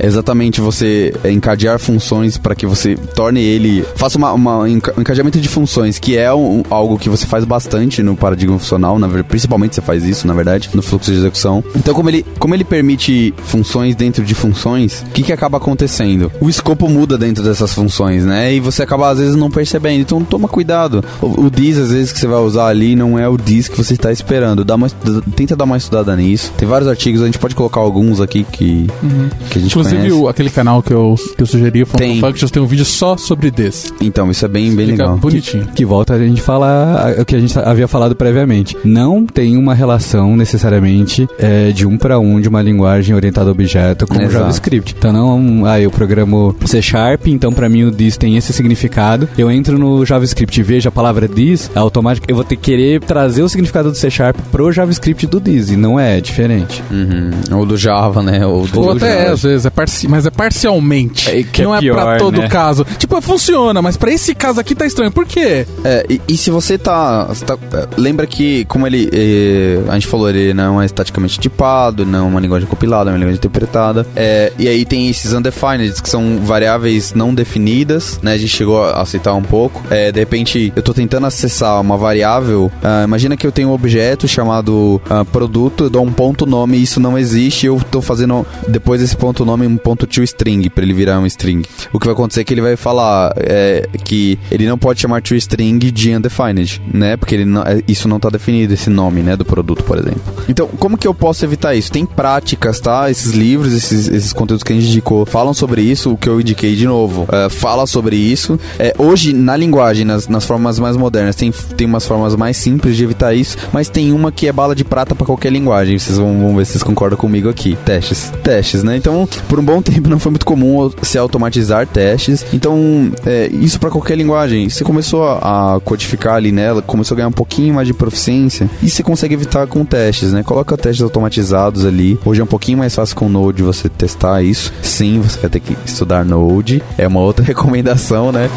é 0.00 0.06
exatamente 0.06 0.60
você 0.60 1.12
encadear 1.24 1.78
funções 1.78 2.36
para 2.36 2.54
que 2.54 2.66
você 2.66 2.96
torne 3.14 3.42
ele 3.42 3.84
faça 3.96 4.18
uma, 4.18 4.32
uma, 4.32 4.58
um 4.60 4.76
encadeamento 4.76 5.40
de 5.40 5.48
funções, 5.48 5.98
que 5.98 6.16
é 6.16 6.32
um, 6.32 6.62
algo 6.70 6.98
que 6.98 7.08
você 7.08 7.26
faz 7.26 7.44
bastante 7.44 8.02
no 8.02 8.16
paradigma 8.16 8.58
funcional, 8.58 8.98
na, 8.98 9.08
principalmente 9.24 9.74
você 9.74 9.80
faz 9.80 10.04
isso, 10.04 10.26
na 10.26 10.34
verdade, 10.34 10.70
no 10.74 10.82
fluxo 10.82 11.10
de 11.10 11.18
execução. 11.18 11.62
Então, 11.74 11.94
como 11.94 12.10
ele, 12.10 12.24
como 12.38 12.54
ele 12.54 12.64
permite 12.64 13.34
funções 13.44 13.94
dentro 13.96 14.24
de 14.24 14.34
funções, 14.34 15.04
o 15.08 15.10
que, 15.10 15.22
que 15.22 15.32
acaba 15.32 15.58
acontecendo? 15.58 16.30
O 16.40 16.48
escopo 16.48 16.88
muda 16.88 17.16
dentro 17.16 17.42
dessas 17.42 17.72
funções, 17.72 18.24
né? 18.24 18.54
E 18.54 18.60
você 18.60 18.82
acaba 18.82 19.10
às 19.10 19.18
vezes 19.18 19.36
não 19.36 19.50
percebendo. 19.50 20.00
Então, 20.00 20.22
toma 20.22 20.48
cuidado. 20.48 21.04
O, 21.20 21.46
o 21.46 21.50
this, 21.50 21.78
às 21.78 21.90
vezes, 21.90 22.12
que 22.12 22.18
você 22.18 22.26
vai 22.26 22.40
usar 22.40 22.66
ali 22.66 22.94
não 22.94 23.18
é 23.18 23.28
o 23.28 23.36
this 23.36 23.68
que 23.68 23.76
você 23.76 23.94
está 23.94 24.12
esperando. 24.18 24.64
Dá 24.64 24.74
uma, 24.74 24.88
tenta 25.34 25.56
dar 25.56 25.64
uma 25.64 25.76
estudada 25.76 26.14
nisso. 26.16 26.52
Tem 26.56 26.68
vários 26.68 26.88
artigos, 26.88 27.22
a 27.22 27.26
gente 27.26 27.38
pode 27.38 27.54
colocar 27.54 27.80
alguns 27.80 28.20
aqui 28.20 28.44
que, 28.44 28.86
uhum. 29.02 29.28
que 29.50 29.58
a 29.58 29.62
gente 29.62 29.70
Inclusive, 29.70 30.12
o, 30.12 30.28
aquele 30.28 30.50
canal 30.50 30.82
que 30.82 30.92
eu, 30.92 31.14
que 31.36 31.42
eu 31.42 31.46
sugeri, 31.46 31.84
tem. 31.84 32.20
Functions, 32.20 32.50
tem 32.50 32.62
um 32.62 32.66
vídeo 32.66 32.84
só 32.84 33.16
sobre 33.16 33.50
this. 33.50 33.92
Então, 34.00 34.30
isso 34.30 34.44
é 34.44 34.48
bem, 34.48 34.74
bem 34.74 34.86
legal. 34.86 35.16
bonitinho. 35.16 35.66
Que, 35.66 35.72
que, 35.72 35.84
volta 35.84 36.14
a 36.14 36.18
gente 36.18 36.40
falar 36.40 37.18
o 37.18 37.24
que 37.24 37.34
a 37.34 37.40
gente 37.40 37.58
havia 37.58 37.88
falado 37.88 38.14
previamente. 38.14 38.76
Não 38.84 39.24
tem 39.26 39.56
uma 39.56 39.74
relação 39.74 40.36
necessariamente 40.36 41.28
é, 41.38 41.70
de 41.70 41.86
um 41.86 41.96
para 41.96 42.18
um 42.18 42.40
de 42.40 42.48
uma 42.48 42.62
linguagem 42.62 43.14
orientada 43.14 43.48
a 43.48 43.52
objeto 43.52 44.06
com 44.06 44.16
o 44.16 44.30
JavaScript. 44.30 44.94
Então, 44.98 45.12
não, 45.12 45.64
ah, 45.66 45.80
eu 45.80 45.90
programo 45.90 46.54
C 46.64 46.80
Sharp, 46.80 47.26
então 47.26 47.52
para 47.52 47.68
mim 47.68 47.84
o 47.84 47.92
this 47.92 48.16
tem 48.16 48.36
esse 48.36 48.52
significado. 48.52 49.28
Eu 49.36 49.50
entro 49.50 49.78
no 49.78 50.04
JavaScript 50.04 50.58
e 50.58 50.62
vejo 50.62 50.88
a 50.88 50.92
palavra 50.92 51.28
this, 51.28 51.70
é 51.74 51.78
automático, 51.78 52.26
eu 52.28 52.34
vou 52.36 52.44
ter 52.44 52.56
que 52.56 52.62
querer 52.62 53.00
trazer 53.00 53.42
o 53.42 53.48
significado 53.48 53.90
do 53.90 53.96
C 53.96 54.07
Sharp 54.10 54.36
pro 54.50 54.70
JavaScript 54.72 55.26
do 55.26 55.42
e 55.48 55.76
não 55.76 55.98
é, 55.98 56.18
é 56.18 56.20
diferente. 56.20 56.82
Uhum. 56.90 57.58
Ou 57.58 57.66
do 57.66 57.76
Java, 57.76 58.22
né? 58.22 58.46
Ou, 58.46 58.66
do 58.66 58.80
Ou 58.80 58.90
até 58.92 59.26
é, 59.26 59.28
às 59.28 59.42
vezes, 59.42 59.64
é 59.64 59.70
parci 59.70 60.08
mas 60.08 60.26
é 60.26 60.30
parcialmente. 60.30 61.30
É, 61.30 61.42
que 61.42 61.62
não 61.62 61.74
é, 61.74 61.80
pior, 61.80 61.98
é 61.98 62.02
pra 62.02 62.18
todo 62.18 62.40
né? 62.40 62.48
caso. 62.48 62.86
Tipo, 62.98 63.20
funciona, 63.20 63.80
mas 63.80 63.96
pra 63.96 64.10
esse 64.10 64.34
caso 64.34 64.60
aqui 64.60 64.74
tá 64.74 64.84
estranho. 64.84 65.10
Por 65.10 65.26
quê? 65.26 65.66
É, 65.84 66.06
e, 66.08 66.20
e 66.28 66.36
se 66.36 66.50
você 66.50 66.76
tá, 66.76 67.24
você 67.24 67.44
tá, 67.44 67.56
é, 67.72 67.88
Lembra 67.96 68.26
que, 68.26 68.64
como 68.66 68.86
ele. 68.86 69.08
Eh, 69.12 69.80
a 69.88 69.94
gente 69.94 70.06
falou, 70.06 70.28
ele 70.28 70.54
não 70.54 70.80
é 70.80 70.86
estaticamente 70.86 71.38
tipado, 71.38 72.06
não 72.06 72.18
é 72.20 72.22
uma 72.22 72.40
linguagem 72.40 72.68
compilada, 72.68 73.10
é 73.10 73.12
uma 73.12 73.18
linguagem 73.18 73.38
interpretada. 73.38 74.06
É, 74.14 74.52
e 74.58 74.68
aí 74.68 74.84
tem 74.84 75.08
esses 75.08 75.32
undefined, 75.32 76.00
que 76.02 76.08
são 76.08 76.38
variáveis 76.42 77.12
não 77.14 77.34
definidas, 77.34 78.18
né? 78.22 78.32
A 78.32 78.38
gente 78.38 78.54
chegou 78.54 78.82
a 78.82 79.02
aceitar 79.02 79.34
um 79.34 79.42
pouco. 79.42 79.82
É, 79.90 80.12
de 80.12 80.20
repente, 80.20 80.72
eu 80.74 80.82
tô 80.82 80.94
tentando 80.94 81.26
acessar 81.26 81.80
uma 81.80 81.96
variável. 81.96 82.70
Uh, 82.82 83.04
imagina 83.04 83.36
que 83.36 83.46
eu 83.46 83.52
tenho 83.52 83.68
um 83.68 83.72
objeto 83.72 83.97
chamado 84.26 85.00
uh, 85.10 85.24
produto, 85.26 85.84
eu 85.84 85.90
dou 85.90 86.04
um 86.04 86.12
ponto 86.12 86.46
nome 86.46 86.78
isso 86.80 87.00
não 87.00 87.18
existe. 87.18 87.66
Eu 87.66 87.80
tô 87.90 88.00
fazendo 88.00 88.46
depois 88.66 89.00
desse 89.00 89.16
ponto 89.16 89.44
nome 89.44 89.66
um 89.66 89.76
ponto 89.76 90.06
to 90.06 90.22
string 90.22 90.68
para 90.70 90.84
ele 90.84 90.94
virar 90.94 91.18
um 91.18 91.26
string. 91.26 91.62
O 91.92 91.98
que 91.98 92.06
vai 92.06 92.14
acontecer 92.14 92.40
é 92.40 92.44
que 92.44 92.54
ele 92.54 92.60
vai 92.60 92.76
falar 92.76 93.32
é, 93.36 93.88
que 94.04 94.38
ele 94.50 94.66
não 94.66 94.78
pode 94.78 95.00
chamar 95.00 95.22
to 95.22 95.34
string 95.34 95.78
de 95.90 96.14
undefined, 96.14 96.80
né? 96.92 97.16
Porque 97.16 97.34
ele 97.34 97.44
não, 97.44 97.62
é, 97.62 97.82
isso 97.86 98.08
não 98.08 98.18
tá 98.18 98.28
definido, 98.30 98.74
esse 98.74 98.90
nome, 98.90 99.22
né, 99.22 99.36
do 99.36 99.44
produto, 99.44 99.84
por 99.84 99.98
exemplo. 99.98 100.20
Então, 100.48 100.66
como 100.66 100.96
que 100.96 101.06
eu 101.06 101.14
posso 101.14 101.44
evitar 101.44 101.74
isso? 101.74 101.90
Tem 101.92 102.06
práticas, 102.06 102.80
tá? 102.80 103.10
Esses 103.10 103.32
livros, 103.32 103.72
esses, 103.72 104.08
esses 104.08 104.32
conteúdos 104.32 104.62
que 104.62 104.72
a 104.72 104.76
gente 104.76 104.88
indicou, 104.88 105.26
falam 105.26 105.52
sobre 105.52 105.82
isso. 105.82 106.12
O 106.12 106.16
que 106.16 106.28
eu 106.28 106.40
indiquei 106.40 106.74
de 106.74 106.86
novo, 106.86 107.22
uh, 107.22 107.50
fala 107.50 107.86
sobre 107.86 108.16
isso. 108.16 108.58
É, 108.78 108.94
hoje, 108.98 109.32
na 109.32 109.56
linguagem, 109.56 110.04
nas, 110.04 110.28
nas 110.28 110.44
formas 110.44 110.78
mais 110.78 110.96
modernas, 110.96 111.36
tem, 111.36 111.52
tem 111.76 111.86
umas 111.86 112.06
formas 112.06 112.34
mais 112.36 112.56
simples 112.56 112.96
de 112.96 113.04
evitar 113.04 113.34
isso, 113.34 113.56
mas 113.72 113.87
mas 113.88 113.90
tem 113.90 114.12
uma 114.12 114.30
que 114.30 114.46
é 114.46 114.52
bala 114.52 114.74
de 114.74 114.84
prata 114.84 115.14
para 115.14 115.26
qualquer 115.26 115.50
linguagem. 115.50 115.98
Vocês 115.98 116.18
vão, 116.18 116.38
vão 116.40 116.56
ver 116.56 116.66
se 116.66 116.72
vocês 116.72 116.82
concordam 116.82 117.18
comigo 117.18 117.48
aqui. 117.48 117.76
Testes. 117.84 118.32
Testes, 118.42 118.82
né? 118.82 118.96
Então, 118.96 119.28
por 119.48 119.58
um 119.58 119.64
bom 119.64 119.80
tempo 119.82 120.08
não 120.08 120.18
foi 120.18 120.30
muito 120.30 120.46
comum 120.46 120.90
se 121.02 121.18
automatizar 121.18 121.86
testes. 121.86 122.44
Então, 122.52 123.10
é, 123.24 123.48
isso 123.52 123.80
para 123.80 123.90
qualquer 123.90 124.16
linguagem. 124.16 124.68
Você 124.68 124.84
começou 124.84 125.24
a, 125.24 125.80
codificar 125.84 126.34
ali 126.34 126.52
nela, 126.52 126.82
começou 126.82 127.14
a 127.14 127.16
ganhar 127.16 127.28
um 127.28 127.32
pouquinho 127.32 127.74
mais 127.74 127.86
de 127.86 127.94
proficiência 127.94 128.68
e 128.82 128.90
você 128.90 129.02
consegue 129.02 129.34
evitar 129.34 129.66
com 129.66 129.84
testes, 129.84 130.32
né? 130.32 130.42
Coloca 130.42 130.76
testes 130.76 131.02
automatizados 131.02 131.84
ali. 131.84 132.18
Hoje 132.24 132.40
é 132.40 132.44
um 132.44 132.48
pouquinho 132.48 132.78
mais 132.78 132.94
fácil 132.94 133.16
com 133.16 133.28
Node 133.28 133.62
você 133.62 133.88
testar 133.88 134.42
isso. 134.42 134.72
Sim, 134.82 135.20
você 135.20 135.38
vai 135.38 135.50
ter 135.50 135.60
que 135.60 135.76
estudar 135.84 136.24
Node. 136.24 136.82
É 136.96 137.06
uma 137.06 137.20
outra 137.20 137.44
recomendação, 137.44 138.32
né? 138.32 138.50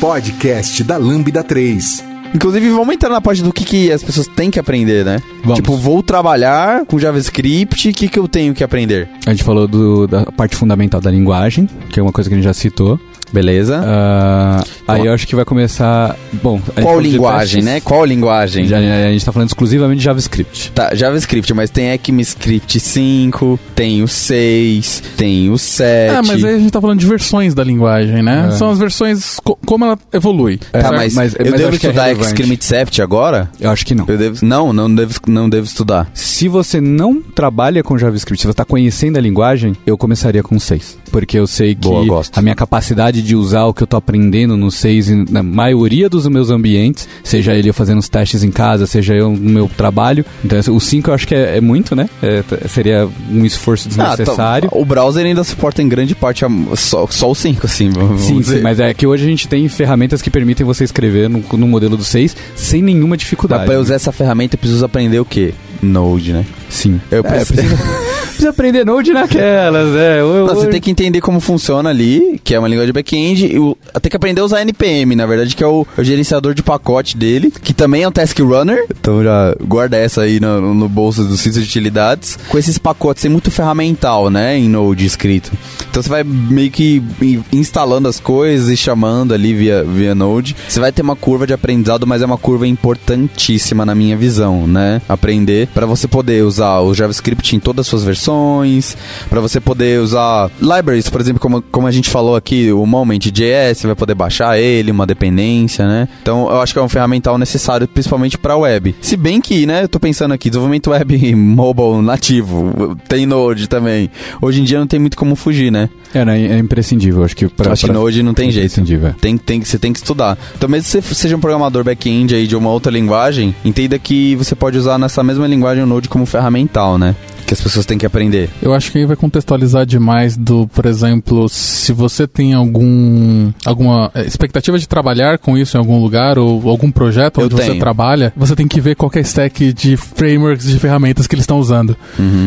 Podcast 0.00 0.82
da 0.82 0.96
Lambda 0.96 1.44
3. 1.44 2.09
Inclusive, 2.34 2.68
vamos 2.70 2.94
entrar 2.94 3.08
na 3.10 3.20
parte 3.20 3.42
do 3.42 3.52
que, 3.52 3.64
que 3.64 3.92
as 3.92 4.02
pessoas 4.02 4.26
têm 4.26 4.50
que 4.50 4.58
aprender, 4.58 5.04
né? 5.04 5.20
Vamos. 5.42 5.56
Tipo, 5.56 5.76
vou 5.76 6.02
trabalhar 6.02 6.86
com 6.86 6.98
JavaScript, 6.98 7.88
o 7.88 7.92
que, 7.92 8.08
que 8.08 8.18
eu 8.18 8.28
tenho 8.28 8.54
que 8.54 8.62
aprender? 8.62 9.08
A 9.26 9.30
gente 9.30 9.42
falou 9.42 9.66
do, 9.66 10.06
da 10.06 10.26
parte 10.26 10.54
fundamental 10.54 11.00
da 11.00 11.10
linguagem, 11.10 11.68
que 11.88 11.98
é 11.98 12.02
uma 12.02 12.12
coisa 12.12 12.30
que 12.30 12.34
a 12.34 12.36
gente 12.38 12.44
já 12.44 12.54
citou. 12.54 13.00
Beleza? 13.32 13.80
Ah, 13.84 14.64
aí 14.88 15.06
eu 15.06 15.12
acho 15.12 15.26
que 15.26 15.36
vai 15.36 15.44
começar. 15.44 16.16
Bom, 16.42 16.60
Qual 16.82 16.98
linguagem, 17.00 17.62
né? 17.62 17.80
Qual 17.80 18.04
linguagem? 18.04 18.66
Já, 18.66 18.78
a 18.78 19.12
gente 19.12 19.24
tá 19.24 19.32
falando 19.32 19.48
exclusivamente 19.48 19.98
de 19.98 20.04
JavaScript. 20.04 20.72
Tá, 20.72 20.94
JavaScript, 20.94 21.52
mas 21.54 21.70
tem 21.70 21.90
ECMAScript 21.90 22.80
5, 22.80 23.58
tem 23.74 24.02
o 24.02 24.08
6, 24.08 25.02
tem 25.16 25.50
o 25.50 25.56
7. 25.58 26.14
É, 26.16 26.22
mas 26.22 26.44
aí 26.44 26.54
a 26.54 26.58
gente 26.58 26.70
tá 26.70 26.80
falando 26.80 26.98
de 26.98 27.06
versões 27.06 27.54
da 27.54 27.62
linguagem, 27.62 28.22
né? 28.22 28.48
É. 28.48 28.50
São 28.52 28.70
as 28.70 28.78
versões, 28.78 29.38
co- 29.44 29.58
como 29.64 29.84
ela 29.84 29.98
evolui. 30.12 30.58
Tá, 30.72 30.90
mas, 30.92 31.14
mas- 31.14 31.34
eu 31.38 31.46
mas 31.50 31.60
devo 31.60 31.72
é 31.72 31.74
estudar 31.76 32.02
relevante. 32.04 32.32
ECMAScript 32.32 32.64
7 32.64 33.02
agora? 33.02 33.48
Eu 33.60 33.70
acho 33.70 33.86
que 33.86 33.94
não. 33.94 34.04
Eu 34.08 34.18
devo, 34.18 34.44
não, 34.44 34.72
não 34.72 34.92
devo, 34.94 35.14
não 35.28 35.48
devo 35.48 35.66
estudar. 35.66 36.10
Se 36.14 36.48
você 36.48 36.80
não 36.80 37.20
trabalha 37.22 37.82
com 37.82 37.96
JavaScript, 37.96 38.40
se 38.40 38.46
você 38.46 38.50
está 38.52 38.64
conhecendo 38.64 39.16
a 39.18 39.20
linguagem, 39.20 39.76
eu 39.86 39.96
começaria 39.96 40.42
com 40.42 40.58
6. 40.58 40.98
Porque 41.10 41.38
eu 41.38 41.46
sei 41.46 41.74
que 41.74 41.88
Boa, 41.88 42.04
gosto. 42.06 42.38
a 42.38 42.42
minha 42.42 42.54
capacidade 42.54 43.22
de 43.22 43.34
usar 43.34 43.64
o 43.64 43.74
que 43.74 43.82
eu 43.82 43.86
tô 43.86 43.96
aprendendo 43.96 44.56
no 44.56 44.70
6 44.70 45.08
e 45.10 45.14
na 45.30 45.42
maioria 45.42 46.08
dos 46.08 46.26
meus 46.26 46.50
ambientes, 46.50 47.08
seja 47.24 47.52
ele 47.54 47.68
eu 47.68 47.74
fazendo 47.74 47.98
os 47.98 48.08
testes 48.08 48.42
em 48.44 48.50
casa, 48.50 48.86
seja 48.86 49.14
eu 49.14 49.30
no 49.30 49.50
meu 49.50 49.68
trabalho. 49.76 50.24
Então, 50.44 50.58
o 50.74 50.80
5 50.80 51.10
eu 51.10 51.14
acho 51.14 51.26
que 51.26 51.34
é, 51.34 51.56
é 51.56 51.60
muito, 51.60 51.94
né? 51.96 52.08
É, 52.22 52.42
seria 52.68 53.08
um 53.30 53.44
esforço 53.44 53.88
desnecessário. 53.88 54.68
Ah, 54.68 54.70
tá, 54.72 54.78
o 54.78 54.84
browser 54.84 55.26
ainda 55.26 55.42
suporta 55.44 55.82
em 55.82 55.88
grande 55.88 56.14
parte 56.14 56.44
a- 56.44 56.48
só, 56.76 57.06
só 57.08 57.30
o 57.30 57.34
5, 57.34 57.66
assim, 57.66 57.90
Sim, 58.18 58.42
sim, 58.42 58.60
mas 58.60 58.78
é 58.80 58.92
que 58.94 59.06
hoje 59.06 59.24
a 59.24 59.28
gente 59.28 59.48
tem 59.48 59.68
ferramentas 59.68 60.22
que 60.22 60.30
permitem 60.30 60.64
você 60.66 60.84
escrever 60.84 61.28
no, 61.28 61.42
no 61.52 61.66
modelo 61.66 61.96
do 61.96 62.04
6 62.04 62.36
sem 62.54 62.82
nenhuma 62.82 63.10
Mas 63.10 63.20
dificuldade. 63.20 63.64
pra 63.64 63.74
eu 63.74 63.80
usar 63.80 63.94
essa 63.94 64.12
ferramenta, 64.12 64.54
eu 64.54 64.58
preciso 64.58 64.84
aprender 64.84 65.18
o 65.18 65.24
quê? 65.24 65.52
Node, 65.82 66.32
né? 66.32 66.44
Sim. 66.68 67.00
Eu 67.10 67.20
É, 67.20 67.22
preciso... 67.22 67.54
precisa, 67.54 67.76
precisa 68.30 68.50
aprender 68.50 68.84
Node 68.86 69.12
naquelas, 69.12 69.94
é. 69.96 70.20
Eu- 70.20 70.46
Não, 70.46 70.54
você 70.54 70.66
eu- 70.66 70.70
tem 70.70 70.80
que 70.80 70.90
entender 70.90 71.20
como 71.20 71.40
funciona 71.40 71.90
ali, 71.90 72.40
que 72.44 72.54
é 72.54 72.58
uma 72.58 72.68
linguagem 72.68 72.88
de 72.88 72.92
back-end, 72.92 73.46
e 73.46 73.58
o- 73.58 73.76
tem 74.00 74.08
que 74.10 74.16
aprender 74.16 74.40
a 74.40 74.44
usar 74.44 74.62
NPM, 74.62 75.14
na 75.16 75.26
verdade, 75.26 75.54
que 75.56 75.62
é 75.64 75.66
o, 75.66 75.86
o 75.96 76.04
gerenciador 76.04 76.54
de 76.54 76.62
pacote 76.62 77.16
dele, 77.16 77.50
que 77.62 77.72
também 77.74 78.02
é 78.02 78.08
um 78.08 78.12
task 78.12 78.38
runner. 78.40 78.84
Então 78.98 79.22
já 79.22 79.54
guarda 79.66 79.96
essa 79.96 80.22
aí 80.22 80.38
no, 80.40 80.74
no 80.74 80.88
bolso 80.88 81.24
do 81.24 81.36
sítio 81.36 81.60
de 81.60 81.66
utilidades. 81.68 82.38
Com 82.48 82.58
esses 82.58 82.78
pacotes, 82.78 83.22
tem 83.22 83.30
muito 83.30 83.50
ferramental, 83.50 84.30
né, 84.30 84.56
em 84.58 84.68
Node 84.68 85.04
escrito. 85.06 85.50
Então 85.90 86.02
você 86.02 86.08
vai 86.08 86.22
meio 86.24 86.70
que 86.70 87.02
in- 87.20 87.42
instalando 87.52 88.06
as 88.08 88.20
coisas 88.20 88.68
e 88.68 88.76
chamando 88.76 89.34
ali 89.34 89.52
via, 89.54 89.82
via 89.84 90.14
Node. 90.14 90.54
Você 90.68 90.78
vai 90.78 90.92
ter 90.92 91.02
uma 91.02 91.16
curva 91.16 91.46
de 91.46 91.52
aprendizado, 91.52 92.06
mas 92.06 92.22
é 92.22 92.26
uma 92.26 92.38
curva 92.38 92.66
importantíssima 92.66 93.84
na 93.84 93.94
minha 93.94 94.16
visão, 94.16 94.66
né? 94.66 95.02
Aprender 95.08 95.68
para 95.74 95.86
você 95.86 96.08
poder 96.08 96.44
usar 96.44 96.80
o 96.80 96.94
JavaScript 96.94 97.54
em 97.54 97.60
todas 97.60 97.86
as 97.86 97.88
suas 97.88 98.04
versões, 98.04 98.96
para 99.28 99.40
você 99.40 99.60
poder 99.60 100.00
usar 100.00 100.50
libraries, 100.60 101.08
por 101.08 101.20
exemplo, 101.20 101.40
como, 101.40 101.62
como 101.62 101.86
a 101.86 101.90
gente 101.90 102.08
falou 102.08 102.36
aqui, 102.36 102.72
o 102.72 102.84
Moment.js, 102.86 103.78
você 103.78 103.86
vai 103.86 103.96
poder 103.96 104.14
baixar 104.14 104.58
ele, 104.58 104.90
uma 104.90 105.06
dependência, 105.06 105.86
né? 105.86 106.08
Então 106.22 106.50
eu 106.50 106.60
acho 106.60 106.72
que 106.72 106.78
é 106.78 106.82
um 106.82 106.88
ferramental 106.88 107.38
necessário, 107.38 107.86
principalmente 107.88 108.38
para 108.38 108.56
web. 108.56 108.94
Se 109.00 109.16
bem 109.16 109.40
que, 109.40 109.66
né, 109.66 109.84
eu 109.84 109.88
tô 109.88 110.00
pensando 110.00 110.32
aqui, 110.32 110.50
desenvolvimento 110.50 110.90
web 110.90 111.34
mobile 111.34 112.02
nativo, 112.02 112.96
tem 113.08 113.26
Node 113.26 113.68
também. 113.68 114.10
Hoje 114.40 114.60
em 114.60 114.64
dia 114.64 114.78
não 114.78 114.86
tem 114.86 114.98
muito 114.98 115.16
como 115.16 115.34
fugir, 115.34 115.70
né? 115.70 115.88
É, 116.14 116.18
é 116.20 116.58
imprescindível, 116.58 117.24
acho 117.24 117.36
que 117.36 117.46
pra, 117.48 117.72
acho 117.72 117.82
que 117.82 117.86
pra- 117.92 118.00
Node 118.00 118.22
não 118.22 118.34
tem 118.34 118.48
é 118.48 118.52
jeito. 118.52 118.80
é. 119.06 119.14
Tem, 119.20 119.36
tem, 119.38 119.60
você 119.62 119.78
tem 119.78 119.92
que 119.92 119.98
estudar. 119.98 120.36
Então, 120.56 120.68
mesmo 120.68 120.84
que 121.00 121.06
você 121.08 121.14
seja 121.14 121.36
um 121.36 121.40
programador 121.40 121.84
back-end 121.84 122.34
aí 122.34 122.46
de 122.46 122.56
uma 122.56 122.70
outra 122.70 122.90
linguagem, 122.90 123.54
entenda 123.64 123.98
que 123.98 124.34
você 124.36 124.54
pode 124.54 124.76
usar 124.76 124.98
nessa 124.98 125.22
mesma 125.22 125.46
linguagem 125.46 125.82
o 125.82 125.86
Node 125.86 126.08
como 126.08 126.26
ferramental, 126.26 126.98
né? 126.98 127.14
Que 127.50 127.54
as 127.54 127.60
pessoas 127.60 127.84
têm 127.84 127.98
que 127.98 128.06
aprender. 128.06 128.48
Eu 128.62 128.72
acho 128.72 128.92
que 128.92 128.98
aí 128.98 129.04
vai 129.04 129.16
contextualizar 129.16 129.84
demais 129.84 130.36
do, 130.36 130.68
por 130.68 130.86
exemplo, 130.86 131.48
se 131.48 131.92
você 131.92 132.24
tem 132.24 132.54
algum 132.54 133.50
alguma 133.66 134.08
eh, 134.14 134.24
expectativa 134.24 134.78
de 134.78 134.86
trabalhar 134.86 135.36
com 135.36 135.58
isso 135.58 135.76
em 135.76 135.80
algum 135.80 136.00
lugar 136.00 136.38
ou 136.38 136.68
algum 136.70 136.92
projeto 136.92 137.40
Eu 137.40 137.46
onde 137.46 137.56
você 137.56 137.74
trabalha, 137.74 138.32
você 138.36 138.54
tem 138.54 138.68
que 138.68 138.80
ver 138.80 138.94
qual 138.94 139.10
é 139.16 139.18
a 139.18 139.22
stack 139.22 139.72
de 139.72 139.96
frameworks 139.96 140.64
de 140.68 140.78
ferramentas 140.78 141.26
que 141.26 141.34
eles 141.34 141.42
estão 141.42 141.58
usando. 141.58 141.96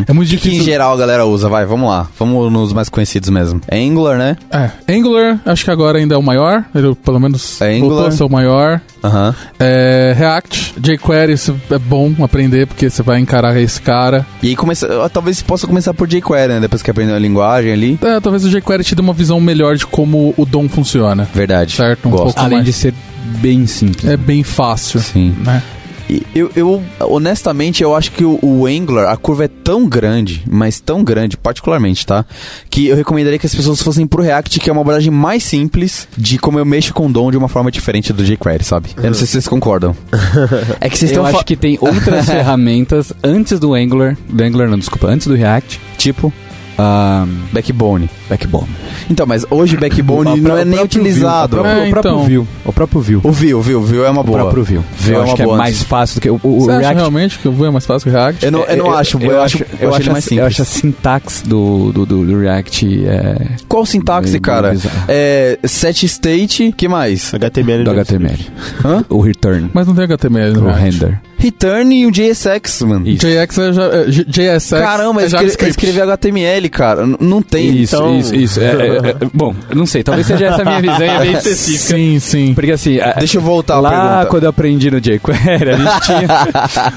É 0.08 0.12
muito 0.14 0.28
O 0.28 0.30
que, 0.30 0.38
que 0.38 0.48
em 0.48 0.52
difícil. 0.52 0.64
geral 0.72 0.94
a 0.94 0.96
galera 0.96 1.26
usa? 1.26 1.50
Vai, 1.50 1.66
vamos 1.66 1.86
lá. 1.90 2.08
Vamos 2.18 2.50
nos 2.50 2.72
mais 2.72 2.88
conhecidos 2.88 3.28
mesmo. 3.28 3.60
É 3.68 3.78
Angular, 3.78 4.16
né? 4.16 4.38
É, 4.50 4.70
Angular, 4.90 5.38
acho 5.44 5.66
que 5.66 5.70
agora 5.70 5.98
ainda 5.98 6.14
é 6.14 6.18
o 6.18 6.22
maior, 6.22 6.64
ele 6.74 6.94
pelo 6.94 7.20
menos 7.20 7.60
É 7.60 7.72
voltou 7.78 7.90
Angular. 7.98 8.08
a 8.08 8.10
ser 8.10 8.24
o 8.24 8.30
maior. 8.30 8.80
Aham. 9.04 9.34
É, 9.60 10.14
React, 10.16 10.74
jQuery 10.80 11.34
isso 11.34 11.54
é 11.70 11.78
bom 11.78 12.12
aprender 12.22 12.66
porque 12.66 12.88
você 12.88 13.02
vai 13.02 13.20
encarar 13.20 13.60
esse 13.60 13.80
cara. 13.80 14.24
E 14.42 14.48
aí 14.48 14.56
começa. 14.56 14.88
Talvez 15.10 15.38
você 15.38 15.44
possa 15.44 15.66
começar 15.66 15.92
por 15.92 16.08
jQuery, 16.08 16.54
né? 16.54 16.60
Depois 16.60 16.82
que 16.82 16.90
aprendeu 16.90 17.14
a 17.14 17.18
linguagem 17.18 17.70
ali. 17.70 17.98
É, 18.02 18.18
talvez 18.18 18.44
o 18.44 18.48
jQuery 18.48 18.82
te 18.82 18.94
dê 18.94 19.02
uma 19.02 19.12
visão 19.12 19.38
melhor 19.40 19.76
de 19.76 19.86
como 19.86 20.32
o 20.36 20.46
DOM 20.46 20.68
funciona. 20.68 21.28
Verdade. 21.34 21.76
Certo, 21.76 22.08
um 22.08 22.10
Gosto. 22.10 22.24
pouco 22.24 22.40
Além 22.40 22.58
mais. 22.58 22.64
de 22.64 22.72
ser 22.72 22.94
bem 23.40 23.66
simples. 23.66 24.10
É 24.10 24.16
bem 24.16 24.42
fácil, 24.42 25.00
Sim. 25.00 25.34
né? 25.44 25.62
E 26.08 26.22
Eu, 26.34 26.50
eu, 26.54 26.82
honestamente, 27.00 27.82
eu 27.82 27.94
acho 27.94 28.12
que 28.12 28.24
o, 28.24 28.38
o 28.42 28.66
Angular, 28.66 29.08
a 29.12 29.16
curva 29.16 29.44
é 29.44 29.48
tão 29.48 29.86
grande, 29.88 30.42
mas 30.46 30.80
tão 30.80 31.02
grande, 31.02 31.36
particularmente, 31.36 32.06
tá? 32.06 32.24
Que 32.68 32.88
eu 32.88 32.96
recomendaria 32.96 33.38
que 33.38 33.46
as 33.46 33.54
pessoas 33.54 33.80
fossem 33.80 34.06
pro 34.06 34.22
React, 34.22 34.60
que 34.60 34.68
é 34.68 34.72
uma 34.72 34.82
abordagem 34.82 35.10
mais 35.10 35.42
simples 35.42 36.06
de 36.16 36.38
como 36.38 36.58
eu 36.58 36.64
mexo 36.64 36.92
com 36.92 37.06
o 37.06 37.12
DOM 37.12 37.30
de 37.30 37.36
uma 37.36 37.48
forma 37.48 37.70
diferente 37.70 38.12
do 38.12 38.22
jQuery, 38.24 38.64
sabe? 38.64 38.90
Eu 38.96 39.04
não 39.04 39.14
sei 39.14 39.26
se 39.26 39.32
vocês 39.32 39.48
concordam. 39.48 39.96
é 40.80 40.88
que 40.90 40.98
vocês 40.98 41.10
Eu 41.10 41.16
estão 41.16 41.26
acho 41.26 41.38
fa- 41.38 41.44
que 41.44 41.56
tem 41.56 41.78
outras 41.80 42.26
ferramentas 42.28 43.12
antes 43.22 43.58
do 43.58 43.74
Angular, 43.74 44.16
do 44.28 44.42
Angular 44.44 44.68
não, 44.68 44.78
desculpa, 44.78 45.06
antes 45.08 45.26
do 45.26 45.34
React, 45.34 45.80
Tipo, 45.96 46.30
ah, 46.78 47.26
Backbone. 47.52 48.08
Backbone. 48.28 48.68
Então, 49.10 49.26
mas 49.26 49.44
hoje 49.50 49.76
Backbone 49.76 50.40
não 50.40 50.56
é 50.58 50.64
nem 50.64 50.80
utilizado. 50.82 51.58
O 51.58 51.60
próprio, 51.60 51.84
É, 51.84 51.88
o 51.88 51.90
próprio 51.90 52.10
então. 52.12 52.24
Vue. 52.24 52.48
O 52.64 52.72
próprio 52.72 53.00
Vue. 53.00 53.16
O 53.22 53.30
Vue, 53.32 53.54
o 53.54 53.60
Vue, 53.62 53.74
o 53.74 53.80
Vue 53.82 53.98
é 54.02 54.10
uma 54.10 54.20
O 54.22 54.24
boa. 54.24 54.38
próprio 54.40 54.64
Vue. 54.64 54.80
Vue 54.98 55.12
eu 55.14 55.20
é 55.20 55.22
acho 55.22 55.30
uma 55.30 55.36
que 55.36 55.42
é 55.42 55.44
boa 55.44 55.56
mais 55.58 55.82
fácil 55.82 56.14
do 56.16 56.20
que 56.22 56.30
o, 56.30 56.40
o, 56.42 56.56
o 56.56 56.60
Você 56.62 56.70
acha 56.70 56.80
React. 56.80 56.96
realmente 56.96 57.38
que 57.38 57.48
o 57.48 57.52
Vue 57.52 57.66
é 57.66 57.70
mais 57.70 57.84
fácil 57.86 58.10
que 58.10 58.16
o 58.16 58.18
React? 58.18 58.44
Eu 58.46 58.52
não, 58.52 58.64
eu 58.64 58.76
não 58.76 58.92
acho, 58.94 59.18
eu, 59.18 59.40
acho, 59.42 59.58
eu, 59.58 59.66
eu 59.80 59.88
acho 59.90 59.96
ele 60.00 60.02
acho, 60.02 60.12
mais 60.12 60.24
simples. 60.24 60.40
eu 60.40 60.46
acho 60.46 60.62
a 60.62 60.64
sintaxe 60.64 61.44
do, 61.46 61.92
do, 61.92 62.06
do, 62.06 62.24
do 62.26 62.38
React 62.40 63.06
é, 63.06 63.36
Qual 63.68 63.84
sintaxe, 63.86 64.30
meio- 64.30 64.40
cara? 64.42 64.74
É 65.08 65.58
set 65.64 66.04
state, 66.06 66.72
que 66.76 66.88
mais? 66.88 67.32
HTML. 67.34 67.84
do 67.84 67.90
é 67.90 67.94
HTML. 67.94 68.38
Hã? 68.84 69.04
O 69.08 69.20
return. 69.20 69.70
Mas 69.72 69.86
não 69.86 69.94
tem 69.94 70.04
HTML 70.04 70.52
no 70.54 70.62
O 70.62 70.64
React. 70.66 70.82
render. 70.84 71.20
Return 71.36 71.94
e 71.94 72.06
o 72.06 72.10
JSX, 72.10 72.82
mano. 72.82 73.06
Isso. 73.06 73.26
JX 73.26 73.58
é, 73.58 73.72
já- 73.72 73.84
é, 73.86 74.04
JSX 74.06 74.70
Caramba, 74.70 75.22
é 75.22 75.68
escrever 75.68 76.02
HTML, 76.02 76.63
cara. 76.68 77.02
N- 77.04 77.16
Não 77.20 77.42
tem. 77.42 77.76
Isso, 77.76 77.96
então- 77.96 78.18
isso, 78.18 78.34
isso. 78.34 78.60
É, 78.60 78.64
é, 78.64 78.96
é, 79.10 79.16
bom, 79.32 79.54
não 79.74 79.86
sei, 79.86 80.02
talvez 80.02 80.26
seja 80.26 80.46
essa 80.46 80.64
minha 80.64 80.80
visão, 80.80 81.02
é 81.02 81.18
bem 81.20 81.32
específica. 81.38 81.96
Sim, 81.96 82.18
sim. 82.18 82.54
Porque 82.54 82.72
assim, 82.72 82.98
Deixa 83.18 83.38
eu 83.38 83.42
voltar 83.42 83.80
lá 83.80 84.26
quando 84.26 84.44
eu 84.44 84.50
aprendi 84.50 84.90
no 84.90 85.00
jQuery, 85.00 85.70
a 85.70 85.76
gente 85.76 86.00
tinha 86.02 86.26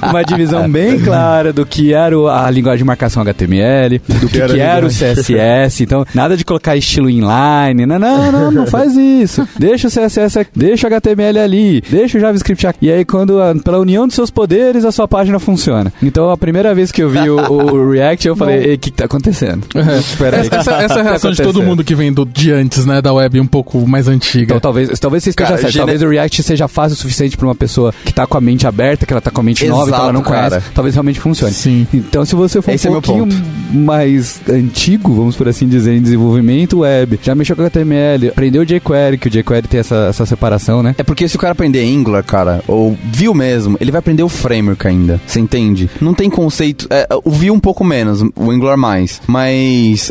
uma 0.10 0.24
divisão 0.24 0.70
bem 0.70 1.00
clara 1.00 1.52
do 1.54 1.66
que 1.66 1.94
era 1.94 2.16
a 2.16 2.50
linguagem 2.50 2.80
de 2.80 2.84
marcação 2.84 3.22
HTML, 3.24 4.00
do 4.00 4.28
que, 4.30 4.40
era 4.42 4.54
que 4.54 4.62
a 4.62 4.66
era 4.66 4.86
o 4.86 4.90
CSS. 4.90 5.84
Então, 5.84 6.06
nada 6.14 6.36
de 6.38 6.44
colocar 6.46 6.76
estilo 6.76 7.10
inline. 7.10 7.86
Não, 7.86 8.00
não, 8.00 8.32
não, 8.32 8.52
não 8.52 8.68
faz 8.68 8.96
isso. 8.96 9.48
Deixa 9.58 9.88
o 9.88 9.92
CSS, 9.92 10.40
aqui, 10.40 10.52
deixa 10.56 10.88
o 10.88 10.94
HTML 10.94 11.40
ali, 11.40 11.82
deixa 11.90 12.18
o 12.18 12.22
JavaScript 12.22 12.66
aqui. 12.68 12.88
E 12.88 12.92
aí, 12.92 13.06
quando, 13.06 13.38
pela 13.64 13.80
união 13.80 14.06
dos 14.08 14.16
seus 14.16 14.30
poderes, 14.32 14.86
a 14.86 14.92
sua 14.92 15.08
página 15.08 15.40
funciona. 15.40 15.92
Então, 16.02 16.30
a 16.30 16.38
primeira 16.38 16.74
vez 16.74 16.92
que 16.92 17.02
eu 17.04 17.10
vi 17.10 17.30
o, 17.30 17.38
o 17.40 17.92
React, 17.92 18.28
eu 18.28 18.36
falei, 18.36 18.60
o 18.76 18.78
que, 18.78 18.92
que 18.92 18.92
tá 18.92 19.06
acontecendo? 19.06 19.57
Espera 20.00 20.42
aí. 20.42 20.48
Essa, 20.52 20.72
essa 20.74 20.94
é 20.96 21.00
a 21.00 21.04
reação 21.04 21.32
de 21.32 21.38
todo 21.38 21.50
acontecendo? 21.50 21.68
mundo 21.68 21.84
que 21.84 21.96
vem 21.96 22.12
do, 22.12 22.26
de 22.26 22.52
antes, 22.52 22.86
né, 22.86 23.02
da 23.02 23.14
web 23.14 23.40
um 23.40 23.48
pouco 23.48 23.86
mais 23.88 24.08
antiga. 24.08 24.44
Então 24.46 24.60
talvez, 24.60 25.00
talvez 25.00 25.24
você 25.24 25.30
esteja 25.32 25.50
Cara, 25.50 25.62
certo. 25.62 25.78
Talvez 25.78 26.02
o 26.02 26.08
React 26.10 26.44
seja 26.44 26.68
fácil 26.68 26.96
o 26.96 26.98
suficiente 26.98 27.38
pra 27.38 27.48
uma 27.48 27.56
pessoa 27.56 27.94
que 28.06 28.14
tá 28.14 28.26
com 28.26 28.38
a 28.38 28.42
mente 28.42 28.66
aberta, 28.68 29.06
que 29.06 29.14
ela 29.14 29.22
tá 29.22 29.32
com 29.32 29.42
a 29.42 29.44
mente 29.44 29.66
nova, 29.68 29.90
então 29.90 30.04
ela 30.04 30.14
não 30.14 30.22
Exato, 30.22 30.36
conhece. 30.36 30.50
cara. 30.50 30.64
Talvez 30.74 30.96
realmente 30.96 31.20
funcione. 31.20 31.54
Sim. 31.54 31.88
Então, 31.94 32.26
se 32.26 32.36
você 32.36 32.62
for 32.62 32.72
Esse 32.72 32.88
é 32.88 32.90
um 32.90 32.94
pouquinho 32.94 33.28
mais 33.72 34.40
antigo, 34.50 35.14
vamos 35.14 35.36
por 35.36 35.48
assim 35.48 35.68
dizer, 35.68 35.94
em 35.96 36.02
desenvolvimento 36.02 36.80
web, 36.80 37.20
já 37.22 37.36
mexeu 37.36 37.56
com 37.56 37.62
HTML, 37.64 38.30
aprendeu 38.30 38.62
o 38.62 38.66
jQuery, 38.66 39.18
que 39.18 39.28
o 39.28 39.32
jQuery 39.32 39.68
tem 39.68 39.80
essa, 39.80 40.08
essa 40.10 40.26
separação, 40.26 40.82
né? 40.82 40.96
É 40.98 41.04
porque 41.04 41.28
se 41.28 41.36
o 41.36 41.40
cara 41.40 41.52
aprender 41.52 41.84
Angular, 41.84 42.24
cara, 42.24 42.64
ou 42.68 42.98
Vue 43.14 43.34
mesmo, 43.34 43.78
ele 43.80 43.92
vai 43.92 44.00
aprender 44.00 44.24
o 44.24 44.30
framework 44.30 44.88
ainda. 44.88 45.20
Você 45.26 45.40
entende? 45.40 45.90
Não 46.02 46.14
tem 46.14 46.30
conceito. 46.30 46.88
é, 46.90 47.08
o 47.24 47.30
Vue 47.32 47.52
um 47.52 47.60
pouco 47.60 47.84
menos, 47.84 48.22
o 48.36 48.52
Angular 48.52 48.78
mais. 48.78 49.22
Mas 49.28 49.47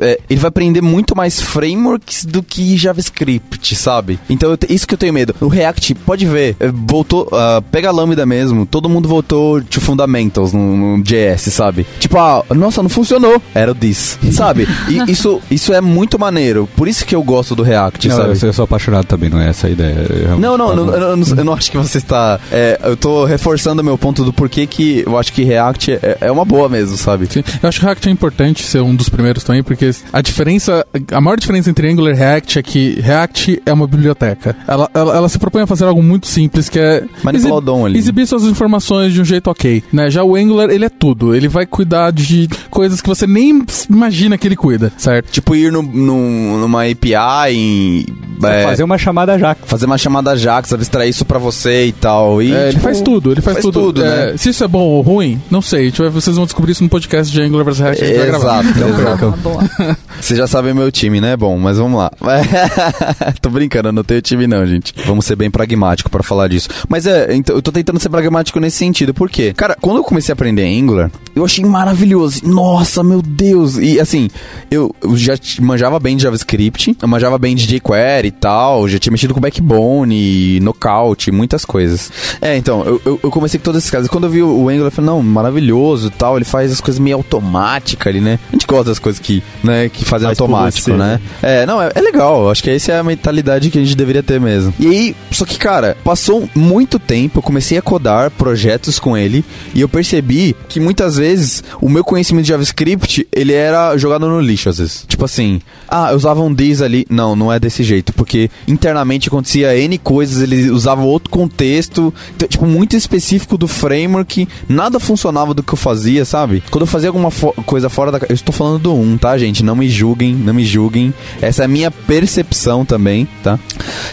é, 0.02 0.18
ele 0.28 0.40
vai 0.40 0.48
aprender 0.48 0.80
muito 0.80 1.16
mais 1.16 1.40
frameworks 1.40 2.24
do 2.24 2.42
que 2.42 2.76
JavaScript, 2.76 3.74
sabe? 3.74 4.18
Então 4.28 4.50
eu 4.50 4.56
te- 4.56 4.72
isso 4.72 4.86
que 4.86 4.94
eu 4.94 4.98
tenho 4.98 5.12
medo. 5.12 5.34
O 5.40 5.48
React, 5.48 5.94
pode 5.96 6.26
ver, 6.26 6.56
é, 6.60 6.68
voltou. 6.72 7.28
ah, 7.32 7.62
pega 7.70 7.88
a 7.88 7.92
Lambda 7.92 8.24
mesmo, 8.26 8.66
todo 8.66 8.88
mundo 8.88 9.08
voltou 9.08 9.60
to 9.62 9.80
Fundamentals 9.80 10.52
no, 10.52 10.76
no 10.96 11.02
JS, 11.02 11.52
sabe? 11.52 11.86
Tipo, 11.98 12.18
ah, 12.18 12.44
nossa, 12.50 12.82
não 12.82 12.88
funcionou. 12.90 13.40
Era 13.54 13.72
o 13.72 13.74
this, 13.74 14.18
sabe? 14.32 14.66
E 14.88 14.98
isso, 15.10 15.40
isso 15.50 15.72
é 15.72 15.80
muito 15.80 16.18
maneiro. 16.18 16.68
Por 16.76 16.88
isso 16.88 17.04
que 17.06 17.14
eu 17.14 17.22
gosto 17.22 17.54
do 17.54 17.62
React, 17.62 18.08
Não, 18.08 18.16
sabe? 18.16 18.28
eu, 18.30 18.36
sou- 18.36 18.48
eu 18.48 18.52
sou 18.52 18.64
apaixonado 18.64 19.04
também, 19.06 19.28
não 19.30 19.40
é 19.40 19.48
essa 19.48 19.66
a 19.66 19.70
ideia. 19.70 20.06
Eu 20.10 20.38
Não, 20.38 20.56
não, 20.56 20.74
não, 20.74 20.94
eu, 20.94 21.16
não- 21.16 21.36
eu 21.36 21.44
não 21.44 21.52
acho 21.52 21.70
que 21.70 21.78
você 21.78 21.98
está. 21.98 22.38
é, 22.50 22.78
eu 22.84 22.96
tô 22.96 23.24
reforçando 23.24 23.82
o 23.82 23.84
meu 23.84 23.96
ponto 23.98 24.24
do 24.24 24.32
porquê 24.32 24.66
que 24.66 25.02
eu 25.06 25.18
acho 25.18 25.32
que 25.32 25.42
React 25.44 25.92
é, 26.02 26.18
é 26.22 26.30
uma 26.30 26.44
boa 26.44 26.68
mesmo, 26.68 26.96
sabe? 26.96 27.26
Sim. 27.30 27.42
Eu 27.62 27.68
acho 27.68 27.78
que 27.80 27.84
React 27.84 28.08
é 28.08 28.12
importante 28.12 28.62
ser 28.64 28.80
um 28.80 28.94
dos 28.94 29.08
primeiros 29.08 29.25
também, 29.34 29.62
porque 29.62 29.90
a 30.12 30.20
diferença, 30.20 30.86
a 31.12 31.20
maior 31.20 31.36
diferença 31.38 31.70
entre 31.70 31.90
Angular 31.90 32.14
e 32.14 32.16
React 32.16 32.58
é 32.58 32.62
que 32.62 33.00
React 33.00 33.62
é 33.66 33.72
uma 33.72 33.86
biblioteca. 33.86 34.56
Ela, 34.66 34.90
ela, 34.94 35.16
ela 35.16 35.28
se 35.28 35.38
propõe 35.38 35.62
a 35.62 35.66
fazer 35.66 35.84
algo 35.84 36.02
muito 36.02 36.26
simples, 36.26 36.68
que 36.68 36.78
é 36.78 37.04
Manipular 37.22 37.56
o 37.58 37.60
DOM 37.60 37.86
ali. 37.86 37.98
exibir 37.98 38.26
suas 38.26 38.44
informações 38.44 39.12
de 39.12 39.20
um 39.20 39.24
jeito 39.24 39.48
ok. 39.50 39.82
Né? 39.92 40.10
Já 40.10 40.22
o 40.24 40.36
Angular, 40.36 40.70
ele 40.70 40.84
é 40.84 40.88
tudo. 40.88 41.34
Ele 41.34 41.48
vai 41.48 41.66
cuidar 41.66 42.10
de 42.12 42.48
coisas 42.70 43.00
que 43.00 43.08
você 43.08 43.26
nem 43.26 43.64
imagina 43.90 44.36
que 44.38 44.46
ele 44.46 44.56
cuida, 44.56 44.92
certo? 44.96 45.30
Tipo, 45.30 45.54
ir 45.54 45.72
no, 45.72 45.82
no- 45.82 46.58
numa 46.58 46.84
API 46.84 47.52
e. 47.52 48.06
é, 48.44 48.64
Fazer 48.64 48.82
uma 48.84 48.98
chamada 48.98 49.38
já. 49.38 49.54
fazer 49.64 49.86
uma 49.86 49.98
chamada 49.98 50.36
JAX, 50.36 50.72
abstrair 50.72 51.08
isso 51.10 51.24
pra 51.24 51.38
você 51.38 51.86
e 51.86 51.92
tal. 51.92 52.42
E, 52.42 52.52
É, 52.52 52.62
ele 52.64 52.70
tipo, 52.72 52.82
faz 52.82 53.00
tudo, 53.00 53.32
ele 53.32 53.40
faz, 53.40 53.56
faz 53.56 53.64
tudo. 53.64 53.80
tudo, 53.80 54.04
É, 54.04 54.32
né? 54.32 54.36
Se 54.36 54.50
isso 54.50 54.62
é 54.64 54.68
bom 54.68 54.80
ou 54.82 55.00
ruim, 55.02 55.40
não 55.50 55.62
sei. 55.62 55.90
Vai- 55.90 56.08
vocês 56.10 56.36
vão 56.36 56.44
descobrir 56.44 56.72
isso 56.72 56.82
no 56.82 56.88
podcast 56.88 57.32
de 57.32 57.40
Angular 57.40 57.64
vs 57.64 57.78
React. 57.78 58.04
gravar. 58.26 58.64
Exato. 58.64 59.34
Ah, 59.34 59.36
boa. 59.42 59.96
Vocês 60.20 60.38
já 60.38 60.46
sabem 60.46 60.72
meu 60.72 60.90
time, 60.90 61.20
né? 61.20 61.36
Bom, 61.36 61.58
mas 61.58 61.76
vamos 61.76 61.98
lá. 61.98 62.10
tô 63.40 63.50
brincando, 63.50 63.88
eu 63.88 63.92
não 63.92 64.02
tenho 64.02 64.22
time 64.22 64.46
não, 64.46 64.66
gente. 64.66 64.94
Vamos 65.04 65.24
ser 65.26 65.36
bem 65.36 65.50
pragmático 65.50 66.08
pra 66.10 66.22
falar 66.22 66.48
disso. 66.48 66.68
Mas 66.88 67.06
é, 67.06 67.34
então, 67.34 67.54
eu 67.56 67.62
tô 67.62 67.70
tentando 67.70 68.00
ser 68.00 68.08
pragmático 68.08 68.58
nesse 68.58 68.76
sentido. 68.78 69.12
Por 69.12 69.28
quê? 69.30 69.52
Cara, 69.56 69.76
quando 69.80 69.98
eu 69.98 70.04
comecei 70.04 70.32
a 70.32 70.34
aprender 70.34 70.64
Angular, 70.64 71.10
eu 71.34 71.44
achei 71.44 71.64
maravilhoso. 71.64 72.40
Nossa, 72.44 73.02
meu 73.04 73.20
Deus. 73.22 73.76
E 73.76 74.00
assim, 74.00 74.28
eu, 74.70 74.94
eu 75.02 75.16
já 75.16 75.34
manjava 75.60 75.98
bem 76.00 76.16
de 76.16 76.22
JavaScript, 76.22 76.96
eu 77.00 77.08
manjava 77.08 77.38
bem 77.38 77.54
de 77.54 77.66
jQuery 77.66 78.25
e 78.26 78.30
tal, 78.30 78.88
já 78.88 78.98
tinha 78.98 79.10
mexido 79.10 79.34
com 79.34 79.40
Backbone, 79.40 80.60
Knockout, 80.60 81.30
muitas 81.30 81.64
coisas. 81.64 82.10
É, 82.40 82.56
então, 82.56 82.84
eu, 82.84 83.00
eu, 83.04 83.20
eu 83.22 83.30
comecei 83.30 83.58
com 83.58 83.64
todos 83.64 83.78
esses 83.78 83.90
casos. 83.90 84.08
Quando 84.08 84.24
eu 84.24 84.30
vi 84.30 84.42
o, 84.42 84.68
Angular, 84.68 84.88
eu 84.88 84.90
falei, 84.90 85.10
não, 85.10 85.22
maravilhoso 85.22 86.08
e 86.08 86.10
tal, 86.10 86.36
ele 86.36 86.44
faz 86.44 86.72
as 86.72 86.80
coisas 86.80 86.98
meio 86.98 87.16
automáticas 87.16 88.06
ali, 88.08 88.20
né? 88.20 88.38
A 88.48 88.52
gente 88.52 88.66
gosta 88.66 88.90
das 88.90 88.98
coisas 88.98 89.20
que, 89.20 89.42
né, 89.62 89.88
que 89.88 90.04
fazem 90.04 90.28
automático, 90.28 90.90
você, 90.90 90.96
né? 90.96 91.20
É, 91.42 91.66
não, 91.66 91.80
é, 91.80 91.90
é 91.94 92.00
legal. 92.00 92.50
Acho 92.50 92.62
que 92.62 92.70
essa 92.70 92.92
é 92.92 92.98
a 92.98 93.02
mentalidade 93.02 93.70
que 93.70 93.78
a 93.78 93.82
gente 93.82 93.96
deveria 93.96 94.22
ter 94.22 94.40
mesmo. 94.40 94.74
E 94.78 94.86
aí, 94.86 95.16
só 95.30 95.44
que, 95.44 95.58
cara, 95.58 95.96
passou 96.04 96.48
muito 96.54 96.98
tempo, 96.98 97.38
eu 97.38 97.42
comecei 97.42 97.78
a 97.78 97.82
codar 97.82 98.30
projetos 98.30 98.98
com 98.98 99.16
ele 99.16 99.44
e 99.74 99.80
eu 99.80 99.88
percebi 99.88 100.56
que 100.68 100.80
muitas 100.80 101.16
vezes 101.16 101.62
o 101.80 101.88
meu 101.88 102.04
conhecimento 102.04 102.44
de 102.44 102.50
JavaScript, 102.50 103.26
ele 103.32 103.52
era 103.52 103.96
jogado 103.96 104.28
no 104.28 104.40
lixo, 104.40 104.68
às 104.68 104.78
vezes. 104.78 105.04
Tipo 105.06 105.24
assim, 105.24 105.60
ah, 105.88 106.10
eu 106.10 106.16
usava 106.16 106.40
um 106.42 106.54
this 106.54 106.82
ali. 106.82 107.06
Não, 107.10 107.34
não 107.36 107.52
é 107.52 107.58
desse 107.58 107.82
jeito, 107.82 108.12
porque 108.12 108.50
internamente 108.66 109.28
acontecia 109.28 109.76
N 109.78 109.98
coisas, 109.98 110.42
ele 110.42 110.70
usava 110.70 111.02
outro 111.02 111.30
contexto, 111.30 112.12
tipo, 112.48 112.66
muito 112.66 112.96
específico 112.96 113.56
do 113.58 113.68
framework, 113.68 114.48
nada 114.68 114.98
funcionava 115.00 115.54
do 115.54 115.62
que 115.62 115.72
eu 115.72 115.76
fazia, 115.76 116.24
sabe? 116.24 116.62
Quando 116.70 116.82
eu 116.82 116.86
fazia 116.86 117.08
alguma 117.08 117.30
fo- 117.30 117.52
coisa 117.64 117.88
fora 117.88 118.10
da. 118.12 118.18
Eu 118.28 118.34
estou 118.34 118.52
falando 118.54 118.78
do 118.78 118.94
1, 118.94 119.18
tá, 119.18 119.36
gente? 119.38 119.62
Não 119.64 119.76
me 119.76 119.88
julguem, 119.88 120.34
não 120.34 120.54
me 120.54 120.64
julguem. 120.64 121.12
Essa 121.40 121.62
é 121.62 121.64
a 121.64 121.68
minha 121.68 121.90
percepção 121.90 122.84
também, 122.84 123.28
tá? 123.42 123.58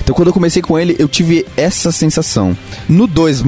Então, 0.01 0.13
quando 0.15 0.27
eu 0.27 0.33
comecei 0.33 0.61
com 0.61 0.77
ele, 0.77 0.95
eu 0.99 1.07
tive 1.07 1.45
essa 1.57 1.91
sensação. 1.91 2.55
No 2.87 3.07
2, 3.07 3.43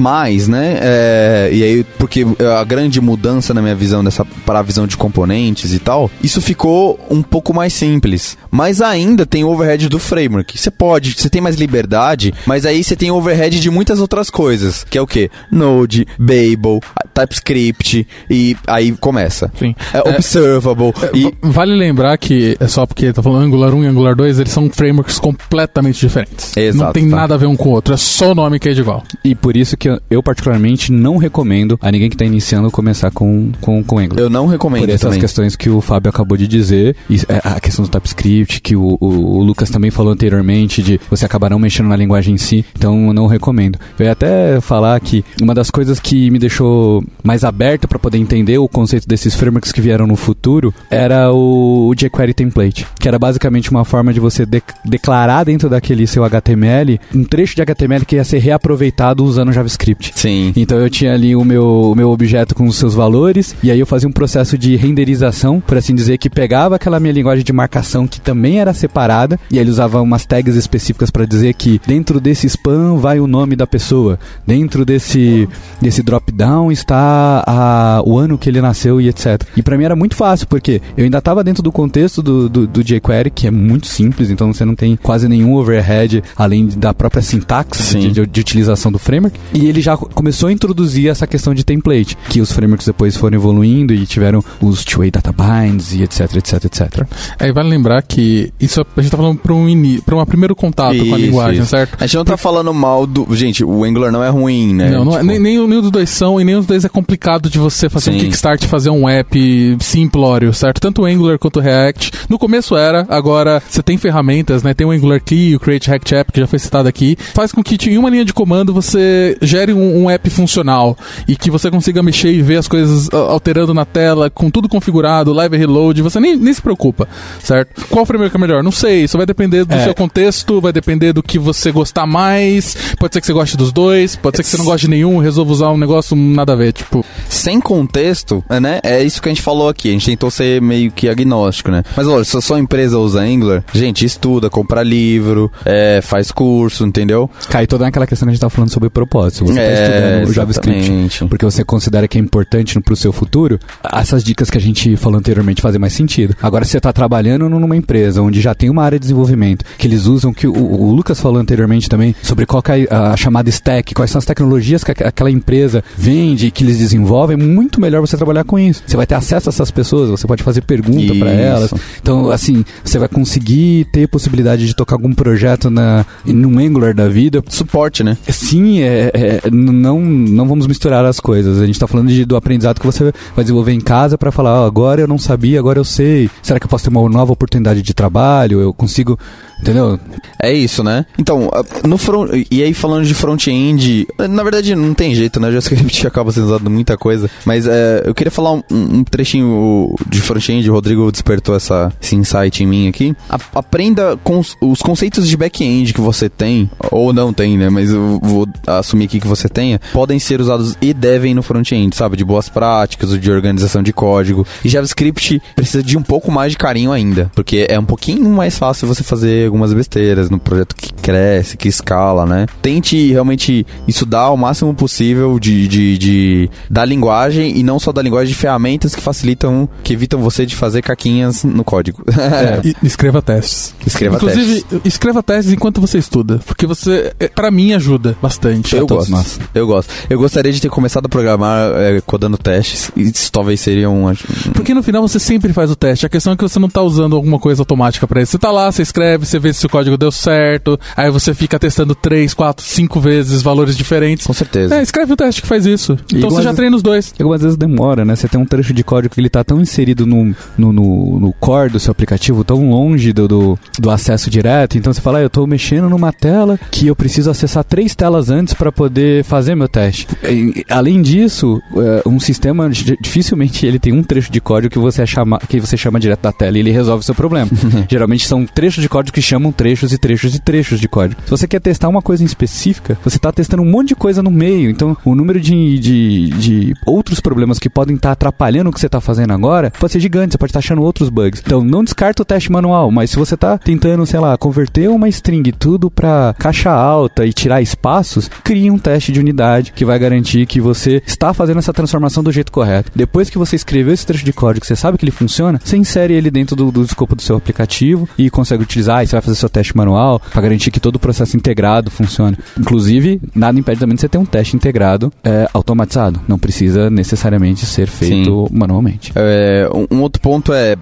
né? 0.48 0.78
é, 0.80 1.50
e 1.52 1.62
aí, 1.62 1.84
porque 1.98 2.24
a 2.58 2.64
grande 2.64 3.00
mudança 3.00 3.52
na 3.54 3.62
minha 3.62 3.74
visão 3.74 4.02
dessa 4.02 4.24
para 4.24 4.58
a 4.60 4.62
visão 4.62 4.86
de 4.86 4.96
componentes 4.96 5.72
e 5.72 5.78
tal, 5.78 6.10
isso 6.22 6.40
ficou 6.40 6.98
um 7.10 7.22
pouco 7.22 7.52
mais 7.54 7.72
simples. 7.72 8.15
Mas 8.50 8.80
ainda 8.80 9.24
tem 9.26 9.44
o 9.44 9.48
overhead 9.48 9.88
do 9.88 9.98
framework. 9.98 10.58
Você 10.58 10.70
pode, 10.70 11.14
você 11.16 11.28
tem 11.30 11.40
mais 11.40 11.56
liberdade, 11.56 12.32
mas 12.46 12.64
aí 12.66 12.82
você 12.82 12.94
tem 12.96 13.10
o 13.10 13.16
overhead 13.16 13.58
de 13.60 13.70
muitas 13.70 14.00
outras 14.00 14.30
coisas, 14.30 14.84
que 14.84 14.96
é 14.98 15.00
o 15.00 15.06
quê? 15.06 15.30
Node, 15.50 16.06
Babel, 16.18 16.80
TypeScript 17.14 18.06
e 18.30 18.56
aí 18.66 18.92
começa. 18.92 19.50
Sim. 19.58 19.74
É, 19.92 19.98
É, 19.98 20.00
observable 20.10 20.92
e 21.14 21.22
Va- 21.24 21.32
Vale 21.42 21.74
lembrar 21.74 22.16
que 22.18 22.56
é 22.60 22.68
só 22.68 22.86
porque 22.86 23.12
tá 23.12 23.22
falando 23.22 23.44
Angular 23.44 23.74
1 23.74 23.84
e 23.84 23.86
Angular 23.86 24.14
2, 24.14 24.38
eles 24.38 24.52
são 24.52 24.70
frameworks 24.70 25.18
completamente 25.18 25.98
diferentes. 26.00 26.56
Exato, 26.56 26.84
não 26.84 26.92
tem 26.92 27.08
tá. 27.10 27.16
nada 27.16 27.34
a 27.34 27.36
ver 27.38 27.46
um 27.46 27.56
com 27.56 27.70
o 27.70 27.72
outro, 27.72 27.94
é 27.94 27.96
só 27.96 28.32
o 28.32 28.34
nome 28.34 28.58
que 28.58 28.68
é 28.68 28.72
de 28.72 28.80
igual. 28.80 29.02
E 29.24 29.34
por 29.34 29.56
isso 29.56 29.76
que 29.76 29.88
eu, 30.10 30.22
particularmente 30.22 30.92
não 30.92 31.16
recomendo 31.16 31.78
a 31.82 31.90
ninguém 31.90 32.10
que 32.10 32.16
tá 32.16 32.24
iniciando 32.24 32.70
começar 32.70 33.10
com, 33.10 33.50
com, 33.60 33.82
com 33.82 33.98
Angular. 33.98 34.22
eu 34.22 34.30
não 34.30 34.46
recomendo 34.46 34.80
Por 34.82 34.88
essas 34.90 35.00
também. 35.02 35.20
questões 35.20 35.56
que 35.56 35.68
o 35.70 35.80
Fábio 35.80 36.10
acabou 36.10 36.36
de 36.36 36.46
dizer, 36.46 36.96
e 37.08 37.16
é, 37.28 37.40
a 37.44 37.60
questão 37.60 37.84
do 37.84 37.90
TypeScript, 37.90 38.05
que 38.12 38.74
o, 38.76 38.96
o- 39.00 39.38
o 39.38 39.42
Lucas 39.42 39.70
também 39.70 39.90
falou 39.90 40.12
anteriormente, 40.12 40.82
de 40.82 41.00
você 41.10 41.24
acabar 41.24 41.50
não 41.50 41.58
mexendo 41.58 41.88
na 41.88 41.96
linguagem 41.96 42.34
em 42.34 42.38
si, 42.38 42.64
então 42.76 43.08
eu 43.08 43.12
não 43.12 43.26
recomendo. 43.26 43.78
Eu 43.98 44.06
ia 44.06 44.12
até 44.12 44.60
falar 44.60 44.98
que 45.00 45.24
uma 45.40 45.54
das 45.54 45.70
coisas 45.70 45.98
que 46.00 46.30
me 46.30 46.38
deixou 46.38 47.02
mais 47.22 47.44
aberto 47.44 47.86
para 47.88 47.98
poder 47.98 48.18
entender 48.18 48.58
o 48.58 48.68
conceito 48.68 49.06
desses 49.08 49.34
frameworks 49.34 49.72
que 49.72 49.80
vieram 49.80 50.06
no 50.06 50.16
futuro 50.16 50.72
era 50.90 51.32
o, 51.32 51.88
o 51.88 51.94
jQuery 51.94 52.34
template, 52.34 52.86
que 52.98 53.08
era 53.08 53.18
basicamente 53.18 53.70
uma 53.70 53.84
forma 53.84 54.12
de 54.12 54.20
você 54.20 54.44
de- 54.46 54.62
declarar 54.84 55.44
dentro 55.44 55.68
daquele 55.68 56.06
seu 56.06 56.24
HTML 56.24 56.98
um 57.14 57.24
trecho 57.24 57.56
de 57.56 57.62
HTML 57.62 58.04
que 58.04 58.16
ia 58.16 58.24
ser 58.24 58.38
reaproveitado 58.38 59.24
usando 59.24 59.52
JavaScript. 59.52 60.12
Sim. 60.14 60.52
Então 60.56 60.78
eu 60.78 60.90
tinha 60.90 61.14
ali 61.14 61.34
o 61.34 61.44
meu, 61.44 61.92
o 61.92 61.94
meu 61.94 62.10
objeto 62.10 62.54
com 62.54 62.66
os 62.66 62.76
seus 62.76 62.94
valores, 62.94 63.54
e 63.62 63.70
aí 63.70 63.78
eu 63.80 63.86
fazia 63.86 64.08
um 64.08 64.12
processo 64.12 64.56
de 64.58 64.76
renderização, 64.76 65.60
por 65.60 65.76
assim 65.76 65.94
dizer, 65.94 66.18
que 66.18 66.28
pegava 66.30 66.76
aquela 66.76 66.98
minha 67.00 67.12
linguagem 67.12 67.44
de 67.44 67.52
marcação 67.52 67.95
que 68.04 68.20
também 68.20 68.58
era 68.58 68.74
separada, 68.74 69.38
e 69.48 69.60
ele 69.60 69.70
usava 69.70 70.02
umas 70.02 70.26
tags 70.26 70.56
específicas 70.56 71.08
para 71.08 71.24
dizer 71.24 71.54
que 71.54 71.80
dentro 71.86 72.18
desse 72.20 72.48
spam 72.48 72.96
vai 72.96 73.20
o 73.20 73.28
nome 73.28 73.54
da 73.54 73.64
pessoa, 73.64 74.18
dentro 74.44 74.84
desse, 74.84 75.48
desse 75.80 76.02
drop-down 76.02 76.72
está 76.72 77.44
a, 77.46 78.02
o 78.04 78.18
ano 78.18 78.36
que 78.36 78.48
ele 78.48 78.60
nasceu 78.60 79.00
e 79.00 79.08
etc. 79.08 79.40
E 79.56 79.62
para 79.62 79.78
mim 79.78 79.84
era 79.84 79.94
muito 79.94 80.16
fácil, 80.16 80.48
porque 80.48 80.82
eu 80.96 81.04
ainda 81.04 81.18
estava 81.18 81.44
dentro 81.44 81.62
do 81.62 81.70
contexto 81.70 82.20
do, 82.22 82.48
do, 82.48 82.66
do 82.66 82.82
jQuery, 82.82 83.30
que 83.30 83.46
é 83.46 83.50
muito 83.52 83.86
simples, 83.86 84.30
então 84.30 84.52
você 84.52 84.64
não 84.64 84.74
tem 84.74 84.96
quase 84.96 85.28
nenhum 85.28 85.54
overhead, 85.54 86.24
além 86.36 86.66
da 86.66 86.92
própria 86.92 87.22
sintaxe 87.22 87.98
de, 87.98 88.10
de, 88.10 88.26
de 88.26 88.40
utilização 88.40 88.90
do 88.90 88.98
framework. 88.98 89.38
E 89.54 89.66
ele 89.66 89.80
já 89.80 89.96
co- 89.96 90.08
começou 90.12 90.48
a 90.48 90.52
introduzir 90.52 91.08
essa 91.08 91.26
questão 91.26 91.54
de 91.54 91.62
template, 91.64 92.16
que 92.28 92.40
os 92.40 92.50
frameworks 92.50 92.86
depois 92.86 93.16
foram 93.16 93.36
evoluindo 93.36 93.92
e 93.94 94.04
tiveram 94.06 94.42
os 94.60 94.84
two-way 94.84 95.10
data 95.10 95.32
binds 95.32 95.92
e 95.92 96.02
etc, 96.02 96.34
etc, 96.36 96.64
etc. 96.64 97.06
Aí 97.38 97.52
vale 97.52 97.68
lembrar 97.68 97.85
que 98.02 98.52
isso 98.60 98.84
a 98.96 99.00
gente 99.00 99.10
tá 99.10 99.16
falando 99.16 99.38
pra 99.38 99.52
um, 99.54 99.68
ini- 99.68 100.00
pra 100.00 100.16
um 100.16 100.24
primeiro 100.26 100.54
contato 100.54 100.96
com 100.96 101.02
a 101.02 101.06
Isso, 101.06 101.16
linguagem, 101.16 101.60
isso. 101.60 101.70
certo? 101.70 101.96
A 102.00 102.06
gente 102.06 102.16
não 102.16 102.24
tá 102.24 102.36
falando 102.36 102.72
mal 102.74 103.06
do. 103.06 103.26
Gente, 103.34 103.64
o 103.64 103.84
Angular 103.84 104.10
não 104.12 104.22
é 104.22 104.28
ruim, 104.28 104.74
né? 104.74 104.90
Não, 104.90 105.04
não 105.04 105.12
é- 105.12 105.20
Tipo, 105.20 105.26
nem, 105.26 105.38
nem, 105.40 105.68
nem 105.68 105.78
os 105.78 105.90
dois 105.90 106.10
são, 106.10 106.40
e 106.40 106.44
nem 106.44 106.54
os 106.56 106.66
dois 106.66 106.84
é 106.84 106.88
complicado 106.88 107.48
de 107.48 107.58
você 107.58 107.88
fazer 107.88 108.10
um 108.10 108.14
Sim. 108.14 108.18
Kickstart 108.20 108.62
e 108.64 108.66
fazer 108.68 108.90
um 108.90 109.08
app 109.08 109.76
simplório, 109.80 110.52
certo? 110.52 110.80
Tanto 110.80 111.02
o 111.02 111.04
Angular 111.04 111.38
quanto 111.38 111.58
o 111.58 111.62
React. 111.62 112.10
No 112.28 112.38
começo 112.38 112.76
era, 112.76 113.06
agora 113.08 113.62
você 113.68 113.82
tem 113.82 113.96
ferramentas, 113.96 114.62
né? 114.62 114.74
Tem 114.74 114.86
o 114.86 114.90
Angular 114.90 115.20
Key, 115.22 115.54
o 115.56 115.60
Create 115.60 115.88
React 115.88 116.14
App, 116.14 116.32
que 116.32 116.40
já 116.40 116.46
foi 116.46 116.58
citado 116.58 116.88
aqui. 116.88 117.16
Faz 117.34 117.52
com 117.52 117.62
que 117.62 117.76
em 117.90 117.98
uma 117.98 118.10
linha 118.10 118.24
de 118.24 118.32
comando 118.32 118.72
você 118.72 119.36
gere 119.42 119.72
um, 119.72 120.04
um 120.04 120.10
app 120.10 120.28
funcional 120.30 120.96
e 121.28 121.36
que 121.36 121.50
você 121.50 121.70
consiga 121.70 122.02
mexer 122.02 122.32
e 122.32 122.42
ver 122.42 122.56
as 122.56 122.66
coisas 122.68 123.08
ah, 123.12 123.16
alterando 123.16 123.72
na 123.74 123.84
tela, 123.84 124.28
com 124.30 124.50
tudo 124.50 124.68
configurado, 124.68 125.32
live 125.32 125.56
reload, 125.56 126.02
você 126.02 126.18
nem, 126.20 126.36
nem 126.36 126.52
se 126.52 126.60
preocupa, 126.62 127.08
certo? 127.42 127.75
Qual 127.90 128.04
framework 128.06 128.34
é 128.34 128.38
melhor? 128.38 128.62
Não 128.62 128.72
sei, 128.72 129.04
isso 129.04 129.16
vai 129.16 129.26
depender 129.26 129.64
do 129.64 129.74
É, 129.74 129.84
seu 129.84 129.94
contexto, 129.94 130.60
vai 130.60 130.72
depender 130.72 131.12
do 131.12 131.22
que 131.22 131.38
você 131.38 131.70
gostar 131.70 132.06
mais. 132.06 132.76
Pode 132.98 133.14
ser 133.14 133.20
que 133.20 133.26
você 133.26 133.32
goste 133.32 133.56
dos 133.56 133.72
dois, 133.72 134.16
pode 134.16 134.36
ser 134.36 134.42
que 134.42 134.48
você 134.48 134.56
não 134.56 134.64
goste 134.64 134.86
de 134.86 134.90
nenhum, 134.90 135.18
resolva 135.18 135.52
usar 135.52 135.70
um 135.70 135.76
negócio 135.76 136.16
nada 136.16 136.52
a 136.52 136.56
ver, 136.56 136.72
tipo. 136.72 137.04
Sem 137.28 137.60
contexto, 137.60 138.44
né? 138.60 138.80
É 138.82 139.02
isso 139.02 139.20
que 139.20 139.28
a 139.28 139.32
gente 139.32 139.42
falou 139.42 139.68
aqui. 139.68 139.88
A 139.88 139.92
gente 139.92 140.06
tentou 140.06 140.30
ser 140.30 140.60
meio 140.60 140.90
que 140.90 141.08
agnóstico, 141.08 141.70
né? 141.70 141.82
Mas 141.96 142.06
olha, 142.06 142.24
se 142.24 142.36
a 142.36 142.40
sua 142.40 142.58
empresa 142.58 142.98
usa 142.98 143.20
Angular, 143.20 143.64
gente, 143.72 144.04
estuda, 144.04 144.48
compra 144.50 144.82
livro, 144.82 145.50
é, 145.64 146.00
faz 146.02 146.30
curso, 146.30 146.84
entendeu? 146.84 147.30
Cai 147.48 147.66
toda 147.66 147.86
aquela 147.86 148.06
questão 148.06 148.26
que 148.26 148.30
a 148.30 148.34
gente 148.34 148.40
tá 148.40 148.50
falando 148.50 148.70
sobre 148.70 148.88
propósito. 148.90 149.46
Você 149.46 149.54
tá 149.54 149.60
é, 149.60 149.74
tá 149.76 149.82
estudando 149.82 150.28
o 150.28 150.32
JavaScript 150.32 151.26
porque 151.28 151.44
você 151.44 151.64
considera 151.64 152.08
que 152.08 152.18
é 152.18 152.20
importante 152.20 152.78
pro 152.80 152.96
seu 152.96 153.12
futuro, 153.12 153.58
essas 153.92 154.22
dicas 154.22 154.50
que 154.50 154.58
a 154.58 154.60
gente 154.60 154.96
falou 154.96 155.18
anteriormente 155.18 155.62
fazem 155.62 155.80
mais 155.80 155.92
sentido. 155.92 156.34
Agora, 156.42 156.64
se 156.64 156.72
você 156.72 156.80
tá 156.80 156.92
trabalhando 156.92 157.48
numa 157.66 157.76
empresa 157.76 158.22
onde 158.22 158.40
já 158.40 158.54
tem 158.54 158.70
uma 158.70 158.82
área 158.82 158.98
de 158.98 159.02
desenvolvimento, 159.02 159.64
que 159.76 159.86
eles 159.86 160.06
usam, 160.06 160.32
que 160.32 160.46
o, 160.46 160.54
o 160.54 160.92
Lucas 160.92 161.20
falou 161.20 161.40
anteriormente 161.40 161.88
também, 161.88 162.14
sobre 162.22 162.46
qual 162.46 162.62
é 162.68 162.94
a, 162.94 163.12
a, 163.12 163.16
chamada 163.16 163.48
stack, 163.50 163.94
quais 163.94 164.10
são 164.10 164.18
as 164.18 164.24
tecnologias 164.24 164.82
que 164.82 164.90
aquela 164.90 165.30
empresa 165.30 165.84
vende, 165.96 166.50
que 166.50 166.64
eles 166.64 166.78
desenvolvem, 166.78 167.34
é 167.34 167.42
muito 167.42 167.80
melhor 167.80 168.00
você 168.00 168.16
trabalhar 168.16 168.44
com 168.44 168.58
isso. 168.58 168.82
Você 168.86 168.96
vai 168.96 169.06
ter 169.06 169.14
acesso 169.14 169.48
a 169.48 169.50
essas 169.50 169.70
pessoas, 169.70 170.10
você 170.10 170.26
pode 170.26 170.42
fazer 170.42 170.62
pergunta 170.62 171.14
para 171.14 171.30
elas. 171.30 171.74
Então, 172.00 172.30
assim, 172.30 172.64
você 172.84 172.98
vai 172.98 173.08
conseguir 173.08 173.86
ter 173.86 174.06
possibilidade 174.08 174.66
de 174.66 174.74
tocar 174.74 174.94
algum 174.94 175.12
projeto 175.12 175.68
na, 175.70 176.06
num 176.24 176.58
Angular 176.58 176.94
da 176.94 177.08
vida. 177.08 177.42
Suporte, 177.48 178.02
né? 178.02 178.16
Sim, 178.28 178.80
é, 178.80 179.10
é, 179.12 179.50
não, 179.50 180.00
não 180.00 180.46
vamos 180.48 180.66
misturar 180.66 181.04
as 181.04 181.20
coisas. 181.20 181.60
A 181.60 181.66
gente 181.66 181.78
tá 181.78 181.86
falando 181.86 182.08
de, 182.08 182.24
do 182.24 182.36
aprendizado 182.36 182.80
que 182.80 182.86
você 182.86 183.12
vai 183.34 183.44
desenvolver 183.44 183.72
em 183.72 183.80
casa 183.80 184.16
para 184.16 184.30
falar, 184.30 184.62
oh, 184.62 184.66
agora 184.66 185.00
eu 185.00 185.08
não 185.08 185.18
sabia, 185.18 185.58
agora 185.58 185.78
eu 185.78 185.84
sei. 185.84 186.30
Será 186.42 186.58
que 186.60 186.66
eu 186.66 186.70
posso 186.70 186.84
ter 186.84 186.90
uma 186.90 187.08
nova 187.08 187.32
oportunidade 187.32 187.55
de 187.82 187.94
trabalho? 187.94 188.60
Eu 188.60 188.72
consigo 188.72 189.18
Entendeu? 189.60 189.98
É 190.40 190.52
isso, 190.52 190.84
né? 190.84 191.06
Então, 191.18 191.50
no 191.84 191.96
front, 191.96 192.30
e 192.50 192.62
aí 192.62 192.74
falando 192.74 193.04
de 193.06 193.14
front-end, 193.14 194.06
na 194.28 194.42
verdade 194.42 194.74
não 194.74 194.92
tem 194.92 195.14
jeito, 195.14 195.40
né? 195.40 195.48
JavaScript 195.48 196.06
acaba 196.06 196.30
sendo 196.30 196.46
usado 196.46 196.70
muita 196.70 196.96
coisa, 196.96 197.30
mas 197.44 197.66
é, 197.66 198.02
eu 198.04 198.14
queria 198.14 198.30
falar 198.30 198.52
um, 198.52 198.62
um 198.70 199.04
trechinho 199.04 199.94
de 200.08 200.20
front-end, 200.20 200.68
o 200.68 200.72
Rodrigo 200.72 201.10
despertou 201.10 201.56
essa, 201.56 201.92
esse 202.00 202.14
insight 202.14 202.62
em 202.62 202.66
mim 202.66 202.88
aqui. 202.88 203.16
A, 203.28 203.38
aprenda 203.54 204.16
com 204.22 204.38
os, 204.38 204.56
os 204.60 204.80
conceitos 204.80 205.28
de 205.28 205.36
back-end 205.36 205.94
que 205.94 206.00
você 206.00 206.28
tem, 206.28 206.70
ou 206.90 207.12
não 207.12 207.32
tem, 207.32 207.56
né? 207.56 207.70
Mas 207.70 207.90
eu 207.90 208.20
vou 208.22 208.46
assumir 208.66 209.06
aqui 209.06 209.20
que 209.20 209.26
você 209.26 209.48
tenha, 209.48 209.80
podem 209.92 210.18
ser 210.18 210.40
usados 210.40 210.76
e 210.80 210.92
devem 210.92 211.34
no 211.34 211.42
front-end, 211.42 211.96
sabe? 211.96 212.16
De 212.16 212.24
boas 212.24 212.48
práticas, 212.48 213.18
de 213.18 213.30
organização 213.30 213.82
de 213.82 213.92
código. 213.92 214.46
E 214.64 214.68
JavaScript 214.68 215.42
precisa 215.54 215.82
de 215.82 215.96
um 215.96 216.02
pouco 216.02 216.30
mais 216.30 216.52
de 216.52 216.58
carinho 216.58 216.92
ainda, 216.92 217.30
porque 217.34 217.66
é 217.68 217.78
um 217.78 217.84
pouquinho 217.84 218.28
mais 218.30 218.58
fácil 218.58 218.86
você 218.86 219.02
fazer 219.02 219.45
algumas 219.46 219.72
besteiras 219.72 220.30
no 220.30 220.38
projeto 220.38 220.74
que 220.74 220.92
cresce, 220.92 221.56
que 221.56 221.68
escala, 221.68 222.26
né? 222.26 222.46
Tente 222.62 223.10
realmente 223.12 223.66
estudar 223.86 224.30
o 224.30 224.36
máximo 224.36 224.74
possível 224.74 225.38
de, 225.38 225.68
de, 225.68 225.98
de 225.98 226.50
da 226.68 226.84
linguagem 226.84 227.56
e 227.56 227.62
não 227.62 227.78
só 227.78 227.92
da 227.92 228.02
linguagem, 228.02 228.32
de 228.32 228.38
ferramentas 228.38 228.94
que 228.94 229.00
facilitam, 229.00 229.68
que 229.82 229.92
evitam 229.92 230.20
você 230.20 230.44
de 230.44 230.56
fazer 230.56 230.82
caquinhas 230.82 231.44
no 231.44 231.64
código. 231.64 232.02
É, 232.08 232.74
escreva 232.82 233.22
testes. 233.22 233.74
Escreva 233.86 234.16
Inclusive, 234.16 234.62
testes. 234.62 234.80
escreva 234.84 235.22
testes 235.22 235.52
enquanto 235.52 235.80
você 235.80 235.98
estuda, 235.98 236.40
porque 236.46 236.66
você, 236.66 237.12
é, 237.18 237.28
para 237.28 237.50
mim, 237.50 237.72
ajuda 237.72 238.16
bastante. 238.20 238.76
Eu 238.76 238.86
gosto. 238.86 239.10
Nós. 239.10 239.38
Eu 239.54 239.66
gosto. 239.66 239.92
Eu 240.08 240.18
gostaria 240.18 240.52
de 240.52 240.60
ter 240.60 240.68
começado 240.68 241.06
a 241.06 241.08
programar 241.08 241.72
é, 241.76 242.00
codando 242.00 242.36
testes. 242.36 242.90
Isso 242.96 243.30
talvez 243.30 243.60
seria 243.60 243.88
um. 243.88 244.06
Porque 244.54 244.74
no 244.74 244.82
final 244.82 245.06
você 245.06 245.18
sempre 245.18 245.52
faz 245.52 245.70
o 245.70 245.76
teste. 245.76 246.06
A 246.06 246.08
questão 246.08 246.32
é 246.32 246.36
que 246.36 246.42
você 246.42 246.58
não 246.58 246.68
tá 246.68 246.82
usando 246.82 247.16
alguma 247.16 247.38
coisa 247.38 247.62
automática 247.62 248.06
para 248.06 248.22
isso. 248.22 248.32
Você 248.32 248.38
tá 248.38 248.50
lá, 248.50 248.70
você 248.70 248.82
escreve, 248.82 249.26
você 249.26 249.35
vê 249.38 249.52
se 249.52 249.66
o 249.66 249.68
código 249.68 249.96
deu 249.96 250.10
certo, 250.10 250.78
aí 250.96 251.10
você 251.10 251.34
fica 251.34 251.58
testando 251.58 251.94
3, 251.94 252.34
4, 252.34 252.64
5 252.64 253.00
vezes 253.00 253.42
valores 253.42 253.76
diferentes. 253.76 254.26
Com 254.26 254.32
certeza. 254.32 254.76
É, 254.76 254.82
escreve 254.82 255.12
o 255.12 255.16
teste 255.16 255.42
que 255.42 255.48
faz 255.48 255.66
isso. 255.66 255.98
E 256.12 256.18
então 256.18 256.30
você 256.30 256.42
já 256.42 256.54
treina 256.54 256.76
os 256.76 256.82
dois. 256.82 257.14
E 257.18 257.22
algumas 257.22 257.42
vezes 257.42 257.56
demora, 257.56 258.04
né? 258.04 258.16
Você 258.16 258.28
tem 258.28 258.40
um 258.40 258.46
trecho 258.46 258.72
de 258.72 258.82
código 258.82 259.14
que 259.14 259.20
ele 259.20 259.30
tá 259.30 259.44
tão 259.44 259.60
inserido 259.60 260.06
no, 260.06 260.34
no, 260.56 260.72
no, 260.72 261.20
no 261.20 261.32
core 261.32 261.70
do 261.70 261.80
seu 261.80 261.92
aplicativo, 261.92 262.44
tão 262.44 262.70
longe 262.70 263.12
do, 263.12 263.28
do, 263.28 263.58
do 263.78 263.90
acesso 263.90 264.30
direto, 264.30 264.78
então 264.78 264.92
você 264.92 265.00
fala, 265.00 265.18
ah, 265.18 265.22
eu 265.22 265.30
tô 265.30 265.46
mexendo 265.46 265.88
numa 265.88 266.12
tela 266.12 266.58
que 266.70 266.86
eu 266.86 266.96
preciso 266.96 267.30
acessar 267.30 267.64
três 267.64 267.94
telas 267.94 268.30
antes 268.30 268.54
para 268.54 268.70
poder 268.70 269.24
fazer 269.24 269.54
meu 269.54 269.68
teste. 269.68 270.06
E, 270.24 270.64
além 270.68 271.02
disso, 271.02 271.60
é, 271.76 272.08
um 272.08 272.20
sistema 272.20 272.68
dificilmente 272.68 273.66
ele 273.66 273.78
tem 273.78 273.92
um 273.92 274.02
trecho 274.02 274.30
de 274.30 274.40
código 274.40 274.72
que 274.72 274.78
você 274.78 275.06
chama, 275.06 275.38
que 275.38 275.60
você 275.60 275.76
chama 275.76 276.00
direto 276.00 276.20
da 276.20 276.32
tela 276.32 276.56
e 276.56 276.60
ele 276.60 276.70
resolve 276.70 277.00
o 277.00 277.04
seu 277.04 277.14
problema. 277.14 277.50
Geralmente 277.88 278.26
são 278.26 278.46
trechos 278.46 278.82
de 278.82 278.88
código 278.88 279.14
que 279.14 279.22
chamam 279.26 279.52
trechos 279.52 279.92
e 279.92 279.98
trechos 279.98 280.34
e 280.34 280.40
trechos 280.40 280.80
de 280.80 280.88
código. 280.88 281.20
Se 281.24 281.30
você 281.30 281.48
quer 281.48 281.60
testar 281.60 281.88
uma 281.88 282.02
coisa 282.02 282.22
em 282.22 282.26
específica, 282.26 282.98
você 283.02 283.16
está 283.16 283.32
testando 283.32 283.62
um 283.62 283.70
monte 283.70 283.88
de 283.88 283.94
coisa 283.94 284.22
no 284.22 284.30
meio. 284.30 284.70
Então, 284.70 284.96
o 285.04 285.14
número 285.14 285.40
de, 285.40 285.78
de, 285.78 286.28
de 286.30 286.74
outros 286.86 287.20
problemas 287.20 287.58
que 287.58 287.68
podem 287.68 287.96
estar 287.96 288.10
tá 288.10 288.12
atrapalhando 288.12 288.70
o 288.70 288.72
que 288.72 288.80
você 288.80 288.86
está 288.86 289.00
fazendo 289.00 289.32
agora 289.32 289.72
pode 289.78 289.92
ser 289.92 290.00
gigante. 290.00 290.32
Você 290.32 290.38
pode 290.38 290.50
estar 290.50 290.60
tá 290.60 290.64
achando 290.64 290.82
outros 290.82 291.08
bugs. 291.08 291.42
Então, 291.44 291.62
não 291.62 291.84
descarta 291.84 292.22
o 292.22 292.24
teste 292.24 292.50
manual, 292.50 292.90
mas 292.90 293.10
se 293.10 293.16
você 293.16 293.34
está 293.34 293.58
tentando, 293.58 294.06
sei 294.06 294.20
lá, 294.20 294.36
converter 294.36 294.88
uma 294.88 295.08
string 295.08 295.50
tudo 295.52 295.90
para 295.90 296.34
caixa 296.38 296.70
alta 296.70 297.26
e 297.26 297.32
tirar 297.32 297.60
espaços, 297.60 298.30
crie 298.44 298.70
um 298.70 298.78
teste 298.78 299.12
de 299.12 299.20
unidade 299.20 299.72
que 299.72 299.84
vai 299.84 299.98
garantir 299.98 300.46
que 300.46 300.60
você 300.60 301.02
está 301.06 301.34
fazendo 301.34 301.58
essa 301.58 301.72
transformação 301.72 302.22
do 302.22 302.32
jeito 302.32 302.52
correto. 302.52 302.92
Depois 302.94 303.30
que 303.30 303.38
você 303.38 303.56
escreveu 303.56 303.92
esse 303.92 304.06
trecho 304.06 304.24
de 304.24 304.32
código, 304.32 304.64
você 304.64 304.76
sabe 304.76 304.98
que 304.98 305.04
ele 305.04 305.10
funciona, 305.10 305.60
você 305.62 305.76
insere 305.76 306.14
ele 306.14 306.30
dentro 306.30 306.54
do, 306.54 306.70
do 306.70 306.82
escopo 306.82 307.16
do 307.16 307.22
seu 307.22 307.36
aplicativo 307.36 308.08
e 308.16 308.30
consegue 308.30 308.62
utilizar. 308.62 309.06
Você 309.06 309.15
vai 309.16 309.22
fazer 309.22 309.36
seu 309.36 309.48
teste 309.48 309.76
manual 309.76 310.20
para 310.32 310.42
garantir 310.42 310.70
que 310.70 310.80
todo 310.80 310.96
o 310.96 310.98
processo 310.98 311.36
integrado 311.36 311.90
funcione. 311.90 312.36
Inclusive, 312.58 313.20
nada 313.34 313.58
impede 313.58 313.80
também 313.80 313.94
de 313.94 314.00
você 314.00 314.08
ter 314.08 314.18
um 314.18 314.24
teste 314.24 314.56
integrado 314.56 315.12
é, 315.24 315.48
automatizado. 315.52 316.20
Não 316.28 316.38
precisa 316.38 316.90
necessariamente 316.90 317.66
ser 317.66 317.88
feito 317.88 318.46
Sim. 318.48 318.56
manualmente. 318.56 319.12
É, 319.14 319.68
um 319.90 320.00
outro 320.00 320.20
ponto 320.20 320.52
é 320.52 320.76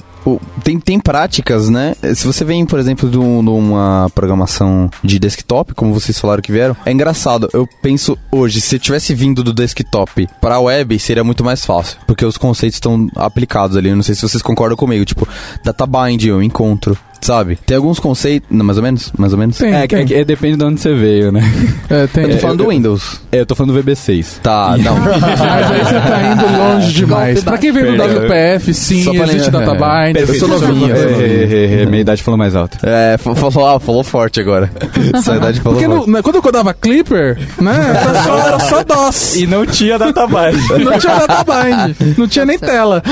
tem, 0.62 0.80
tem 0.80 0.98
práticas, 0.98 1.68
né? 1.68 1.94
Se 2.14 2.26
você 2.26 2.44
vem, 2.44 2.64
por 2.64 2.78
exemplo, 2.78 3.10
de, 3.10 3.18
um, 3.18 3.44
de, 3.44 3.50
uma 3.50 4.10
programação 4.14 4.90
de 5.02 5.18
desktop, 5.18 5.74
como 5.74 5.92
vocês 5.92 6.18
falaram 6.18 6.42
que 6.42 6.50
vieram, 6.50 6.76
é 6.84 6.92
engraçado. 6.92 7.48
Eu 7.52 7.68
penso 7.82 8.16
hoje, 8.32 8.60
se 8.60 8.76
eu 8.76 8.80
tivesse 8.80 9.14
vindo 9.14 9.44
do 9.44 9.52
desktop 9.52 10.26
para 10.40 10.56
a 10.56 10.60
web, 10.60 10.98
seria 10.98 11.22
muito 11.22 11.44
mais 11.44 11.64
fácil, 11.64 11.98
porque 12.06 12.24
os 12.24 12.38
conceitos 12.38 12.76
estão 12.76 13.08
aplicados 13.16 13.76
ali. 13.76 13.90
Eu 13.90 13.96
não 13.96 14.02
sei 14.02 14.14
se 14.14 14.22
vocês 14.22 14.42
concordam 14.42 14.76
comigo. 14.76 15.04
Tipo, 15.04 15.28
data 15.62 15.86
bind 15.86 16.24
eu 16.24 16.42
encontro 16.42 16.96
sabe? 17.24 17.56
Tem 17.64 17.76
alguns 17.76 17.98
conceitos, 17.98 18.48
não, 18.50 18.64
mais 18.64 18.76
ou 18.76 18.84
menos, 18.84 19.12
mais 19.16 19.32
ou 19.32 19.38
menos. 19.38 19.56
Tem, 19.56 19.74
é, 19.74 19.86
tem. 19.86 20.06
É, 20.10 20.20
é, 20.20 20.24
depende 20.24 20.56
de 20.56 20.64
onde 20.64 20.80
você 20.80 20.94
veio, 20.94 21.32
né? 21.32 21.40
É, 21.88 22.06
tem. 22.06 22.24
Eu 22.24 22.30
tô 22.32 22.38
falando 22.38 22.58
do 22.58 22.68
Windows. 22.68 23.20
É, 23.32 23.40
eu 23.40 23.46
tô 23.46 23.54
falando 23.54 23.72
do 23.72 23.82
VB6. 23.82 24.40
Tá, 24.42 24.76
não. 24.76 24.98
Mas 25.00 25.70
aí 25.70 25.84
você 25.84 26.00
tá 26.00 26.22
indo 26.22 26.58
longe 26.58 26.92
demais. 26.94 27.42
pra 27.42 27.58
quem 27.58 27.72
veio 27.72 27.96
do 27.96 28.02
WPF, 28.02 28.74
sim, 28.74 29.22
existe 29.22 29.50
databind. 29.50 30.16
Eu 30.16 30.34
sou 30.34 30.48
novinho. 30.48 30.94
É, 30.94 31.86
minha 31.86 32.02
idade 32.02 32.22
falou 32.22 32.36
mais 32.36 32.54
alto. 32.54 32.78
É, 32.82 33.16
falou, 33.16 33.80
falou 33.80 34.04
forte 34.04 34.40
agora. 34.40 34.70
Sua 35.24 35.36
idade 35.36 35.60
falou 35.60 35.78
Porque 35.78 35.92
forte. 35.92 36.10
No, 36.10 36.22
quando 36.22 36.36
eu 36.36 36.42
codava 36.42 36.74
Clipper, 36.74 37.38
né, 37.60 37.94
era 37.96 38.22
só, 38.22 38.38
era 38.38 38.58
só 38.60 38.84
DOS. 38.84 39.36
E 39.36 39.46
não 39.46 39.64
tinha 39.64 39.98
databind. 39.98 40.56
não 40.84 40.98
tinha 40.98 41.26
databind. 41.26 41.96
Não 42.18 42.28
tinha 42.28 42.44
nem 42.44 42.58
tela. 42.58 43.02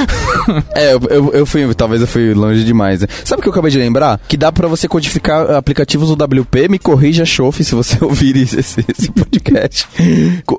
É, 0.75 0.93
eu, 0.95 1.01
eu, 1.09 1.31
eu 1.33 1.47
fui, 1.47 1.75
talvez 1.75 2.01
eu 2.01 2.07
fui 2.07 2.35
longe 2.35 2.65
demais. 2.65 3.01
Né? 3.01 3.07
Sabe 3.25 3.41
o 3.41 3.43
que 3.43 3.49
eu 3.49 3.53
acabei 3.53 3.71
de 3.71 3.79
lembrar? 3.79 4.02
Lembrar 4.03 4.21
que 4.27 4.37
dá 4.37 4.51
para 4.51 4.67
você 4.67 4.89
codificar 4.89 5.51
aplicativos 5.53 6.15
do 6.15 6.25
WP. 6.25 6.69
Me 6.69 6.79
corrija, 6.79 7.25
Chof, 7.25 7.63
se 7.63 7.75
você 7.75 7.99
ouvir 8.05 8.37
esse, 8.37 8.59
esse 8.59 9.11
podcast. 9.13 9.87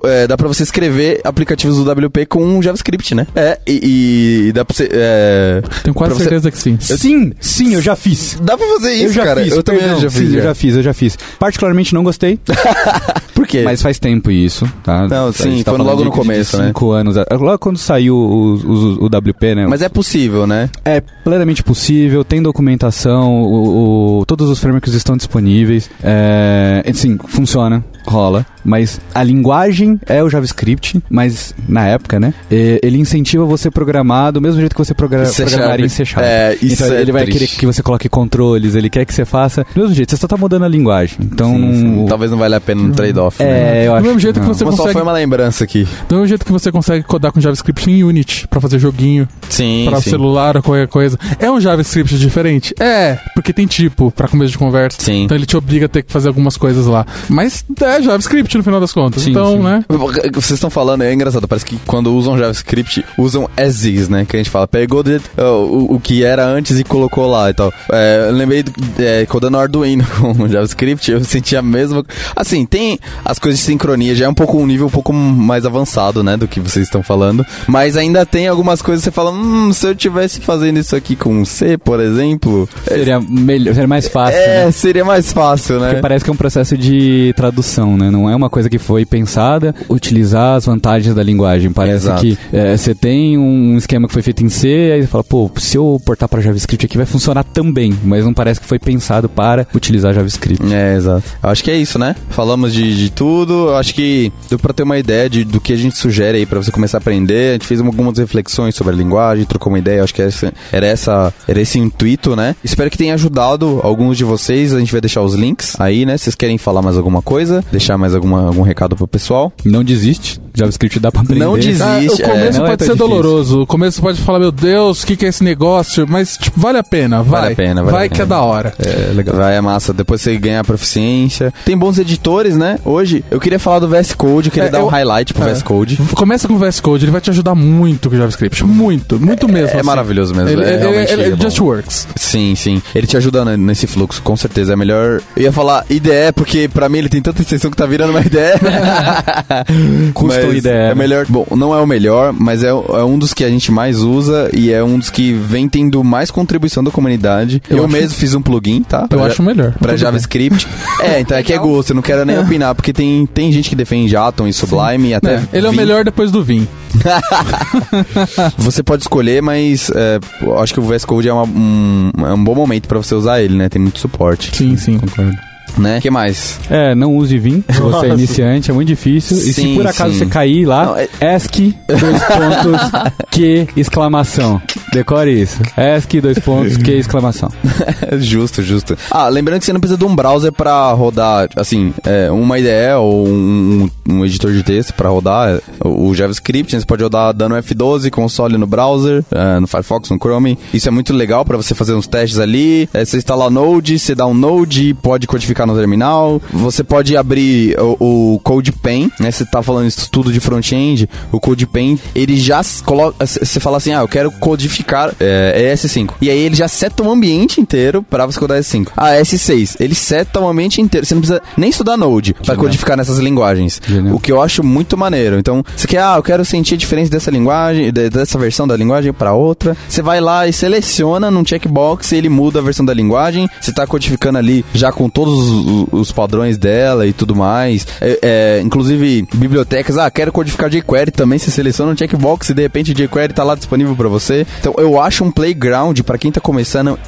é, 0.06 0.28
dá 0.28 0.38
para 0.38 0.48
você 0.48 0.64
escrever 0.64 1.22
aplicativos 1.24 1.84
do 1.84 1.92
WP 1.92 2.26
com 2.28 2.62
JavaScript, 2.62 3.14
né? 3.14 3.28
É, 3.36 3.60
e, 3.68 4.48
e 4.48 4.52
dá 4.54 4.64
pra 4.64 4.76
você. 4.76 4.90
É, 4.92 5.62
Tenho 5.84 5.94
quase 5.94 6.16
certeza 6.18 6.50
que 6.50 6.58
sim. 6.58 6.78
Eu, 6.90 6.98
sim, 6.98 7.34
sim, 7.40 7.74
eu 7.74 7.82
já 7.82 7.96
fiz. 7.96 8.38
Dá 8.42 8.58
pra 8.58 8.68
fazer 8.68 8.94
isso, 8.94 9.06
eu 9.06 9.14
já 9.14 9.24
cara. 9.24 9.44
Fiz, 9.44 9.54
eu 9.54 9.64
também 9.64 10.00
já 10.00 10.10
fiz. 10.10 10.14
Sim, 10.14 10.32
já. 10.32 10.38
eu 10.38 10.44
já 10.44 10.56
fiz, 10.56 10.76
eu 10.76 10.84
já 10.84 10.94
fiz. 10.94 11.18
Particularmente 11.38 11.94
não 11.94 12.04
gostei. 12.04 12.40
Por 13.34 13.48
quê? 13.48 13.64
Mas 13.64 13.82
faz 13.82 14.00
tempo 14.00 14.32
isso, 14.32 14.72
tá? 14.84 15.08
Não, 15.08 15.32
sim, 15.34 15.64
tá 15.64 15.72
foi 15.72 15.82
logo 15.82 16.04
no 16.04 16.12
começo, 16.12 16.58
né? 16.58 16.68
Cinco 16.68 16.92
anos. 16.92 17.16
Logo 17.32 17.60
quando 17.60 17.78
saiu 17.78 18.16
o, 18.16 18.56
o, 18.56 19.04
o 19.04 19.06
WP, 19.08 19.56
né? 19.56 19.68
Mas 19.68 19.82
é 19.82 19.90
possível, 19.90 20.46
né? 20.48 20.70
É 20.86 21.02
plenamente 21.02 21.64
possível, 21.64 22.24
tem 22.24 22.42
documentação, 22.42 23.33
o, 23.42 24.20
o, 24.20 24.26
todos 24.26 24.50
os 24.50 24.60
frameworks 24.60 24.94
estão 24.94 25.18
disponíveis. 25.18 25.90
É, 26.04 26.84
sim, 26.94 27.18
funciona, 27.28 27.84
rola. 28.06 28.46
Mas 28.64 29.00
a 29.14 29.24
linguagem 29.24 30.00
é 30.06 30.24
o 30.24 30.30
JavaScript, 30.30 31.02
mas 31.10 31.54
na 31.68 31.88
época, 31.88 32.20
né? 32.20 32.34
Ele 32.50 32.98
incentiva 33.00 33.46
você 33.46 33.70
programar 33.72 34.32
do 34.32 34.42
mesmo 34.42 34.60
jeito 34.60 34.74
que 34.76 34.84
você 34.84 34.94
progra 34.94 35.26
C 35.26 35.44
programaria 35.46 35.86
em 35.86 35.90
C 35.90 36.06
Sharp. 36.06 36.26
É, 36.26 36.58
isso 36.62 36.84
então 36.84 36.96
é 36.96 37.02
ele 37.02 37.12
vai 37.12 37.24
triste. 37.24 37.40
querer 37.40 37.60
que 37.60 37.66
você 37.66 37.82
coloque 37.84 38.08
controles, 38.10 38.76
ele 38.76 38.90
quer 38.90 39.06
que 39.06 39.14
você 39.14 39.26
faça 39.26 39.66
do 39.74 39.82
mesmo 39.82 39.96
jeito, 39.96 40.12
você 40.12 40.18
só 40.18 40.28
tá 40.28 40.38
mudando 40.38 40.64
a 40.64 40.68
linguagem. 40.68 41.18
Então, 41.22 41.54
Sim, 41.56 41.74
sim. 41.80 42.06
talvez 42.08 42.32
não 42.32 42.38
valha 42.38 42.58
a 42.58 42.62
pena 42.62 42.82
um 42.82 42.92
trade-off. 42.92 43.42
É, 43.42 43.46
né? 43.46 43.88
eu 43.88 43.94
acho 43.94 44.02
Do 44.04 44.08
mesmo 44.08 44.20
jeito 44.20 44.40
que 44.40 44.46
você 44.46 44.64
Mas 44.66 44.76
só 44.76 44.82
consegue. 44.84 44.94
foi 44.94 45.02
uma 45.04 45.14
lembrança 45.14 45.64
aqui. 45.64 45.88
Do 46.08 46.16
mesmo 46.16 46.28
jeito 46.28 46.46
que 46.46 46.52
você 46.52 46.72
consegue 46.72 47.04
codar 47.04 47.32
com 47.32 47.42
JavaScript 47.42 47.90
em 47.90 48.04
Unity 48.04 48.48
pra 48.48 48.60
fazer 48.62 48.80
joguinho 48.80 49.28
Sim, 49.50 49.86
pra 49.90 50.02
sim. 50.02 50.10
celular 50.10 50.56
ou 50.58 50.64
qualquer 50.64 50.88
coisa. 50.88 51.18
É 51.40 51.50
um 51.52 51.60
JavaScript 51.60 52.18
diferente? 52.18 52.74
É, 52.80 53.18
porque 53.34 53.52
tem 53.54 53.66
tipo 53.68 54.12
pra 54.12 54.28
começo 54.28 54.52
de 54.52 54.58
conversa. 54.58 54.98
Sim. 55.02 55.24
Então 55.24 55.36
ele 55.38 55.46
te 55.46 55.56
obriga 55.58 55.86
a 55.86 55.90
ter 55.90 56.04
que 56.04 56.12
fazer 56.12 56.28
algumas 56.28 56.58
coisas 56.58 56.86
lá. 56.86 57.06
Mas 57.30 57.66
é 57.82 58.02
JavaScript 58.02 58.53
no 58.58 58.64
final 58.64 58.80
das 58.80 58.92
contas. 58.94 59.24
Sim, 59.24 59.32
então, 59.32 59.54
sim. 59.54 59.60
né? 59.64 59.86
Vocês 60.34 60.52
estão 60.52 60.70
falando, 60.70 61.04
é 61.04 61.14
engraçado, 61.14 61.48
parece 61.48 61.66
que 61.66 61.78
quando 61.86 62.14
usam 62.14 62.38
JavaScript, 62.38 63.06
usam 63.18 63.50
as 63.58 63.84
is, 63.86 64.10
né? 64.10 64.26
Que 64.28 64.36
a 64.36 64.40
gente 64.40 64.50
fala, 64.50 64.68
pegou 64.68 65.04
do- 65.04 65.22
o, 65.38 65.96
o 65.96 66.00
que 66.00 66.24
era 66.24 66.46
antes 66.46 66.80
e 66.80 66.84
colocou 66.84 67.28
lá 67.30 67.50
e 67.50 67.54
tal. 67.54 67.72
É, 67.92 68.28
eu 68.30 68.34
lembrei, 68.34 68.64
do, 68.64 68.72
é, 69.00 69.26
codando 69.26 69.58
Arduino 69.58 70.06
com 70.20 70.48
JavaScript, 70.48 71.12
eu 71.12 71.24
senti 71.24 71.56
a 71.56 71.62
mesma... 71.62 72.04
Assim, 72.36 72.66
tem 72.66 73.00
as 73.24 73.40
coisas 73.40 73.60
de 73.60 73.66
sincronia, 73.66 74.16
já 74.16 74.26
é 74.26 74.30
um 74.30 74.34
pouco 74.34 74.58
um 74.58 74.66
nível 74.66 74.88
um 74.88 74.92
pouco 74.92 75.14
mais 75.14 75.66
avançado, 75.66 76.24
né? 76.24 76.38
Do 76.38 76.48
que 76.48 76.60
vocês 76.60 76.86
estão 76.86 77.04
falando. 77.04 77.46
Mas 77.68 77.96
ainda 77.98 78.26
tem 78.26 78.48
algumas 78.48 78.82
coisas 78.82 79.04
que 79.04 79.10
você 79.10 79.16
fala, 79.16 79.32
hum, 79.32 79.72
se 79.74 79.86
eu 79.88 79.96
tivesse 79.96 80.40
fazendo 80.42 80.78
isso 80.80 80.96
aqui 80.96 81.16
com 81.16 81.44
C, 81.46 81.78
por 81.78 82.00
exemplo... 82.00 82.68
Seria, 82.88 83.20
melhor, 83.20 83.74
seria 83.74 83.88
mais 83.88 84.08
fácil, 84.08 84.38
É, 84.40 84.66
né? 84.66 84.72
seria 84.72 85.06
mais 85.06 85.32
fácil, 85.32 85.80
né? 85.80 85.88
Porque 85.90 86.02
parece 86.02 86.24
que 86.26 86.30
é 86.30 86.34
um 86.34 86.38
processo 86.38 86.78
de 86.78 87.34
tradução, 87.36 87.98
né? 87.98 88.10
Não 88.10 88.30
é 88.30 88.36
uma 88.36 88.43
coisa 88.50 88.70
que 88.70 88.78
foi 88.78 89.06
pensada 89.06 89.74
utilizar 89.90 90.56
as 90.56 90.66
vantagens 90.66 91.14
da 91.16 91.24
linguagem. 91.24 91.72
Parece 91.72 92.08
Exato. 92.08 92.22
que 92.22 92.38
é, 92.52 92.76
você 92.76 92.94
tem 92.96 93.38
um 93.38 93.78
esquema 93.78 94.08
que 94.08 94.14
foi 94.14 94.22
feito 94.22 94.44
em 94.44 94.50
C, 94.50 94.92
aí 94.94 95.02
você 95.02 95.08
fala, 95.08 95.24
pô, 95.24 95.50
se 95.58 95.78
eu 95.78 96.02
portar 96.06 96.28
para 96.30 96.42
JavaScript 96.42 96.86
aqui 96.86 96.98
vai 96.98 97.06
funcionar 97.06 97.44
também, 97.44 97.98
mas 98.04 98.26
não 98.26 98.34
parece 98.34 98.60
que 98.60 98.66
foi 98.66 98.80
pensado 98.80 99.30
para 99.30 99.68
utilizar 99.74 100.14
JavaScript. 100.14 100.74
É, 100.74 100.96
exato. 100.96 101.24
Eu 101.42 101.50
acho 101.50 101.64
que 101.64 101.72
é 101.72 101.78
isso, 101.78 101.98
né? 102.00 102.16
Falamos 102.30 102.74
de, 102.74 102.96
de 102.96 103.12
tudo. 103.12 103.70
Eu 103.70 103.76
acho 103.76 103.94
que 103.94 104.32
deu 104.50 104.60
pra 104.60 104.74
ter 104.74 104.84
uma 104.84 104.98
ideia 104.98 105.30
de, 105.30 105.44
do 105.44 105.60
que 105.60 105.74
a 105.74 105.78
gente 105.78 105.98
sugere 105.98 106.40
aí 106.40 106.46
pra 106.46 106.60
você 106.60 106.72
começar 106.72 106.98
a 106.98 107.00
aprender. 107.00 107.50
A 107.50 107.54
gente 107.54 107.68
fez 107.68 107.80
algumas 107.80 108.18
reflexões 108.18 108.76
sobre 108.76 108.94
a 108.94 108.98
linguagem, 108.98 109.46
trocou 109.46 109.72
uma 109.72 109.80
ideia. 109.80 110.00
Eu 110.00 110.04
acho 110.04 110.14
que 110.14 110.22
essa, 110.22 110.54
era, 110.72 110.86
essa, 110.86 111.34
era 111.48 111.62
esse 111.62 111.80
intuito, 111.80 112.36
né? 112.36 112.56
Espero 112.64 112.90
que 112.90 112.98
tenha 112.98 113.14
ajudado 113.14 113.80
alguns 113.84 114.18
de 114.18 114.24
vocês. 114.24 114.74
A 114.74 114.80
gente 114.80 114.92
vai 114.92 115.02
deixar 115.02 115.22
os 115.22 115.34
links 115.34 115.80
aí, 115.80 116.06
né? 116.06 116.18
Vocês 116.18 116.36
querem 116.36 116.58
falar 116.58 116.82
mais 116.82 116.98
alguma 116.98 117.22
coisa? 117.22 117.64
Deixar 117.72 117.98
mais 117.98 118.16
alguma, 118.16 118.33
algum 118.36 118.62
recado 118.62 118.96
pro 118.96 119.08
pessoal? 119.08 119.52
Não 119.66 119.84
desiste, 119.84 120.40
JavaScript 120.54 121.00
dá 121.00 121.12
pra 121.12 121.22
aprender. 121.22 121.44
Não 121.46 121.56
desiste. 121.56 121.82
Ah, 121.82 122.00
o 122.00 122.18
começo 122.30 122.62
é, 122.62 122.64
é 122.64 122.68
pode 122.68 122.78
tão 122.78 122.88
ser 122.88 122.94
difícil. 122.94 122.96
doloroso. 122.96 123.62
O 123.62 123.68
começo 123.68 124.02
pode 124.02 124.22
falar, 124.22 124.40
meu 124.40 124.52
Deus, 124.52 125.04
o 125.04 125.08
que, 125.08 125.16
que 125.16 125.26
é 125.26 125.30
esse 125.30 125.44
negócio? 125.44 126.06
Mas, 126.08 126.38
tipo, 126.38 126.60
vale 126.60 126.78
a 126.78 126.84
pena, 126.84 127.22
vai. 127.24 127.42
Vale 127.42 127.54
a 127.54 127.56
pena, 127.56 127.82
vale 127.84 127.92
vai 127.98 128.06
a 128.06 128.10
que 128.10 128.16
pena. 128.16 128.24
é 128.24 128.28
da 128.28 128.42
hora. 128.42 128.74
É, 128.80 129.14
legal. 129.14 129.36
Vai, 129.36 129.56
é 129.58 129.62
massa. 129.62 129.94
Depois 129.94 130.22
você 130.22 130.38
ganha 130.38 130.60
a 130.60 130.64
proficiência. 130.64 131.54
Tem 131.66 131.78
bons 131.78 131.98
editores, 131.98 132.56
né? 132.56 132.80
Hoje, 132.86 133.24
eu 133.32 133.40
queria 133.40 133.60
falar 133.60 133.80
do 133.80 133.88
VS 133.88 134.14
Code, 134.14 134.48
eu 134.50 134.54
queria 134.54 134.68
É, 134.70 134.72
dar 134.72 134.80
um 134.80 134.84
eu- 134.84 134.88
highlight 134.88 135.34
pro 135.34 135.44
é. 135.48 135.54
VS 135.54 135.62
Code. 135.64 135.98
Começa 136.16 136.48
com 136.48 136.54
o 136.54 136.58
VS 136.58 136.80
Code, 136.80 137.06
ele 137.06 137.12
vai 137.12 137.22
te 137.22 137.30
ajudar 137.30 137.56
muito 137.56 138.10
com 138.10 138.16
o 138.16 138.18
JavaScript. 138.18 138.64
Muito, 138.64 139.20
muito 139.20 139.48
mesmo. 139.48 139.70
É 139.70 139.80
assim. 139.80 139.86
maravilhoso 139.86 140.34
mesmo. 140.36 140.50
Ele, 140.50 140.64
é 140.64 140.70
ele- 140.74 140.78
realmente 140.78 141.12
ele- 141.14 141.34
é 141.34 141.38
just 141.38 141.60
works. 141.60 142.08
Sim, 142.16 142.54
sim. 142.56 142.82
Ele 142.94 143.08
te 143.08 143.18
ajuda 143.18 143.44
ne- 143.46 143.58
nesse 143.58 143.88
fluxo, 143.88 144.22
com 144.22 144.36
certeza. 144.38 144.74
É 144.74 144.76
melhor. 144.76 145.22
Eu 145.36 145.44
ia 145.44 145.52
falar 145.52 145.86
IDE, 145.90 146.32
porque 146.36 146.68
pra 146.68 146.88
mim 146.90 147.00
ele 147.00 147.10
tem 147.10 147.22
tanta 147.22 147.42
extensão 147.42 147.70
que 147.72 147.78
tá 147.78 147.86
virando 147.86 148.12
uma 148.12 148.20
IDE. 148.26 150.14
Custom 150.14 150.28
Mas 150.48 150.58
IDE, 150.58 150.70
É 150.70 150.88
né? 150.90 150.96
melhor. 150.96 151.26
Bom, 151.28 151.46
não 151.56 151.74
é 151.74 151.80
o 151.82 151.86
melhor, 151.88 152.34
mas 152.34 152.64
é, 152.64 152.70
é 152.70 153.04
um 153.04 153.18
dos 153.18 153.34
que 153.34 153.44
a 153.44 153.50
gente 153.50 153.72
mais 153.72 154.00
usa 154.02 154.50
e 154.54 154.72
é 154.72 154.84
um 154.84 154.98
dos 155.00 155.10
que 155.10 155.34
vem 155.34 155.68
tendo 155.70 156.04
mais 156.04 156.30
contribuição 156.32 156.84
da 156.84 156.92
comunidade. 156.92 157.62
Eu 157.70 157.78
Eu, 157.80 157.88
mesmo 157.88 158.16
fiz 158.18 158.34
um 158.36 158.42
plugin, 158.42 158.84
tá? 158.84 159.02
Eu 159.04 159.08
Pra- 159.18 159.26
acho 159.28 159.42
melhor. 159.44 159.74
Pra 159.80 159.96
JavaScript. 159.96 160.68
é, 161.02 161.20
então 161.20 161.38
é 161.38 161.44
que 161.44 161.54
é 161.54 161.58
gosto, 161.58 161.92
eu 161.92 161.96
não 161.96 162.02
quero 162.02 162.26
nem 162.26 162.38
opinar, 162.40 162.74
porque 162.76 162.94
tem, 162.94 163.26
tem 163.26 163.52
gente 163.52 163.70
que 163.70 163.76
defende 163.76 164.16
Atom 164.16 164.48
e 164.48 164.54
Sublime 164.54 165.10
e 165.10 165.14
até. 165.14 165.38
bem. 165.38 165.48
É, 165.52 165.58
ele 165.58 165.68
é 165.68 165.70
o 165.70 165.74
melhor 165.74 166.04
depois 166.04 166.32
do 166.32 166.44
Vim. 166.44 166.68
Você 168.58 168.84
pode 168.84 169.02
escolher, 169.04 169.42
mas 169.42 169.90
é, 169.96 170.20
eu 170.42 170.60
acho 170.60 170.74
que 170.74 170.80
o 170.80 170.84
VS 170.84 171.06
Code 171.06 171.28
é, 171.28 171.34
uma- 171.34 171.44
um, 171.44 172.12
é 172.20 172.34
um 172.34 172.44
bom 172.44 172.56
momento 172.56 172.88
pra 172.88 172.98
você 172.98 173.16
usar 173.16 173.42
ele, 173.42 173.56
né? 173.56 173.68
Tem 173.70 173.82
muito 173.82 174.00
suporte. 174.00 174.56
Sim, 174.56 174.78
sim. 174.78 174.98
Concordo. 175.00 175.36
Né? 175.78 175.98
O 175.98 176.02
que 176.02 176.10
mais? 176.12 176.60
É, 176.70 176.94
não 176.94 177.16
use 177.16 177.38
Vim 177.40 177.64
se 177.70 177.82
você 177.82 178.06
é 178.06 178.10
iniciante, 178.10 178.70
é 178.70 178.74
muito 178.74 178.88
difícil. 178.88 179.36
e 179.38 179.54
se 179.54 179.74
por 179.76 179.88
acaso 179.88 180.14
sim. 180.14 180.20
você 180.20 180.26
cair 180.28 180.66
lá, 180.66 180.86
Não, 180.86 180.98
é- 180.98 181.08
ESC, 181.36 181.76
dois 181.88 182.24
pontos, 182.24 182.92
Q, 183.32 183.68
exclamação. 183.76 184.62
Decore 184.94 185.42
isso. 185.42 185.60
ESC, 185.76 186.22
dois 186.22 186.38
pontos, 186.38 186.78
Q, 186.78 186.92
exclamação. 186.92 187.50
justo, 188.20 188.62
justo. 188.62 188.96
Ah, 189.10 189.28
lembrando 189.28 189.60
que 189.60 189.66
você 189.66 189.74
não 189.74 189.80
precisa 189.80 189.98
de 189.98 190.06
um 190.06 190.16
browser 190.16 190.52
pra 190.52 190.92
rodar, 190.92 191.50
assim, 191.56 191.92
é, 192.06 192.30
uma 192.30 192.60
IDE 192.60 192.94
ou 193.00 193.28
um, 193.28 193.90
um- 194.08 194.24
editor 194.24 194.54
de 194.54 194.62
texto 194.62 194.94
pra 194.94 195.10
rodar 195.10 195.60
o, 195.84 196.14
JavaScript. 196.14 196.80
Você 196.80 196.86
pode 196.86 197.02
rodar 197.02 197.34
dando 197.34 197.56
F12, 197.56 198.10
console 198.12 198.56
no 198.58 198.68
browser, 198.68 199.24
é, 199.32 199.60
no 199.60 199.66
Firefox, 199.66 200.12
no 200.12 200.18
Chrome. 200.18 200.58
Isso 200.72 200.88
é 200.88 200.92
muito 200.92 201.12
legal 201.12 201.44
pra 201.44 201.58
você 201.58 201.74
fazer 201.74 201.96
uns 201.96 202.06
testes 202.06 202.38
ali. 202.40 202.88
É, 202.94 203.04
você 203.04 203.18
instala 203.18 203.50
Node, 203.50 203.98
você 203.98 204.14
dá 204.14 204.28
um 204.28 204.34
Node, 204.34 204.94
pode 205.02 205.26
codificar 205.26 205.66
no 205.66 205.76
terminal. 205.76 206.40
Você 206.52 206.84
pode 206.84 207.18
abrir 207.18 207.76
o, 207.80 208.34
o 208.36 208.40
CodePen, 208.44 209.12
né? 209.20 209.32
Você 209.32 209.44
tá 209.44 209.64
falando 209.64 209.88
isso 209.88 210.08
tudo 210.12 210.32
de 210.32 210.40
front-end. 210.40 211.10
O 211.32 211.40
CodePen, 211.40 212.00
ele 212.14 212.38
já 212.38 212.62
coloca. 212.86 213.26
Você 213.26 213.60
fala 213.60 213.78
assim, 213.78 213.92
ah, 213.94 214.02
eu 214.02 214.08
quero 214.08 214.32
codificar 214.32 214.83
é, 215.20 215.74
ES5. 215.74 216.12
E 216.22 216.30
aí 216.30 216.38
ele 216.40 216.56
já 216.56 216.68
seta 216.68 217.04
um 217.04 217.12
ambiente 217.12 217.60
inteiro 217.62 218.04
pra 218.10 218.26
você 218.26 218.40
codar 218.40 218.60
ES5. 218.60 218.90
Ah, 218.96 219.12
S6, 219.16 219.78
ele 219.80 219.96
seta 219.96 220.40
um 220.40 220.48
ambiente 220.48 220.82
inteiro. 220.82 221.06
Você 221.06 221.14
não 221.16 221.22
precisa 221.22 221.42
nem 221.58 221.70
estudar 221.70 221.98
Node 221.98 222.34
pra 222.34 222.44
Genial. 222.46 222.64
codificar 222.66 222.98
nessas 222.98 223.18
linguagens. 223.20 223.82
Genial. 223.86 224.16
O 224.16 224.20
que 224.20 224.32
eu 224.32 224.42
acho 224.42 224.64
muito 224.64 224.98
maneiro. 224.98 225.38
Então, 225.40 225.64
você 225.76 225.88
quer, 225.88 226.02
ah, 226.04 226.16
eu 226.18 226.24
quero 226.24 226.44
sentir 226.46 226.76
a 226.76 226.78
diferença 226.78 227.12
dessa 227.12 227.32
linguagem, 227.32 227.92
de- 227.92 228.10
dessa 228.10 228.38
versão 228.38 228.68
da 228.68 228.76
linguagem 228.76 229.12
pra 229.14 229.34
outra. 229.34 229.76
Você 229.88 230.02
vai 230.02 230.20
lá 230.20 230.48
e 230.48 230.54
seleciona 230.54 231.30
num 231.32 231.46
checkbox 231.46 232.12
e 232.12 232.16
ele 232.18 232.30
muda 232.30 232.60
a 232.60 232.62
versão 232.62 232.86
da 232.86 232.94
linguagem. 232.94 233.50
Você 233.62 233.72
tá 233.74 233.86
codificando 233.88 234.38
ali 234.38 234.66
já 234.74 234.92
com 234.92 235.10
todos 235.10 235.34
os, 235.50 235.86
os 235.92 236.12
padrões 236.12 236.58
dela 236.58 237.06
e 237.08 237.14
tudo 237.14 237.36
mais. 237.36 237.86
É, 238.02 238.20
é, 238.22 238.62
inclusive, 238.62 239.28
bibliotecas, 239.34 239.98
ah, 239.98 240.10
quero 240.10 240.32
codificar 240.32 240.70
jQuery 240.70 241.12
também. 241.12 241.38
Você 241.40 241.52
seleciona 241.52 241.92
um 241.92 241.98
checkbox 241.98 242.50
e 242.50 242.54
de 242.54 242.62
repente 242.62 242.94
jQuery 242.94 243.34
tá 243.34 243.44
lá 243.44 243.56
disponível 243.56 243.96
pra 243.96 244.08
você. 244.10 244.46
Então, 244.60 244.73
eu 244.78 245.00
acho 245.00 245.24
um 245.24 245.32
playground 245.32 246.00
pra 246.02 246.18
quem 246.18 246.32
tá 246.32 246.42
começando 246.42 247.00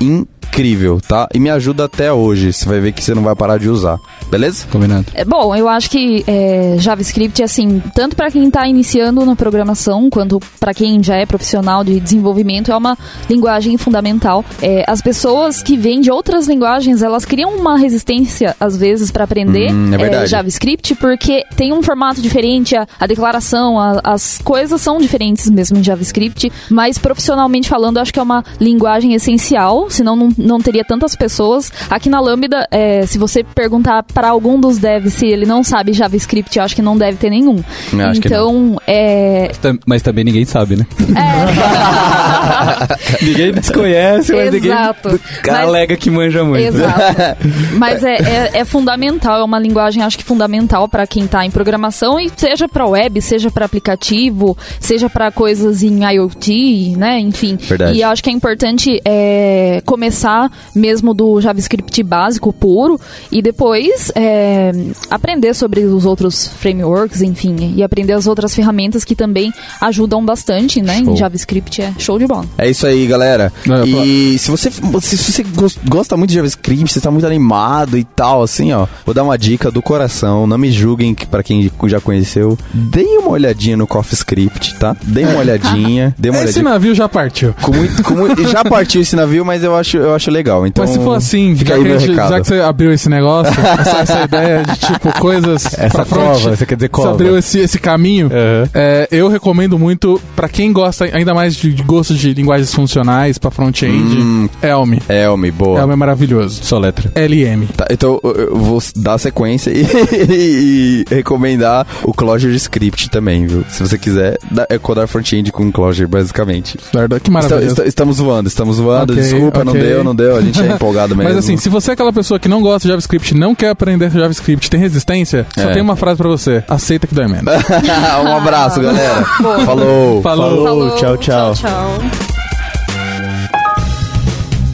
tá? 1.08 1.28
E 1.34 1.40
me 1.40 1.50
ajuda 1.50 1.86
até 1.86 2.12
hoje. 2.12 2.52
Você 2.54 2.66
vai 2.68 2.80
ver 2.80 2.92
que 2.92 3.04
você 3.04 3.14
não 3.14 3.24
vai 3.24 3.36
parar 3.36 3.58
de 3.58 3.70
usar. 3.70 4.00
Beleza? 4.30 4.66
Combinado. 4.72 5.06
É, 5.14 5.24
Bom, 5.26 5.56
eu 5.56 5.68
acho 5.68 5.90
que 5.90 6.24
é, 6.28 6.76
JavaScript, 6.80 7.42
assim, 7.44 7.82
tanto 7.94 8.16
para 8.16 8.32
quem 8.32 8.48
está 8.48 8.68
iniciando 8.68 9.26
na 9.26 9.36
programação, 9.36 10.10
quanto 10.10 10.40
para 10.60 10.74
quem 10.74 11.02
já 11.04 11.16
é 11.16 11.26
profissional 11.26 11.84
de 11.84 12.00
desenvolvimento, 12.00 12.72
é 12.72 12.76
uma 12.78 12.98
linguagem 13.30 13.78
fundamental. 13.78 14.44
É, 14.62 14.84
as 14.88 15.02
pessoas 15.02 15.62
que 15.62 15.78
vêm 15.78 16.02
de 16.02 16.12
outras 16.12 16.48
linguagens, 16.48 17.02
elas 17.02 17.26
criam 17.26 17.56
uma 17.56 17.78
resistência, 17.78 18.56
às 18.60 18.76
vezes, 18.78 19.12
para 19.12 19.24
aprender 19.24 19.72
Hum, 19.72 19.94
é 19.94 19.98
verdade. 19.98 20.30
JavaScript, 20.30 20.96
porque 20.96 21.44
tem 21.56 21.72
um 21.74 21.82
formato 21.82 22.22
diferente, 22.22 22.76
a, 22.76 22.88
a 23.00 23.08
declaração, 23.08 23.80
a- 23.80 24.02
as 24.04 24.40
coisas 24.44 24.82
são 24.82 24.98
diferentes 24.98 25.50
mesmo 25.50 25.78
em 25.78 25.84
JavaScript, 25.84 26.52
mas 26.70 26.98
profissionalmente 26.98 27.70
falando, 27.70 27.98
eu 27.98 28.02
acho 28.02 28.14
que 28.14 28.20
é 28.20 28.24
uma 28.24 28.44
linguagem 28.60 29.14
essencial, 29.14 29.90
senão 29.90 30.16
não, 30.16 30.30
não 30.38 30.60
teria 30.60 30.84
tantas 30.84 31.16
pessoas. 31.16 31.72
Aqui 31.90 32.10
na 32.10 32.20
Lambda, 32.20 32.68
é, 32.72 33.06
se 33.06 33.18
você 33.18 33.44
perguntar 33.44 34.04
para 34.04 34.30
algum 34.30 34.60
dos 34.60 34.78
devs 34.78 35.14
se 35.14 35.28
ele 35.28 35.46
não 35.46 35.64
sabe 35.64 35.94
JavaScript, 35.94 36.58
eu 36.58 36.64
acho 36.64 36.76
que 36.76 36.82
não 36.82 36.98
deve 36.98 37.18
ter 37.18 37.30
nenhum. 37.30 37.64
Eu 37.94 38.14
então, 38.14 38.78
é, 38.88 39.52
Tam- 39.62 39.78
Mas 39.86 40.02
também 40.02 40.24
ninguém 40.24 40.46
sabe, 40.46 40.76
né? 40.76 40.86
é, 41.16 43.16
ninguém 43.26 43.52
desconhece, 43.54 44.34
mas 44.34 44.52
ninguém 44.52 44.72
Exato. 44.72 45.20
cara 45.44 45.60
Mas- 45.60 45.68
alega 45.68 45.98
que 45.98 46.10
manja 46.10 46.44
muito. 46.44 46.64
Exato. 46.64 47.38
Mas 47.78 48.04
é, 48.04 48.16
é, 48.16 48.52
é 48.60 48.66
fundamental, 48.66 49.40
é 49.40 49.44
uma 49.44 49.60
linguagem, 49.60 50.04
acho 50.04 50.18
que 50.18 50.24
fundamental 50.24 50.88
para 50.88 51.06
quem 51.08 51.28
tá 51.28 51.46
em 51.46 51.52
programação 51.52 52.20
e 52.20 52.32
seja 52.36 52.68
para 52.68 52.86
web, 52.86 53.22
seja 53.22 53.50
para 53.52 53.66
aplicativo, 53.66 54.58
seja 54.80 55.10
para 55.10 55.32
coisas 55.32 55.84
em 55.84 56.04
IoT, 56.06 56.96
né? 56.98 57.20
Enfim. 57.20 57.58
Verdade. 57.60 57.98
E 57.98 58.04
acho 58.04 58.24
que 58.24 58.30
é 58.30 58.34
importante 58.34 59.02
é, 59.06 59.82
começar 59.86 60.25
começar 60.26 60.52
mesmo 60.74 61.14
do 61.14 61.40
JavaScript 61.40 62.02
básico 62.04 62.52
puro 62.52 63.00
e 63.32 63.42
depois 63.42 64.12
é, 64.16 64.72
aprender 65.10 65.54
sobre 65.54 65.82
os 65.82 66.06
outros 66.06 66.48
frameworks, 66.48 67.22
enfim, 67.22 67.74
e 67.76 67.84
aprender 67.84 68.14
as 68.14 68.26
outras 68.26 68.56
ferramentas 68.56 69.04
que 69.06 69.16
também 69.16 69.54
ajudam 69.80 70.26
bastante, 70.26 70.82
né? 70.82 71.04
Show. 71.04 71.14
Em 71.14 71.18
JavaScript 71.18 71.82
é 71.82 71.94
show 72.00 72.18
de 72.18 72.26
bola. 72.26 72.46
É 72.58 72.70
isso 72.70 72.88
aí, 72.88 73.06
galera. 73.06 73.54
e 73.86 74.38
se 74.40 74.50
você, 74.50 74.72
se 74.72 75.18
você 75.18 75.46
gosta 75.88 76.18
muito 76.18 76.30
de 76.30 76.36
JavaScript, 76.36 76.92
você 76.92 77.00
está 77.00 77.12
muito 77.12 77.28
animado 77.28 77.98
e 77.98 78.04
tal, 78.04 78.42
assim, 78.42 78.74
ó, 78.74 78.88
vou 79.06 79.14
dar 79.14 79.24
uma 79.24 79.38
dica 79.38 79.70
do 79.70 79.82
coração, 79.82 80.48
não 80.48 80.58
me 80.58 80.72
julguem 80.72 81.14
para 81.14 81.44
quem 81.44 81.72
já 81.86 82.02
conheceu, 82.02 82.58
deem 82.74 83.20
uma 83.20 83.30
olhadinha 83.30 83.78
no 83.78 83.86
CoffeeScript, 83.86 84.76
tá? 84.76 84.96
Deem 85.04 85.28
uma 85.28 85.40
olhadinha, 85.40 86.16
dê 86.18 86.30
uma 86.30 86.38
esse 86.38 86.46
olhadinha. 86.46 86.64
navio 86.64 86.96
já 86.96 87.08
partiu. 87.08 87.54
Com 87.62 87.74
muito, 87.74 88.04
com 88.04 88.14
muito, 88.16 88.48
já 88.48 88.64
partiu 88.66 89.02
esse 89.02 89.16
navio, 89.16 89.46
mas 89.46 89.64
eu 89.64 89.76
acho, 89.76 89.98
eu 89.98 90.15
acho 90.16 90.32
legal. 90.32 90.66
Então, 90.66 90.84
mas 90.84 90.94
se 90.94 91.00
for 91.00 91.14
assim, 91.14 91.56
já 91.56 91.78
que, 91.78 92.00
gente, 92.00 92.16
já 92.16 92.40
que, 92.40 92.48
você 92.48 92.60
abriu 92.62 92.92
esse 92.92 93.10
negócio, 93.10 93.54
essa, 93.80 93.98
essa, 94.00 94.24
ideia 94.24 94.64
de 94.64 94.80
tipo 94.80 95.20
coisas 95.20 95.66
essa 95.78 95.90
pra 95.90 96.06
frente, 96.06 96.50
você 96.50 96.66
quer 96.66 96.76
dizer 96.76 96.90
cova. 96.90 97.10
Você 97.10 97.14
abriu 97.14 97.38
esse, 97.38 97.60
esse 97.60 97.80
caminho, 97.80 98.28
uhum. 98.28 98.70
é, 98.74 99.08
eu 99.12 99.28
recomendo 99.28 99.78
muito 99.78 100.22
para 100.36 100.48
quem 100.48 100.72
gosta 100.72 101.06
ainda 101.06 101.34
mais 101.34 101.56
de, 101.56 101.74
de 101.74 101.84
gosto 101.84 102.14
de 102.14 102.34
linguagens 102.34 102.74
funcionais 102.74 103.38
para 103.38 103.52
front-end, 103.52 104.18
hum, 104.18 104.50
Elm. 104.62 104.94
Elm, 105.08 105.52
boa. 105.52 105.80
Elm 105.80 105.92
é 105.92 105.96
maravilhoso. 105.96 106.64
Só 106.64 106.78
letra. 106.80 107.12
LM. 107.16 107.68
Tá, 107.76 107.86
então 107.90 108.20
eu 108.24 108.56
vou 108.58 108.82
dar 108.96 109.18
sequência 109.18 109.72
e, 109.72 109.86
e, 110.30 111.06
recomendar 111.10 111.86
o 112.04 112.14
Clojure 112.14 112.56
Script 112.56 113.10
também, 113.10 113.46
viu? 113.46 113.64
Se 113.70 113.82
você 113.82 113.98
quiser, 113.98 114.38
é 114.70 114.78
codar 114.78 115.08
front-end 115.08 115.52
com 115.52 115.72
Clojure, 115.72 116.08
basicamente. 116.08 116.78
Que 117.24 117.32
maravilha. 117.32 117.84
Estamos 117.86 118.18
voando, 118.18 118.48
estamos 118.48 118.80
voando. 118.80 119.14
Okay, 119.14 119.24
Desculpa, 119.24 119.62
okay. 119.62 119.64
não 119.64 119.74
deu, 119.74 119.95
não 120.04 120.16
deu. 120.16 120.36
A 120.36 120.42
gente 120.42 120.62
é 120.62 120.74
empolgado 120.74 121.16
mesmo. 121.16 121.30
Mas 121.30 121.38
assim, 121.38 121.58
se 121.58 121.70
você 121.70 121.92
é 121.92 121.94
aquela 121.94 122.14
pessoa 122.14 122.40
que 122.40 122.48
não 122.48 122.62
gosta 122.62 122.82
de 122.82 122.90
JavaScript, 122.90 123.34
não 123.34 123.56
quer 123.56 123.70
aprender 123.70 124.10
JavaScript, 124.12 124.70
tem 124.70 124.80
resistência, 124.80 125.46
é. 125.56 125.62
só 125.62 125.72
tem 125.72 125.82
uma 125.82 125.96
frase 125.96 126.18
pra 126.18 126.30
você. 126.30 126.64
Aceita 126.68 127.08
que 127.08 127.16
dói 127.16 127.28
menos. 127.28 127.46
um 128.24 128.36
abraço, 128.36 128.82
galera. 128.82 129.24
Falou. 129.66 130.22
Falou. 130.22 130.64
Falou. 130.64 130.96
Tchau, 130.98 131.18
tchau. 131.18 131.54
tchau, 131.54 131.98
tchau. 132.00 132.36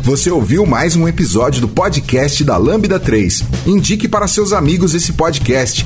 Você 0.03 0.31
ouviu 0.31 0.65
mais 0.65 0.95
um 0.95 1.07
episódio 1.07 1.61
do 1.61 1.68
podcast 1.68 2.43
da 2.43 2.57
Lambda 2.57 2.99
3. 2.99 3.43
Indique 3.68 4.07
para 4.07 4.27
seus 4.27 4.52
amigos 4.52 4.95
esse 4.95 5.14
podcast. 5.14 5.85